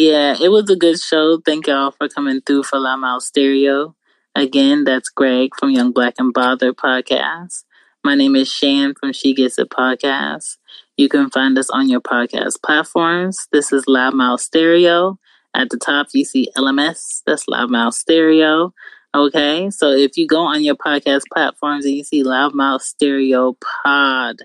Yeah, 0.00 0.36
it 0.40 0.50
was 0.50 0.70
a 0.70 0.76
good 0.76 1.00
show. 1.00 1.40
Thank 1.44 1.66
y'all 1.66 1.90
for 1.90 2.08
coming 2.08 2.40
through 2.40 2.62
for 2.62 2.78
Loud 2.78 2.98
Mouth 2.98 3.24
Stereo. 3.24 3.96
Again, 4.36 4.84
that's 4.84 5.08
Greg 5.08 5.50
from 5.58 5.70
Young 5.70 5.90
Black 5.90 6.14
and 6.18 6.32
Bothered 6.32 6.76
podcast. 6.76 7.64
My 8.04 8.14
name 8.14 8.36
is 8.36 8.48
Shan 8.48 8.94
from 8.94 9.12
She 9.12 9.34
Gets 9.34 9.58
It 9.58 9.70
Podcast. 9.70 10.58
You 10.96 11.08
can 11.08 11.30
find 11.30 11.58
us 11.58 11.68
on 11.68 11.88
your 11.88 12.00
podcast 12.00 12.62
platforms. 12.64 13.48
This 13.50 13.72
is 13.72 13.86
Loudmouth 13.86 14.38
Stereo. 14.38 15.18
At 15.52 15.70
the 15.70 15.76
top, 15.76 16.06
you 16.14 16.24
see 16.24 16.48
LMS. 16.56 17.22
That's 17.26 17.46
Loudmouth 17.46 17.94
Stereo. 17.94 18.72
Okay, 19.16 19.68
so 19.70 19.90
if 19.90 20.16
you 20.16 20.28
go 20.28 20.42
on 20.42 20.62
your 20.62 20.76
podcast 20.76 21.22
platforms 21.34 21.84
and 21.84 21.94
you 21.94 22.04
see 22.04 22.22
Loudmouth 22.22 22.82
Stereo 22.82 23.56
Pod, 23.82 24.42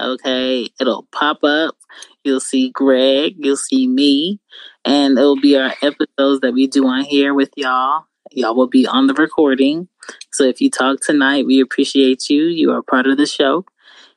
Okay, 0.00 0.68
it'll 0.80 1.06
pop 1.12 1.42
up. 1.42 1.76
You'll 2.24 2.40
see 2.40 2.70
Greg, 2.70 3.34
you'll 3.38 3.56
see 3.56 3.86
me, 3.86 4.40
and 4.84 5.18
it'll 5.18 5.40
be 5.40 5.56
our 5.56 5.72
episodes 5.82 6.40
that 6.40 6.52
we 6.52 6.66
do 6.66 6.86
on 6.86 7.04
here 7.04 7.34
with 7.34 7.50
y'all. 7.56 8.04
Y'all 8.32 8.54
will 8.54 8.68
be 8.68 8.86
on 8.86 9.06
the 9.06 9.14
recording. 9.14 9.88
So 10.32 10.44
if 10.44 10.60
you 10.60 10.70
talk 10.70 11.00
tonight, 11.00 11.46
we 11.46 11.60
appreciate 11.60 12.28
you. 12.28 12.44
You 12.44 12.72
are 12.72 12.82
part 12.82 13.06
of 13.06 13.16
the 13.16 13.26
show. 13.26 13.64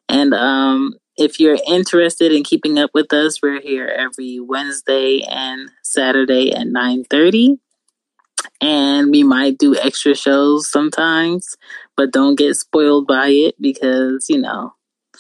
And 0.10 0.34
um, 0.34 0.96
if 1.18 1.40
you're 1.40 1.58
interested 1.68 2.32
in 2.32 2.44
keeping 2.44 2.78
up 2.78 2.92
with 2.94 3.14
us, 3.14 3.42
we're 3.42 3.62
here 3.62 3.88
every 3.88 4.40
Wednesday 4.40 5.22
and 5.22 5.70
Saturday 5.84 6.52
at 6.54 6.68
9:30. 6.68 7.58
And 8.60 9.12
we 9.12 9.24
might 9.24 9.58
do 9.58 9.76
extra 9.76 10.16
shows 10.16 10.70
sometimes, 10.70 11.58
but 11.98 12.12
don't 12.12 12.38
get 12.38 12.56
spoiled 12.56 13.08
by 13.08 13.30
it 13.30 13.56
because, 13.60 14.28
you 14.30 14.40
know, 14.40 14.74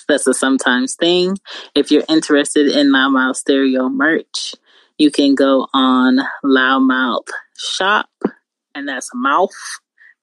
that's 0.07 0.27
a 0.27 0.33
sometimes 0.33 0.95
thing. 0.95 1.37
If 1.75 1.91
you're 1.91 2.03
interested 2.09 2.67
in 2.67 2.91
Loudmouth 2.91 3.35
Stereo 3.35 3.89
merch, 3.89 4.55
you 4.97 5.11
can 5.11 5.35
go 5.35 5.67
on 5.73 6.19
Loudmouth 6.43 7.27
Shop, 7.57 8.09
and 8.75 8.87
that's 8.87 9.09
mouth, 9.13 9.49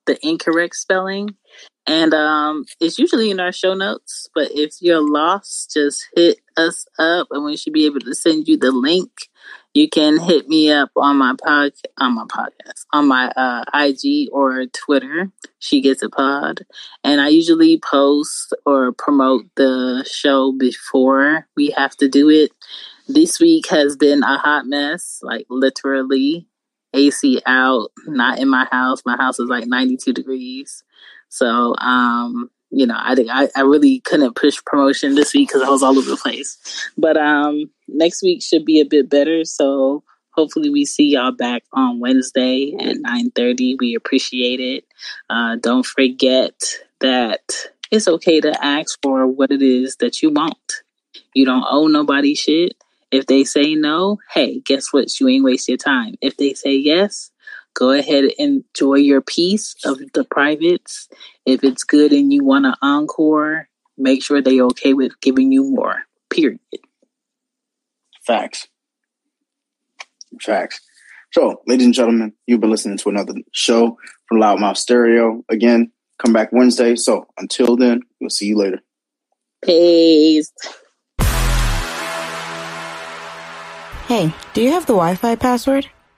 the 0.06 0.18
incorrect 0.26 0.76
spelling, 0.76 1.36
and 1.88 2.12
um, 2.12 2.66
it's 2.80 2.98
usually 2.98 3.30
in 3.30 3.40
our 3.40 3.50
show 3.50 3.74
notes. 3.74 4.28
But 4.34 4.50
if 4.52 4.74
you're 4.80 5.00
lost, 5.00 5.72
just 5.72 6.06
hit 6.14 6.38
us 6.56 6.86
up, 6.98 7.28
and 7.30 7.44
we 7.44 7.56
should 7.56 7.72
be 7.72 7.86
able 7.86 8.00
to 8.00 8.14
send 8.14 8.46
you 8.46 8.58
the 8.58 8.70
link. 8.70 9.10
You 9.78 9.88
can 9.88 10.18
hit 10.18 10.48
me 10.48 10.72
up 10.72 10.90
on 10.96 11.18
my 11.18 11.36
pod, 11.40 11.70
on 11.98 12.16
my 12.16 12.24
podcast, 12.24 12.84
on 12.92 13.06
my 13.06 13.28
uh, 13.36 13.62
IG 13.72 14.28
or 14.32 14.66
Twitter. 14.66 15.30
She 15.60 15.80
gets 15.80 16.02
a 16.02 16.08
pod, 16.10 16.66
and 17.04 17.20
I 17.20 17.28
usually 17.28 17.78
post 17.78 18.52
or 18.66 18.90
promote 18.90 19.44
the 19.54 20.04
show 20.10 20.50
before 20.50 21.46
we 21.56 21.70
have 21.76 21.96
to 21.98 22.08
do 22.08 22.28
it. 22.28 22.50
This 23.06 23.38
week 23.38 23.68
has 23.68 23.94
been 23.94 24.24
a 24.24 24.36
hot 24.36 24.66
mess, 24.66 25.20
like 25.22 25.46
literally. 25.48 26.48
AC 26.92 27.40
out, 27.46 27.92
not 28.08 28.40
in 28.40 28.48
my 28.48 28.66
house. 28.72 29.02
My 29.06 29.16
house 29.16 29.38
is 29.38 29.48
like 29.48 29.68
92 29.68 30.12
degrees. 30.12 30.82
So, 31.28 31.76
um, 31.76 32.50
you 32.70 32.86
know, 32.86 32.96
I, 32.96 33.16
I, 33.30 33.48
I 33.56 33.60
really 33.62 34.00
couldn't 34.00 34.36
push 34.36 34.62
promotion 34.64 35.14
this 35.14 35.34
week 35.34 35.48
because 35.48 35.62
I 35.62 35.70
was 35.70 35.82
all 35.82 35.98
over 35.98 36.10
the 36.10 36.16
place. 36.16 36.58
But 36.96 37.16
um, 37.16 37.70
next 37.86 38.22
week 38.22 38.42
should 38.42 38.64
be 38.64 38.80
a 38.80 38.84
bit 38.84 39.08
better. 39.08 39.44
So 39.44 40.02
hopefully 40.32 40.70
we 40.70 40.84
see 40.84 41.14
y'all 41.14 41.32
back 41.32 41.62
on 41.72 42.00
Wednesday 42.00 42.74
at 42.78 42.96
9.30. 42.96 43.76
We 43.80 43.94
appreciate 43.94 44.60
it. 44.60 44.84
Uh, 45.30 45.56
don't 45.56 45.86
forget 45.86 46.52
that 47.00 47.40
it's 47.90 48.08
okay 48.08 48.40
to 48.40 48.64
ask 48.64 48.98
for 49.02 49.26
what 49.26 49.50
it 49.50 49.62
is 49.62 49.96
that 49.96 50.22
you 50.22 50.30
want. 50.30 50.82
You 51.34 51.46
don't 51.46 51.64
owe 51.68 51.86
nobody 51.86 52.34
shit. 52.34 52.74
If 53.10 53.26
they 53.26 53.44
say 53.44 53.74
no, 53.74 54.18
hey, 54.34 54.60
guess 54.60 54.92
what? 54.92 55.18
You 55.18 55.28
ain't 55.28 55.44
waste 55.44 55.68
your 55.68 55.78
time. 55.78 56.16
If 56.20 56.36
they 56.36 56.52
say 56.52 56.74
yes, 56.74 57.30
go 57.78 57.92
ahead 57.92 58.24
and 58.24 58.64
enjoy 58.74 58.96
your 58.96 59.20
piece 59.20 59.76
of 59.84 60.00
the 60.12 60.24
privates. 60.24 61.08
If 61.46 61.62
it's 61.62 61.84
good 61.84 62.12
and 62.12 62.32
you 62.32 62.44
want 62.44 62.64
to 62.64 62.74
encore, 62.82 63.68
make 63.96 64.22
sure 64.22 64.42
they're 64.42 64.64
okay 64.64 64.94
with 64.94 65.20
giving 65.20 65.52
you 65.52 65.62
more. 65.62 66.02
Period. 66.28 66.58
Facts. 68.26 68.66
Facts. 70.42 70.80
So, 71.32 71.62
ladies 71.68 71.86
and 71.86 71.94
gentlemen, 71.94 72.32
you've 72.46 72.60
been 72.60 72.70
listening 72.70 72.98
to 72.98 73.10
another 73.10 73.34
show 73.52 73.96
from 74.28 74.40
Loudmouth 74.40 74.76
Stereo. 74.76 75.44
Again, 75.48 75.92
come 76.18 76.32
back 76.32 76.48
Wednesday. 76.50 76.96
So, 76.96 77.28
until 77.38 77.76
then, 77.76 78.00
we'll 78.20 78.30
see 78.30 78.46
you 78.46 78.56
later. 78.56 78.80
Peace. 79.62 80.52
Hey, 84.08 84.32
do 84.52 84.62
you 84.62 84.70
have 84.70 84.86
the 84.86 84.94
Wi 84.94 85.14
Fi 85.14 85.36
password? 85.36 85.88